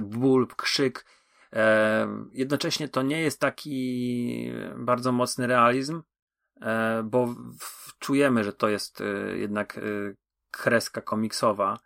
[0.00, 1.04] ból, krzyk,
[2.32, 6.02] Jednocześnie to nie jest taki bardzo mocny realizm,
[6.60, 7.34] e, bo
[7.98, 9.04] czujemy, że to jest e,
[9.38, 9.80] jednak e,
[10.50, 11.78] kreska komiksowa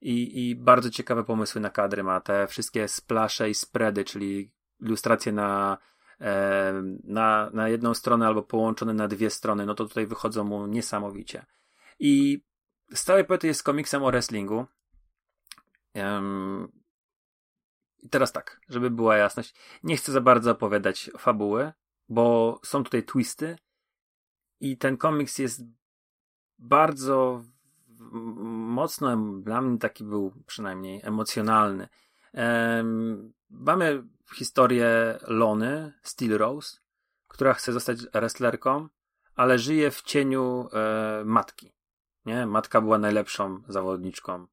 [0.00, 2.20] i, i bardzo ciekawe pomysły na kadry ma.
[2.20, 5.78] Te wszystkie splasze i spready, czyli ilustracje na,
[7.04, 11.46] na, na jedną stronę albo połączone na dwie strony, no to tutaj wychodzą mu niesamowicie.
[11.98, 12.44] I
[12.94, 14.66] Stałe Poety jest komiksem o wrestlingu.
[18.02, 19.54] I teraz tak, żeby była jasność.
[19.82, 21.72] Nie chcę za bardzo opowiadać fabuły,
[22.08, 23.56] bo są tutaj twisty
[24.60, 25.62] i ten komiks jest
[26.58, 27.42] bardzo
[27.98, 31.88] mocno, dla mnie taki był przynajmniej emocjonalny.
[33.50, 36.78] Mamy historię Lony, Steel Rose,
[37.28, 38.88] która chce zostać wrestlerką,
[39.34, 41.72] ale żyje w cieniu e, matki.
[42.26, 42.46] Nie?
[42.46, 44.46] Matka była najlepszą zawodniczką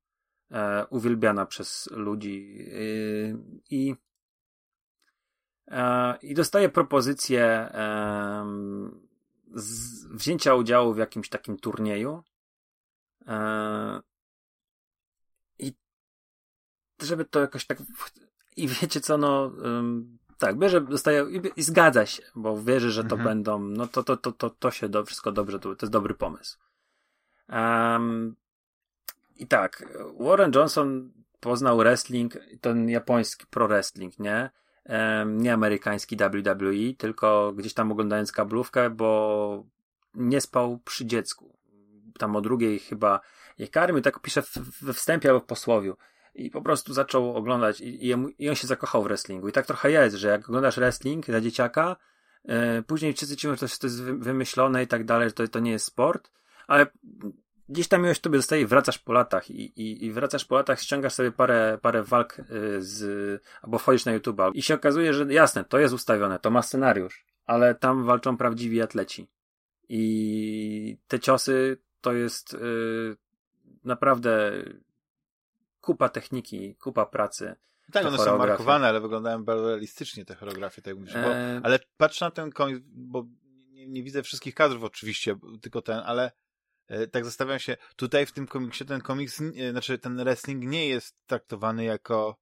[0.52, 3.38] e, uwielbiana przez ludzi yy,
[3.70, 3.96] i
[5.68, 8.46] e, i dostaje propozycję e,
[9.54, 12.24] z, wzięcia udziału w jakimś takim turnieju
[13.28, 14.02] e,
[15.60, 15.74] i
[17.02, 17.78] żeby to jakoś tak
[18.58, 19.52] i wiecie co, no
[20.38, 23.24] tak, bierze, dostaje i, i zgadza się, bo wierzy, że to mhm.
[23.24, 26.14] będą, no to, to, to, to, to się do, wszystko dobrze, to, to jest dobry
[26.14, 26.58] pomysł.
[27.50, 28.36] Um,
[29.36, 29.84] i tak,
[30.20, 34.50] Warren Johnson poznał wrestling, ten japoński pro wrestling, nie?
[35.26, 39.64] nie amerykański WWE, tylko gdzieś tam oglądając kablówkę, bo
[40.16, 41.58] nie spał przy dziecku.
[42.20, 43.20] Tam o drugiej chyba
[43.58, 44.44] je karmił, tak pisze
[44.82, 45.98] we wstępie albo w posłowiu.
[46.36, 48.08] I po prostu zaczął oglądać i,
[48.40, 49.50] i, on się zakochał w wrestlingu.
[49.50, 51.96] I tak trochę jest, że jak oglądasz wrestling dla dzieciaka,
[52.46, 55.60] e, później wszyscy ci mówią, że to jest wymyślone i tak dalej, że to, to
[55.60, 56.32] nie jest sport,
[56.68, 56.86] ale
[57.70, 61.14] gdzieś tam miłość tobie zostaje, wracasz po latach i, i, i wracasz po latach, ściągasz
[61.14, 62.44] sobie parę, parę walk y,
[62.82, 66.62] z, albo wchodzisz na YouTube i się okazuje, że jasne, to jest ustawione, to ma
[66.62, 69.28] scenariusz, ale tam walczą prawdziwi atleci.
[69.90, 73.18] I te ciosy to jest yy,
[73.84, 74.52] naprawdę
[75.82, 77.56] kupa techniki, kupa pracy.
[77.92, 81.14] Tak, one są markowane, ale wyglądają bardzo realistycznie te choreografie, tak mówisz.
[81.14, 81.62] Bo, e...
[81.64, 83.26] Ale patrz na ten koń, bo
[83.70, 86.32] nie, nie, widzę wszystkich kadrów oczywiście, tylko ten, ale
[86.92, 91.28] E, tak zastanawiam się, tutaj w tym komiksie ten komiks, znaczy ten wrestling nie jest
[91.28, 92.38] traktowany jako,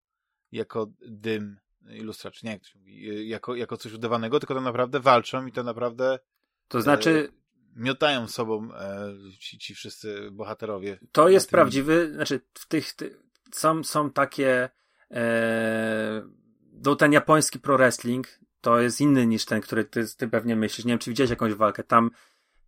[0.51, 1.59] jako dym
[1.90, 5.45] ilustracji, nie jak to się mówi, e, jako, jako coś udawanego, tylko to naprawdę walczą
[5.45, 6.19] i to naprawdę
[6.68, 11.00] to znaczy e, miotają sobą e, ci, ci wszyscy bohaterowie.
[11.11, 11.51] To jest tym...
[11.51, 13.19] prawdziwy, znaczy w tych, ty,
[13.52, 14.69] są, są takie
[15.11, 16.22] e,
[16.74, 18.28] do ten japoński pro wrestling
[18.61, 20.86] to jest inny niż ten, który ty, ty pewnie myślisz.
[20.86, 21.84] Nie wiem, czy widziałeś jakąś walkę.
[21.84, 22.11] Tam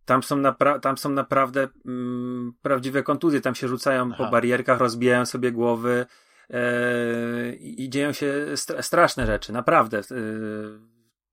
[0.04, 4.24] tam są, napra- tam są naprawdę mm, prawdziwe kontuzje, tam się rzucają Aha.
[4.24, 6.06] po barierkach, rozbijają sobie głowy
[6.50, 8.34] yy, i dzieją się
[8.80, 10.02] straszne rzeczy, naprawdę.
[10.10, 10.80] Yy,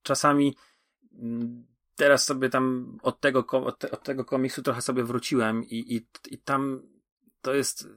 [0.04, 0.56] czasami
[1.12, 1.20] yy,
[1.96, 6.08] teraz sobie tam od tego, od, te, od, tego komiksu trochę sobie wróciłem i, i,
[6.34, 6.82] i tam
[7.42, 7.88] to jest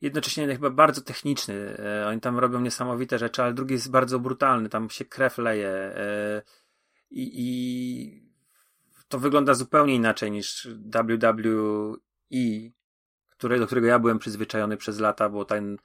[0.00, 1.76] jednocześnie chyba bardzo techniczny.
[1.78, 5.68] E, oni tam robią niesamowite rzeczy, ale drugi jest bardzo brutalny, tam się krew leje
[5.68, 6.42] e,
[7.10, 8.28] i, i
[9.08, 15.78] to wygląda zupełnie inaczej niż WWE, do którego ja byłem przyzwyczajony przez lata, bo ten,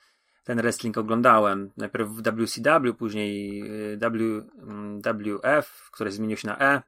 [0.43, 1.71] ten wrestling oglądałem.
[1.77, 3.61] Najpierw w WCW, później
[3.93, 3.97] y,
[5.03, 6.81] WWF, który zmienił się na E.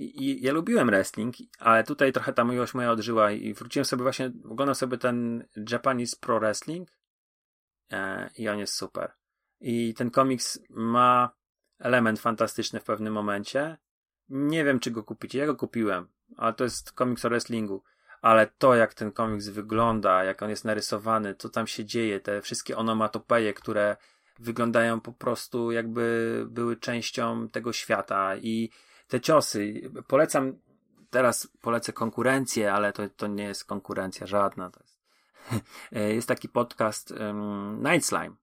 [0.00, 4.32] I, ja lubiłem wrestling, ale tutaj trochę ta miłość moja odżyła i wróciłem sobie właśnie,
[4.44, 6.88] oglądam sobie ten Japanese Pro Wrestling
[7.90, 9.12] e, i on jest super.
[9.60, 11.30] I ten komiks ma
[11.78, 13.76] element fantastyczny w pewnym momencie
[14.28, 15.34] nie wiem, czy go kupić.
[15.34, 17.82] Ja go kupiłem, ale to jest komiks o wrestlingu.
[18.20, 22.42] Ale to, jak ten komiks wygląda, jak on jest narysowany, co tam się dzieje, te
[22.42, 23.96] wszystkie onomatopeje, które
[24.38, 28.70] wyglądają po prostu jakby były częścią tego świata i
[29.08, 29.90] te ciosy.
[30.06, 30.58] Polecam,
[31.10, 34.70] teraz polecę konkurencję, ale to, to nie jest konkurencja żadna.
[34.70, 34.98] To jest,
[36.16, 38.36] jest taki podcast um, Night Slime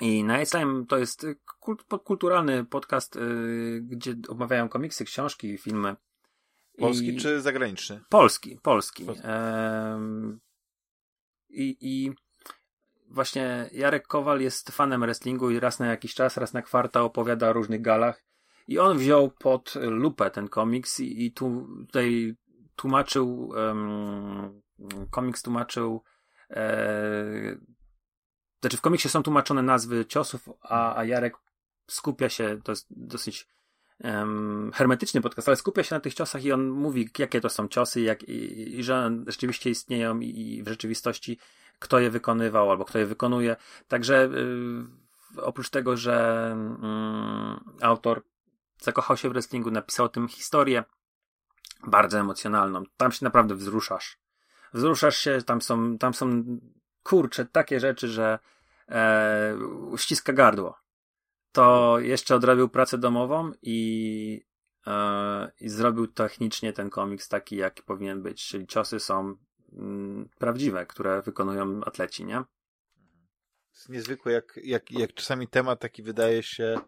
[0.00, 1.26] i Night Slime to jest
[1.60, 5.96] kult, kulturalny podcast, yy, gdzie omawiają komiksy, książki, filmy.
[6.78, 7.16] Polski I...
[7.16, 8.00] czy zagraniczny?
[8.08, 9.04] Polski, polski.
[9.04, 9.26] polski.
[11.48, 12.12] i, I
[13.08, 17.48] właśnie Jarek Kowal jest fanem wrestlingu i raz na jakiś czas, raz na kwartał opowiada
[17.48, 18.25] o różnych galach.
[18.66, 22.36] I on wziął pod lupę ten komiks i, i tu, tutaj
[22.76, 24.62] tłumaczył, um,
[25.10, 26.02] komiks tłumaczył
[26.50, 27.56] e,
[28.60, 31.36] znaczy w komiksie są tłumaczone nazwy ciosów, a, a Jarek
[31.86, 33.48] skupia się, to jest dosyć
[34.04, 37.68] um, hermetyczny podcast, ale skupia się na tych ciosach i on mówi, jakie to są
[37.68, 41.38] ciosy jak, i, i że rzeczywiście istnieją i, i, w rzeczywistości
[41.78, 43.56] kto je wykonywał albo kto je wykonuje.
[43.88, 48.22] Także yy, oprócz tego, że yy, autor
[48.80, 50.84] zakochał się w wrestlingu, napisał o tym historię
[51.86, 52.84] bardzo emocjonalną.
[52.96, 54.18] Tam się naprawdę wzruszasz.
[54.74, 56.44] Wzruszasz się, tam są, tam są
[57.02, 58.38] kurcze takie rzeczy, że
[58.88, 59.56] e,
[59.96, 60.78] ściska gardło.
[61.52, 64.46] To jeszcze odrobił pracę domową i,
[64.86, 68.46] e, i zrobił technicznie ten komiks taki, jaki powinien być.
[68.46, 69.36] Czyli ciosy są
[69.72, 72.44] mm, prawdziwe, które wykonują atleci, nie?
[73.76, 76.80] jest niezwykłe, jak, jak, jak czasami temat taki wydaje się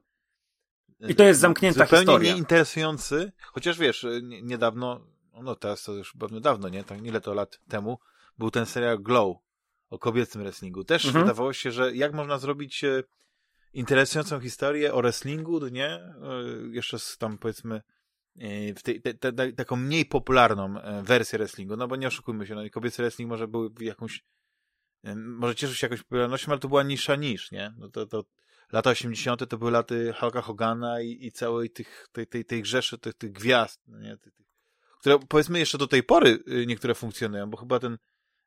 [1.00, 2.32] i to jest zamknięta zupełnie historia.
[2.32, 4.06] nieinteresujący, chociaż wiesz,
[4.42, 5.00] niedawno,
[5.42, 6.84] no teraz to już pewnie dawno, nie?
[6.84, 7.98] Tak ile to lat temu,
[8.38, 9.36] był ten serial Glow
[9.90, 10.84] o kobiecym wrestlingu.
[10.84, 11.24] Też mhm.
[11.24, 13.02] wydawało się, że jak można zrobić e,
[13.72, 15.88] interesującą historię o wrestlingu, nie?
[15.88, 16.12] E,
[16.70, 17.82] jeszcze z tam powiedzmy
[18.76, 22.62] w tej, te, te, taką mniej popularną wersję wrestlingu, no bo nie oszukujmy się, no
[22.72, 24.24] kobiecy wrestling może był jakąś
[25.14, 27.74] może cieszył się jakąś popularnością, ale to była nisza niż, nie?
[27.78, 28.24] No to, to
[28.72, 29.48] lata 80.
[29.48, 33.32] to były laty Hulka Hogana i, i całej tych, tej, tej, tej grzeszy, tych, tych
[33.32, 34.16] gwiazd, no nie?
[34.16, 34.46] Tych, tych,
[35.00, 37.98] które powiedzmy jeszcze do tej pory y, niektóre funkcjonują, bo chyba ten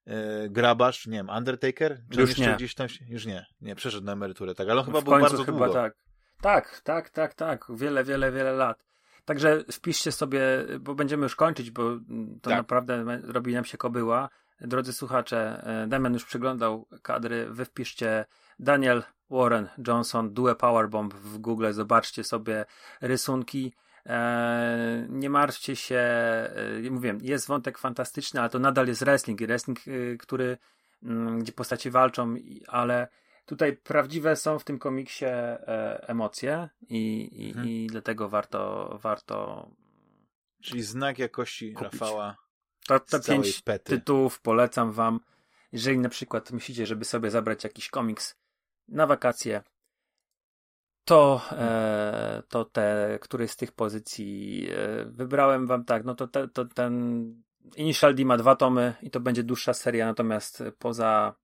[0.06, 2.01] e, grabarz, nie wiem, Undertaker?
[2.11, 2.56] Czy już nie.
[2.56, 5.43] gdzieś tam się, już nie, nie, przeszedł na emeryturę, tak, ale on chyba był bardzo
[5.43, 5.74] chyba długo.
[5.74, 5.93] tak.
[6.41, 8.85] Tak, tak, tak, tak, wiele, wiele, wiele lat.
[9.25, 10.41] Także wpiszcie sobie,
[10.80, 11.83] bo będziemy już kończyć, bo
[12.41, 12.58] to tak.
[12.58, 14.30] naprawdę robi nam się kobyła.
[14.61, 18.25] Drodzy słuchacze, e, Damian już przyglądał kadry, wy wpiszcie
[18.59, 22.66] Daniel Warren Johnson, Due Powerbomb w Google, zobaczcie sobie
[23.01, 23.74] rysunki.
[24.06, 29.42] Eee, nie martwcie się, e, mówię, jest wątek fantastyczny, ale to nadal jest wrestling.
[29.42, 30.58] Wrestling, e, który,
[31.03, 32.35] mm, gdzie postaci walczą,
[32.68, 33.08] ale
[33.45, 37.68] tutaj prawdziwe są w tym komiksie e, emocje i, i, mhm.
[37.68, 39.69] i dlatego warto, warto.
[40.61, 42.01] Czyli znak jakości kupić.
[42.01, 42.35] Rafała.
[42.88, 43.98] To, to pięć pety.
[43.98, 45.19] tytułów polecam wam.
[45.72, 48.41] Jeżeli na przykład myślicie, żeby sobie zabrać jakiś komiks
[48.92, 49.64] na wakacje,
[51.06, 56.48] to, e, to te, który z tych pozycji e, wybrałem wam tak, no to, te,
[56.48, 57.26] to ten
[57.76, 61.36] Initial D ma dwa tomy i to będzie dłuższa seria, natomiast poza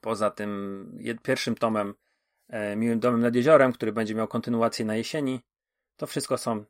[0.00, 1.94] poza tym jed, pierwszym tomem
[2.48, 5.40] e, Miłym Domem nad Jeziorem, który będzie miał kontynuację na jesieni,
[5.96, 6.64] to wszystko są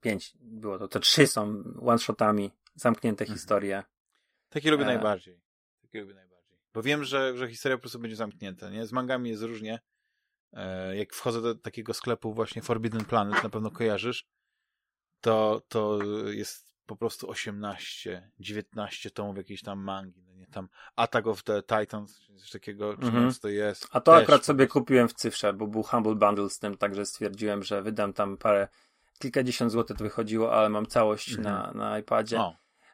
[0.00, 3.38] pięć, było to, to trzy są one-shotami, zamknięte mhm.
[3.38, 3.82] historie.
[4.48, 4.86] Takie lubię e...
[4.86, 5.40] najbardziej.
[5.82, 6.31] Takie lubię najbardziej.
[6.74, 8.86] Bo wiem, że, że historia po prostu będzie zamknięta, nie?
[8.86, 9.80] Z mangami jest różnie.
[10.52, 14.26] E, jak wchodzę do takiego sklepu właśnie Forbidden Planet, na pewno kojarzysz,
[15.20, 20.46] to, to jest po prostu 18, 19 tomów jakiejś tam mangi, no nie?
[20.46, 23.40] Tam Attack of the Titans, coś takiego, czy mm -hmm.
[23.40, 23.88] to jest.
[23.90, 27.06] A to Też, akurat sobie kupiłem w cyfrze, bo był Humble Bundle z tym, także
[27.06, 28.68] stwierdziłem, że wydam tam parę,
[29.18, 31.44] kilkadziesiąt złotych to wychodziło, ale mam całość mm -hmm.
[31.44, 32.40] na, na iPadzie.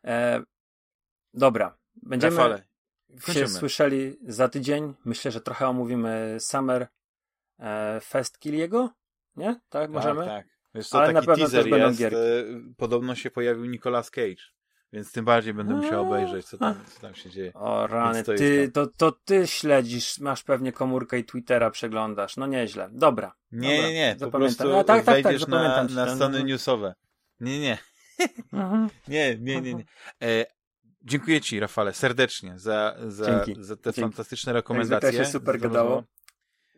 [0.05, 0.43] E,
[1.35, 2.37] dobra, będziemy...
[2.37, 2.69] Rafale,
[3.33, 4.95] się słyszeli za tydzień.
[5.05, 6.89] Myślę, że trochę omówimy Summer
[7.59, 8.91] e, Fest Kiliego.
[9.37, 9.47] Nie?
[9.55, 10.25] Tak, tak możemy?
[10.25, 12.03] Tak, Wiesz co, Ale na pewno teaser jest.
[12.03, 12.15] E,
[12.77, 14.43] podobno się pojawił Nicolas Cage.
[14.93, 17.53] Więc tym bardziej będę musiał obejrzeć, co tam, co tam się dzieje.
[17.55, 22.37] O rany, to ty, to, to ty śledzisz, masz pewnie komórkę i Twittera przeglądasz.
[22.37, 22.89] No nieźle.
[22.93, 23.35] Dobra.
[23.53, 23.89] Nie, dobra.
[23.89, 24.17] nie, nie.
[24.21, 26.95] Po prostu no, tak, tak, tak, na, na strony newsowe.
[27.41, 27.79] Nie, nie.
[28.53, 28.89] Mhm.
[29.09, 29.85] nie, nie, nie, nie.
[30.23, 30.47] E,
[31.09, 34.01] Dziękuję Ci, Rafale, serdecznie za, za, za te Dzięki.
[34.01, 35.13] fantastyczne rekomendacje.
[35.13, 36.05] Jak się super gadało.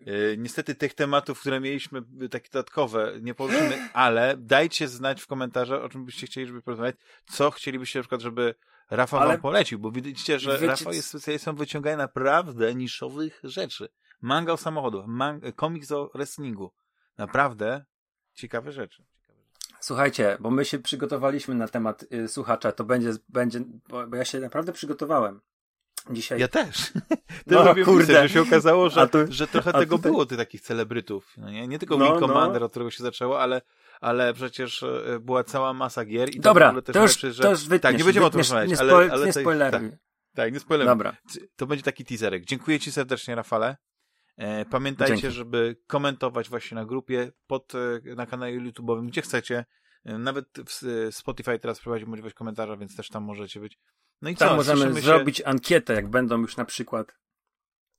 [0.07, 5.83] E, niestety tych tematów, które mieliśmy, takie dodatkowe, nie poruszymy, ale dajcie znać w komentarzach,
[5.83, 8.55] o czym byście chcieli, żeby porozmawiać, co chcielibyście na przykład, żeby
[8.91, 9.33] Rafał ale...
[9.33, 10.67] wam polecił, bo widzicie, że Wiecie...
[10.67, 13.89] Rafał jest specjalistą wyciągania naprawdę niszowych rzeczy.
[14.20, 16.73] Manga o samochodach, mang- komiks o wrestlingu.
[17.18, 17.84] Naprawdę
[18.34, 19.05] ciekawe rzeczy.
[19.81, 24.25] Słuchajcie, bo my się przygotowaliśmy na temat y, słuchacza, to będzie, będzie bo, bo ja
[24.25, 25.41] się naprawdę przygotowałem.
[26.10, 26.41] Dzisiaj.
[26.41, 26.76] Ja też.
[27.49, 28.23] To no, kurde.
[28.23, 30.12] że się okazało, że, tu, że trochę tego tutaj...
[30.12, 31.33] było, tych takich celebrytów.
[31.36, 32.67] No nie, nie tylko no, Wing Commander, no.
[32.67, 33.62] od którego się zaczęło, ale,
[34.00, 36.34] ale przecież e, była cała masa gier.
[36.34, 37.42] I Dobra, to, to już, rzeczy, że...
[37.42, 39.91] to już wytniesz, Tak, nie będziemy wytniesz, o tym rozmawiać, ale, ale nie spoileruj.
[39.91, 39.99] Tak,
[40.34, 40.91] tak, nie spoileruj.
[40.91, 41.17] Dobra.
[41.57, 42.44] To będzie taki teaserek.
[42.44, 43.76] Dziękuję Ci serdecznie, Rafale.
[44.41, 45.36] E, pamiętajcie, Dzięki.
[45.36, 49.65] żeby komentować właśnie na grupie, pod, e, na kanale YouTube'owym, gdzie chcecie.
[50.05, 53.78] E, nawet w Spotify teraz prowadzi możliwość komentarza, więc też tam możecie być.
[54.23, 54.57] No i tam co?
[54.57, 55.01] możemy się...
[55.01, 57.19] zrobić ankietę, jak będą już na przykład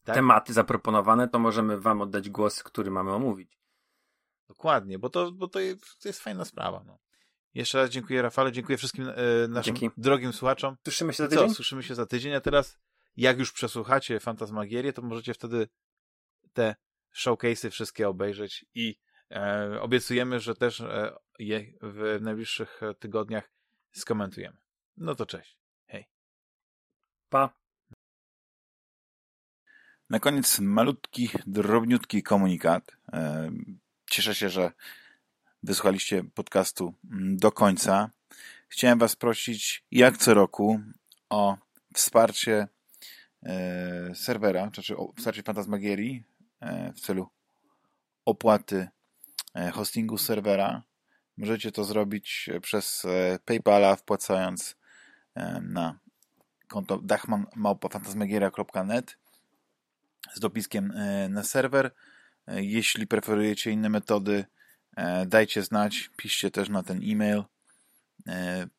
[0.04, 0.16] tak?
[0.16, 3.60] tematy zaproponowane, to możemy wam oddać głos, który mamy omówić.
[4.48, 6.84] Dokładnie, bo to, bo to, jest, to jest fajna sprawa.
[6.88, 7.00] No.
[7.54, 10.02] Jeszcze raz dziękuję Rafale, dziękuję wszystkim e, naszym Dzięki.
[10.02, 10.76] drogim słuchaczom.
[10.84, 11.50] Słyszymy się za tydzień?
[11.50, 11.56] Co?
[11.56, 12.80] Słyszymy się za tydzień, a teraz
[13.18, 15.68] jak już przesłuchacie Fantasmagierię, to możecie wtedy
[16.54, 16.76] te
[17.16, 19.00] showcase'y wszystkie obejrzeć i
[19.32, 23.52] e, obiecujemy, że też e, je w najbliższych tygodniach
[23.92, 24.58] skomentujemy.
[24.98, 25.58] No to cześć.
[25.88, 26.08] Hej.
[27.30, 27.50] Pa.
[30.10, 32.92] Na koniec malutki, drobniutki komunikat.
[33.14, 33.52] E,
[34.10, 34.72] cieszę się, że
[35.64, 38.10] wysłuchaliście podcastu mm, do końca.
[38.68, 40.80] Chciałem Was prosić, jak co roku,
[41.30, 41.58] o
[41.94, 42.68] wsparcie
[43.44, 46.31] e, serwera, znaczy o wsparcie Fantasmagierii e,
[46.96, 47.30] w celu
[48.26, 48.88] opłaty
[49.74, 50.84] hostingu serwera.
[51.38, 53.06] Możecie to zrobić przez
[53.46, 54.76] PayPala, wpłacając
[55.62, 56.00] na
[56.68, 59.18] konto dachmanmałpafantasmagieria.net
[60.34, 61.92] z dopiskiem e, na serwer.
[62.48, 64.46] E, jeśli preferujecie inne metody,
[64.96, 67.44] e, dajcie znać, piszcie też na ten e-mail.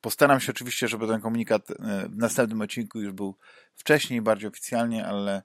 [0.00, 1.68] Postaram się oczywiście, żeby ten komunikat
[2.08, 3.36] w następnym odcinku już był
[3.74, 5.42] wcześniej, bardziej oficjalnie, ale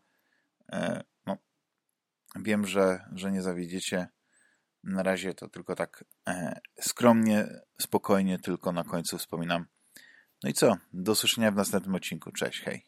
[2.35, 4.07] wiem, że, że nie zawiedziecie.
[4.83, 6.03] Na razie to tylko tak
[6.81, 7.47] skromnie,
[7.81, 9.65] spokojnie, tylko na końcu wspominam.
[10.43, 10.77] No i co?
[10.93, 12.31] Do usłyszenia w następnym odcinku.
[12.31, 12.85] Cześć, hej.